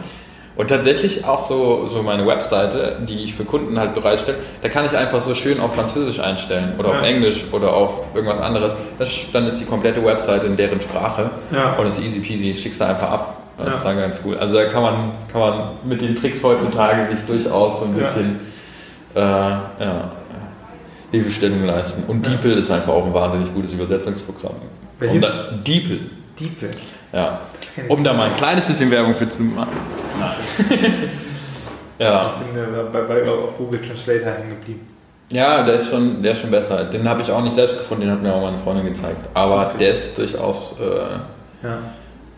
Und 0.57 0.69
tatsächlich 0.69 1.23
auch 1.25 1.41
so, 1.47 1.85
so 1.88 2.01
meine 2.01 2.25
Webseite, 2.25 2.97
die 3.07 3.23
ich 3.23 3.35
für 3.35 3.45
Kunden 3.45 3.79
halt 3.79 3.93
bereitstelle, 3.93 4.38
da 4.63 4.69
kann 4.69 4.85
ich 4.88 4.97
einfach 4.97 5.21
so 5.21 5.35
schön 5.35 5.59
auf 5.59 5.75
Französisch 5.75 6.19
einstellen 6.19 6.73
oder 6.79 6.89
auf 6.89 7.01
Ja. 7.01 7.07
Englisch 7.07 7.45
oder 7.51 7.73
auf 7.73 8.01
irgendwas 8.15 8.39
anderes. 8.39 8.73
Das, 8.97 9.09
dann 9.31 9.45
ist 9.47 9.59
die 9.59 9.65
komplette 9.65 10.03
Webseite 10.03 10.47
in 10.47 10.57
deren 10.57 10.81
Sprache 10.81 11.29
Ja. 11.51 11.73
und 11.73 11.85
es 11.85 11.99
ist 11.99 12.05
easy 12.05 12.19
peasy, 12.21 12.55
schickst 12.55 12.81
du 12.81 12.85
einfach 12.88 13.11
ab. 13.11 13.38
Das 13.59 13.67
Ja. 13.67 13.73
ist 13.75 13.85
dann 13.85 13.97
ganz 13.99 14.19
cool. 14.25 14.38
Also 14.38 14.55
da 14.55 14.65
kann 14.65 14.81
man, 14.81 15.11
kann 15.31 15.41
man 15.41 15.63
mit 15.85 16.01
den 16.01 16.15
Tricks 16.15 16.43
heutzutage 16.43 17.05
sich 17.07 17.23
durchaus 17.27 17.79
so 17.79 17.85
ein 17.85 17.93
bisschen 17.93 18.39
äh, 19.15 19.19
ja, 19.19 20.11
Hilfestellung 21.11 21.65
leisten. 21.65 22.03
Und. 22.07 22.25
DeepL 22.25 22.57
ist 22.57 22.69
einfach 22.71 22.93
auch 22.93 23.05
ein 23.05 23.13
wahnsinnig 23.13 23.53
gutes 23.53 23.73
Übersetzungsprogramm. 23.73 24.55
Um 24.99 25.21
DeepL, 25.63 25.99
Diepe. 26.39 26.69
ja. 27.13 27.39
Um 27.88 28.03
da 28.03 28.13
mal 28.13 28.29
ein 28.29 28.35
kleines 28.35 28.65
bisschen 28.65 28.89
Werbung 28.91 29.13
für 29.15 29.29
zu 29.29 29.43
machen. 29.43 29.69
ja. 31.99 32.27
Ich 32.27 32.34
bin 32.45 32.64
äh, 32.64 32.84
bei, 32.91 33.02
bei, 33.02 33.30
auf 33.30 33.57
Google 33.57 33.81
Translator 33.81 34.31
hängen 34.34 34.49
geblieben. 34.60 34.88
ja, 35.31 35.64
der 35.64 35.76
ist, 35.76 35.89
schon, 35.89 36.22
der 36.23 36.31
ist 36.34 36.41
schon 36.41 36.52
besser. 36.52 36.85
Den 36.85 37.07
habe 37.07 37.22
ich 37.22 37.31
auch 37.31 37.41
nicht 37.41 37.56
selbst 37.56 37.77
gefunden, 37.77 38.03
den 38.03 38.11
hat 38.11 38.22
mir 38.22 38.34
auch 38.34 38.41
meine 38.41 38.57
Freundin 38.57 38.85
gezeigt. 38.85 39.18
Aber 39.34 39.68
Okay. 39.68 39.77
der 39.80 39.94
ist 39.94 40.18
durchaus 40.18 40.76
äh, 40.80 41.65
Ja. 41.68 41.77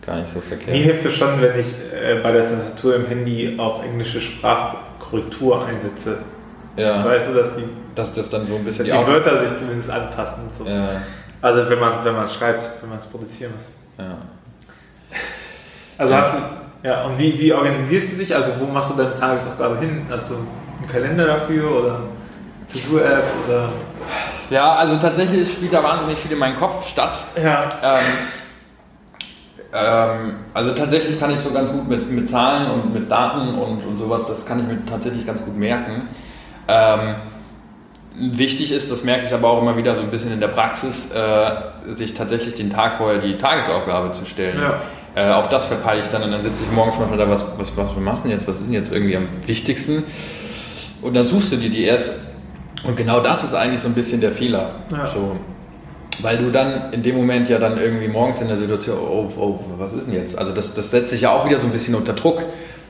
gar 0.06 0.16
nicht 0.20 0.32
so 0.32 0.40
verkehrt. 0.40 0.70
Mir 0.70 0.82
hilft 0.82 1.04
es 1.04 1.14
schon, 1.14 1.40
wenn 1.40 1.58
ich 1.58 1.66
äh, 1.94 2.20
bei 2.22 2.32
der 2.32 2.48
Tastatur 2.48 2.96
im 2.96 3.06
Handy 3.06 3.54
auf 3.58 3.84
englische 3.84 4.20
Sprachkorrektur 4.20 5.64
einsetze. 5.66 6.18
Ja. 6.76 7.04
Weißt 7.04 7.28
du, 7.28 7.34
dass 7.34 7.54
die, 7.56 7.64
Dass 7.94 8.14
das 8.14 8.30
dann 8.30 8.46
so 8.46 8.54
ein 8.56 8.64
bisschen 8.64 8.86
dass 8.86 8.94
die 8.94 8.98
Auf- 9.00 9.06
Wörter 9.08 9.38
sich 9.40 9.56
zumindest 9.58 9.90
anpassen. 9.90 10.44
So. 10.56 10.64
Ja, 10.64 10.88
Also 11.42 11.68
wenn 11.68 11.78
man 11.78 12.04
wenn 12.04 12.14
man 12.14 12.28
schreibt, 12.28 12.62
wenn 12.80 12.88
man 12.90 12.98
es 12.98 13.06
produzieren 13.06 13.52
muss. 13.54 13.68
ja. 13.98 14.16
Also 15.98 16.14
hast 16.16 16.32
du, 16.34 16.38
ja, 16.82 17.04
und 17.04 17.18
wie, 17.18 17.38
wie 17.38 17.52
organisierst 17.52 18.12
du 18.12 18.16
dich? 18.16 18.34
Also 18.34 18.52
wo 18.58 18.66
machst 18.66 18.90
du 18.90 18.96
deine 18.96 19.14
Tagesaufgabe 19.14 19.78
hin? 19.78 20.06
Hast 20.08 20.30
du 20.30 20.34
einen 20.34 20.88
Kalender 20.90 21.26
dafür 21.26 21.78
oder 21.78 21.94
eine 21.96 22.82
To-Do-App 22.82 23.24
oder? 23.46 23.68
ja, 24.50 24.74
also 24.74 24.96
tatsächlich 24.96 25.50
spielt 25.50 25.72
da 25.72 25.82
wahnsinnig 25.82 26.18
viel 26.18 26.32
in 26.32 26.38
meinem 26.38 26.56
Kopf 26.56 26.86
statt. 26.86 27.22
Ja. 27.36 27.60
Ähm, 27.82 28.00
ähm, 29.72 30.34
also 30.52 30.72
tatsächlich 30.72 31.18
kann 31.20 31.30
ich 31.30 31.40
so 31.40 31.52
ganz 31.52 31.70
gut 31.70 31.88
mit, 31.88 32.10
mit 32.10 32.28
Zahlen 32.28 32.70
und 32.70 32.92
mit 32.92 33.10
Daten 33.10 33.54
und, 33.54 33.84
und 33.84 33.96
sowas, 33.96 34.24
das 34.26 34.44
kann 34.44 34.58
ich 34.58 34.66
mir 34.66 34.84
tatsächlich 34.84 35.26
ganz 35.26 35.42
gut 35.44 35.56
merken. 35.56 36.08
Ähm, 36.66 37.16
wichtig 38.16 38.72
ist, 38.72 38.90
das 38.90 39.04
merke 39.04 39.26
ich 39.26 39.32
aber 39.32 39.48
auch 39.48 39.62
immer 39.62 39.76
wieder 39.76 39.94
so 39.94 40.02
ein 40.02 40.10
bisschen 40.10 40.32
in 40.32 40.40
der 40.40 40.48
Praxis, 40.48 41.10
äh, 41.12 41.92
sich 41.92 42.14
tatsächlich 42.14 42.54
den 42.54 42.70
Tag 42.70 42.94
vorher 42.94 43.20
die 43.20 43.38
Tagesaufgabe 43.38 44.12
zu 44.12 44.26
stellen. 44.26 44.60
Ja. 44.60 44.80
Äh, 45.14 45.30
auch 45.30 45.48
das 45.48 45.66
verpeile 45.66 46.02
ich 46.02 46.08
dann 46.08 46.22
und 46.22 46.30
dann 46.30 46.42
sitze 46.42 46.64
ich 46.64 46.70
morgens 46.70 46.98
manchmal 46.98 47.18
da, 47.18 47.28
was, 47.28 47.44
was, 47.58 47.76
was 47.76 47.96
machst 47.96 48.24
du 48.24 48.28
denn 48.28 48.38
jetzt, 48.38 48.46
was 48.46 48.56
ist 48.56 48.66
denn 48.66 48.74
jetzt 48.74 48.92
irgendwie 48.92 49.16
am 49.16 49.28
wichtigsten? 49.46 50.04
Und 51.02 51.14
dann 51.14 51.24
suchst 51.24 51.52
du 51.52 51.56
dir 51.56 51.70
die 51.70 51.84
erst. 51.84 52.12
Und 52.84 52.96
genau 52.96 53.20
das 53.20 53.44
ist 53.44 53.54
eigentlich 53.54 53.80
so 53.80 53.88
ein 53.88 53.94
bisschen 53.94 54.20
der 54.20 54.32
Fehler. 54.32 54.76
Ja. 54.90 55.06
So, 55.06 55.36
weil 56.22 56.38
du 56.38 56.50
dann 56.50 56.92
in 56.92 57.02
dem 57.02 57.16
Moment 57.16 57.48
ja 57.48 57.58
dann 57.58 57.78
irgendwie 57.78 58.08
morgens 58.08 58.40
in 58.40 58.48
der 58.48 58.56
Situation, 58.56 58.98
oh, 58.98 59.30
oh 59.36 59.60
was 59.78 59.92
ist 59.92 60.06
denn 60.06 60.14
jetzt? 60.14 60.36
Also 60.36 60.52
das, 60.52 60.74
das 60.74 60.90
setzt 60.90 61.10
sich 61.10 61.22
ja 61.22 61.30
auch 61.30 61.46
wieder 61.46 61.58
so 61.58 61.66
ein 61.66 61.72
bisschen 61.72 61.94
unter 61.94 62.12
Druck. 62.12 62.42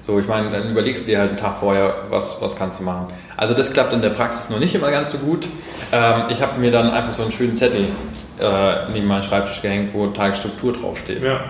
So, 0.03 0.19
ich 0.19 0.27
meine, 0.27 0.51
dann 0.51 0.71
überlegst 0.71 1.03
du 1.03 1.07
dir 1.09 1.19
halt 1.19 1.31
einen 1.31 1.39
Tag 1.39 1.59
vorher, 1.61 1.95
was, 2.09 2.37
was 2.41 2.57
kannst 2.57 2.81
du 2.81 2.85
machen. 2.85 3.09
Also 3.37 3.55
das 3.55 3.73
klappt 3.73 3.93
in 3.93 4.03
der 4.03 4.11
Praxis 4.11 4.51
noch 4.51 4.59
nicht 4.59 4.75
immer 4.75 4.91
ganz 4.91 5.13
so 5.13 5.19
gut. 5.19 5.47
Ähm, 5.93 6.25
ich 6.31 6.41
habe 6.41 6.59
mir 6.59 6.71
dann 6.71 6.91
einfach 6.91 7.13
so 7.13 7.23
einen 7.23 7.33
schönen 7.33 7.55
Zettel 7.55 7.85
äh, 8.41 8.91
neben 8.93 9.07
meinen 9.07 9.23
Schreibtisch 9.23 9.63
gehängt, 9.63 9.93
wo 9.93 10.07
Tagesstruktur 10.09 10.73
draufsteht. 10.73 11.23
Ja. 11.23 11.41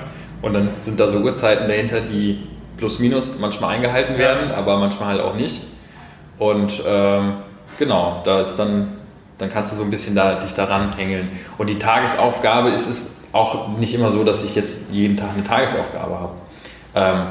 Und 0.43 0.55
dann 0.55 0.71
sind 0.81 0.99
da 0.99 1.09
so 1.09 1.19
Uhrzeiten 1.19 1.69
dahinter, 1.69 2.01
die 2.01 2.47
plus 2.77 2.99
minus 2.99 3.39
manchmal 3.39 3.75
eingehalten 3.75 4.19
werden, 4.19 4.51
aber 4.51 4.79
manchmal 4.79 5.11
halt 5.11 5.21
auch 5.21 5.35
nicht. 5.35 5.61
Und 6.39 6.83
ähm, 6.87 7.35
genau, 7.79 8.23
da 8.25 8.41
ist 8.41 8.57
dann, 8.57 8.93
dann 9.39 9.51
kannst 9.51 9.73
du 9.73 9.77
so 9.77 9.83
ein 9.83 9.91
bisschen 9.91 10.15
da, 10.15 10.37
dich 10.37 10.55
daran 10.55 10.97
hängeln. 10.97 11.29
Und 11.59 11.69
die 11.69 11.79
Tagesaufgabe 11.79 12.71
ist 12.71 12.89
es 12.89 13.17
auch 13.33 13.77
nicht 13.79 13.95
immer 13.95 14.11
so, 14.11 14.25
dass 14.25 14.43
ich 14.43 14.55
jetzt 14.55 14.79
jeden 14.91 15.17
Tag 15.17 15.31
eine 15.35 15.45
Tagesaufgabe 15.45 16.19
habe. 16.19 16.33
Ähm, 16.95 17.23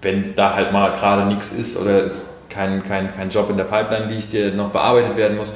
wenn 0.00 0.34
da 0.34 0.54
halt 0.54 0.72
mal 0.72 0.92
gerade 0.92 1.26
nichts 1.26 1.52
ist 1.52 1.76
oder 1.76 2.04
es 2.04 2.28
kein, 2.48 2.82
kein, 2.82 3.12
kein 3.12 3.30
Job 3.30 3.48
in 3.50 3.56
der 3.56 3.64
Pipeline 3.64 4.06
liegt, 4.06 4.32
der 4.32 4.52
noch 4.52 4.70
bearbeitet 4.70 5.16
werden 5.16 5.36
muss, 5.36 5.52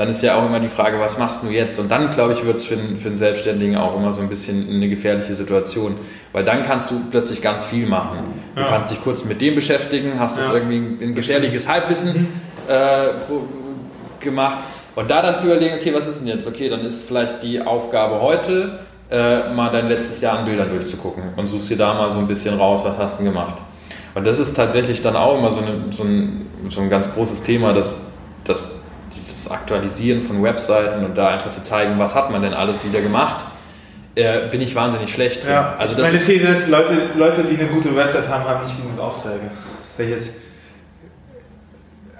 dann 0.00 0.08
ist 0.08 0.22
ja 0.22 0.36
auch 0.36 0.46
immer 0.46 0.60
die 0.60 0.68
Frage, 0.70 0.98
was 0.98 1.18
machst 1.18 1.40
du 1.42 1.48
jetzt? 1.50 1.78
Und 1.78 1.90
dann, 1.90 2.08
glaube 2.10 2.32
ich, 2.32 2.42
wird 2.46 2.56
es 2.56 2.64
für, 2.64 2.72
einen- 2.74 2.96
für 2.96 3.08
einen 3.08 3.16
Selbstständigen 3.18 3.76
auch 3.76 3.94
immer 3.94 4.14
so 4.14 4.22
ein 4.22 4.30
bisschen 4.30 4.66
eine 4.70 4.88
gefährliche 4.88 5.34
Situation, 5.34 5.96
weil 6.32 6.42
dann 6.42 6.62
kannst 6.62 6.90
du 6.90 7.02
plötzlich 7.10 7.42
ganz 7.42 7.66
viel 7.66 7.86
machen. 7.86 8.20
Du 8.54 8.62
Ja. 8.62 8.68
kannst 8.68 8.90
dich 8.90 9.02
kurz 9.04 9.24
mit 9.26 9.42
dem 9.42 9.54
beschäftigen, 9.54 10.18
hast 10.18 10.38
das 10.38 10.46
Ja. 10.46 10.54
irgendwie 10.54 11.04
ein 11.04 11.14
gefährliches 11.14 11.68
Halbwissen 11.68 12.28
äh, 12.66 13.08
pro- 13.26 13.42
gemacht 14.20 14.56
und 14.96 15.10
da 15.10 15.20
dann 15.20 15.36
zu 15.36 15.46
überlegen, 15.46 15.74
okay, 15.78 15.92
was 15.94 16.06
ist 16.06 16.20
denn 16.20 16.28
jetzt? 16.28 16.46
Okay, 16.46 16.68
dann 16.70 16.80
ist 16.84 17.06
vielleicht 17.06 17.42
die 17.42 17.60
Aufgabe 17.60 18.20
heute, 18.22 18.78
äh, 19.10 19.52
mal 19.52 19.70
dein 19.70 19.88
letztes 19.88 20.20
Jahr 20.22 20.38
an 20.38 20.44
Bildern 20.46 20.70
durchzugucken 20.70 21.24
und 21.36 21.46
suchst 21.46 21.68
dir 21.68 21.76
da 21.76 21.92
mal 21.92 22.10
so 22.10 22.18
ein 22.20 22.26
bisschen 22.26 22.54
raus, 22.58 22.80
was 22.84 22.96
hast 22.96 23.18
du 23.18 23.24
denn 23.24 23.32
gemacht? 23.34 23.56
Und 24.14 24.26
das 24.26 24.38
ist 24.38 24.56
tatsächlich 24.56 25.02
dann 25.02 25.14
auch 25.16 25.36
immer 25.38 25.50
so, 25.52 25.60
eine, 25.60 25.72
so, 25.90 26.04
ein, 26.04 26.46
so 26.70 26.80
ein 26.80 26.88
ganz 26.88 27.12
großes 27.12 27.42
Thema, 27.42 27.72
dass, 27.74 27.98
dass 28.44 28.70
Aktualisieren 29.50 30.22
von 30.22 30.42
Webseiten 30.42 31.04
und 31.04 31.16
da 31.16 31.28
einfach 31.28 31.50
zu 31.50 31.62
zeigen, 31.62 31.98
was 31.98 32.14
hat 32.14 32.30
man 32.30 32.42
denn 32.42 32.54
alles 32.54 32.84
wieder 32.84 33.00
gemacht, 33.00 33.44
äh, 34.14 34.48
bin 34.48 34.60
ich 34.60 34.74
wahnsinnig 34.74 35.12
schlecht 35.12 35.42
drin. 35.44 35.52
Ja, 35.52 35.74
Also 35.78 36.00
meine 36.00 36.18
These 36.18 36.48
ist, 36.48 36.68
Leute, 36.68 36.94
Leute, 37.16 37.44
die 37.44 37.58
eine 37.58 37.68
gute 37.68 37.94
Website 37.94 38.28
haben, 38.28 38.44
haben 38.44 38.64
nicht 38.64 38.76
genug 38.76 38.98
Aufträge. 38.98 39.50
Jetzt 39.98 40.30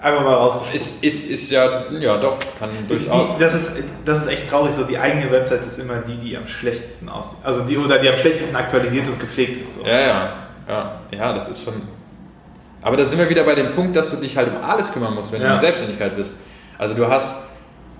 einfach 0.01 0.21
mal 0.23 0.33
rausgeschrieben. 0.33 0.77
ist, 0.77 1.03
ist, 1.03 1.29
ist 1.31 1.51
ja, 1.51 1.79
ja 1.99 2.17
doch, 2.17 2.37
kann 2.59 2.69
durchaus. 2.87 3.37
Das 3.39 3.53
ist, 3.53 3.73
das 4.05 4.17
ist 4.23 4.27
echt 4.27 4.49
traurig, 4.49 4.73
so 4.73 4.83
die 4.83 4.97
eigene 4.97 5.31
Website 5.31 5.65
ist 5.65 5.79
immer 5.79 5.97
die, 5.97 6.17
die 6.17 6.37
am 6.37 6.47
schlechtesten 6.47 7.09
aussieht. 7.09 7.39
Also 7.43 7.61
die 7.63 7.77
oder 7.77 7.99
die 7.99 8.09
am 8.09 8.15
schlechtesten 8.15 8.55
aktualisiert 8.55 9.07
und 9.07 9.19
gepflegt 9.19 9.57
ist. 9.57 9.75
So. 9.75 9.85
Ja, 9.85 9.99
ja, 9.99 10.33
ja, 10.67 10.91
ja, 11.11 11.33
das 11.33 11.47
ist 11.49 11.63
schon. 11.63 11.73
Aber 12.81 12.97
da 12.97 13.05
sind 13.05 13.19
wir 13.19 13.29
wieder 13.29 13.43
bei 13.43 13.53
dem 13.53 13.69
Punkt, 13.75 13.95
dass 13.95 14.09
du 14.09 14.15
dich 14.15 14.35
halt 14.35 14.49
um 14.49 14.63
alles 14.63 14.91
kümmern 14.91 15.13
musst, 15.13 15.31
wenn 15.31 15.39
du 15.39 15.45
Ja. 15.45 15.53
in 15.55 15.59
der 15.61 15.67
Selbstständigkeit 15.71 16.15
bist. 16.15 16.33
Also 16.81 16.95
du 16.95 17.07
hast, 17.07 17.31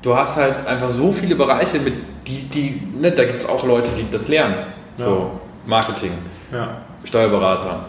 du 0.02 0.18
hast 0.18 0.38
halt 0.38 0.66
einfach 0.66 0.90
so 0.90 1.12
viele 1.12 1.36
Bereiche, 1.36 1.78
mit 1.80 1.94
die, 2.26 2.41
die, 2.49 2.82
ne, 2.99 3.12
da 3.12 3.26
gibt 3.26 3.40
es 3.41 3.48
auch 3.48 3.64
Leute, 3.64 3.91
die 3.95 4.10
das 4.10 4.28
lernen. 4.28 4.56
So 4.98 5.40
Marketing, 5.68 6.12
Ja. 6.52 6.78
Steuerberater, 7.03 7.86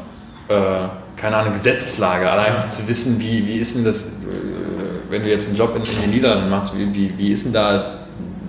äh, 0.48 0.54
keine 1.16 1.36
Ahnung, 1.38 1.54
Gesetzeslage, 1.54 2.30
allein 2.30 2.52
Ja. 2.64 2.68
zu 2.68 2.86
wissen, 2.86 3.18
wie, 3.18 3.46
wie 3.46 3.56
ist 3.56 3.74
denn 3.74 3.84
das, 3.84 4.04
äh, 4.04 4.10
wenn 5.08 5.22
du 5.22 5.30
jetzt 5.30 5.46
einen 5.48 5.56
Job 5.56 5.74
in, 5.76 5.82
in 5.94 6.00
den 6.02 6.10
Niederlanden 6.10 6.50
machst, 6.50 6.76
wie, 6.76 6.94
wie, 6.94 7.14
wie 7.16 7.32
ist 7.32 7.46
denn 7.46 7.54
da, 7.54 7.94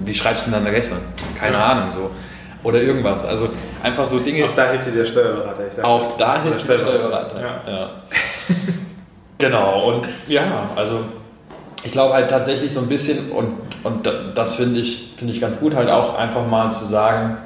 wie 0.03 0.13
schreibst 0.13 0.45
du 0.47 0.51
denn 0.51 0.61
da 0.63 0.67
eine 0.69 0.77
Rechnung? 0.77 0.99
Keine 1.39 1.55
Ja. 1.55 1.65
Ahnung, 1.65 1.93
so. 1.95 2.11
Oder 2.67 2.81
irgendwas. 2.81 3.23
Also 3.25 3.47
einfach 3.81 4.05
so 4.05 4.19
Dinge. 4.19 4.43
Auch 4.45 4.55
da 4.55 4.71
hilft 4.71 4.87
dir 4.87 4.91
der 4.91 5.05
Steuerberater. 5.05 5.67
Ich 5.67 5.73
sag's 5.73 5.87
Auch 5.87 6.17
da 6.17 6.33
Der 6.35 6.43
hilft 6.43 6.67
der 6.67 6.79
Steuerberater. 6.79 7.41
Ja. 7.41 7.71
Ja. 7.73 7.89
genau, 9.37 9.93
und 9.93 10.07
ja, 10.27 10.69
also 10.75 10.99
ich 11.83 11.91
glaube 11.91 12.13
halt 12.13 12.29
tatsächlich 12.29 12.71
so 12.73 12.79
ein 12.79 12.87
bisschen, 12.87 13.31
und, 13.31 13.53
und 13.83 14.05
da- 14.05 14.31
das 14.35 14.55
finde 14.55 14.79
ich, 14.79 15.13
finde 15.17 15.33
ich 15.33 15.41
ganz 15.41 15.59
gut, 15.59 15.75
halt 15.75 15.89
auch 15.89 16.17
einfach 16.17 16.45
mal 16.47 16.71
zu 16.71 16.85
sagen, 16.85 17.37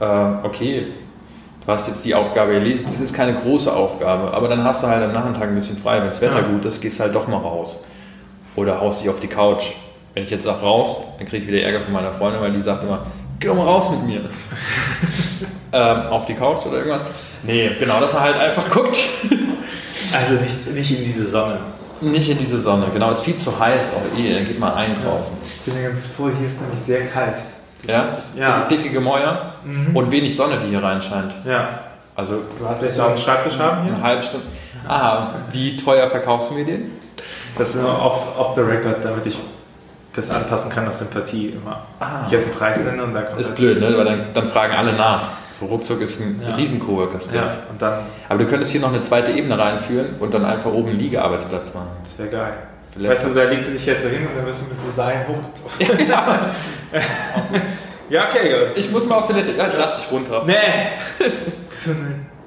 äh, 0.00 0.04
okay, 0.46 0.86
du 1.64 1.72
hast 1.72 1.88
jetzt 1.88 2.04
die 2.04 2.14
Aufgabe 2.14 2.54
erledigt, 2.54 2.84
das 2.86 3.00
ist 3.00 3.14
keine 3.14 3.34
große 3.34 3.72
Aufgabe, 3.72 4.32
aber 4.34 4.48
dann 4.48 4.62
hast 4.64 4.82
du 4.82 4.86
halt 4.86 5.02
am 5.02 5.12
Nachmittag 5.12 5.44
ein 5.48 5.54
bisschen 5.54 5.78
frei, 5.78 6.00
wenn 6.00 6.08
das 6.08 6.20
Wetter 6.20 6.40
Ja. 6.42 6.46
gut 6.48 6.64
ist, 6.64 6.80
gehst 6.80 7.00
halt 7.00 7.14
doch 7.14 7.26
mal 7.28 7.38
raus. 7.38 7.84
Oder 8.54 8.80
haust 8.80 9.02
dich 9.02 9.08
auf 9.10 9.20
die 9.20 9.26
Couch. 9.28 9.64
Wenn 10.14 10.22
ich 10.22 10.30
jetzt 10.30 10.44
sage 10.44 10.60
raus, 10.60 11.02
dann 11.18 11.26
kriege 11.26 11.42
ich 11.42 11.48
wieder 11.48 11.60
Ärger 11.62 11.80
von 11.82 11.92
meiner 11.92 12.10
Freundin, 12.12 12.40
weil 12.40 12.52
die 12.52 12.60
sagt 12.62 12.82
immer, 12.82 13.04
geh 13.38 13.48
doch 13.48 13.54
mal 13.54 13.64
raus 13.64 13.90
mit 13.90 14.06
mir. 14.06 14.20
ähm, 15.72 16.06
auf 16.08 16.24
die 16.24 16.32
Couch 16.34 16.64
oder 16.64 16.78
irgendwas. 16.78 17.02
Nee, 17.42 17.72
genau, 17.78 18.00
dass 18.00 18.14
man 18.14 18.22
halt 18.22 18.36
einfach 18.36 18.68
guckt. 18.70 18.96
Also 20.16 20.34
nicht, 20.34 20.72
nicht 20.74 20.98
in 20.98 21.04
diese 21.04 21.26
Sonne. 21.26 21.58
Nicht 22.00 22.28
in 22.28 22.38
diese 22.38 22.58
Sonne, 22.58 22.86
genau, 22.92 23.10
ist 23.10 23.20
viel 23.22 23.36
zu 23.36 23.58
heiß 23.58 23.80
auch 23.94 24.18
eh, 24.18 24.44
geht 24.44 24.58
mal 24.60 24.74
ein 24.74 24.94
draußen. 25.02 25.32
Ich 25.42 25.62
bin 25.62 25.74
mir 25.82 25.88
ganz 25.88 26.06
froh, 26.08 26.30
hier 26.38 26.46
ist 26.48 26.60
nämlich 26.60 26.78
sehr 26.80 27.06
kalt. 27.06 27.36
Das- 27.86 27.94
Ja? 27.96 28.04
Ja. 28.36 28.60
Dicke 28.68 28.90
Gemäuer 28.90 29.54
Mhm. 29.64 29.96
und 29.96 30.10
wenig 30.10 30.34
Sonne, 30.36 30.58
die 30.62 30.68
hier 30.68 30.82
reinscheint. 30.82 31.32
Ja. 31.44 31.68
Also 32.14 32.42
du 32.58 32.66
hast 32.68 32.82
du 32.82 33.02
auch 33.02 33.08
einen 33.08 33.18
Schreibtisch 33.18 33.58
haben 33.58 33.82
eine 33.86 33.94
hier? 33.96 34.02
halbe 34.02 34.22
Stunde. 34.22 34.46
Ah, 34.88 35.28
wie 35.52 35.76
teuer 35.76 36.08
verkaufst 36.08 36.50
du 36.50 36.54
mir 36.54 36.64
den? 36.64 36.90
Das 37.58 37.70
ist 37.70 37.76
nur 37.76 37.90
off, 38.02 38.38
off 38.38 38.54
the 38.54 38.60
record, 38.62 39.04
damit 39.04 39.26
ich 39.26 39.36
das 40.14 40.30
anpassen 40.30 40.70
kann 40.70 40.86
aus 40.88 40.98
Sympathie 41.00 41.48
immer. 41.50 41.80
Ah. 42.00 42.22
Ich 42.26 42.32
jetzt 42.32 42.46
einen 42.46 42.54
Preis 42.54 42.82
nenne 42.84 43.02
und 43.02 43.12
dann 43.14 43.26
kommt 43.26 43.40
Ist 43.40 43.54
blöd, 43.56 43.80
ne? 43.80 43.96
Weil 43.96 44.04
dann, 44.04 44.24
dann 44.34 44.46
fragen 44.48 44.74
alle 44.74 44.92
nach. 44.94 45.22
So 45.58 45.66
ruckzuck 45.66 46.00
ist 46.02 46.20
ein 46.20 46.42
Ja. 46.46 46.54
riesen 46.54 46.78
Coworker-Space. 46.80 47.34
Ja, 47.34 47.50
und 47.70 47.80
dann, 47.80 48.00
Aber 48.28 48.38
du 48.38 48.46
könntest 48.46 48.72
hier 48.72 48.80
noch 48.82 48.90
eine 48.92 49.00
zweite 49.00 49.32
Ebene 49.32 49.58
reinführen 49.58 50.16
und 50.18 50.34
dann 50.34 50.44
einfach 50.44 50.70
oben 50.70 50.90
einen 50.90 50.98
Liegearbeitsplatz 50.98 51.72
machen. 51.72 51.88
das 52.02 52.18
wäre 52.18 52.28
geil. 52.28 52.52
Vielleicht- 52.92 53.12
Weißt 53.12 53.26
du, 53.26 53.34
da 53.34 53.44
legst 53.44 53.68
du 53.68 53.72
dich 53.72 53.86
jetzt 53.86 54.02
so 54.02 54.08
hin 54.08 54.26
und 54.26 54.36
dann 54.36 54.46
wirst 54.46 54.60
du 54.60 54.64
mit 54.66 54.80
so 54.80 54.90
Seilen 54.94 55.20
hochgezogen. 55.28 56.08
ja, 58.08 58.28
okay, 58.28 58.66
gut. 58.68 58.76
Ich 58.78 58.90
muss 58.90 59.06
mal 59.06 59.16
auf 59.16 59.26
Toilette. 59.26 59.52
Ja, 59.52 59.68
ich 59.68 59.76
lass 59.78 60.00
dich 60.00 60.10
runter. 60.10 60.42
Nee! 60.46 60.54
so 61.74 61.90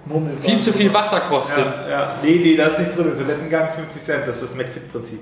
Murmelbahn. 0.06 0.41
Viel 0.44 0.60
zu 0.60 0.73
viel 0.73 0.91
Wasser 0.94 1.19
kostet. 1.22 1.65
Ja, 1.86 1.90
ja. 1.90 2.15
Nee, 2.23 2.40
nee, 2.44 2.56
da 2.56 2.68
ist 2.68 2.80
nichts 2.80 2.95
drin. 2.95 3.14
Toilettengang 3.15 3.69
50 3.73 4.02
Cent, 4.02 4.27
das 4.27 4.38
ist 4.38 4.44
das 4.45 4.56
McFit-Prinzip. 4.56 5.19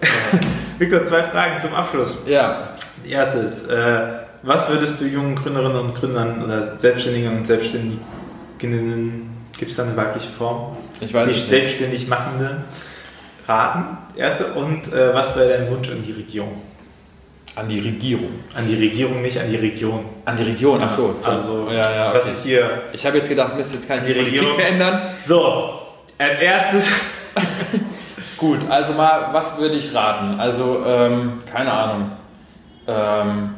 Victor, 0.78 1.04
zwei 1.04 1.22
Fragen 1.24 1.60
zum 1.60 1.74
Abschluss. 1.74 2.16
Ja. 2.26 2.70
Die 3.04 3.10
erste 3.12 3.38
ist, 3.40 3.68
äh, 3.68 4.23
was 4.44 4.68
würdest 4.68 5.00
du 5.00 5.06
jungen 5.06 5.34
Gründerinnen 5.34 5.76
und 5.78 5.94
Gründern 5.94 6.42
oder 6.44 6.62
Selbstständigen 6.62 7.36
und 7.36 7.46
Selbstständigen, 7.46 8.00
gibt 9.58 9.70
es 9.70 9.76
da 9.76 9.84
eine 9.84 9.96
weibliche 9.96 10.28
Form? 10.30 10.76
Ich 11.00 11.12
weiß 11.12 11.26
nicht. 11.26 11.48
selbstständig 11.48 12.08
machende 12.08 12.64
raten? 13.46 13.98
Erste. 14.16 14.46
Und 14.54 14.92
äh, 14.92 15.14
was 15.14 15.36
wäre 15.36 15.48
dein 15.48 15.70
Wunsch 15.70 15.88
an 15.90 16.02
die 16.06 16.12
Region? 16.12 16.48
An 17.56 17.68
die 17.68 17.80
Regierung. 17.80 18.30
An 18.56 18.66
die 18.66 18.74
Regierung, 18.74 19.22
nicht 19.22 19.38
an 19.38 19.48
die 19.48 19.56
Region. 19.56 20.04
An 20.24 20.36
die 20.36 20.42
Region, 20.42 20.80
ach 20.82 20.92
so. 20.92 21.14
Also, 21.22 21.68
ja, 21.70 21.94
ja, 21.94 22.14
was 22.14 22.24
okay. 22.24 22.32
ich 22.36 22.42
hier. 22.42 22.82
Ich 22.92 23.06
habe 23.06 23.18
jetzt 23.18 23.28
gedacht, 23.28 23.56
Mist, 23.56 23.72
jetzt 23.74 23.86
kann 23.86 23.98
ich 24.00 24.06
Die 24.06 24.12
die 24.14 24.18
Politik 24.18 24.40
Regierung- 24.40 24.56
verändern. 24.56 25.00
So, 25.24 25.80
als 26.18 26.38
erstes. 26.38 26.90
Gut, 28.36 28.58
also 28.68 28.92
mal, 28.94 29.28
was 29.32 29.56
würde 29.58 29.76
ich 29.76 29.94
raten? 29.94 30.38
Also, 30.40 30.82
ähm, 30.84 31.34
keine 31.52 31.72
Ahnung. 31.72 32.10
Ähm, 32.88 33.50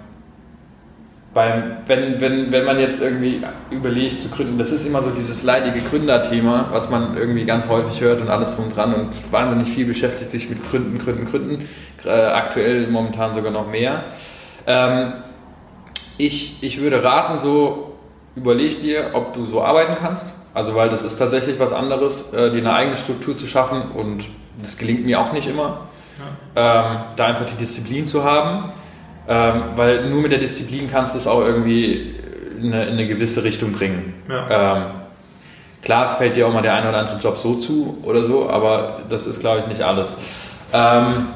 beim, 1.36 1.76
wenn, 1.86 2.18
wenn, 2.18 2.50
wenn 2.50 2.64
man 2.64 2.80
jetzt 2.80 3.02
irgendwie 3.02 3.42
überlegt 3.70 4.22
zu 4.22 4.30
gründen, 4.30 4.56
das 4.56 4.72
ist 4.72 4.86
immer 4.86 5.02
so 5.02 5.10
dieses 5.10 5.42
leidige 5.42 5.82
Gründerthema, 5.82 6.68
was 6.70 6.88
man 6.88 7.14
irgendwie 7.14 7.44
ganz 7.44 7.68
häufig 7.68 8.00
hört 8.00 8.22
und 8.22 8.30
alles 8.30 8.56
drum 8.56 8.72
dran 8.72 8.94
und 8.94 9.10
wahnsinnig 9.30 9.68
viel 9.68 9.84
beschäftigt 9.84 10.30
sich 10.30 10.48
mit 10.48 10.66
Gründen, 10.66 10.96
Gründen, 10.96 11.26
Gründen, 11.26 11.68
äh, 12.06 12.08
aktuell 12.08 12.86
momentan 12.86 13.34
sogar 13.34 13.52
noch 13.52 13.70
mehr. 13.70 14.04
Ähm, 14.66 15.12
ich, 16.16 16.62
ich 16.62 16.80
würde 16.80 17.04
raten, 17.04 17.38
so 17.38 17.98
überleg 18.34 18.80
dir, 18.80 19.10
ob 19.12 19.34
du 19.34 19.44
so 19.44 19.62
arbeiten 19.62 19.94
kannst, 19.94 20.32
also 20.54 20.74
weil 20.74 20.88
das 20.88 21.02
ist 21.02 21.16
tatsächlich 21.16 21.60
was 21.60 21.74
anderes, 21.74 22.32
äh, 22.32 22.50
dir 22.50 22.60
eine 22.60 22.72
eigene 22.72 22.96
Struktur 22.96 23.36
zu 23.36 23.46
schaffen 23.46 23.90
und 23.94 24.24
das 24.58 24.78
gelingt 24.78 25.04
mir 25.04 25.20
auch 25.20 25.34
nicht 25.34 25.48
immer, 25.48 25.88
ja. 26.56 26.92
ähm, 26.94 27.00
da 27.16 27.26
einfach 27.26 27.44
die 27.44 27.56
Disziplin 27.56 28.06
zu 28.06 28.24
haben. 28.24 28.72
Ähm, 29.28 29.62
weil 29.74 30.08
nur 30.08 30.22
mit 30.22 30.32
der 30.32 30.38
Disziplin 30.38 30.88
kannst 30.88 31.14
du 31.14 31.18
es 31.18 31.26
auch 31.26 31.40
irgendwie 31.40 32.14
in 32.60 32.72
eine, 32.72 32.84
in 32.84 32.92
eine 32.92 33.08
gewisse 33.08 33.42
Richtung 33.42 33.72
bringen. 33.72 34.14
Ja. 34.28 34.76
Ähm, 34.76 34.82
klar 35.82 36.16
fällt 36.16 36.36
dir 36.36 36.46
auch 36.46 36.52
mal 36.52 36.62
der 36.62 36.74
eine 36.74 36.88
oder 36.88 36.98
andere 36.98 37.18
Job 37.18 37.36
so 37.38 37.56
zu 37.56 37.98
oder 38.04 38.24
so, 38.24 38.48
aber 38.48 39.00
das 39.08 39.26
ist, 39.26 39.40
glaube 39.40 39.60
ich, 39.60 39.66
nicht 39.66 39.82
alles. 39.82 40.16
Ähm, 40.72 41.28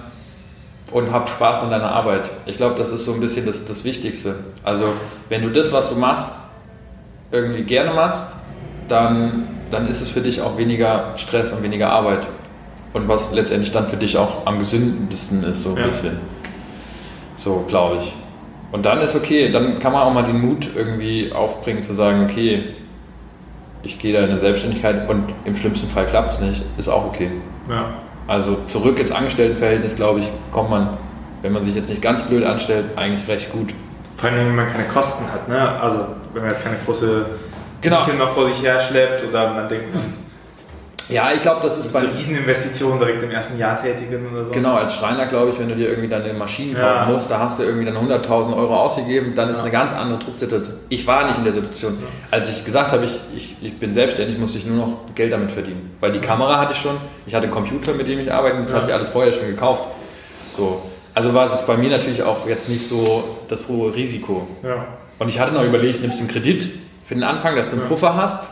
und 0.92 1.12
hab 1.12 1.28
Spaß 1.28 1.62
an 1.62 1.70
deiner 1.70 1.90
Arbeit. 1.90 2.30
Ich 2.46 2.56
glaube, 2.56 2.74
das 2.76 2.90
ist 2.90 3.04
so 3.04 3.12
ein 3.12 3.20
bisschen 3.20 3.46
das, 3.46 3.64
das 3.64 3.84
Wichtigste. 3.84 4.36
Also, 4.64 4.92
wenn 5.28 5.42
du 5.42 5.50
das, 5.50 5.72
was 5.72 5.90
du 5.90 5.96
machst, 5.96 6.32
irgendwie 7.30 7.62
gerne 7.62 7.92
machst, 7.92 8.26
dann, 8.88 9.48
dann 9.70 9.86
ist 9.86 10.00
es 10.00 10.10
für 10.10 10.20
dich 10.20 10.40
auch 10.40 10.58
weniger 10.58 11.12
Stress 11.16 11.52
und 11.52 11.62
weniger 11.62 11.90
Arbeit. 11.90 12.26
Und 12.92 13.06
was 13.06 13.30
letztendlich 13.30 13.70
dann 13.70 13.86
für 13.86 13.96
dich 13.96 14.16
auch 14.16 14.46
am 14.46 14.58
gesündesten 14.58 15.44
ist, 15.44 15.62
so 15.62 15.70
ein 15.70 15.76
ja. 15.76 15.86
bisschen. 15.86 16.18
So, 17.42 17.64
glaube 17.66 17.96
ich. 17.96 18.12
Und 18.70 18.84
dann 18.84 19.00
ist 19.00 19.16
okay, 19.16 19.50
dann 19.50 19.78
kann 19.78 19.92
man 19.92 20.02
auch 20.02 20.12
mal 20.12 20.22
den 20.22 20.40
Mut 20.40 20.68
irgendwie 20.76 21.32
aufbringen 21.32 21.82
zu 21.82 21.94
sagen, 21.94 22.26
okay, 22.28 22.74
ich 23.82 23.98
gehe 23.98 24.12
da 24.12 24.20
in 24.20 24.30
eine 24.30 24.38
Selbstständigkeit 24.38 25.08
und 25.08 25.24
im 25.46 25.54
schlimmsten 25.54 25.88
Fall 25.88 26.04
klappt 26.06 26.32
es 26.32 26.40
nicht, 26.40 26.62
ist 26.76 26.88
auch 26.88 27.06
okay. 27.06 27.30
Ja. 27.68 27.94
Also 28.28 28.58
zurück 28.66 28.98
ins 28.98 29.10
Angestelltenverhältnis, 29.10 29.96
glaube 29.96 30.20
ich, 30.20 30.30
kommt 30.52 30.68
man, 30.68 30.98
wenn 31.40 31.52
man 31.52 31.64
sich 31.64 31.74
jetzt 31.74 31.88
nicht 31.88 32.02
ganz 32.02 32.22
blöd 32.24 32.44
anstellt, 32.44 32.84
eigentlich 32.96 33.26
recht 33.26 33.50
gut. 33.50 33.72
Vor 34.16 34.28
allem, 34.28 34.48
wenn 34.48 34.56
man 34.56 34.68
keine 34.68 34.84
Kosten 34.84 35.24
hat, 35.32 35.48
ne? 35.48 35.80
Also 35.80 36.04
wenn 36.34 36.42
man 36.42 36.52
jetzt 36.52 36.62
keine 36.62 36.76
große 36.84 37.24
genau. 37.80 38.06
Noch 38.18 38.32
vor 38.32 38.46
sich 38.48 38.62
her 38.62 38.78
schleppt 38.80 39.26
oder 39.26 39.54
man 39.54 39.68
denkt, 39.68 39.94
man 39.94 40.02
ja, 41.08 41.32
ich 41.32 41.40
glaube, 41.40 41.60
das 41.62 41.78
ist 41.78 41.92
bei 41.92 42.00
Rieseninvestitionen 42.00 42.98
direkt 42.98 43.22
im 43.22 43.30
ersten 43.30 43.58
Jahr 43.58 43.80
tätigen 43.80 44.26
oder 44.32 44.44
so. 44.44 44.52
Genau, 44.52 44.74
als 44.74 44.94
Schreiner 44.94 45.26
glaube 45.26 45.50
ich, 45.50 45.58
wenn 45.58 45.68
du 45.68 45.74
dir 45.74 45.88
irgendwie 45.88 46.08
deine 46.08 46.32
Maschinen 46.34 46.74
kaufen 46.74 46.84
ja. 46.84 47.04
musst, 47.06 47.30
da 47.30 47.38
hast 47.38 47.58
du 47.58 47.64
irgendwie 47.64 47.84
dann 47.84 47.96
100.000 47.96 48.54
Euro 48.56 48.76
ausgegeben, 48.76 49.34
dann 49.34 49.50
ist 49.50 49.58
ja. 49.58 49.62
eine 49.64 49.72
ganz 49.72 49.92
andere 49.92 50.18
Drucksituation. 50.18 50.74
Ich 50.88 51.06
war 51.06 51.26
nicht 51.26 51.38
in 51.38 51.44
der 51.44 51.52
Situation. 51.52 51.98
Ja. 52.00 52.06
Als 52.30 52.48
ich 52.48 52.64
gesagt 52.64 52.92
habe, 52.92 53.04
ich, 53.04 53.18
ich, 53.34 53.56
ich 53.60 53.78
bin 53.78 53.92
selbstständig, 53.92 54.38
musste 54.38 54.58
ich 54.58 54.66
nur 54.66 54.76
noch 54.76 55.14
Geld 55.14 55.32
damit 55.32 55.50
verdienen. 55.50 55.96
Weil 56.00 56.12
die 56.12 56.20
Kamera 56.20 56.58
hatte 56.58 56.72
ich 56.74 56.78
schon, 56.78 56.96
ich 57.26 57.34
hatte 57.34 57.44
einen 57.44 57.52
Computer, 57.52 57.92
mit 57.94 58.06
dem 58.06 58.20
ich 58.20 58.32
arbeite, 58.32 58.58
das 58.58 58.72
hatte 58.72 58.88
ich 58.88 58.94
alles 58.94 59.08
vorher 59.08 59.32
schon 59.32 59.46
gekauft. 59.46 59.84
So. 60.56 60.82
Also 61.14 61.34
war 61.34 61.52
es 61.52 61.66
bei 61.66 61.76
mir 61.76 61.90
natürlich 61.90 62.22
auch 62.22 62.46
jetzt 62.46 62.68
nicht 62.68 62.88
so 62.88 63.38
das 63.48 63.68
hohe 63.68 63.94
Risiko. 63.94 64.46
Und 65.18 65.28
ich 65.28 65.40
hatte 65.40 65.52
noch 65.52 65.64
überlegt, 65.64 66.00
nimmst 66.00 66.18
du 66.18 66.24
einen 66.24 66.30
Kredit 66.30 66.68
für 67.04 67.14
den 67.14 67.24
Anfang, 67.24 67.56
dass 67.56 67.70
du 67.70 67.76
einen 67.76 67.86
Puffer 67.86 68.14
hast. 68.14 68.44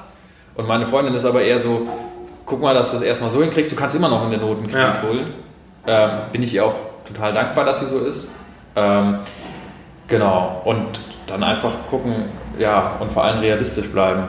Und 0.54 0.66
meine 0.66 0.86
Freundin 0.86 1.14
ist 1.14 1.24
aber 1.24 1.42
eher 1.42 1.60
so, 1.60 1.86
guck 2.48 2.60
mal, 2.60 2.74
dass 2.74 2.90
du 2.90 2.96
das 2.96 3.06
erstmal 3.06 3.30
so 3.30 3.40
hinkriegst. 3.42 3.70
Du 3.70 3.76
kannst 3.76 3.94
immer 3.94 4.08
noch 4.08 4.24
in 4.24 4.30
der 4.30 4.40
Noten 4.40 4.66
Kredit 4.66 4.96
ja. 4.96 5.02
holen. 5.02 5.26
Ähm, 5.86 6.10
bin 6.32 6.42
ich 6.42 6.54
ihr 6.54 6.64
auch 6.64 6.74
total 7.06 7.32
dankbar, 7.32 7.64
dass 7.64 7.80
sie 7.80 7.86
so 7.86 8.00
ist. 8.00 8.28
Ähm, 8.74 9.18
genau. 10.08 10.62
Und 10.64 11.00
dann 11.26 11.42
einfach 11.44 11.72
gucken, 11.90 12.14
ja, 12.58 12.96
und 13.00 13.12
vor 13.12 13.24
allem 13.24 13.38
realistisch 13.40 13.88
bleiben. 13.88 14.24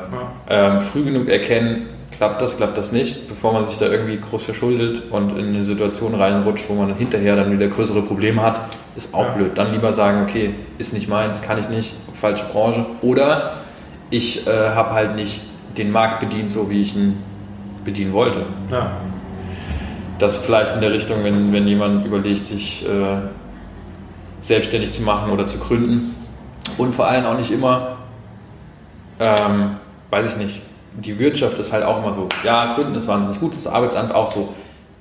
Ja. 0.49 0.73
Ähm, 0.73 0.81
früh 0.81 1.03
genug 1.03 1.29
erkennen, 1.29 1.89
klappt 2.15 2.41
das, 2.41 2.57
klappt 2.57 2.77
das 2.77 2.91
nicht, 2.91 3.29
bevor 3.29 3.53
man 3.53 3.65
sich 3.65 3.77
da 3.77 3.87
irgendwie 3.87 4.19
groß 4.19 4.43
verschuldet 4.43 5.03
und 5.09 5.37
in 5.37 5.47
eine 5.47 5.63
Situation 5.63 6.13
reinrutscht, 6.13 6.65
wo 6.67 6.73
man 6.73 6.93
hinterher 6.95 7.37
dann 7.37 7.51
wieder 7.51 7.67
größere 7.67 8.01
Probleme 8.01 8.41
hat, 8.41 8.59
ist 8.97 9.13
auch 9.13 9.27
ja. 9.27 9.31
blöd. 9.31 9.51
Dann 9.57 9.71
lieber 9.71 9.93
sagen, 9.93 10.25
okay, 10.27 10.53
ist 10.77 10.93
nicht 10.93 11.07
meins, 11.07 11.41
kann 11.41 11.57
ich 11.57 11.69
nicht, 11.69 11.95
falsche 12.13 12.43
Branche. 12.45 12.85
Oder 13.01 13.53
ich 14.09 14.45
äh, 14.45 14.51
habe 14.51 14.93
halt 14.93 15.15
nicht 15.15 15.41
den 15.77 15.91
Markt 15.91 16.19
bedient, 16.19 16.51
so 16.51 16.69
wie 16.69 16.81
ich 16.81 16.95
ihn 16.95 17.17
bedienen 17.83 18.13
wollte. 18.13 18.45
Ja. 18.71 18.91
Das 20.19 20.37
vielleicht 20.37 20.75
in 20.75 20.81
der 20.81 20.91
Richtung, 20.91 21.23
wenn, 21.23 21.53
wenn 21.53 21.67
jemand 21.67 22.05
überlegt, 22.05 22.45
sich 22.45 22.85
äh, 22.85 23.17
selbstständig 24.41 24.91
zu 24.91 25.01
machen 25.01 25.31
oder 25.31 25.47
zu 25.47 25.57
gründen. 25.57 26.15
Und 26.77 26.93
vor 26.93 27.07
allem 27.07 27.25
auch 27.25 27.37
nicht 27.37 27.51
immer, 27.51 27.97
ähm, 29.19 29.77
weiß 30.09 30.33
ich 30.33 30.37
nicht, 30.37 30.61
die 30.93 31.17
Wirtschaft 31.19 31.57
ist 31.59 31.71
halt 31.71 31.83
auch 31.83 31.99
immer 31.99 32.13
so, 32.13 32.27
ja, 32.43 32.73
Gründen 32.73 32.95
ist 32.95 33.07
wahnsinnig 33.07 33.39
gut, 33.39 33.53
das 33.53 33.67
Arbeitsamt 33.67 34.13
auch 34.13 34.31
so. 34.31 34.53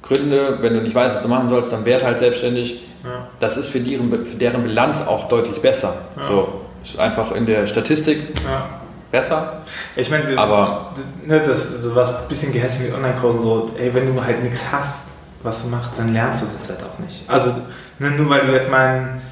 Gründe, 0.02 0.58
wenn 0.60 0.74
du 0.74 0.80
nicht 0.80 0.94
weißt, 0.94 1.16
was 1.16 1.22
du 1.22 1.28
machen 1.28 1.48
sollst, 1.48 1.72
dann 1.72 1.84
werd 1.84 2.04
halt 2.04 2.20
selbstständig. 2.20 2.84
Ja. 3.04 3.26
Das 3.40 3.56
ist 3.56 3.68
für 3.68 3.80
deren, 3.80 4.24
für 4.24 4.36
deren 4.36 4.62
Bilanz 4.62 5.00
auch 5.06 5.28
deutlich 5.28 5.60
besser. 5.60 5.94
Ja. 6.16 6.24
So, 6.24 6.48
ist 6.82 6.98
einfach 6.98 7.32
in 7.32 7.46
der 7.46 7.66
Statistik 7.66 8.18
ja 8.44 8.78
besser. 9.10 9.62
Ich 9.96 10.10
meine, 10.10 10.36
aber 10.38 10.94
ne, 11.26 11.42
das 11.46 11.80
so 11.82 11.94
was 11.94 12.14
ein 12.14 12.28
bisschen 12.28 12.52
gehässig 12.52 12.82
mit 12.82 12.94
Online-Kursen 12.94 13.40
so, 13.40 13.70
ey, 13.78 13.92
wenn 13.94 14.14
du 14.14 14.24
halt 14.24 14.42
nichts 14.42 14.64
hast, 14.70 15.04
was 15.42 15.62
du 15.62 15.68
machst, 15.68 15.92
dann 15.96 16.12
lernst 16.12 16.42
du 16.42 16.46
das 16.46 16.68
halt 16.68 16.82
auch 16.82 16.98
nicht. 16.98 17.28
Also 17.28 17.54
ne, 17.98 18.10
nur 18.10 18.28
weil 18.28 18.46
du 18.46 18.52
jetzt 18.52 18.70
mal 18.70 18.86
einen 18.86 19.22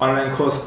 Online-Kurs 0.00 0.62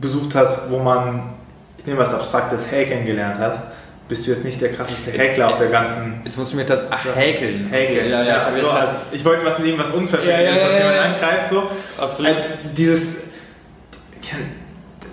besucht 0.00 0.34
hast, 0.34 0.70
wo 0.70 0.78
man, 0.78 1.34
ich 1.78 1.86
nehme 1.86 1.98
was 1.98 2.14
Abstraktes, 2.14 2.70
Häkeln 2.70 3.06
gelernt 3.06 3.38
hast, 3.38 3.62
bist 4.08 4.26
du 4.26 4.32
jetzt 4.32 4.44
nicht 4.44 4.60
der 4.60 4.72
krasseste 4.72 5.12
Häkler 5.12 5.50
auf 5.50 5.56
der 5.56 5.68
ganzen. 5.68 6.20
Jetzt 6.24 6.36
musst 6.36 6.52
du 6.52 6.56
mir 6.56 6.64
das. 6.64 6.80
Ach, 6.90 7.04
Häkeln. 7.14 7.68
Häkeln. 7.70 8.10
Ja, 8.10 8.22
ja, 8.22 8.38
ja 8.38 8.58
so, 8.60 8.68
also 8.68 8.92
ich 9.12 9.24
wollte 9.24 9.44
was 9.44 9.60
nehmen, 9.60 9.78
was 9.78 9.92
unverfänglich 9.92 10.36
ja, 10.36 10.40
ja, 10.40 10.50
ist, 10.50 10.62
was 10.64 10.72
jemand 10.72 10.98
angreift. 10.98 11.48
So. 11.48 11.70
Absolut. 11.96 12.32
Äh, 12.32 12.44
dieses. 12.76 13.24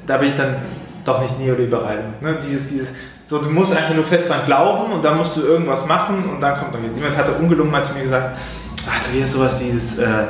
Da 0.07 0.17
bin 0.17 0.29
ich 0.29 0.35
dann 0.35 0.55
doch 1.07 1.21
nicht 1.21 1.39
neoliberal. 1.39 2.03
Ne? 2.21 2.37
Dieses, 2.43 2.69
dieses, 2.69 2.89
so, 3.23 3.39
du 3.39 3.49
musst 3.49 3.75
einfach 3.75 3.93
nur 3.93 4.03
fest 4.03 4.29
dran 4.29 4.45
glauben 4.45 4.91
und 4.93 5.03
dann 5.03 5.17
musst 5.17 5.35
du 5.35 5.41
irgendwas 5.41 5.85
machen 5.85 6.29
und 6.29 6.41
dann 6.41 6.57
kommt 6.57 6.73
dann 6.73 6.83
jemand 6.95 7.17
hatte 7.17 7.33
ungelungen 7.33 7.71
mal 7.71 7.83
zu 7.83 7.93
mir 7.93 8.03
gesagt, 8.03 8.37
ach, 8.89 9.01
du 9.05 9.21
hast 9.21 9.33
sowas, 9.33 9.59
dieses, 9.59 9.97
äh, 9.97 10.27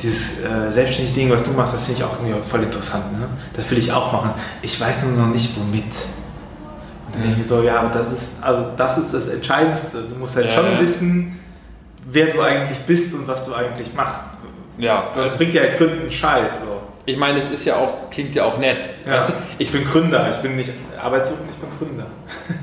dieses 0.00 0.40
äh, 0.40 0.70
selbstständige 0.70 1.14
Ding, 1.16 1.30
was 1.30 1.42
du 1.42 1.50
machst, 1.50 1.74
das 1.74 1.82
finde 1.82 2.00
ich 2.00 2.04
auch 2.04 2.12
irgendwie 2.20 2.40
voll 2.42 2.62
interessant. 2.62 3.12
Ne? 3.18 3.26
Das 3.54 3.70
will 3.70 3.78
ich 3.78 3.92
auch 3.92 4.12
machen. 4.12 4.30
Ich 4.62 4.80
weiß 4.80 5.04
nur 5.04 5.26
noch 5.26 5.32
nicht, 5.32 5.50
womit. 5.56 5.84
Und 7.06 7.14
dann 7.14 7.22
denke 7.22 7.40
ich 7.40 7.46
so, 7.46 7.62
ja, 7.62 7.80
aber 7.80 7.90
das 7.90 8.12
ist, 8.12 8.42
also 8.42 8.68
das 8.76 8.98
ist 8.98 9.14
das 9.14 9.28
Entscheidendste. 9.28 10.02
Du 10.02 10.14
musst 10.14 10.36
halt 10.36 10.46
ja, 10.46 10.52
schon 10.52 10.72
ja. 10.72 10.80
wissen, 10.80 11.40
wer 12.10 12.26
du 12.26 12.40
eigentlich 12.40 12.78
bist 12.80 13.14
und 13.14 13.26
was 13.26 13.44
du 13.44 13.54
eigentlich 13.54 13.92
machst. 13.94 14.24
Ja. 14.78 15.10
Das 15.14 15.36
bringt 15.36 15.54
ja 15.54 15.62
halt 15.62 15.78
Gründen 15.78 16.10
Scheiß. 16.10 16.60
So 16.60 16.87
ich 17.08 17.16
meine, 17.16 17.38
es 17.38 17.50
ist 17.50 17.64
ja 17.64 17.76
auch, 17.76 18.10
klingt 18.10 18.34
ja 18.34 18.44
auch 18.44 18.58
nett. 18.58 18.88
Ja. 19.06 19.14
Weißt 19.14 19.30
du? 19.30 19.32
Ich 19.58 19.72
bin 19.72 19.84
Gründer, 19.84 20.28
ich 20.30 20.36
bin 20.36 20.56
nicht 20.56 20.70
Arbeitssuchend, 21.02 21.50
ich 21.50 21.56
bin 21.56 21.70
Gründer. 21.78 22.06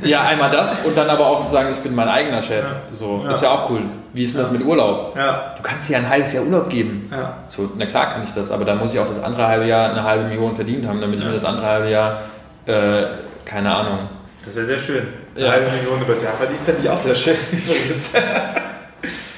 Ja, 0.03 0.21
einmal 0.23 0.51
das 0.51 0.75
und 0.83 0.95
dann 0.95 1.09
aber 1.09 1.25
auch 1.25 1.43
zu 1.43 1.51
sagen, 1.51 1.69
ich 1.73 1.79
bin 1.79 1.95
mein 1.95 2.07
eigener 2.07 2.41
Chef. 2.41 2.63
Ja. 2.63 2.95
So, 2.95 3.21
ja. 3.23 3.31
ist 3.31 3.41
ja 3.41 3.51
auch 3.51 3.69
cool. 3.69 3.81
Wie 4.13 4.23
ist 4.23 4.35
denn 4.35 4.43
das 4.43 4.51
mit 4.51 4.63
Urlaub? 4.63 5.15
Ja. 5.15 5.55
Du 5.55 5.63
kannst 5.63 5.89
dir 5.89 5.97
ein 5.97 6.07
halbes 6.07 6.33
Jahr 6.33 6.43
Urlaub 6.43 6.69
geben. 6.69 7.09
Ja. 7.11 7.37
So, 7.47 7.71
na 7.75 7.85
klar 7.85 8.09
kann 8.09 8.23
ich 8.23 8.31
das, 8.31 8.51
aber 8.51 8.65
da 8.65 8.75
muss 8.75 8.93
ich 8.93 8.99
auch 8.99 9.07
das 9.07 9.21
andere 9.21 9.47
halbe 9.47 9.65
Jahr 9.65 9.89
eine 9.89 10.03
halbe 10.03 10.25
Million 10.25 10.55
verdient 10.55 10.87
haben, 10.87 11.01
damit 11.01 11.19
ich 11.19 11.25
mir 11.25 11.33
das 11.33 11.45
andere 11.45 11.65
halbe 11.65 11.89
Jahr, 11.89 12.21
äh, 12.67 13.03
keine 13.45 13.73
Ahnung. 13.73 14.09
Das 14.43 14.55
wäre 14.55 14.65
sehr 14.65 14.79
schön. 14.79 15.07
Eine 15.35 15.49
halbe 15.49 15.71
Million 15.71 16.01
über 16.01 16.13
das 16.13 16.23
Jahr 16.23 16.33
verdient, 16.33 16.61
fände 16.61 16.81
ich 16.83 16.89
auch 16.89 16.97
sehr 16.97 17.15
schön. 17.15 17.35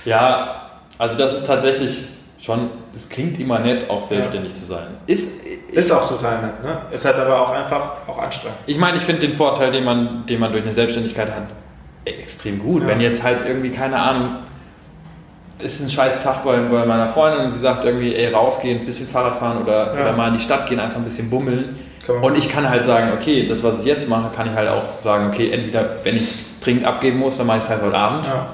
ja, 0.05 0.61
also 0.97 1.15
das 1.15 1.35
ist 1.35 1.47
tatsächlich 1.47 2.16
schon, 2.47 2.69
es 2.95 3.09
klingt 3.09 3.37
immer 3.41 3.59
nett, 3.59 3.89
auch 3.89 4.01
selbstständig 4.01 4.53
ja. 4.53 4.55
zu 4.55 4.65
sein. 4.65 4.87
Ist, 5.05 5.45
ist 5.69 5.91
auch 5.91 6.07
total 6.07 6.41
nett, 6.41 6.63
ne? 6.63 6.77
Ist 6.91 7.03
halt 7.03 7.17
aber 7.17 7.41
auch 7.41 7.51
einfach 7.51 8.07
auch 8.07 8.17
anstrengend. 8.17 8.57
Ich 8.65 8.77
meine, 8.77 8.95
ich 8.95 9.03
finde 9.03 9.21
den 9.21 9.33
Vorteil, 9.33 9.69
den 9.69 9.83
man, 9.83 10.25
den 10.25 10.39
man 10.39 10.53
durch 10.53 10.63
eine 10.63 10.71
Selbstständigkeit 10.71 11.29
hat, 11.29 11.43
extrem 12.05 12.59
gut. 12.59 12.83
Ja. 12.83 12.87
Wenn 12.87 13.01
jetzt 13.01 13.21
halt 13.21 13.39
irgendwie, 13.45 13.69
keine 13.69 13.99
Ahnung, 13.99 14.29
es 15.61 15.75
ist 15.75 15.87
ein 15.87 15.89
scheiß 15.89 16.23
Tag 16.23 16.45
bei, 16.45 16.55
bei 16.57 16.85
meiner 16.85 17.09
Freundin 17.09 17.45
und 17.45 17.51
sie 17.51 17.59
sagt 17.59 17.83
irgendwie, 17.83 18.15
ey, 18.15 18.31
rausgehen, 18.31 18.79
ein 18.79 18.85
bisschen 18.85 19.07
Fahrrad 19.07 19.35
fahren 19.35 19.61
oder, 19.61 19.93
ja. 19.93 20.01
oder 20.01 20.13
mal 20.13 20.29
in 20.29 20.35
die 20.35 20.39
Stadt 20.39 20.69
gehen, 20.69 20.79
einfach 20.79 20.97
ein 20.97 21.03
bisschen 21.03 21.29
bummeln. 21.29 21.75
Und 22.21 22.37
ich 22.37 22.49
kann 22.49 22.69
halt 22.69 22.85
sagen, 22.85 23.11
okay, 23.13 23.45
das, 23.45 23.61
was 23.61 23.79
ich 23.79 23.85
jetzt 23.85 24.07
mache, 24.07 24.29
kann 24.33 24.47
ich 24.47 24.53
halt 24.53 24.69
auch 24.69 24.83
sagen, 25.03 25.27
okay, 25.27 25.51
entweder, 25.51 25.97
wenn 26.03 26.15
ich 26.15 26.23
es 26.23 26.37
dringend 26.61 26.85
abgeben 26.85 27.19
muss, 27.19 27.35
dann 27.35 27.47
mache 27.47 27.57
ich 27.57 27.63
es 27.65 27.69
halt 27.69 27.81
heute 27.81 27.97
Abend. 27.97 28.25
Ja. 28.25 28.47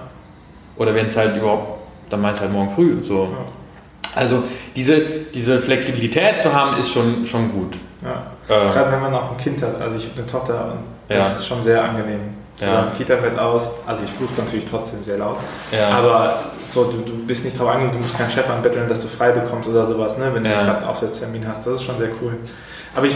Oder 0.78 0.95
wenn 0.95 1.06
es 1.06 1.15
halt 1.15 1.38
überhaupt, 1.38 1.82
dann 2.10 2.22
mache 2.22 2.32
ich 2.32 2.38
es 2.38 2.41
halt 2.41 2.52
morgen 2.52 2.72
früh. 2.72 2.95
So. 3.03 3.30
Ja. 4.15 4.22
Also 4.22 4.44
diese, 4.76 4.99
diese 5.34 5.60
Flexibilität 5.60 6.40
zu 6.40 6.53
haben, 6.53 6.77
ist 6.77 6.91
schon, 6.91 7.26
schon 7.26 7.52
gut. 7.52 7.77
Ja. 8.02 8.23
Ähm. 8.49 8.72
Gerade 8.72 8.91
wenn 8.91 9.02
man 9.02 9.14
auch 9.14 9.31
ein 9.31 9.38
Kind 9.38 9.61
hat. 9.61 9.80
Also 9.81 9.98
ich 9.98 10.06
habe 10.06 10.18
eine 10.18 10.27
Tochter 10.27 10.73
und 10.73 10.84
das 11.07 11.34
ja. 11.34 11.40
ist 11.40 11.48
schon 11.48 11.64
sehr 11.64 11.84
angenehm. 11.84 12.22
Ja. 12.60 12.73
Sagen, 12.73 12.91
Kita 12.98 13.18
fällt 13.18 13.38
aus. 13.38 13.69
Also 13.85 14.03
ich 14.03 14.11
fluche 14.11 14.34
natürlich 14.38 14.65
trotzdem 14.65 15.03
sehr 15.03 15.18
laut. 15.18 15.38
Ja. 15.72 15.90
Aber 15.90 16.44
so, 16.68 16.85
du, 16.85 16.98
du 16.98 17.26
bist 17.26 17.44
nicht 17.44 17.60
drauf 17.60 17.69
angewiesen, 17.69 17.98
du 17.98 18.03
musst 18.03 18.18
keinen 18.18 18.30
Chef 18.30 18.49
anbetteln, 18.49 18.88
dass 18.88 19.02
du 19.02 19.07
frei 19.07 19.31
bekommst 19.31 19.68
oder 19.68 19.85
sowas, 19.85 20.18
ne? 20.18 20.31
wenn 20.34 20.44
du 20.44 20.49
ja. 20.49 20.61
gerade 20.61 20.77
einen 20.80 20.88
Auswärtstermin 20.88 21.48
hast. 21.48 21.65
Das 21.65 21.76
ist 21.76 21.84
schon 21.84 21.98
sehr 21.98 22.10
cool. 22.22 22.38
Aber 22.95 23.07
ich, 23.07 23.15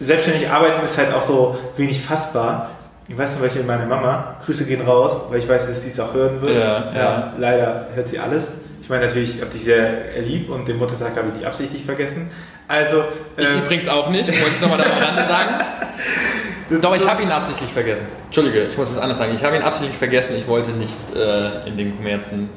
selbstständig 0.00 0.48
arbeiten 0.48 0.84
ist 0.84 0.98
halt 0.98 1.14
auch 1.14 1.22
so 1.22 1.58
wenig 1.76 2.00
fassbar. 2.00 2.70
Ich 3.08 3.18
weiß 3.18 3.34
zum 3.34 3.42
Beispiel 3.42 3.62
meine 3.62 3.84
Mama, 3.84 4.36
Grüße 4.44 4.64
gehen 4.64 4.86
raus, 4.86 5.16
weil 5.28 5.40
ich 5.40 5.48
weiß, 5.48 5.66
dass 5.66 5.82
sie 5.82 5.90
es 5.90 6.00
auch 6.00 6.14
hören 6.14 6.40
wird. 6.40 6.58
Ja, 6.58 6.92
ja. 6.94 7.32
leider 7.36 7.88
hört 7.94 8.08
sie 8.08 8.18
alles. 8.18 8.52
Ich 8.82 8.88
meine 8.88 9.06
natürlich, 9.06 9.36
ich 9.36 9.40
habe 9.40 9.50
dich 9.50 9.62
sehr 9.62 10.20
lieb 10.20 10.50
und 10.50 10.66
den 10.66 10.76
Muttertag 10.76 11.16
habe 11.16 11.28
ich 11.28 11.34
nicht 11.34 11.46
absichtlich 11.46 11.84
vergessen. 11.84 12.28
Also, 12.66 13.04
Ich 13.36 13.48
ähm, 13.48 13.62
übrigens 13.62 13.86
auch 13.86 14.10
nicht, 14.10 14.28
wollte 14.28 14.54
ich 14.56 14.60
nochmal 14.60 14.78
da 14.78 14.84
am 14.84 14.98
Rande 14.98 15.24
sagen. 15.24 16.80
Doch, 16.80 16.96
ich 16.96 17.08
habe 17.08 17.22
ihn 17.22 17.30
absichtlich 17.30 17.72
vergessen. 17.72 18.06
Entschuldige, 18.24 18.64
ich 18.64 18.76
muss 18.76 18.90
es 18.90 18.98
anders 18.98 19.18
sagen. 19.18 19.34
Ich 19.36 19.44
habe 19.44 19.54
ihn 19.56 19.62
absichtlich 19.62 19.96
vergessen, 19.96 20.34
ich 20.36 20.48
wollte 20.48 20.72
nicht 20.72 20.96
äh, 21.14 21.68
in 21.68 21.76
den 21.76 21.96
Kommerzen 21.96 22.50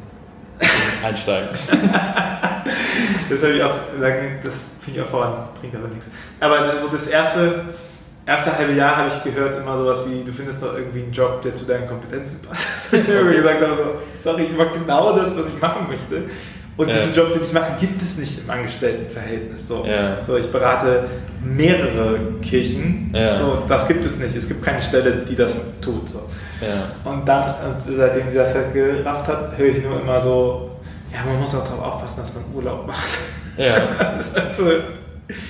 einsteigen. 1.03 1.49
Das 3.27 3.41
habe 3.41 3.53
ich 3.53 3.64
auch 3.64 3.73
das 4.43 4.61
finde 4.81 4.99
ich 4.99 5.02
auch 5.02 5.10
voran, 5.10 5.34
bringt 5.60 5.76
aber 5.76 5.88
nichts. 5.88 6.10
Aber 6.39 6.77
so 6.77 6.88
das 6.89 7.07
erste, 7.07 7.65
erste 8.26 8.57
halbe 8.57 8.73
Jahr 8.73 8.97
habe 8.97 9.10
ich 9.10 9.23
gehört 9.23 9.60
immer 9.61 9.77
sowas 9.77 9.99
wie, 10.07 10.23
du 10.23 10.31
findest 10.31 10.61
doch 10.64 10.76
irgendwie 10.76 11.03
einen 11.03 11.11
Job, 11.11 11.41
der 11.41 11.53
zu 11.56 11.65
deinen 11.65 11.88
Kompetenzen 11.88 12.39
passt. 12.41 12.61
Ich 12.91 13.15
habe 13.15 13.34
gesagt, 13.34 13.61
habe 13.61 13.76
so, 13.76 13.84
sorry, 14.15 14.43
ich 14.43 14.57
mache 14.57 14.80
genau 14.80 15.15
das, 15.15 15.35
was 15.38 15.47
ich 15.49 15.60
machen 15.61 15.88
möchte. 15.89 16.23
Und 16.77 16.89
Ja. 16.89 16.93
diesen 16.95 17.14
Job, 17.14 17.31
den 17.34 17.43
ich 17.43 17.53
mache, 17.53 17.72
gibt 17.80 18.02
es 18.02 18.18
nicht 18.18 18.43
im 18.43 18.49
Angestelltenverhältnis. 18.49 19.68
So, 19.68 19.85
Ja. 19.85 20.22
so 20.23 20.35
ich 20.38 20.52
berate 20.52 21.06
mehrere 21.41 22.19
Kirchen. 22.41 23.11
Ja. 23.15 23.35
So, 23.35 23.64
das 23.68 23.88
gibt 23.88 24.03
es 24.06 24.19
nicht. 24.19 24.35
Es 24.35 24.47
gibt 24.47 24.61
keine 24.64 24.81
Stelle, 24.81 25.11
die 25.27 25.35
das 25.35 25.56
tut. 25.81 26.10
So. 26.10 26.23
Und 27.10 27.26
dann, 27.27 27.56
also 27.64 27.95
seitdem 27.95 28.27
sie 28.30 28.35
das 28.35 28.53
halt 28.56 28.73
gerafft 28.73 29.27
hat, 29.27 29.57
höre 29.57 29.68
ich 29.68 29.84
nur 29.84 30.02
immer 30.02 30.19
so, 30.19 30.72
ja, 31.14 31.19
man 31.26 31.39
muss 31.39 31.56
auch 31.56 31.64
darauf 31.64 31.93
aufpassen, 31.95 32.22
dass 32.22 32.34
man 32.34 32.43
Urlaub 32.53 32.88
macht. 32.88 33.07
Ja. 33.57 33.76
Das 34.18 34.27
ist 34.27 34.35
halt 34.35 34.56
so, 34.56 34.64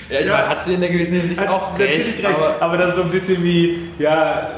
Ja, 0.10 0.20
ich 0.20 0.28
Ja. 0.28 0.34
meine, 0.34 0.50
hat 0.50 0.62
sie 0.62 0.74
in 0.76 0.80
der 0.82 0.90
gewissen 0.90 1.20
Hinsicht 1.20 1.40
hat 1.42 1.50
auch 1.50 1.78
recht, 1.78 2.24
recht, 2.24 2.26
aber 2.26 2.56
aber, 2.60 2.78
das 2.78 2.90
ist 2.92 2.96
so 2.96 3.02
ein 3.04 3.10
bisschen 3.12 3.44
wie, 3.44 3.90
ja, 4.00 4.50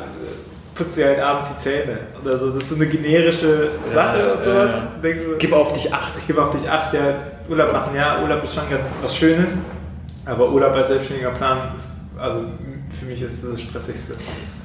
putzt 0.75 0.93
sie 0.93 1.03
halt 1.03 1.19
abends 1.19 1.49
die 1.57 1.63
Zähne 1.63 1.97
oder 2.23 2.37
so. 2.37 2.51
Das 2.51 2.63
ist 2.63 2.69
so 2.69 2.75
eine 2.75 2.85
generische 2.85 3.69
Sache 3.93 4.17
Ja, 4.19 4.33
und 4.35 4.43
sowas. 4.43 4.75
ja. 4.75 4.81
Denkst 5.01 5.21
du, 5.25 5.37
gib 5.39 5.53
auf 5.53 5.73
dich 5.73 5.91
acht. 5.91 6.13
ich 6.19 6.27
gebe 6.27 6.41
auf 6.43 6.51
dich 6.51 6.69
acht, 6.69 6.93
ja, 6.93 7.15
Urlaub 7.49 7.73
machen, 7.73 7.95
ja, 7.95 8.21
Urlaub 8.21 8.43
ist 8.43 8.53
schon 8.53 8.63
was 9.01 9.15
Schönes, 9.15 9.51
aber 10.25 10.51
Urlaub 10.51 10.73
als 10.73 10.89
selbstständiger 10.89 11.31
Plan 11.31 11.71
ist, 11.75 11.87
also 12.19 12.41
für 12.99 13.05
mich 13.05 13.21
ist 13.21 13.43
das 13.43 13.51
das 13.51 13.61
Stressigste. 13.61 14.13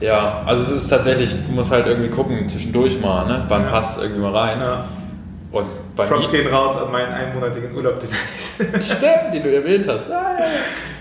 Ja, 0.00 0.42
also 0.44 0.64
es 0.64 0.82
ist 0.82 0.88
tatsächlich, 0.88 1.30
du 1.46 1.52
musst 1.52 1.70
halt 1.70 1.86
irgendwie 1.86 2.10
gucken, 2.10 2.46
zwischendurch 2.48 3.00
mal, 3.00 3.26
ne? 3.26 3.44
wann 3.48 3.62
Ja. 3.62 3.68
passt 3.70 4.00
irgendwie 4.00 4.20
mal 4.20 4.36
rein. 4.36 4.58
Ja. 4.60 4.84
Und 5.52 5.66
bei 5.94 6.06
Props 6.06 6.30
gehen 6.30 6.46
raus 6.52 6.76
an 6.76 6.90
meinen 6.90 7.12
einmonatigen 7.12 7.74
Urlaub, 7.76 8.00
den 8.00 8.08
stimmt, 8.82 9.34
den 9.34 9.42
du 9.42 9.54
erwähnt 9.54 9.86
hast. 9.86 10.06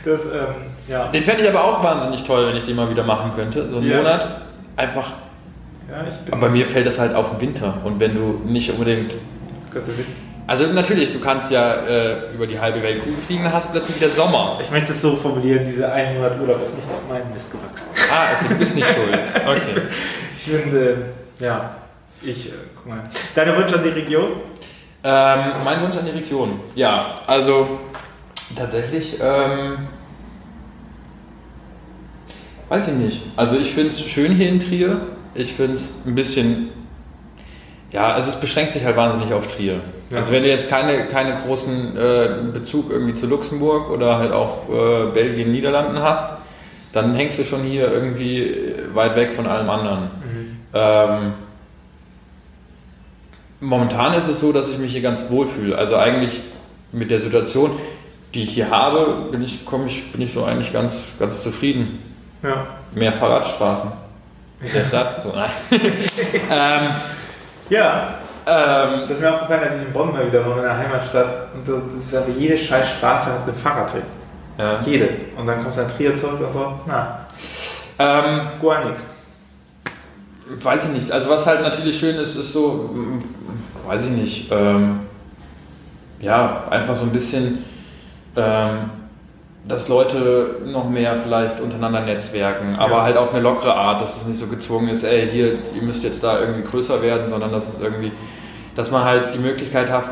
Das, 0.03 0.25
ähm, 0.25 0.31
ja. 0.87 1.07
Den 1.07 1.23
fände 1.23 1.43
ich 1.43 1.49
aber 1.49 1.63
auch 1.63 1.81
wahnsinnig 1.83 2.23
toll, 2.23 2.47
wenn 2.47 2.57
ich 2.57 2.65
den 2.65 2.75
mal 2.75 2.89
wieder 2.89 3.03
machen 3.03 3.31
könnte. 3.35 3.69
So 3.69 3.77
einen 3.77 3.87
Ja. 3.89 3.97
Monat. 3.97 4.41
Einfach. 4.75 5.11
ja, 5.89 6.03
ich 6.07 6.15
bin. 6.15 6.33
Aber 6.33 6.47
bei 6.47 6.49
mir 6.49 6.65
fällt 6.67 6.85
das 6.85 6.99
halt 6.99 7.15
auf 7.15 7.29
den 7.31 7.41
Winter. 7.41 7.75
Und 7.85 7.99
wenn 7.99 8.13
du 8.13 8.41
nicht 8.45 8.69
unbedingt. 8.71 9.15
Kannst 9.71 9.87
du 9.87 9.91
mit- 9.93 10.05
Also 10.47 10.65
natürlich, 10.67 11.13
du 11.13 11.19
kannst 11.19 11.49
ja 11.51 11.75
äh, 11.87 12.33
über 12.33 12.45
die 12.45 12.59
halbe 12.59 12.81
Welt 12.83 12.99
Kugel 12.99 13.15
fliegen, 13.25 13.43
dann 13.45 13.53
hast 13.53 13.67
du 13.67 13.71
plötzlich 13.71 13.95
wieder 14.01 14.09
Sommer. 14.09 14.57
Ich 14.61 14.69
möchte 14.71 14.91
es 14.91 15.01
so 15.01 15.15
formulieren: 15.15 15.63
diese 15.65 15.89
einen 15.89 16.17
Monat 16.17 16.37
Urlaub 16.41 16.61
ist 16.61 16.75
nicht 16.75 16.87
auf 16.89 17.07
meinen 17.07 17.31
Mist 17.31 17.51
gewachsen. 17.53 17.87
Ah, 18.11 18.25
okay, 18.35 18.47
du 18.49 18.55
bist 18.57 18.75
nicht 18.75 18.87
schuld. 18.87 19.17
Okay. 19.45 19.81
Ich 20.43 20.51
finde, 20.51 20.97
ja, 21.39 21.75
ich, 22.23 22.47
äh, 22.47 22.51
guck 22.75 22.87
mal. 22.87 23.03
Deine 23.35 23.57
Wunsch 23.57 23.73
an 23.73 23.83
die 23.83 23.89
Region? 23.89 24.27
Ähm, 25.03 25.39
mein 25.63 25.81
Wunsch 25.81 25.97
an 25.97 26.05
die 26.05 26.17
Region. 26.17 26.59
Ja, 26.75 27.15
also 27.25 27.79
tatsächlich, 28.55 29.17
ähm, 29.21 29.87
weiß 32.69 32.89
ich 32.89 32.93
nicht. 32.93 33.21
Also 33.35 33.57
ich 33.57 33.71
finde 33.71 33.89
es 33.89 34.01
schön 34.01 34.33
hier 34.33 34.49
in 34.49 34.59
Trier. 34.59 35.01
Ich 35.33 35.53
finde 35.53 35.75
es 35.75 36.05
ein 36.05 36.13
bisschen, 36.13 36.69
ja, 37.91 38.13
also 38.13 38.29
es 38.29 38.39
beschränkt 38.39 38.73
sich 38.73 38.83
halt 38.83 38.95
wahnsinnig 38.95 39.33
auf 39.33 39.47
Trier. 39.47 39.79
Ja. 40.09 40.17
Also 40.17 40.31
wenn 40.31 40.43
du 40.43 40.49
jetzt 40.49 40.69
keine, 40.69 41.05
keine 41.05 41.35
großen 41.35 41.97
äh, 41.97 42.29
Bezug 42.53 42.91
irgendwie 42.91 43.13
zu 43.13 43.25
Luxemburg 43.27 43.89
oder 43.89 44.17
halt 44.17 44.33
auch 44.33 44.69
äh, 44.69 45.05
Belgien, 45.13 45.51
Niederlanden 45.51 46.01
hast, 46.01 46.33
dann 46.93 47.15
hängst 47.15 47.39
du 47.39 47.43
schon 47.43 47.63
hier 47.63 47.91
irgendwie 47.91 48.75
weit 48.93 49.15
weg 49.15 49.33
von 49.33 49.47
allem 49.47 49.69
anderen. 49.69 50.11
Ähm, 50.73 51.33
momentan 53.61 54.13
ist 54.13 54.27
es 54.27 54.41
so, 54.41 54.51
dass 54.51 54.67
ich 54.67 54.77
mich 54.77 54.91
hier 54.91 55.01
ganz 55.01 55.29
wohl 55.29 55.47
fühle. 55.47 55.77
Also 55.77 55.95
eigentlich 55.95 56.41
mit 56.91 57.09
der 57.09 57.19
Situation, 57.19 57.71
die 58.33 58.43
ich 58.43 58.53
hier 58.53 58.69
habe, 58.69 59.29
bin 59.31 59.41
ich, 59.41 59.65
komm 59.65 59.87
ich, 59.87 60.11
bin 60.11 60.21
ich 60.21 60.33
so 60.33 60.43
eigentlich 60.43 60.73
ganz, 60.73 61.13
ganz 61.19 61.41
zufrieden. 61.41 62.03
Ja. 62.43 62.65
Mehr 62.93 63.13
Fahrradstraßen 63.13 63.91
in 64.61 64.73
der 64.73 64.85
Stadt. 64.85 65.21
So, 65.21 65.33
nein. 65.33 65.49
ähm, 66.51 66.95
Ja, 67.69 68.15
ähm, 68.45 69.01
das 69.01 69.11
ist 69.11 69.21
mir 69.21 69.33
aufgefallen, 69.33 69.63
als 69.63 69.75
ich 69.77 69.87
in 69.87 69.93
Bonn 69.93 70.11
mal 70.11 70.27
wieder 70.27 70.45
war, 70.45 70.57
in 70.57 70.63
meiner 70.63 70.77
Heimatstadt. 70.77 71.47
Und 71.53 71.67
das 71.67 71.81
das 71.95 72.05
ist 72.07 72.15
aber 72.15 72.29
jede 72.37 72.57
scheiß 72.57 72.89
Straße 72.97 73.27
hat 73.27 73.47
einen 73.47 73.55
Fahrradweg. 73.55 74.03
ja. 74.57 74.81
Jede. 74.85 75.09
Und 75.37 75.45
dann 75.45 75.61
kommst 75.61 75.77
du 75.77 75.83
nach 75.83 75.91
Trier 75.91 76.15
zurück 76.17 76.41
und 76.41 76.51
so, 76.51 76.73
na, 76.87 77.27
ähm, 77.99 78.47
gar 78.61 78.85
nichts. 78.85 79.11
Weiß 80.61 80.85
ich 80.85 80.91
nicht. 80.91 81.11
Also 81.11 81.29
was 81.29 81.45
halt 81.45 81.61
natürlich 81.61 81.99
schön 81.99 82.15
ist, 82.15 82.35
ist 82.35 82.53
so, 82.53 82.89
mm, 82.93 83.23
weiß 83.87 84.05
ich 84.05 84.11
nicht, 84.11 84.51
ähm, 84.51 85.01
ja, 86.19 86.63
einfach 86.69 86.95
so 86.95 87.03
ein 87.03 87.11
bisschen, 87.11 87.59
ähm, 88.35 88.89
dass 89.67 89.87
Leute 89.87 90.57
noch 90.65 90.89
mehr 90.89 91.15
vielleicht 91.17 91.59
untereinander 91.59 92.01
netzwerken, 92.01 92.75
aber 92.77 92.97
Ja. 92.97 93.03
halt 93.03 93.17
auf 93.17 93.31
eine 93.33 93.41
lockere 93.43 93.73
Art, 93.75 94.01
dass 94.01 94.17
es 94.21 94.27
nicht 94.27 94.39
so 94.39 94.47
gezwungen 94.47 94.89
ist, 94.89 95.03
ey, 95.03 95.27
hier, 95.31 95.53
ihr 95.75 95.81
müsst 95.83 96.03
jetzt 96.03 96.23
da 96.23 96.39
irgendwie 96.39 96.63
größer 96.63 97.01
werden, 97.01 97.29
sondern 97.29 97.51
dass 97.51 97.69
es 97.73 97.79
irgendwie, 97.79 98.11
dass 98.75 98.89
man 98.91 99.03
halt 99.03 99.35
die 99.35 99.39
Möglichkeit 99.39 99.89
hat, 99.91 100.05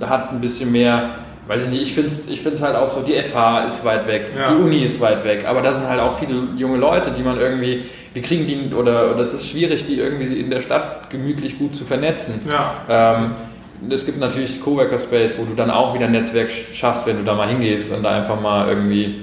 hat 0.00 0.32
ein 0.32 0.40
bisschen 0.40 0.72
mehr, 0.72 1.10
weiß 1.46 1.62
ich 1.64 1.68
nicht, 1.68 1.82
ich 1.82 1.94
finde 1.94 2.08
es 2.08 2.28
ich 2.28 2.40
find's 2.42 2.60
halt 2.60 2.74
auch 2.74 2.88
so, 2.88 3.00
die 3.02 3.14
FH 3.14 3.66
ist 3.66 3.84
weit 3.84 4.06
weg, 4.08 4.32
Ja. 4.36 4.50
die 4.50 4.56
Uni 4.60 4.82
ist 4.84 5.00
weit 5.00 5.24
weg, 5.24 5.44
aber 5.48 5.62
da 5.62 5.72
sind 5.72 5.88
halt 5.88 6.00
auch 6.00 6.18
viele 6.18 6.34
junge 6.56 6.76
Leute, 6.78 7.12
die 7.12 7.22
man 7.22 7.38
irgendwie, 7.38 7.84
wir 8.16 8.22
kriegen 8.22 8.46
die, 8.46 8.74
oder, 8.74 9.12
oder 9.12 9.20
es 9.20 9.34
ist 9.34 9.46
schwierig, 9.46 9.84
die 9.84 9.98
irgendwie 9.98 10.40
in 10.40 10.48
der 10.48 10.60
Stadt 10.60 11.10
gemütlich 11.10 11.58
gut 11.58 11.76
zu 11.76 11.84
vernetzen. 11.84 12.40
Ja. 12.48 13.14
Ähm, 13.14 13.34
es 13.90 14.06
gibt 14.06 14.18
natürlich 14.18 14.58
Coworker 14.58 14.98
Space, 14.98 15.36
wo 15.36 15.44
du 15.44 15.52
dann 15.54 15.70
auch 15.70 15.94
wieder 15.94 16.06
ein 16.06 16.12
Netzwerk 16.12 16.50
schaffst, 16.50 17.06
wenn 17.06 17.18
du 17.18 17.24
da 17.24 17.34
mal 17.34 17.46
hingehst 17.46 17.92
und 17.92 18.02
da 18.02 18.12
einfach 18.12 18.40
mal 18.40 18.68
irgendwie 18.68 19.22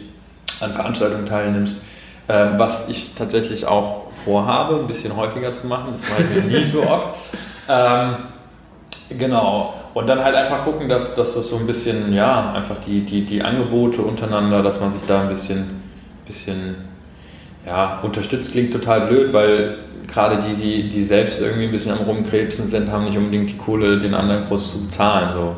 an 0.61 0.73
Veranstaltungen 0.73 1.25
teilnimmst. 1.25 1.81
Ähm, 2.29 2.51
was 2.57 2.87
ich 2.87 3.15
tatsächlich 3.15 3.65
auch 3.65 4.11
vorhabe, 4.23 4.75
ein 4.75 4.85
bisschen 4.85 5.17
häufiger 5.17 5.51
zu 5.53 5.65
machen. 5.65 5.95
Das 5.99 6.09
mache 6.11 6.21
ich 6.21 6.43
mir 6.43 6.59
nie 6.59 6.63
so 6.63 6.83
oft. 6.83 7.17
Ähm, 7.67 8.15
genau. 9.17 9.73
Und 9.95 10.07
dann 10.07 10.23
halt 10.23 10.35
einfach 10.35 10.63
gucken, 10.63 10.87
dass, 10.87 11.15
dass 11.15 11.33
das 11.33 11.49
so 11.49 11.57
ein 11.57 11.65
bisschen, 11.65 12.13
ja, 12.13 12.53
einfach 12.53 12.75
die, 12.85 13.01
die, 13.01 13.25
die 13.25 13.41
Angebote 13.41 14.03
untereinander, 14.03 14.61
dass 14.61 14.79
man 14.79 14.93
sich 14.93 15.01
da 15.07 15.21
ein 15.21 15.29
bisschen, 15.29 15.81
bisschen 16.27 16.92
ja, 17.65 17.99
unterstützt 18.01 18.51
klingt 18.51 18.73
total 18.73 19.07
blöd, 19.07 19.33
weil 19.33 19.77
gerade 20.07 20.37
die, 20.37 20.55
die, 20.55 20.89
die 20.89 21.03
selbst 21.03 21.39
irgendwie 21.39 21.65
ein 21.65 21.71
bisschen 21.71 21.91
am 21.91 21.99
Rumkrebsen 21.99 22.67
sind, 22.67 22.91
haben 22.91 23.05
nicht 23.05 23.17
unbedingt 23.17 23.49
die 23.49 23.57
Kohle, 23.57 23.99
den 23.99 24.13
anderen 24.13 24.43
groß 24.43 24.71
zu 24.71 24.85
bezahlen. 24.85 25.29
So. 25.35 25.55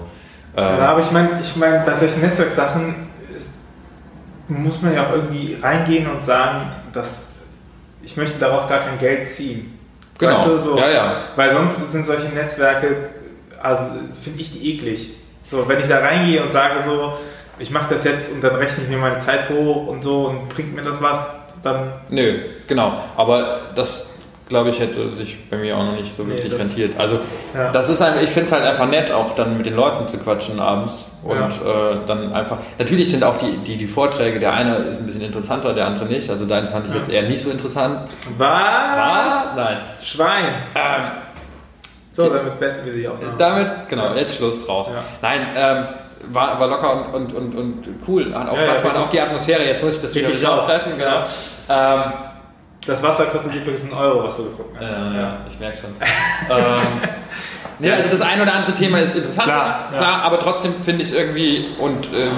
Ähm, 0.56 0.77
Ja, 0.80 0.90
aber 0.90 1.02
ich 1.02 1.11
meine, 1.11 1.30
ich 1.41 1.56
mein, 1.56 1.84
bei 1.86 1.95
solchen 1.95 2.22
Netzwerksachen 2.22 2.95
ist, 3.36 3.56
muss 4.48 4.82
man 4.82 4.94
ja 4.94 5.07
auch 5.07 5.14
irgendwie 5.14 5.57
reingehen 5.61 6.07
und 6.07 6.23
sagen, 6.23 6.72
dass 6.94 7.23
ich 8.03 8.15
möchte 8.15 8.40
daraus 8.40 8.69
gar 8.69 8.80
kein 8.80 8.99
Geld 8.99 9.27
ziehen. 9.30 9.77
genau. 10.18 10.34
Weißt 10.34 10.48
du, 10.48 10.57
so, 10.60 10.77
Ja, 10.77 10.90
ja. 10.90 11.15
Weil 11.36 11.52
sonst 11.52 11.91
sind 11.91 12.06
solche 12.06 12.27
Netzwerke, 12.27 13.07
also 13.61 13.84
finde 14.23 14.41
ich 14.41 14.53
die 14.53 14.73
eklig. 14.73 15.10
So, 15.45 15.68
wenn 15.68 15.80
ich 15.80 15.88
da 15.88 15.99
reingehe 15.99 16.41
und 16.44 16.52
sage 16.52 16.82
so, 16.84 17.14
ich 17.57 17.72
mache 17.72 17.94
das 17.94 18.03
jetzt 18.03 18.32
und 18.32 18.44
dann 18.44 18.56
rechne 18.56 18.84
ich 18.84 18.90
mir 18.90 18.98
meine 18.98 19.18
Zeit 19.18 19.49
hoch 19.49 19.88
und 19.88 20.03
so 20.03 20.27
und 20.27 20.49
bringt 20.49 20.76
mir 20.76 20.82
das 20.82 21.02
was, 21.02 21.34
dann 21.65 21.93
Nö, 22.09 22.33
genau. 22.67 22.93
Aber 23.17 23.59
das, 23.75 24.11
glaube 24.47 24.69
ich, 24.69 24.79
hätte 24.79 25.11
sich 25.13 25.49
bei 25.49 25.57
mir 25.57 25.75
auch 25.75 25.83
noch 25.83 25.93
nicht 25.95 26.15
so 26.15 26.23
Nee, 26.23 26.33
wirklich 26.35 26.51
das- 26.51 26.61
rentiert. 26.61 26.91
Also, 26.99 27.19
Ja. 27.53 27.71
das 27.71 27.89
ist 27.89 28.01
einfach, 28.01 28.21
ich 28.21 28.29
finde 28.29 28.47
es 28.47 28.51
halt 28.51 28.63
einfach 28.63 28.87
nett, 28.87 29.11
auch 29.11 29.35
dann 29.35 29.57
mit 29.57 29.65
den 29.65 29.75
Leuten 29.75 30.07
zu 30.07 30.17
quatschen 30.17 30.59
abends. 30.59 31.11
Und 31.23 31.33
äh, 31.33 31.97
dann 32.05 32.31
einfach. 32.33 32.57
Natürlich 32.77 33.09
sind 33.09 33.23
auch 33.23 33.37
die, 33.39 33.57
die, 33.57 33.77
die 33.77 33.87
Vorträge, 33.87 34.39
der 34.39 34.53
eine 34.53 34.75
ist 34.77 34.99
ein 34.99 35.07
bisschen 35.07 35.21
interessanter, 35.21 35.73
der 35.73 35.87
andere 35.87 36.05
nicht. 36.05 36.29
Also, 36.29 36.45
deinen 36.45 36.67
fand 36.69 36.85
ich 36.85 36.91
Ja. 36.93 36.99
jetzt 36.99 37.09
eher 37.09 37.23
nicht 37.23 37.41
so 37.41 37.49
interessant. 37.49 38.07
was? 38.37 39.43
Nein. 39.55 39.77
Schwein. 40.01 40.45
Ähm, 40.75 41.11
So, 42.11 42.29
damit 42.29 42.59
beenden 42.61 42.85
wir 42.85 42.93
die 42.93 43.07
Aufnahme. 43.09 43.33
Damit, 43.37 43.89
genau, 43.89 44.13
jetzt 44.13 44.37
Schluss 44.37 44.69
raus. 44.69 44.89
Ja. 44.93 45.03
Nein, 45.21 45.47
ähm, 45.55 45.85
war, 46.31 46.57
war 46.59 46.67
locker 46.69 47.13
und, 47.13 47.33
und, 47.33 47.35
und, 47.35 47.55
und 47.57 47.83
cool. 48.07 48.33
Hat 48.33 48.47
auch 48.49 48.53
Ja, 48.55 48.63
Spaß 48.67 48.83
ja, 48.83 48.89
gemacht, 48.89 49.05
auch 49.05 49.09
die 49.09 49.19
Atmosphäre. 49.19 49.65
Jetzt 49.65 49.83
muss 49.83 49.95
ich 49.97 50.01
das 50.01 50.15
wieder 50.15 50.27
Richtig 50.29 50.41
wieder 50.43 50.51
raus. 50.53 50.61
auftreffen. 50.61 50.93
Genau. 50.97 51.25
Ähm, 51.69 52.01
Das 52.87 53.01
Wasser 53.01 53.25
kostet 53.25 53.55
übrigens 53.55 53.83
einen 53.83 53.93
Euro, 53.93 54.23
was 54.23 54.37
du 54.37 54.43
getrunken 54.45 54.75
hast. 54.79 54.91
äh, 54.91 55.19
ja, 55.19 55.37
ich 55.47 55.59
merke 55.59 55.77
schon. 55.77 55.89
ähm, 56.55 57.09
nee, 57.79 57.91
also 57.91 58.09
das 58.11 58.21
ein 58.21 58.39
oder 58.41 58.53
andere 58.53 58.73
Thema 58.75 58.99
ist 58.99 59.15
interessant, 59.15 59.47
Klar, 59.47 59.89
klar, 59.91 60.01
ja. 60.19 60.21
aber 60.21 60.39
trotzdem 60.39 60.73
finde 60.83 61.01
ich 61.01 61.09
es 61.09 61.13
irgendwie 61.15 61.65
und 61.79 62.09
ähm, 62.13 62.29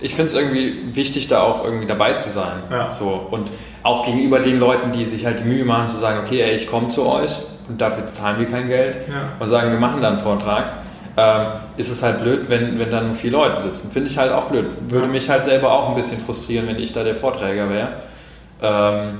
ich 0.00 0.14
finde 0.14 0.30
es 0.30 0.34
irgendwie 0.34 0.96
wichtig, 0.96 1.28
da 1.28 1.42
auch 1.42 1.62
irgendwie 1.62 1.84
dabei 1.86 2.14
zu 2.14 2.30
sein. 2.30 2.62
Ja. 2.70 2.90
So. 2.90 3.26
Und 3.30 3.50
auch 3.82 4.06
gegenüber 4.06 4.38
den 4.40 4.58
Leuten, 4.58 4.92
die 4.92 5.04
sich 5.04 5.26
halt 5.26 5.40
die 5.40 5.44
Mühe 5.44 5.64
machen, 5.66 5.90
zu 5.90 5.98
sagen, 5.98 6.20
okay, 6.24 6.40
ey, 6.40 6.56
ich 6.56 6.66
komme 6.66 6.88
zu 6.88 7.04
euch 7.06 7.32
und 7.68 7.78
dafür 7.78 8.06
zahlen 8.06 8.38
wir 8.38 8.46
kein 8.46 8.68
Geld 8.68 8.96
Ja. 9.08 9.14
und 9.38 9.48
sagen, 9.48 9.70
wir 9.72 9.78
machen 9.78 10.00
dann 10.00 10.14
einen 10.14 10.22
Vortrag, 10.22 10.72
ähm, 11.18 11.46
ist 11.76 11.90
es 11.90 12.02
halt 12.02 12.22
blöd, 12.22 12.48
wenn, 12.48 12.78
wenn 12.78 12.90
da 12.90 13.02
nur 13.02 13.14
vier 13.14 13.32
Leute 13.32 13.60
sitzen. 13.60 13.90
Finde 13.90 14.08
ich 14.08 14.16
halt 14.16 14.32
auch 14.32 14.44
blöd. 14.44 14.68
Würde 14.88 15.04
Ja. 15.06 15.12
mich 15.12 15.28
halt 15.28 15.44
selber 15.44 15.70
auch 15.70 15.90
ein 15.90 15.94
bisschen 15.96 16.18
frustrieren, 16.18 16.66
wenn 16.66 16.78
ich 16.78 16.94
da 16.94 17.04
der 17.04 17.14
Vorträger 17.14 17.68
wäre. 17.68 17.88
Ähm, 18.62 19.18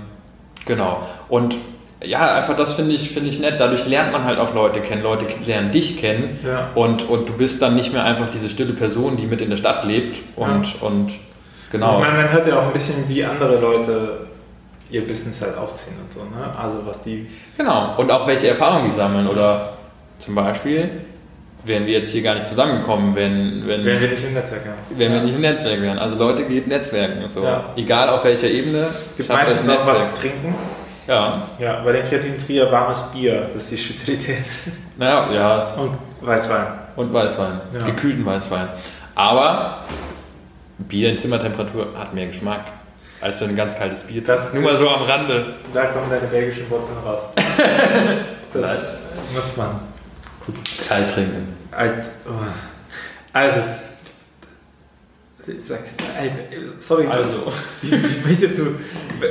genau. 0.66 1.02
Und 1.28 1.56
ja, 2.02 2.34
einfach 2.34 2.56
das 2.56 2.74
finde 2.74 2.94
ich, 2.94 3.10
finde 3.10 3.30
ich 3.30 3.40
nett. 3.40 3.60
Dadurch 3.60 3.86
lernt 3.86 4.12
man 4.12 4.24
halt 4.24 4.38
auch 4.38 4.54
Leute 4.54 4.80
kennen. 4.80 5.02
Leute 5.02 5.26
lernen 5.44 5.70
dich 5.70 6.00
kennen. 6.00 6.38
Ja. 6.44 6.70
Und, 6.74 7.08
und 7.08 7.28
du 7.28 7.34
bist 7.34 7.60
dann 7.60 7.74
nicht 7.74 7.92
mehr 7.92 8.04
einfach 8.04 8.30
diese 8.30 8.48
stille 8.48 8.72
Person, 8.72 9.16
die 9.16 9.26
mit 9.26 9.40
in 9.40 9.50
der 9.50 9.56
Stadt 9.56 9.84
lebt. 9.84 10.18
Und, 10.36 10.80
und 10.80 11.12
genau. 11.70 11.98
Ich 11.98 12.06
meine, 12.06 12.22
man 12.22 12.32
hört 12.32 12.46
ja 12.46 12.58
auch 12.58 12.66
ein 12.66 12.72
bisschen, 12.72 13.08
wie 13.08 13.24
andere 13.24 13.58
Leute 13.60 14.26
ihr 14.90 15.06
Business 15.06 15.42
halt 15.42 15.56
aufziehen 15.56 15.96
und 16.02 16.12
so, 16.12 16.20
ne? 16.20 16.58
Also 16.58 16.78
was 16.84 17.02
die. 17.02 17.28
Genau. 17.56 17.94
Und 17.96 18.10
auch 18.10 18.26
welche 18.26 18.48
Erfahrungen 18.48 18.88
die 18.90 18.96
sammeln. 18.96 19.28
Oder 19.28 19.74
zum 20.18 20.34
Beispiel 20.34 20.90
wären 21.64 21.86
wir 21.86 21.92
jetzt 21.94 22.10
hier 22.10 22.22
gar 22.22 22.34
nicht 22.34 22.46
zusammengekommen, 22.46 23.14
wenn, 23.14 23.66
wenn, 23.66 23.84
Wenn 23.84 24.00
wir 24.00 24.08
nicht 24.08 24.24
im 24.24 24.34
Netzwerk 24.34 24.62
haben. 24.64 24.98
wenn 24.98 25.12
wir 25.12 25.20
nicht 25.22 25.34
im 25.34 25.40
Netzwerk 25.40 25.82
wären. 25.82 25.98
Also 25.98 26.16
Leute 26.16 26.44
geht 26.44 26.66
Netzwerken. 26.66 27.28
So. 27.28 27.44
Ja. 27.44 27.64
Egal 27.76 28.08
auf 28.08 28.24
welcher 28.24 28.48
Ebene. 28.48 28.88
Gibt 29.16 29.28
meistens 29.28 29.68
auch 29.68 29.86
was 29.86 30.14
zu 30.14 30.20
trinken. 30.22 30.54
Ja. 31.06 31.42
Ja, 31.58 31.80
bei 31.84 31.92
den 31.92 32.04
kreativen 32.04 32.38
Trier 32.38 32.70
warmes 32.70 33.02
Bier, 33.12 33.42
das 33.46 33.56
ist 33.64 33.72
die 33.72 33.76
Spezialität. 33.78 34.44
Naja, 34.96 35.32
ja. 35.32 35.74
Und 35.74 35.98
Weißwein. 36.20 36.66
Und 36.96 37.12
Weißwein. 37.12 37.60
Ja. 37.74 37.84
Gekühlten 37.86 38.24
Weißwein. 38.24 38.68
Aber 39.14 39.78
Bier 40.78 41.10
in 41.10 41.16
Zimmertemperatur 41.18 41.88
hat 41.98 42.14
mehr 42.14 42.26
Geschmack 42.26 42.60
als 43.20 43.38
so 43.38 43.44
ein 43.44 43.56
ganz 43.56 43.76
kaltes 43.76 44.02
Bier. 44.04 44.22
Das 44.24 44.54
Nur 44.54 44.62
mal 44.62 44.76
so 44.76 44.88
am 44.88 45.02
Rande. 45.02 45.54
Da 45.74 45.86
kommen 45.86 46.08
deine 46.10 46.26
belgischen 46.26 46.70
Wurzeln 46.70 46.98
raus. 47.04 47.32
das 47.36 47.44
Vielleicht. 48.52 48.82
muss 49.34 49.56
man. 49.56 49.89
Kalt 50.88 51.12
trinken. 51.12 51.56
Oh. 51.72 52.30
Also. 53.32 53.60
Sorry. 56.78 57.06
Also. 57.06 57.52
Wie, 57.82 57.92
wie 57.92 58.28
möchtest 58.28 58.58
du, 58.58 58.78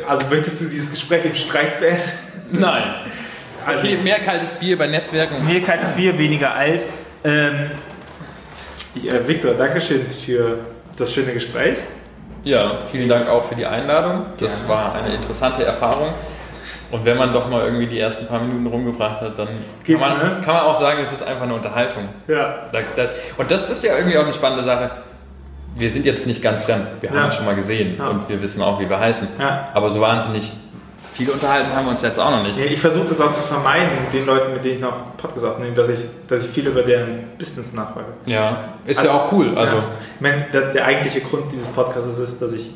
also 0.07 0.27
möchtest 0.27 0.61
du 0.61 0.65
dieses 0.65 0.89
Gespräch 0.89 1.25
im 1.25 1.35
Streit 1.35 1.79
beenden? 1.79 2.01
Nein. 2.51 2.83
Also, 3.65 3.87
Okay, 3.87 3.97
mehr 3.97 4.19
kaltes 4.19 4.53
Bier 4.53 4.77
bei 4.77 4.87
Netzwerken. 4.87 5.45
Mehr 5.45 5.61
kaltes 5.61 5.91
Bier, 5.91 6.17
weniger 6.17 6.55
alt. 6.55 6.85
Ähm, 7.23 7.71
äh, 8.95 9.27
Victor, 9.27 9.53
Dankeschön 9.53 10.09
für 10.09 10.59
das 10.97 11.13
schöne 11.13 11.33
Gespräch. 11.33 11.79
Ja, 12.43 12.59
vielen 12.91 13.09
Dank 13.09 13.27
auch 13.27 13.47
für 13.47 13.55
die 13.55 13.65
Einladung. 13.65 14.25
Das 14.37 14.51
Gerne. 14.51 14.69
war 14.69 14.95
eine 14.95 15.15
interessante 15.15 15.63
Erfahrung. 15.63 16.13
Und 16.91 17.05
wenn 17.05 17.17
man 17.17 17.31
doch 17.33 17.47
mal 17.49 17.63
irgendwie 17.65 17.85
die 17.87 17.99
ersten 17.99 18.25
paar 18.25 18.39
Minuten 18.41 18.65
rumgebracht 18.65 19.21
hat, 19.21 19.37
dann 19.37 19.47
kann 19.85 19.99
man, 19.99 20.17
ne? 20.17 20.41
kann 20.43 20.55
man 20.55 20.63
auch 20.63 20.79
sagen, 20.79 20.99
es 21.03 21.11
ist 21.11 21.21
einfach 21.23 21.43
eine 21.43 21.53
Unterhaltung. 21.53 22.09
Ja. 22.27 22.63
Und 23.37 23.51
das 23.51 23.69
ist 23.69 23.83
ja 23.83 23.95
irgendwie 23.95 24.17
auch 24.17 24.23
eine 24.23 24.33
spannende 24.33 24.63
Sache. 24.63 24.89
Wir 25.75 25.89
sind 25.89 26.05
jetzt 26.05 26.25
nicht 26.25 26.41
ganz 26.41 26.63
fremd. 26.63 26.87
Wir 27.01 27.09
haben 27.11 27.17
Ja. 27.17 27.25
uns 27.25 27.35
schon 27.35 27.45
mal 27.45 27.55
gesehen 27.55 27.95
Ja. 27.99 28.07
und 28.09 28.27
wir 28.27 28.41
wissen 28.41 28.61
auch, 28.63 28.79
wie 28.79 28.89
wir 28.89 28.99
heißen. 28.99 29.27
Ja. 29.39 29.69
Aber 29.73 29.91
so 29.91 30.01
wahnsinnig 30.01 30.51
viel 31.13 31.29
unterhalten 31.29 31.67
haben 31.75 31.85
wir 31.85 31.91
uns 31.91 32.01
jetzt 32.01 32.17
auch 32.19 32.31
noch 32.31 32.43
nicht. 32.43 32.57
Ja, 32.57 32.65
ich 32.65 32.79
versuche 32.79 33.07
das 33.09 33.21
auch 33.21 33.31
zu 33.33 33.41
vermeiden, 33.43 33.89
den 34.11 34.25
Leuten, 34.25 34.53
mit 34.53 34.63
denen 34.63 34.75
ich 34.75 34.81
noch 34.81 35.15
Podcast 35.17 35.45
aufnehme, 35.45 35.73
dass 35.75 35.89
ich, 35.89 35.99
dass 36.27 36.43
ich 36.45 36.49
viel 36.49 36.65
über 36.67 36.81
deren 36.81 37.25
Business 37.37 37.71
nachfrage. 37.73 38.07
Ja, 38.25 38.69
ist 38.85 39.03
ja 39.03 39.11
auch 39.11 39.31
cool. 39.31 39.55
Also, 39.57 39.75
ja. 39.75 39.83
ich 40.15 40.21
meine, 40.21 40.45
der, 40.51 40.61
der 40.71 40.85
eigentliche 40.85 41.21
Grund 41.21 41.51
dieses 41.51 41.67
Podcasts 41.67 42.17
ist, 42.17 42.41
dass 42.41 42.53
ich 42.53 42.71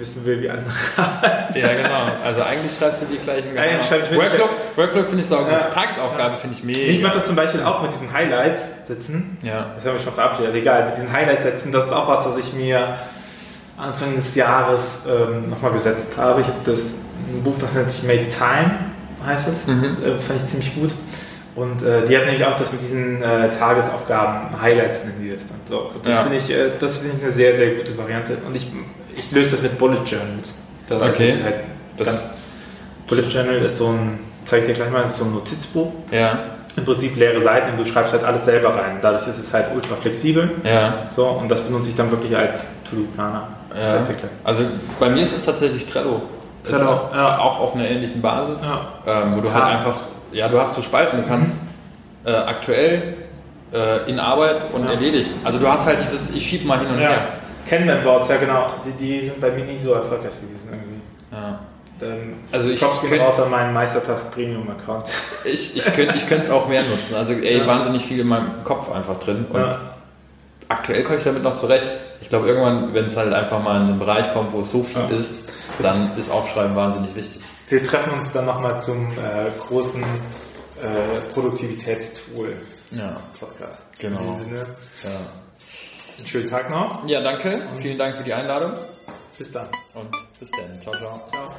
wissen 0.00 0.24
will, 0.24 0.40
wie 0.42 0.50
andere 0.50 0.70
arbeiten. 0.96 1.58
ja, 1.58 1.68
genau. 1.74 2.10
Also 2.24 2.42
eigentlich 2.42 2.76
schreibst 2.76 3.02
du 3.02 3.06
die 3.06 3.18
gleichen 3.18 3.56
Eigentlich 3.56 3.86
schreibe 3.86 4.04
ich 4.10 4.16
Workflow, 4.16 4.48
Workflow 4.76 5.02
finde 5.04 5.20
ich 5.22 5.26
so 5.28 5.36
gut. 5.36 5.48
Ja. 5.52 5.58
Tagesaufgabe 5.64 6.36
finde 6.36 6.56
ich 6.56 6.64
mega. 6.64 6.78
Ich 6.80 7.02
mache 7.02 7.14
das 7.14 7.26
zum 7.26 7.36
Beispiel 7.36 7.62
auch 7.62 7.82
mit 7.82 7.92
diesen 7.92 8.12
Highlights 8.12 8.68
sitzen. 8.88 9.36
Ja. 9.42 9.72
Das 9.76 9.86
haben 9.86 9.94
wir 9.94 10.00
schon 10.00 10.14
verabschiedet, 10.14 10.54
egal. 10.54 10.86
Mit 10.86 10.96
diesen 10.96 11.12
Highlights 11.12 11.44
setzen, 11.44 11.70
das 11.70 11.86
ist 11.86 11.92
auch 11.92 12.08
was, 12.08 12.26
was 12.26 12.36
ich 12.38 12.52
mir 12.54 12.96
Anfang 13.76 14.14
des 14.16 14.34
Jahres 14.34 15.00
ähm, 15.08 15.48
nochmal 15.50 15.72
gesetzt 15.72 16.08
habe. 16.16 16.40
Ich 16.40 16.46
habe 16.48 16.58
das 16.64 16.94
ein 17.32 17.42
Buch, 17.42 17.54
das 17.60 17.74
nennt 17.74 17.90
sich 17.90 18.02
Make 18.02 18.28
Time, 18.30 18.72
heißt 19.26 19.48
es. 19.48 19.66
Mhm. 19.66 19.84
Äh, 20.04 20.18
fand 20.18 20.40
ich 20.40 20.46
ziemlich 20.46 20.74
gut. 20.74 20.90
Und 21.56 21.82
äh, 21.82 22.06
die 22.06 22.16
hat 22.16 22.26
nämlich 22.26 22.44
auch 22.44 22.56
das 22.56 22.70
mit 22.72 22.80
diesen 22.80 23.22
äh, 23.22 23.50
Tagesaufgaben, 23.50 24.60
Highlights 24.62 25.04
nennen 25.04 25.16
die 25.22 25.34
das 25.34 25.46
dann. 25.48 25.58
So, 25.68 25.90
das 26.02 26.14
Ja. 26.14 26.22
finde 26.22 26.38
ich, 26.38 26.50
äh, 26.50 26.70
das 26.78 26.98
finde 26.98 27.16
ich 27.18 27.22
eine 27.24 27.32
sehr, 27.32 27.56
sehr 27.56 27.70
gute 27.74 27.96
Variante. 27.98 28.38
Und 28.46 28.54
ich, 28.56 28.68
ich 29.16 29.30
löse 29.32 29.52
das 29.52 29.62
mit 29.62 29.78
Bullet 29.78 29.98
Journals. 30.06 30.56
Heißt, 30.90 31.02
Okay. 31.14 31.34
halt 31.44 31.54
Das- 31.96 32.24
Bullet 33.06 33.22
Journal 33.28 33.56
ist 33.56 33.76
so 33.76 33.88
ein, 33.88 34.20
zeige 34.44 34.62
ich 34.62 34.68
dir 34.70 34.74
gleich 34.74 34.90
mal, 34.90 35.02
ist 35.02 35.16
so 35.16 35.24
ein 35.24 35.32
Notizbuch 35.32 35.92
Ja, 36.10 36.38
im 36.76 36.84
Prinzip 36.84 37.16
leere 37.16 37.40
Seiten 37.42 37.72
und 37.72 37.78
du 37.78 37.84
schreibst 37.84 38.12
halt 38.12 38.24
alles 38.24 38.44
selber 38.44 38.70
rein. 38.74 38.98
Dadurch 39.02 39.26
ist 39.26 39.38
es 39.38 39.52
halt 39.52 39.66
ultra 39.74 39.96
flexibel. 39.96 40.50
ja. 40.64 41.06
So, 41.08 41.26
und 41.26 41.50
das 41.50 41.60
benutze 41.62 41.88
ich 41.90 41.94
dann 41.96 42.10
wirklich 42.10 42.36
als 42.36 42.68
To-Do-Planer. 42.88 43.48
Ja. 43.74 44.04
Also 44.44 44.64
bei 44.98 45.08
mir 45.10 45.22
ist 45.22 45.32
es 45.36 45.44
tatsächlich 45.44 45.86
Trello. 45.86 46.22
Trello, 46.64 46.88
auch, 46.90 47.14
ja. 47.14 47.38
auch 47.38 47.60
auf 47.60 47.74
einer 47.74 47.88
ähnlichen 47.88 48.20
Basis, 48.20 48.62
Ja. 48.62 49.22
ähm, 49.22 49.32
wo 49.36 49.40
du 49.40 49.48
Klar. 49.48 49.64
halt 49.64 49.76
einfach, 49.78 49.96
ja, 50.32 50.48
du 50.48 50.60
hast 50.60 50.74
so 50.74 50.82
Spalten, 50.82 51.22
du 51.22 51.26
kannst 51.26 51.56
äh, 52.24 52.30
aktuell 52.32 53.14
äh, 53.72 54.10
in 54.10 54.18
Arbeit 54.20 54.56
und 54.72 54.84
Ja. 54.84 54.90
erledigt. 54.90 55.30
Also 55.44 55.58
du 55.58 55.66
hast 55.68 55.86
halt 55.86 55.98
dieses, 56.02 56.30
ich 56.30 56.46
schieb 56.46 56.64
mal 56.66 56.78
hin 56.80 56.88
und 56.88 56.98
her. 56.98 57.39
Ja. 57.70 57.76
Kanban-Boards, 57.76 58.28
ja 58.28 58.36
genau, 58.36 58.72
die, 58.84 58.92
die 58.92 59.26
sind 59.28 59.40
bei 59.40 59.50
mir 59.50 59.64
nie 59.64 59.78
so 59.78 59.92
erfolgreich 59.92 60.34
gewesen 60.40 60.68
irgendwie. 60.70 61.00
Ja. 61.32 61.60
Dann 62.00 62.34
Also 62.50 62.68
ich 62.70 62.80
Props 62.80 63.00
gehen 63.02 63.20
raus 63.20 63.38
an 63.40 63.50
meinen 63.50 63.74
Meistertask 63.74 64.32
Premium 64.32 64.68
Account. 64.70 65.04
Ich, 65.44 65.76
ich 65.76 65.84
könnte 65.94 66.16
ich 66.16 66.30
es 66.30 66.50
auch 66.50 66.66
mehr 66.68 66.82
nutzen. 66.82 67.14
Also 67.14 67.32
ey, 67.34 67.58
Ja. 67.58 67.66
wahnsinnig 67.66 68.04
viel 68.04 68.20
in 68.20 68.28
meinem 68.28 68.64
Kopf 68.64 68.90
einfach 68.90 69.18
drin. 69.20 69.46
Und 69.50 69.60
Ja. 69.60 69.78
aktuell 70.68 71.02
komme 71.04 71.18
ich 71.18 71.24
damit 71.24 71.42
noch 71.42 71.54
zurecht. 71.54 71.86
Ich 72.22 72.28
glaube, 72.28 72.46
irgendwann, 72.48 72.92
wenn 72.94 73.06
es 73.06 73.16
halt 73.16 73.32
einfach 73.32 73.62
mal 73.62 73.76
in 73.82 73.88
einen 73.88 73.98
Bereich 73.98 74.32
kommt, 74.32 74.52
wo 74.52 74.60
es 74.60 74.70
so 74.70 74.82
viel 74.82 75.00
Ja. 75.02 75.16
ist, 75.18 75.34
dann 75.80 76.16
ist 76.18 76.30
Aufschreiben 76.30 76.74
wahnsinnig 76.76 77.14
wichtig. 77.14 77.42
Wir 77.68 77.82
treffen 77.84 78.12
uns 78.14 78.32
dann 78.32 78.46
nochmal 78.46 78.80
zum 78.80 79.12
äh, 79.12 79.50
großen 79.60 80.02
äh, 80.02 81.32
Produktivitätstool 81.32 82.54
Ja, 82.90 83.18
Podcast. 83.38 83.86
Genau. 83.98 84.18
In 84.18 84.24
diesem 84.24 84.44
Sinne, 84.44 84.66
ja. 85.04 85.10
Einen 86.20 86.26
schönen 86.28 86.48
Tag 86.48 86.70
noch. 86.70 87.06
ja 87.08 87.20
danke. 87.20 87.68
Vielen 87.78 87.98
Dank 87.98 88.16
für 88.16 88.24
die 88.24 88.32
Einladung 88.34 88.72
Bis 89.38 89.50
dann. 89.52 89.68
und 89.94 90.10
bis 90.38 90.50
dann. 90.52 90.80
Ciao, 90.82 90.94
ciao. 90.94 91.20
Ciao. 91.32 91.54